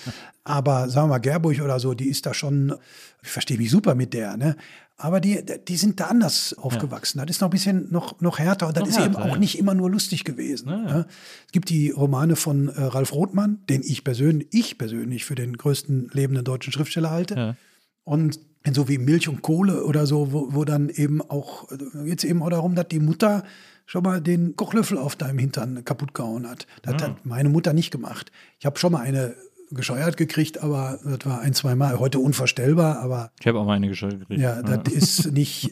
Aber 0.44 0.90
sagen 0.90 1.08
wir 1.08 1.14
mal, 1.14 1.18
Gerburg 1.18 1.60
oder 1.62 1.80
so, 1.80 1.94
die 1.94 2.08
ist 2.08 2.26
da 2.26 2.34
schon, 2.34 2.74
ich 3.22 3.30
verstehe 3.30 3.56
mich 3.56 3.70
super 3.70 3.94
mit 3.94 4.12
der, 4.12 4.36
ne? 4.36 4.56
Aber 4.96 5.20
die, 5.20 5.44
die 5.66 5.76
sind 5.76 5.98
da 5.98 6.06
anders 6.06 6.54
aufgewachsen. 6.56 7.18
Das 7.18 7.28
ist 7.28 7.40
noch 7.40 7.48
ein 7.48 7.50
bisschen 7.50 7.90
noch, 7.90 8.20
noch 8.20 8.38
härter 8.38 8.68
und 8.68 8.76
das 8.76 8.82
Noch 8.82 8.90
ist 8.90 8.98
eben 8.98 9.14
härter, 9.14 9.24
auch 9.24 9.34
ja. 9.34 9.38
nicht 9.38 9.58
immer 9.58 9.74
nur 9.74 9.90
lustig 9.90 10.24
gewesen. 10.24 10.68
Ne? 10.68 11.06
Es 11.46 11.52
gibt 11.52 11.68
die 11.68 11.90
Romane 11.90 12.36
von 12.36 12.68
äh, 12.68 12.80
Ralf 12.80 13.12
Rothmann, 13.12 13.58
den 13.68 13.82
ich 13.82 14.04
persönlich, 14.04 14.48
ich 14.52 14.78
persönlich 14.78 15.24
für 15.24 15.34
den 15.34 15.56
größten 15.56 16.10
lebenden 16.12 16.44
deutschen 16.44 16.72
Schriftsteller 16.72 17.10
halte. 17.10 17.34
Ja. 17.34 17.56
Und 18.04 18.38
so 18.72 18.88
wie 18.88 18.98
Milch 18.98 19.28
und 19.28 19.42
Kohle 19.42 19.84
oder 19.84 20.06
so, 20.06 20.32
wo, 20.32 20.54
wo 20.54 20.64
dann 20.64 20.88
eben 20.88 21.20
auch, 21.20 21.68
geht 21.68 22.18
es 22.18 22.24
eben 22.24 22.42
auch 22.42 22.50
darum, 22.50 22.76
dass 22.76 22.88
die 22.88 23.00
Mutter 23.00 23.42
schon 23.86 24.04
mal 24.04 24.20
den 24.20 24.56
Kochlöffel 24.56 24.96
auf 24.96 25.16
deinem 25.16 25.38
Hintern 25.38 25.84
kaputt 25.84 26.14
gehauen 26.14 26.48
hat. 26.48 26.66
Das 26.82 27.02
hat 27.02 27.26
meine 27.26 27.48
Mutter 27.48 27.72
nicht 27.72 27.90
gemacht. 27.90 28.30
Ich 28.58 28.64
habe 28.64 28.78
schon 28.78 28.92
mal 28.92 29.00
eine 29.00 29.34
gescheuert 29.74 30.16
gekriegt, 30.16 30.62
aber 30.62 30.98
das 31.04 31.18
war 31.24 31.40
ein, 31.40 31.54
zwei 31.54 31.74
Mal. 31.74 31.98
Heute 31.98 32.18
unvorstellbar, 32.18 32.98
aber 33.00 33.30
Ich 33.40 33.46
habe 33.46 33.58
auch 33.58 33.64
mal 33.66 33.74
eine 33.74 33.88
Geschirr 33.88 34.10
gekriegt. 34.10 34.40
ja, 34.40 34.62
das 34.62 34.92
ist 34.92 35.32
nicht, 35.32 35.70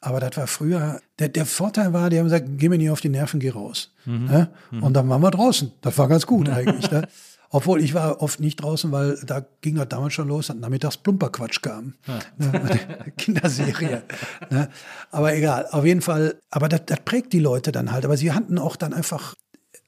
aber 0.00 0.18
das 0.20 0.36
war 0.36 0.46
früher, 0.46 1.00
der, 1.18 1.28
der 1.28 1.46
Vorteil 1.46 1.92
war, 1.92 2.10
die 2.10 2.18
haben 2.18 2.24
gesagt, 2.24 2.46
geh 2.56 2.68
mir 2.68 2.78
nicht 2.78 2.90
auf 2.90 3.00
die 3.00 3.08
Nerven, 3.08 3.38
geh 3.40 3.50
raus. 3.50 3.92
Ne? 4.04 4.48
Und 4.80 4.94
dann 4.94 5.08
waren 5.08 5.22
wir 5.22 5.30
draußen. 5.30 5.70
Das 5.80 5.96
war 5.98 6.08
ganz 6.08 6.26
gut 6.26 6.48
eigentlich. 6.50 6.90
Ne? 6.90 7.06
Obwohl 7.54 7.82
ich 7.82 7.92
war 7.92 8.22
oft 8.22 8.40
nicht 8.40 8.56
draußen, 8.62 8.90
weil 8.92 9.18
da 9.26 9.44
ging 9.60 9.74
das 9.76 9.88
damals 9.88 10.14
schon 10.14 10.26
los, 10.26 10.46
dass 10.46 10.56
nachmittags 10.56 10.96
Plumperquatsch 10.96 11.60
kam. 11.60 11.94
Ne? 12.38 12.80
Kinderserie. 13.18 14.02
ne? 14.50 14.68
Aber 15.10 15.34
egal, 15.34 15.66
auf 15.70 15.84
jeden 15.84 16.00
Fall, 16.00 16.36
aber 16.50 16.68
das, 16.68 16.86
das 16.86 17.00
prägt 17.04 17.32
die 17.32 17.40
Leute 17.40 17.70
dann 17.70 17.92
halt. 17.92 18.04
Aber 18.04 18.16
sie 18.16 18.32
hatten 18.32 18.58
auch 18.58 18.76
dann 18.76 18.92
einfach, 18.92 19.34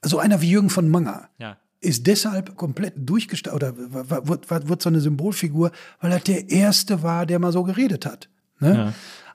so 0.03 0.19
einer 0.19 0.43
wie 0.43 0.51
Jürgen 0.51 0.69
von 0.71 0.91
Manger 0.91 1.29
Ja. 1.39 1.57
Ist 1.85 2.07
deshalb 2.07 2.57
komplett 2.57 2.95
durchgestartet 2.97 3.63
oder 3.63 3.77
wird, 4.11 4.51
wird, 4.51 4.69
wird 4.69 4.83
so 4.83 4.89
eine 4.89 5.01
Symbolfigur, 5.01 5.71
weil 6.01 6.13
er 6.13 6.21
der 6.21 6.51
Erste 6.51 7.03
war, 7.03 7.27
der 7.27 7.39
mal 7.39 7.53
so 7.53 7.63
geredet 7.63 8.07
hat. 8.07 8.29
Ne? 8.61 8.95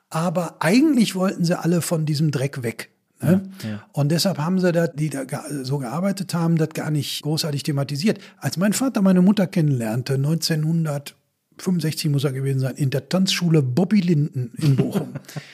Aber 0.10 0.58
eigentlich 0.60 1.16
wollten 1.16 1.46
sie 1.46 1.58
alle 1.58 1.82
von 1.82 2.06
diesem 2.06 2.32
Dreck 2.32 2.64
weg. 2.64 2.90
Ne? 3.22 3.50
Und 3.92 4.12
deshalb 4.12 4.38
haben 4.38 4.60
sie 4.60 4.72
da, 4.72 4.88
die 4.88 5.10
da 5.10 5.26
so 5.62 5.78
gearbeitet 5.78 6.34
haben, 6.34 6.58
das 6.58 6.70
gar 6.70 6.90
nicht 6.90 7.22
großartig 7.22 7.64
thematisiert. 7.64 8.20
Als 8.38 8.58
mein 8.58 8.74
Vater 8.74 9.02
meine 9.02 9.22
Mutter 9.22 9.46
kennenlernte, 9.46 10.14
1965 10.16 12.10
muss 12.10 12.24
er 12.24 12.32
gewesen 12.32 12.60
sein, 12.60 12.76
in 12.76 12.90
der 12.90 13.10
Tanzschule 13.10 13.62
Bobby 13.62 14.00
Linden 14.00 14.54
in 14.58 14.76
Bochum, 14.78 15.14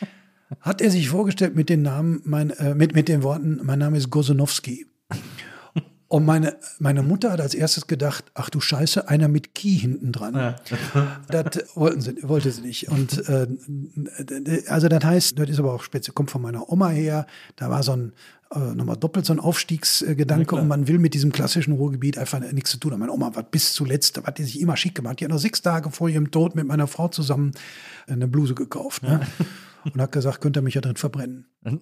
hat 0.61 0.79
er 0.79 0.91
sich 0.91 1.09
vorgestellt 1.09 1.55
mit 1.55 1.69
den 1.69 1.81
Namen, 1.81 2.21
mein, 2.23 2.51
äh, 2.51 2.75
mit, 2.75 2.93
mit 2.93 3.07
den 3.07 3.23
Worten, 3.23 3.59
mein 3.63 3.79
Name 3.79 3.97
ist 3.97 4.11
Gosunowski. 4.11 4.85
Und 6.07 6.23
meine, 6.25 6.55
meine 6.77 7.01
Mutter 7.01 7.31
hat 7.31 7.41
als 7.41 7.55
erstes 7.55 7.87
gedacht, 7.87 8.25
ach 8.35 8.49
du 8.51 8.61
Scheiße, 8.61 9.09
einer 9.09 9.27
mit 9.27 9.55
Key 9.55 9.75
hinten 9.77 10.11
dran. 10.11 10.55
Das 11.27 11.75
wollten 11.75 12.01
sie, 12.01 12.15
wollte 12.21 12.51
sie 12.51 12.61
nicht. 12.61 12.89
Und 12.89 13.27
äh, 13.27 13.47
also 14.67 14.87
das 14.87 15.03
heißt, 15.03 15.39
das 15.39 15.49
ist 15.49 15.59
aber 15.59 15.73
auch 15.73 15.83
speziell, 15.83 16.13
kommt 16.13 16.31
von 16.31 16.41
meiner 16.41 16.71
Oma 16.71 16.89
her. 16.89 17.25
Da 17.55 17.69
war 17.69 17.81
so 17.81 17.93
ein 17.93 18.13
äh, 18.51 18.59
nochmal 18.75 18.97
doppelt 18.97 19.25
so 19.25 19.33
ein 19.33 19.39
Aufstiegsgedanke 19.39 20.55
und 20.55 20.67
man 20.67 20.87
will 20.87 20.99
mit 20.99 21.15
diesem 21.15 21.31
klassischen 21.31 21.73
Ruhrgebiet 21.73 22.17
einfach 22.17 22.39
nichts 22.39 22.71
zu 22.71 22.77
tun 22.77 22.93
haben. 22.93 22.99
Meine 22.99 23.11
Oma 23.11 23.35
war 23.35 23.43
bis 23.43 23.73
zuletzt, 23.73 24.17
da 24.17 24.23
hat 24.23 24.37
die 24.37 24.43
sich 24.43 24.61
immer 24.61 24.77
schick 24.77 24.93
gemacht. 24.93 25.19
Die 25.19 25.25
hat 25.25 25.31
noch 25.31 25.39
sechs 25.39 25.61
Tage 25.61 25.89
vor 25.89 26.09
ihrem 26.09 26.29
Tod 26.29 26.55
mit 26.55 26.67
meiner 26.67 26.87
Frau 26.87 27.07
zusammen 27.07 27.51
eine 28.07 28.27
Bluse 28.27 28.53
gekauft. 28.53 29.01
Ne? 29.03 29.21
Und 29.83 29.99
hat 29.99 30.11
gesagt, 30.11 30.41
könnt 30.41 30.57
ihr 30.57 30.61
mich 30.61 30.75
ja 30.75 30.81
drin 30.81 30.95
verbrennen. 30.95 31.47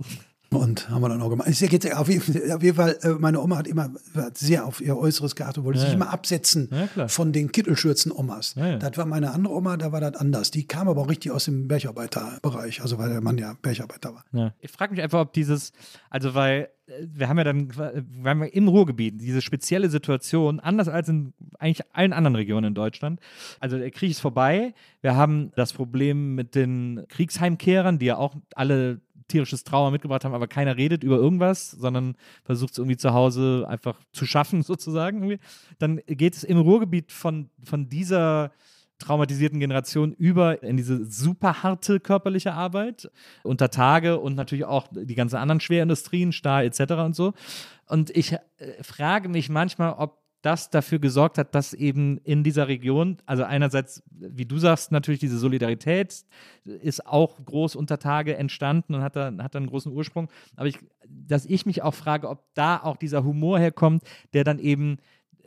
Und 0.56 0.90
haben 0.90 1.02
wir 1.02 1.10
dann 1.10 1.22
auch 1.22 1.30
gemacht. 1.30 1.48
Jetzt, 1.50 1.94
auf, 1.94 2.10
jeden, 2.10 2.52
auf 2.52 2.64
jeden 2.64 2.76
Fall, 2.76 2.98
äh, 3.02 3.10
meine 3.10 3.42
Oma 3.42 3.58
hat 3.58 3.68
immer 3.68 3.92
hat 4.16 4.38
sehr 4.38 4.66
auf 4.66 4.82
ihr 4.82 4.98
Äußeres 4.98 5.36
geachtet, 5.36 5.64
wollte 5.64 5.80
sich 5.80 5.94
immer 5.94 6.12
absetzen 6.12 6.70
Ja, 6.96 7.08
von 7.08 7.32
den 7.32 7.52
Kittelschürzen-Omas. 7.52 8.56
Ja, 8.56 8.68
ja. 8.68 8.78
Das 8.78 8.98
war 8.98 9.06
meine 9.06 9.32
andere 9.32 9.54
Oma, 9.54 9.78
da 9.78 9.92
war 9.92 10.02
das 10.02 10.16
anders. 10.16 10.52
Die 10.52 10.68
kam 10.68 10.88
aber 10.88 11.02
auch 11.02 11.10
richtig 11.10 11.32
aus 11.32 11.46
dem 11.46 11.68
Bergarbeiterbereich, 11.68 12.82
also 12.82 12.98
weil 12.98 13.10
der 13.10 13.22
Mann 13.22 13.38
ja 13.38 13.56
Bergarbeiter 13.62 14.14
war. 14.14 14.26
Ja. 14.32 14.54
Ich 14.60 14.72
frage 14.72 14.94
mich 14.94 15.02
einfach, 15.02 15.22
ob 15.22 15.34
dieses, 15.34 15.72
also 16.10 16.34
weil 16.34 16.70
äh, 16.88 17.08
wir 17.14 17.30
haben 17.30 17.38
ja 17.38 17.44
dann, 17.44 17.76
wir 17.76 18.30
haben 18.30 18.44
ja 18.44 18.50
im 18.50 18.68
Ruhrgebiet 18.68 19.22
diese 19.22 19.42
spezielle 19.42 19.90
Situation, 19.90 20.60
anders 20.60 20.88
als 20.88 21.10
in 21.10 21.34
eigentlich 21.60 21.86
allen 21.94 22.14
anderen 22.14 22.36
Regionen 22.36 22.68
in 22.68 22.74
Deutschland. 22.74 23.20
Also 23.60 23.78
der 23.78 23.92
Krieg 23.92 24.12
ist 24.12 24.20
vorbei. 24.20 24.74
Wir 25.02 25.16
haben 25.16 25.52
das 25.56 25.74
Problem 25.74 26.36
mit 26.36 26.56
den 26.56 27.06
Kriegsheimkehrern, 27.10 28.00
die 28.00 28.08
ja 28.08 28.18
auch 28.18 28.36
alle 28.56 29.02
tierisches 29.34 29.64
Trauer 29.64 29.90
mitgebracht 29.92 30.24
haben, 30.24 30.34
aber 30.36 30.48
keiner 30.48 30.78
redet 30.78 31.04
über 31.04 31.18
irgendwas, 31.18 31.72
sondern 31.72 32.16
versucht 32.44 32.74
es 32.74 32.78
irgendwie 32.78 32.98
zu 32.98 33.14
Hause 33.14 33.66
einfach 33.68 34.00
zu 34.12 34.26
schaffen, 34.26 34.62
sozusagen. 34.64 35.24
Irgendwie. 35.24 35.40
Dann 35.80 36.02
geht 36.06 36.36
es 36.36 36.44
im 36.44 36.60
Ruhrgebiet 36.60 37.12
von, 37.12 37.50
von 37.64 37.90
dieser 37.90 38.52
traumatisierten 39.00 39.60
Generation 39.60 40.14
über 40.14 40.62
in 40.62 40.78
diese 40.78 41.04
super 41.06 41.64
harte 41.64 42.00
körperliche 42.00 42.54
Arbeit 42.54 43.10
unter 43.42 43.70
Tage 43.70 44.20
und 44.20 44.36
natürlich 44.36 44.66
auch 44.66 44.88
die 44.92 45.16
ganzen 45.16 45.38
anderen 45.38 45.60
Schwerindustrien, 45.60 46.32
Stahl 46.32 46.66
etc. 46.66 46.94
und 46.94 47.16
so. 47.16 47.34
Und 47.88 48.16
ich 48.16 48.34
äh, 48.34 48.40
frage 48.82 49.30
mich 49.30 49.50
manchmal, 49.50 49.94
ob 49.94 50.23
das 50.44 50.70
dafür 50.70 51.00
gesorgt 51.00 51.38
hat, 51.38 51.56
dass 51.56 51.74
eben 51.74 52.18
in 52.20 52.44
dieser 52.44 52.68
Region, 52.68 53.18
also 53.26 53.44
einerseits, 53.44 54.04
wie 54.12 54.46
du 54.46 54.58
sagst, 54.58 54.92
natürlich 54.92 55.22
diese 55.22 55.38
Solidarität 55.38 56.26
ist 56.66 57.08
auch 57.08 57.44
groß 57.44 57.76
unter 57.78 57.98
Tage 57.98 58.36
entstanden 58.36 58.94
und 58.94 59.02
hat 59.02 59.16
da, 59.16 59.32
hat 59.40 59.56
da 59.56 59.58
einen 59.58 59.70
großen 59.70 59.92
Ursprung. 59.92 60.30
Aber 60.58 60.68
ich, 60.68 60.78
dass 61.08 61.46
ich 61.46 61.66
mich 61.66 61.82
auch 61.82 61.94
frage, 61.94 62.30
ob 62.30 62.44
da 62.56 62.78
auch 62.78 62.98
dieser 62.98 63.24
Humor 63.24 63.58
herkommt, 63.58 64.04
der 64.34 64.44
dann 64.44 64.60
eben 64.60 64.98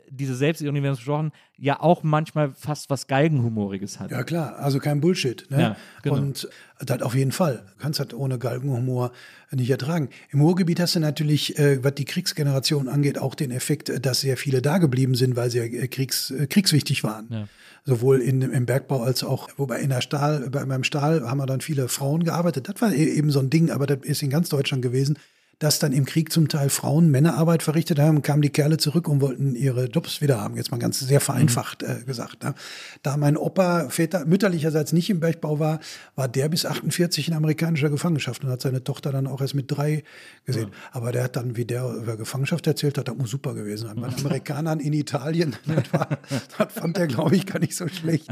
diese 0.09 0.35
Selbstironie, 0.35 0.81
wir 0.81 0.89
haben 0.89 0.93
es 0.93 0.99
besprochen, 0.99 1.31
ja 1.57 1.79
auch 1.79 2.03
manchmal 2.03 2.53
fast 2.53 2.89
was 2.89 3.07
Galgenhumoriges 3.07 3.99
hat. 3.99 4.11
Ja, 4.11 4.23
klar, 4.23 4.57
also 4.57 4.79
kein 4.79 5.01
Bullshit. 5.01 5.45
Ne? 5.49 5.61
Ja, 5.61 5.77
genau. 6.03 6.17
Und 6.17 6.47
das 6.79 7.01
auf 7.01 7.15
jeden 7.15 7.31
Fall. 7.31 7.63
Du 7.77 7.81
kannst 7.81 7.99
das 7.99 8.13
ohne 8.13 8.37
Galgenhumor 8.37 9.11
nicht 9.51 9.69
ertragen. 9.69 10.09
Im 10.29 10.41
Ruhrgebiet 10.41 10.79
hast 10.79 10.95
du 10.95 10.99
natürlich, 10.99 11.57
äh, 11.57 11.83
was 11.83 11.95
die 11.95 12.05
Kriegsgeneration 12.05 12.87
angeht, 12.87 13.17
auch 13.17 13.35
den 13.35 13.51
Effekt, 13.51 14.05
dass 14.05 14.21
sehr 14.21 14.37
viele 14.37 14.61
da 14.61 14.77
geblieben 14.77 15.15
sind, 15.15 15.35
weil 15.35 15.49
sie 15.49 15.59
ja 15.59 15.63
äh, 15.63 15.87
kriegs, 15.87 16.31
äh, 16.31 16.47
kriegswichtig 16.47 17.03
waren. 17.03 17.27
Ja. 17.29 17.47
Sowohl 17.85 18.19
in, 18.19 18.41
im 18.41 18.65
Bergbau 18.65 19.01
als 19.01 19.23
auch, 19.23 19.49
wobei 19.55 19.79
in 19.79 19.89
der 19.89 20.01
Stahl, 20.01 20.49
bei, 20.49 20.65
beim 20.65 20.83
Stahl 20.83 21.21
haben 21.21 21.37
wir 21.37 21.45
dann 21.45 21.61
viele 21.61 21.87
Frauen 21.87 22.23
gearbeitet. 22.23 22.67
Das 22.67 22.81
war 22.81 22.91
e- 22.91 22.95
eben 22.95 23.31
so 23.31 23.39
ein 23.39 23.49
Ding, 23.49 23.71
aber 23.71 23.87
das 23.87 23.99
ist 24.03 24.21
in 24.21 24.29
ganz 24.29 24.49
Deutschland 24.49 24.81
gewesen 24.81 25.17
dass 25.59 25.79
dann 25.79 25.91
im 25.91 26.05
Krieg 26.05 26.31
zum 26.31 26.49
Teil 26.49 26.69
Frauen 26.69 27.09
Männerarbeit 27.09 27.63
verrichtet 27.63 27.99
haben, 27.99 28.21
kamen 28.21 28.43
die 28.43 28.49
Kerle 28.49 28.77
zurück 28.77 29.07
und 29.07 29.21
wollten 29.21 29.55
ihre 29.55 29.85
Jobs 29.85 30.21
wieder 30.21 30.39
haben. 30.39 30.55
Jetzt 30.55 30.71
mal 30.71 30.77
ganz 30.77 30.99
sehr 30.99 31.19
vereinfacht 31.19 31.81
äh, 31.81 32.03
gesagt. 32.05 32.43
Ne? 32.43 32.53
Da 33.01 33.17
mein 33.17 33.37
Opa 33.37 33.89
Väter, 33.89 34.25
mütterlicherseits 34.25 34.93
nicht 34.93 35.09
im 35.09 35.19
Bergbau 35.19 35.59
war, 35.59 35.79
war 36.15 36.27
der 36.27 36.49
bis 36.49 36.65
48 36.65 37.29
in 37.29 37.33
amerikanischer 37.33 37.89
Gefangenschaft 37.89 38.43
und 38.43 38.51
hat 38.51 38.61
seine 38.61 38.83
Tochter 38.83 39.11
dann 39.11 39.25
auch 39.25 39.41
erst 39.41 39.55
mit 39.55 39.71
drei 39.71 40.03
gesehen. 40.45 40.71
Aber 40.91 41.11
der 41.11 41.23
hat 41.23 41.35
dann, 41.35 41.57
wie 41.57 41.65
der 41.65 41.89
über 41.91 42.17
Gefangenschaft 42.17 42.67
erzählt 42.67 42.99
hat, 42.99 43.07
das 43.07 43.17
muss 43.17 43.31
super 43.31 43.55
gewesen 43.55 43.87
sein. 43.87 43.99
Bei 43.99 44.09
den 44.09 44.19
Amerikanern 44.19 44.79
in 44.79 44.93
Italien, 44.93 45.55
das, 45.65 45.91
war, 45.91 46.09
das 46.57 46.73
fand 46.73 46.97
er, 46.99 47.07
glaube 47.07 47.35
ich, 47.35 47.47
gar 47.47 47.59
nicht 47.59 47.75
so 47.75 47.87
schlecht. 47.87 48.27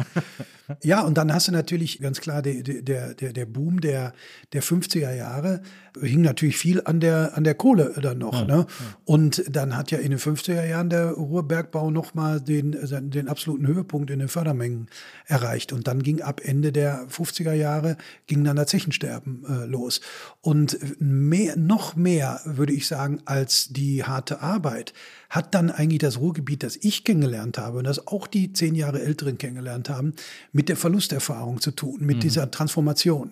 Ja, 0.84 1.02
und 1.02 1.18
dann 1.18 1.34
hast 1.34 1.48
du 1.48 1.52
natürlich 1.52 2.00
ganz 2.00 2.22
klar 2.22 2.42
der, 2.42 2.62
der, 2.64 3.14
der, 3.14 3.34
der 3.34 3.46
Boom 3.46 3.82
der, 3.82 4.14
der 4.54 4.64
50er 4.64 5.14
Jahre, 5.14 5.62
hing 6.02 6.22
natürlich 6.22 6.58
viel 6.58 6.82
an 6.84 7.00
der 7.00 7.38
an 7.38 7.44
der 7.44 7.56
Kohle 7.56 7.94
dann 8.02 8.18
noch. 8.18 8.46
ne? 8.48 8.66
Und 9.06 9.44
dann 9.50 9.76
hat 9.78 9.92
ja 9.92 9.98
in 9.98 10.12
den 10.12 10.20
50er 10.20 10.66
Jahren 10.66 10.90
der 10.90 11.12
Ruhrbergbau 11.12 11.92
nochmal 11.92 12.42
den, 12.42 12.76
den 13.10 13.28
absoluten 13.28 13.68
Höhepunkt 13.68 14.10
in 14.12 14.20
den 14.20 14.28
Fördermengen 14.28 14.88
erreicht. 15.26 15.74
Und 15.74 15.88
dann 15.88 16.04
ging 16.04 16.22
ab 16.22 16.42
Ende 16.44 16.72
der 16.72 17.08
50er 17.08 17.54
Jahre, 17.54 17.98
ging 18.28 18.44
dann 18.44 18.56
das 18.56 18.68
Zechensterben 18.68 19.44
äh, 19.48 19.66
los. 19.66 20.02
Und 20.42 20.78
mehr, 21.00 21.56
noch 21.58 21.96
mehr, 21.96 22.42
würde 22.46 22.74
ich 22.74 22.88
sagen, 22.88 23.22
als 23.26 23.70
die 23.70 24.04
harte 24.04 24.42
Arbeit, 24.42 24.94
hat 25.30 25.56
dann 25.56 25.72
eigentlich 25.72 26.00
das 26.00 26.20
Ruhrgebiet, 26.20 26.64
das 26.64 26.78
ich 26.78 27.04
kennengelernt 27.04 27.58
habe 27.58 27.78
und 27.80 27.84
das 27.86 28.08
auch 28.08 28.28
die 28.28 28.54
zehn 28.54 28.76
Jahre 28.76 29.02
Älteren 29.02 29.38
kennengelernt 29.38 29.90
haben, 29.90 30.14
mit 30.52 30.70
der 30.70 30.78
Verlusterfahrung 30.78 31.62
zu 31.62 31.72
tun, 31.72 31.98
mit 32.02 32.24
dieser 32.24 32.50
Transformation. 32.52 33.32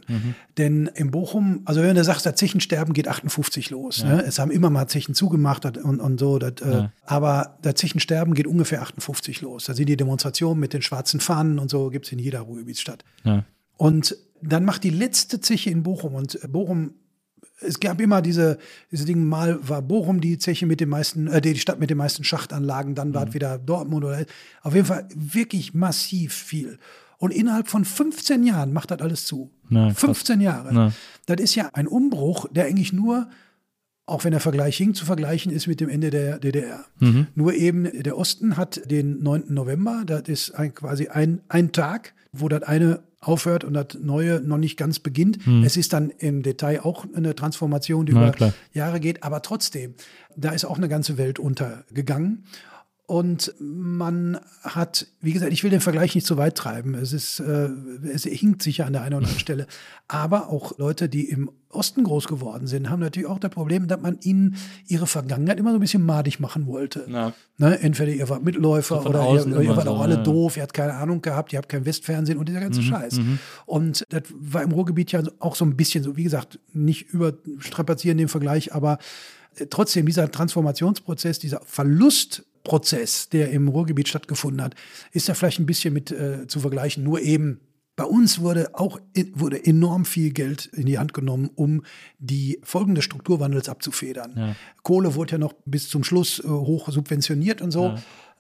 Denn 0.58 0.88
in 0.96 1.12
Bochum, 1.12 1.62
also 1.66 1.82
wenn 1.82 1.96
du 1.96 2.04
sagst, 2.04 2.26
das 2.26 2.36
Zechensterben 2.36 2.94
geht 2.94 3.08
58 3.08 3.70
los. 3.70 4.04
Ne? 4.04 4.24
Es 4.26 4.40
haben 4.40 4.52
immer 4.52 4.70
mal 4.70 4.88
Zechen 4.88 5.16
zugemacht 5.16 5.66
und, 5.66 6.00
und 6.00 6.20
so. 6.20 6.40
Das, 6.40 6.62
äh, 6.62 6.88
aber 7.06 7.58
das 7.62 7.76
Zechensterben 7.76 8.34
geht 8.34 8.48
ungefähr 8.48 8.82
58 8.82 9.42
los. 9.42 9.66
Da 9.66 9.74
sind 9.74 9.88
die 9.88 9.98
Demonstrationen 9.98 10.60
mit 10.60 10.74
den 10.74 10.82
schwarzen 10.82 11.20
Fahnen 11.20 11.60
und 11.60 11.70
so, 11.70 11.90
gibt 11.90 12.06
es 12.06 12.12
in 12.12 12.20
jeder 12.20 12.42
Ruhrgebietsstadt. 12.42 13.04
Ja. 13.24 13.44
Und 13.78 14.16
dann 14.42 14.66
macht 14.66 14.84
die 14.84 14.90
letzte 14.90 15.40
Zeche 15.40 15.70
in 15.70 15.84
Bochum 15.84 16.16
und 16.16 16.40
Bochum, 16.52 16.94
es 17.62 17.80
gab 17.80 18.02
immer 18.02 18.22
diese, 18.22 18.58
diese 18.92 19.06
Dinge, 19.06 19.22
mal 19.22 19.58
war 19.68 19.82
Bochum 19.82 20.22
die 20.22 20.38
Zeche 20.38 20.66
mit 20.66 20.80
den 20.80 20.90
meisten, 20.90 21.28
äh, 21.28 21.42
die 21.42 21.58
Stadt 21.58 21.80
mit 21.80 21.90
den 21.90 21.98
meisten 21.98 22.24
Schachtanlagen, 22.24 22.96
dann 22.96 23.14
war 23.14 23.28
es 23.28 23.34
wieder 23.34 23.58
Dortmund 23.58 24.04
oder 24.04 24.26
auf 24.62 24.74
jeden 24.74 24.86
Fall 24.86 25.08
wirklich 25.16 25.74
massiv 25.74 26.34
viel. 26.34 26.80
Und 27.18 27.32
innerhalb 27.32 27.70
von 27.70 27.86
15 27.86 28.44
Jahren 28.44 28.74
macht 28.74 28.92
das 28.92 29.00
alles 29.00 29.26
zu. 29.26 29.52
Na, 29.70 29.90
krass. 29.90 30.00
15 30.00 30.42
Jahre. 30.42 30.70
Na. 30.74 30.94
Das 31.26 31.40
ist 31.40 31.56
ja 31.56 31.70
ein 31.74 31.88
Umbruch, 31.88 32.48
der 32.52 32.66
eigentlich 32.66 32.92
nur 32.92 33.30
auch 34.06 34.26
wenn 34.26 34.32
der 34.32 34.42
Vergleich 34.42 34.76
hing, 34.76 34.94
zu 34.94 35.06
vergleichen 35.06 35.52
ist 35.52 35.68
mit 35.68 35.80
dem 35.80 35.88
Ende 35.88 36.10
der 36.10 36.38
DDR. 36.38 36.86
Nur 37.36 37.54
eben, 37.54 37.90
der 38.04 38.18
Osten 38.18 38.58
hat 38.58 38.92
den 38.92 39.24
9. 39.24 39.46
November, 39.48 40.04
das 40.06 40.24
ist 40.24 40.52
ein, 40.52 40.74
quasi 40.74 41.08
ein, 41.08 41.42
ein 41.48 41.72
Tag, 41.72 42.14
wo 42.34 42.50
das 42.50 42.64
eine 42.64 43.04
aufhört 43.24 43.64
und 43.64 43.74
das 43.74 43.98
neue 44.00 44.40
noch 44.42 44.58
nicht 44.58 44.78
ganz 44.78 45.00
beginnt. 45.00 45.40
Es 45.64 45.78
ist 45.78 45.94
dann 45.94 46.10
im 46.10 46.44
Detail 46.44 46.82
auch 46.82 47.06
eine 47.16 47.36
Transformation, 47.36 48.06
die 48.06 48.14
Na, 48.14 48.24
über 48.24 48.32
klar. 48.32 48.54
Jahre 48.74 49.00
geht, 49.00 49.24
aber 49.24 49.42
trotzdem, 49.42 49.96
da 50.36 50.52
ist 50.52 50.66
auch 50.66 50.78
eine 50.78 50.90
ganze 50.90 51.18
Welt 51.18 51.40
untergegangen. 51.40 52.44
Und 53.06 53.54
man 53.60 54.40
hat, 54.62 55.08
wie 55.20 55.34
gesagt, 55.34 55.52
ich 55.52 55.62
will 55.64 55.70
den 55.70 55.82
Vergleich 55.82 56.16
nicht 56.16 56.26
zu 56.26 56.38
weit 56.38 56.56
treiben. 56.56 56.96
Es 56.96 57.12
ist, 57.12 57.42
äh, 57.42 57.68
es 58.14 58.24
hinkt 58.24 58.64
sicher 58.64 58.86
an 58.86 58.94
der 58.94 59.02
einen 59.02 59.16
oder 59.16 59.24
anderen 59.24 59.40
Stelle. 59.42 59.68
Aber 60.08 60.50
auch 60.50 60.78
Leute, 60.78 61.10
die 61.10 61.30
im 61.30 61.52
Osten 61.68 62.06
groß 62.06 62.28
geworden 62.28 62.66
sind, 62.66 62.90
haben 62.90 63.02
natürlich 63.02 63.28
auch 63.28 63.40
das 63.40 63.52
Problem, 63.52 63.88
dass 63.88 64.00
man 64.00 64.20
ihnen 64.22 64.56
ihre 64.88 65.06
Vergangenheit 65.06 65.60
immer 65.60 65.72
so 65.72 65.78
ein 65.78 65.82
bisschen 65.82 66.06
madig 66.06 66.40
machen 66.40 66.66
wollte. 66.66 67.06
Ja. 67.10 67.34
Ne? 67.58 67.78
Entweder 67.82 68.14
ihr 68.14 68.30
wart 68.30 68.44
Mitläufer 68.46 69.06
oder 69.06 69.34
ihr, 69.34 69.62
ihr 69.62 69.76
wart 69.76 69.86
so, 69.86 69.92
auch 69.92 70.02
alle 70.02 70.16
ja. 70.16 70.24
doof, 70.24 70.56
ihr 70.56 70.64
habt 70.64 70.74
keine 70.74 70.94
Ahnung 70.94 71.22
gehabt, 71.22 71.52
ihr 71.52 71.58
habt 71.58 71.68
kein 71.68 71.86
Westfernsehen 71.86 72.38
und 72.38 72.48
dieser 72.48 72.62
ganze 72.62 72.80
Mhm, 72.80 72.86
Scheiß. 72.86 73.20
Und 73.66 74.06
das 74.10 74.24
war 74.32 74.64
im 74.64 74.72
Ruhrgebiet 74.72 75.12
ja 75.12 75.24
auch 75.40 75.56
so 75.56 75.66
ein 75.66 75.76
bisschen 75.76 76.06
so, 76.06 76.16
wie 76.16 76.24
gesagt, 76.24 76.58
nicht 76.72 77.10
überstrapazieren 77.10 78.18
den 78.18 78.30
Vergleich, 78.30 78.74
aber 78.74 78.98
äh, 79.58 79.66
trotzdem 79.70 80.06
dieser 80.06 80.32
Transformationsprozess, 80.32 81.40
dieser 81.40 81.60
Verlustprozess, 82.64 83.30
der 83.30 83.52
im 83.52 83.68
Ruhrgebiet 83.68 84.08
stattgefunden 84.08 84.64
hat, 84.64 84.76
ist 85.12 85.28
ja 85.28 85.34
vielleicht 85.34 85.60
ein 85.60 85.66
bisschen 85.66 85.94
mit 85.94 86.12
äh, 86.12 86.48
zu 86.48 86.60
vergleichen. 86.60 87.04
Nur 87.04 87.22
eben 87.22 87.60
bei 87.96 88.06
uns 88.06 88.40
wurde 88.40 88.72
auch 88.74 89.00
wurde 89.34 89.64
enorm 89.64 90.06
viel 90.06 90.32
Geld 90.32 90.66
in 90.66 90.88
die 90.88 90.98
Hand 90.98 91.14
genommen, 91.14 91.52
um 91.54 91.84
die 92.18 92.60
Folgen 92.64 92.96
des 92.96 93.04
Strukturwandels 93.04 93.70
abzufedern. 93.70 94.56
Kohle 94.82 95.14
wurde 95.14 95.34
ja 95.34 95.38
noch 95.38 95.54
bis 95.66 95.90
zum 95.90 96.04
Schluss 96.04 96.40
äh, 96.40 96.48
hoch 96.48 96.90
subventioniert 96.90 97.62
und 97.62 97.72
so. 97.72 97.94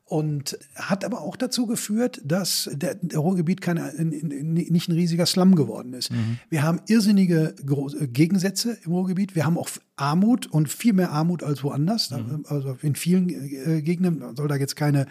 Und 0.05 0.59
hat 0.75 1.05
aber 1.05 1.21
auch 1.21 1.35
dazu 1.37 1.65
geführt, 1.65 2.21
dass 2.25 2.69
der, 2.73 2.95
der 2.95 3.19
Ruhrgebiet 3.19 3.61
keine, 3.61 3.89
in- 3.91 4.11
in- 4.11 4.53
nicht 4.53 4.89
ein 4.89 4.91
riesiger 4.91 5.25
Slum 5.25 5.55
geworden 5.55 5.93
ist. 5.93 6.11
Wir 6.49 6.61
haben 6.61 6.81
irrsinnige 6.87 7.55
äh, 7.99 8.07
Gegensätze 8.07 8.77
im 8.85 8.91
Ruhrgebiet. 8.91 9.33
Wir 9.35 9.45
haben 9.45 9.57
auch 9.57 9.69
Armut 9.95 10.45
und 10.47 10.67
viel 10.69 10.93
mehr 10.93 11.11
Armut 11.11 11.41
als 11.41 11.63
woanders. 11.63 12.09
Da- 12.09 12.17
Also 12.45 12.77
in 12.81 12.95
vielen 12.95 13.29
äh, 13.29 13.81
Gegenden 13.81 14.19
man 14.19 14.35
soll 14.35 14.47
da 14.49 14.55
jetzt 14.57 14.75
keine 14.75 15.07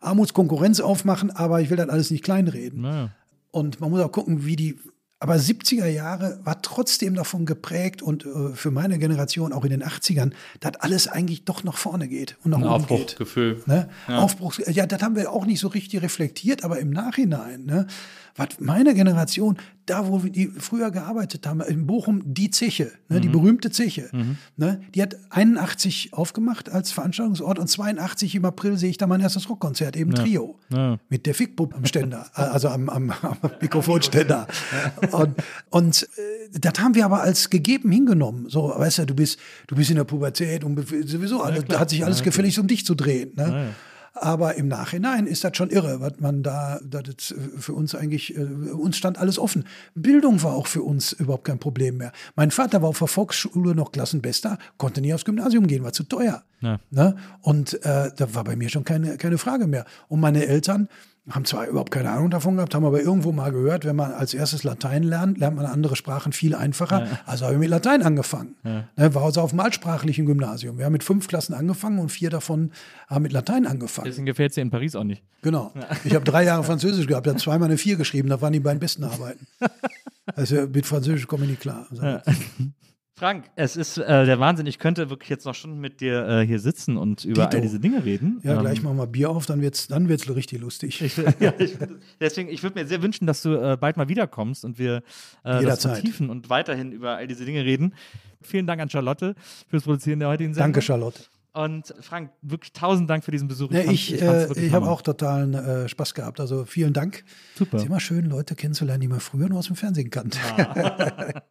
Armutskonkurrenz 0.00 0.80
aufmachen, 0.80 1.30
aber 1.30 1.60
ich 1.60 1.70
will 1.70 1.76
das 1.76 1.88
alles 1.88 2.10
nicht 2.10 2.24
kleinreden. 2.24 2.80
Naja. 2.82 3.10
Und 3.50 3.80
man 3.80 3.90
muss 3.90 4.00
auch 4.00 4.12
gucken, 4.12 4.44
wie 4.46 4.56
die. 4.56 4.78
Aber 5.22 5.36
70er 5.36 5.86
Jahre 5.86 6.40
war 6.42 6.62
trotzdem 6.62 7.14
davon 7.14 7.46
geprägt 7.46 8.02
und 8.02 8.26
äh, 8.26 8.54
für 8.54 8.72
meine 8.72 8.98
Generation 8.98 9.52
auch 9.52 9.62
in 9.62 9.70
den 9.70 9.84
80ern, 9.84 10.32
dass 10.58 10.74
alles 10.80 11.06
eigentlich 11.06 11.44
doch 11.44 11.62
nach 11.62 11.76
vorne 11.76 12.08
geht 12.08 12.36
und 12.42 12.50
nach 12.50 12.58
Ein 12.58 12.64
oben 12.64 12.86
geht. 12.88 12.90
Aufbruchgefühl. 13.02 13.62
Ne? 13.66 13.88
Aufbruchs, 14.08 14.60
ja, 14.66 14.84
das 14.84 15.00
haben 15.00 15.14
wir 15.14 15.30
auch 15.30 15.46
nicht 15.46 15.60
so 15.60 15.68
richtig 15.68 16.02
reflektiert, 16.02 16.64
aber 16.64 16.80
im 16.80 16.90
Nachhinein, 16.90 17.64
ne? 17.66 17.86
was 18.34 18.48
meine 18.60 18.94
Generation, 18.94 19.58
da 19.84 20.08
wo 20.08 20.24
wir 20.24 20.30
die 20.30 20.46
früher 20.48 20.90
gearbeitet 20.90 21.46
haben, 21.46 21.60
in 21.60 21.86
Bochum, 21.86 22.22
die 22.24 22.50
Zeche, 22.50 22.90
ne? 23.10 23.20
die 23.20 23.28
berühmte 23.28 23.70
Zeche, 23.70 24.08
ne? 24.56 24.80
die 24.94 25.02
hat 25.02 25.16
81 25.30 26.14
aufgemacht 26.14 26.70
als 26.70 26.90
Veranstaltungsort 26.92 27.58
und 27.58 27.68
82 27.68 28.34
im 28.34 28.44
April 28.46 28.78
sehe 28.78 28.88
ich 28.90 28.96
da 28.96 29.06
mein 29.06 29.20
erstes 29.20 29.50
Rockkonzert, 29.50 29.96
eben 29.96 30.14
Trio, 30.14 30.58
Ja. 30.72 30.98
mit 31.10 31.26
der 31.26 31.34
Fickbub 31.34 31.74
am 31.74 31.84
Ständer, 31.84 32.26
äh, 32.34 32.40
also 32.40 32.68
am, 32.70 32.88
am, 32.88 33.10
am 33.22 33.36
Mikrofonständer. 33.60 34.46
Und, 35.22 35.34
und 35.70 36.08
äh, 36.16 36.58
das 36.58 36.80
haben 36.80 36.94
wir 36.94 37.04
aber 37.04 37.22
als 37.22 37.50
gegeben 37.50 37.90
hingenommen. 37.90 38.48
So, 38.48 38.72
weißt 38.76 38.98
du, 38.98 39.06
du 39.06 39.14
bist, 39.14 39.38
du 39.66 39.76
bist 39.76 39.90
in 39.90 39.96
der 39.96 40.04
Pubertät 40.04 40.64
und 40.64 40.78
sowieso, 41.06 41.42
alles, 41.42 41.64
da 41.68 41.80
hat 41.80 41.90
sich 41.90 42.04
alles 42.04 42.22
gefällig 42.22 42.58
um 42.58 42.66
dich 42.66 42.84
zu 42.84 42.94
drehen. 42.94 43.32
Ne? 43.36 43.74
Aber 44.14 44.56
im 44.56 44.68
Nachhinein 44.68 45.26
ist 45.26 45.42
das 45.42 45.56
schon 45.56 45.70
irre, 45.70 46.00
was 46.00 46.20
man 46.20 46.42
da, 46.42 46.78
das 46.84 47.02
ist 47.08 47.34
für 47.58 47.72
uns 47.72 47.94
eigentlich, 47.94 48.36
äh, 48.36 48.40
uns 48.40 48.98
stand 48.98 49.18
alles 49.18 49.38
offen. 49.38 49.64
Bildung 49.94 50.42
war 50.42 50.52
auch 50.52 50.66
für 50.66 50.82
uns 50.82 51.12
überhaupt 51.12 51.44
kein 51.44 51.58
Problem 51.58 51.96
mehr. 51.96 52.12
Mein 52.36 52.50
Vater 52.50 52.82
war 52.82 52.90
auf 52.90 52.98
der 52.98 53.08
Volksschule 53.08 53.74
noch 53.74 53.90
Klassenbester, 53.90 54.58
konnte 54.76 55.00
nie 55.00 55.14
aufs 55.14 55.24
Gymnasium 55.24 55.66
gehen, 55.66 55.82
war 55.82 55.94
zu 55.94 56.04
teuer. 56.04 56.44
Ja. 56.60 56.78
Ne? 56.90 57.16
Und 57.40 57.82
äh, 57.84 58.10
da 58.14 58.34
war 58.34 58.44
bei 58.44 58.54
mir 58.54 58.68
schon 58.68 58.84
keine, 58.84 59.16
keine 59.16 59.38
Frage 59.38 59.66
mehr. 59.66 59.86
Und 60.08 60.20
meine 60.20 60.46
Eltern 60.46 60.88
haben 61.30 61.44
zwar 61.44 61.68
überhaupt 61.68 61.92
keine 61.92 62.10
Ahnung 62.10 62.30
davon 62.30 62.56
gehabt, 62.56 62.74
haben 62.74 62.84
aber 62.84 63.00
irgendwo 63.00 63.30
mal 63.30 63.52
gehört, 63.52 63.84
wenn 63.84 63.94
man 63.94 64.12
als 64.12 64.34
erstes 64.34 64.64
Latein 64.64 65.04
lernt, 65.04 65.38
lernt 65.38 65.56
man 65.56 65.66
andere 65.66 65.94
Sprachen 65.94 66.32
viel 66.32 66.54
einfacher. 66.54 67.06
Also 67.26 67.44
habe 67.44 67.54
ich 67.54 67.60
mit 67.60 67.70
Latein 67.70 68.02
angefangen. 68.02 68.56
Ne, 68.64 69.14
war 69.14 69.22
also 69.22 69.40
auf 69.40 69.50
dem 69.50 69.60
altsprachlichen 69.60 70.26
Gymnasium. 70.26 70.78
Wir 70.78 70.84
haben 70.84 70.92
mit 70.92 71.04
fünf 71.04 71.28
Klassen 71.28 71.54
angefangen 71.54 72.00
und 72.00 72.08
vier 72.08 72.28
davon 72.28 72.72
haben 73.06 73.22
mit 73.22 73.32
Latein 73.32 73.66
angefangen. 73.66 74.06
Deswegen 74.06 74.26
gefällt 74.26 74.50
es 74.50 74.56
dir 74.56 74.62
in 74.62 74.70
Paris 74.70 74.96
auch 74.96 75.04
nicht. 75.04 75.22
Genau. 75.42 75.72
Ich 76.04 76.14
habe 76.14 76.24
drei 76.24 76.44
Jahre 76.44 76.64
Französisch 76.64 77.06
gehabt, 77.06 77.28
habe 77.28 77.38
zweimal 77.38 77.68
eine 77.68 77.78
vier 77.78 77.96
geschrieben, 77.96 78.28
da 78.28 78.40
waren 78.40 78.52
die 78.52 78.60
beiden 78.60 78.80
besten 78.80 79.04
Arbeiten. 79.04 79.46
Also 80.36 80.68
mit 80.68 80.86
Französisch 80.86 81.26
komme 81.26 81.44
ich 81.44 81.50
nicht 81.50 81.60
klar. 81.62 81.88
Frank, 83.22 83.52
es 83.54 83.76
ist 83.76 83.98
äh, 83.98 84.26
der 84.26 84.40
Wahnsinn. 84.40 84.66
Ich 84.66 84.80
könnte 84.80 85.08
wirklich 85.08 85.30
jetzt 85.30 85.44
noch 85.44 85.54
Stunden 85.54 85.78
mit 85.78 86.00
dir 86.00 86.26
äh, 86.26 86.44
hier 86.44 86.58
sitzen 86.58 86.96
und 86.96 87.24
über 87.24 87.44
Dito. 87.44 87.54
all 87.56 87.60
diese 87.60 87.78
Dinge 87.78 88.04
reden. 88.04 88.40
Ja, 88.42 88.54
Ähm, 88.54 88.62
gleich 88.62 88.82
machen 88.82 88.96
wir 88.96 89.06
Bier 89.06 89.30
auf, 89.30 89.46
dann 89.46 89.60
wird's, 89.60 89.86
dann 89.86 90.08
wird's 90.08 90.28
richtig 90.28 90.60
lustig. 90.60 90.98
ja, 91.38 91.54
ich, 91.56 91.78
deswegen, 92.20 92.48
ich 92.48 92.64
würde 92.64 92.80
mir 92.80 92.84
sehr 92.88 93.00
wünschen, 93.00 93.28
dass 93.28 93.42
du 93.42 93.50
äh, 93.50 93.76
bald 93.76 93.96
mal 93.96 94.08
wiederkommst 94.08 94.64
und 94.64 94.76
wir 94.80 95.04
äh, 95.44 95.62
das 95.62 95.82
vertiefen 95.82 96.30
und 96.30 96.50
weiterhin 96.50 96.90
über 96.90 97.14
all 97.14 97.28
diese 97.28 97.44
Dinge 97.44 97.64
reden. 97.64 97.94
Vielen 98.40 98.66
Dank 98.66 98.82
an 98.82 98.90
Charlotte 98.90 99.36
fürs 99.68 99.84
Produzieren 99.84 100.18
der 100.18 100.28
heutigen 100.28 100.52
Sendung. 100.52 100.72
Danke, 100.72 100.82
Charlotte. 100.82 101.20
Und 101.54 101.94
Frank, 102.00 102.30
wirklich 102.40 102.72
tausend 102.72 103.10
Dank 103.10 103.24
für 103.24 103.30
diesen 103.30 103.46
Besuch. 103.46 103.70
Ja, 103.72 103.80
fand- 103.82 103.92
ich 103.92 104.16
fand's 104.18 104.56
äh, 104.56 104.66
ich 104.66 104.72
habe 104.72 104.88
auch 104.88 105.02
totalen 105.02 105.52
äh, 105.52 105.86
Spaß 105.86 106.14
gehabt. 106.14 106.40
Also 106.40 106.64
vielen 106.64 106.94
Dank. 106.94 107.24
Super. 107.56 107.76
Es 107.76 107.82
ist 107.82 107.88
immer 107.88 108.00
schön, 108.00 108.24
Leute 108.30 108.54
kennenzulernen, 108.54 109.02
die 109.02 109.08
man 109.08 109.20
früher 109.20 109.50
nur 109.50 109.58
aus 109.58 109.66
dem 109.66 109.76
Fernsehen 109.76 110.08
kannte. 110.08 110.38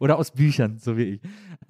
Oder 0.00 0.18
aus 0.18 0.30
Büchern, 0.32 0.78
so 0.78 0.98
wie 0.98 1.02
ich. 1.14 1.20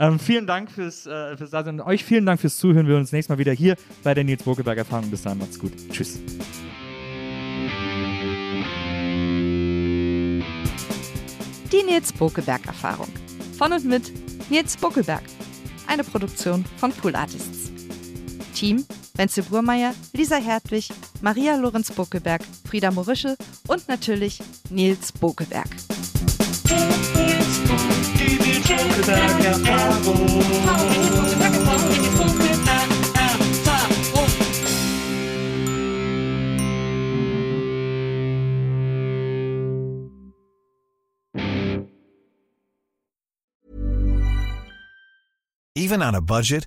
Ähm, 0.01 0.19
vielen 0.19 0.49
Dank 0.49 0.71
fürs, 0.73 1.07
äh, 1.07 1.37
fürs 1.37 1.51
Dasein 1.51 1.79
und 1.81 1.87
euch 1.87 2.05
vielen 2.05 2.27
Dank 2.27 2.41
fürs 2.41 2.57
Zuhören. 2.57 2.87
Wir 2.87 2.95
hören 2.95 3.03
uns 3.03 3.13
nächstes 3.13 3.29
Mal 3.29 3.39
wieder 3.39 3.53
hier 3.53 3.77
bei 4.03 4.15
der 4.15 4.25
Nils 4.25 4.43
Bokelberg 4.43 4.79
Erfahrung. 4.79 5.09
Bis 5.09 5.23
dahin, 5.23 5.39
macht's 5.39 5.59
gut. 5.59 5.73
Tschüss. 5.93 6.19
Die 11.73 11.83
Nils 11.85 12.13
Bokelberg 12.13 12.67
Erfahrung. 12.67 13.09
Von 13.59 13.73
und 13.73 13.85
mit 13.85 14.13
Nils 14.51 14.77
Bokelberg. 14.77 15.23
Eine 15.87 16.05
Produktion 16.05 16.65
von 16.79 16.93
Pool 16.93 17.15
Artists. 17.15 17.66
Team 18.57 18.87
Wenzel 19.17 19.45
Burmeier, 19.45 19.95
Lisa 20.15 20.37
Hertwig, 20.37 20.89
Maria 21.21 21.57
Lorenz 21.57 21.91
Bokelberg, 21.91 22.43
Frieda 22.67 22.91
Morische 22.91 23.37
und 23.69 23.87
natürlich 23.87 24.41
Nils 24.71 25.13
Bokelberg. 25.13 25.69
Even 45.75 46.03
on 46.03 46.15
a 46.15 46.21
budget, 46.21 46.67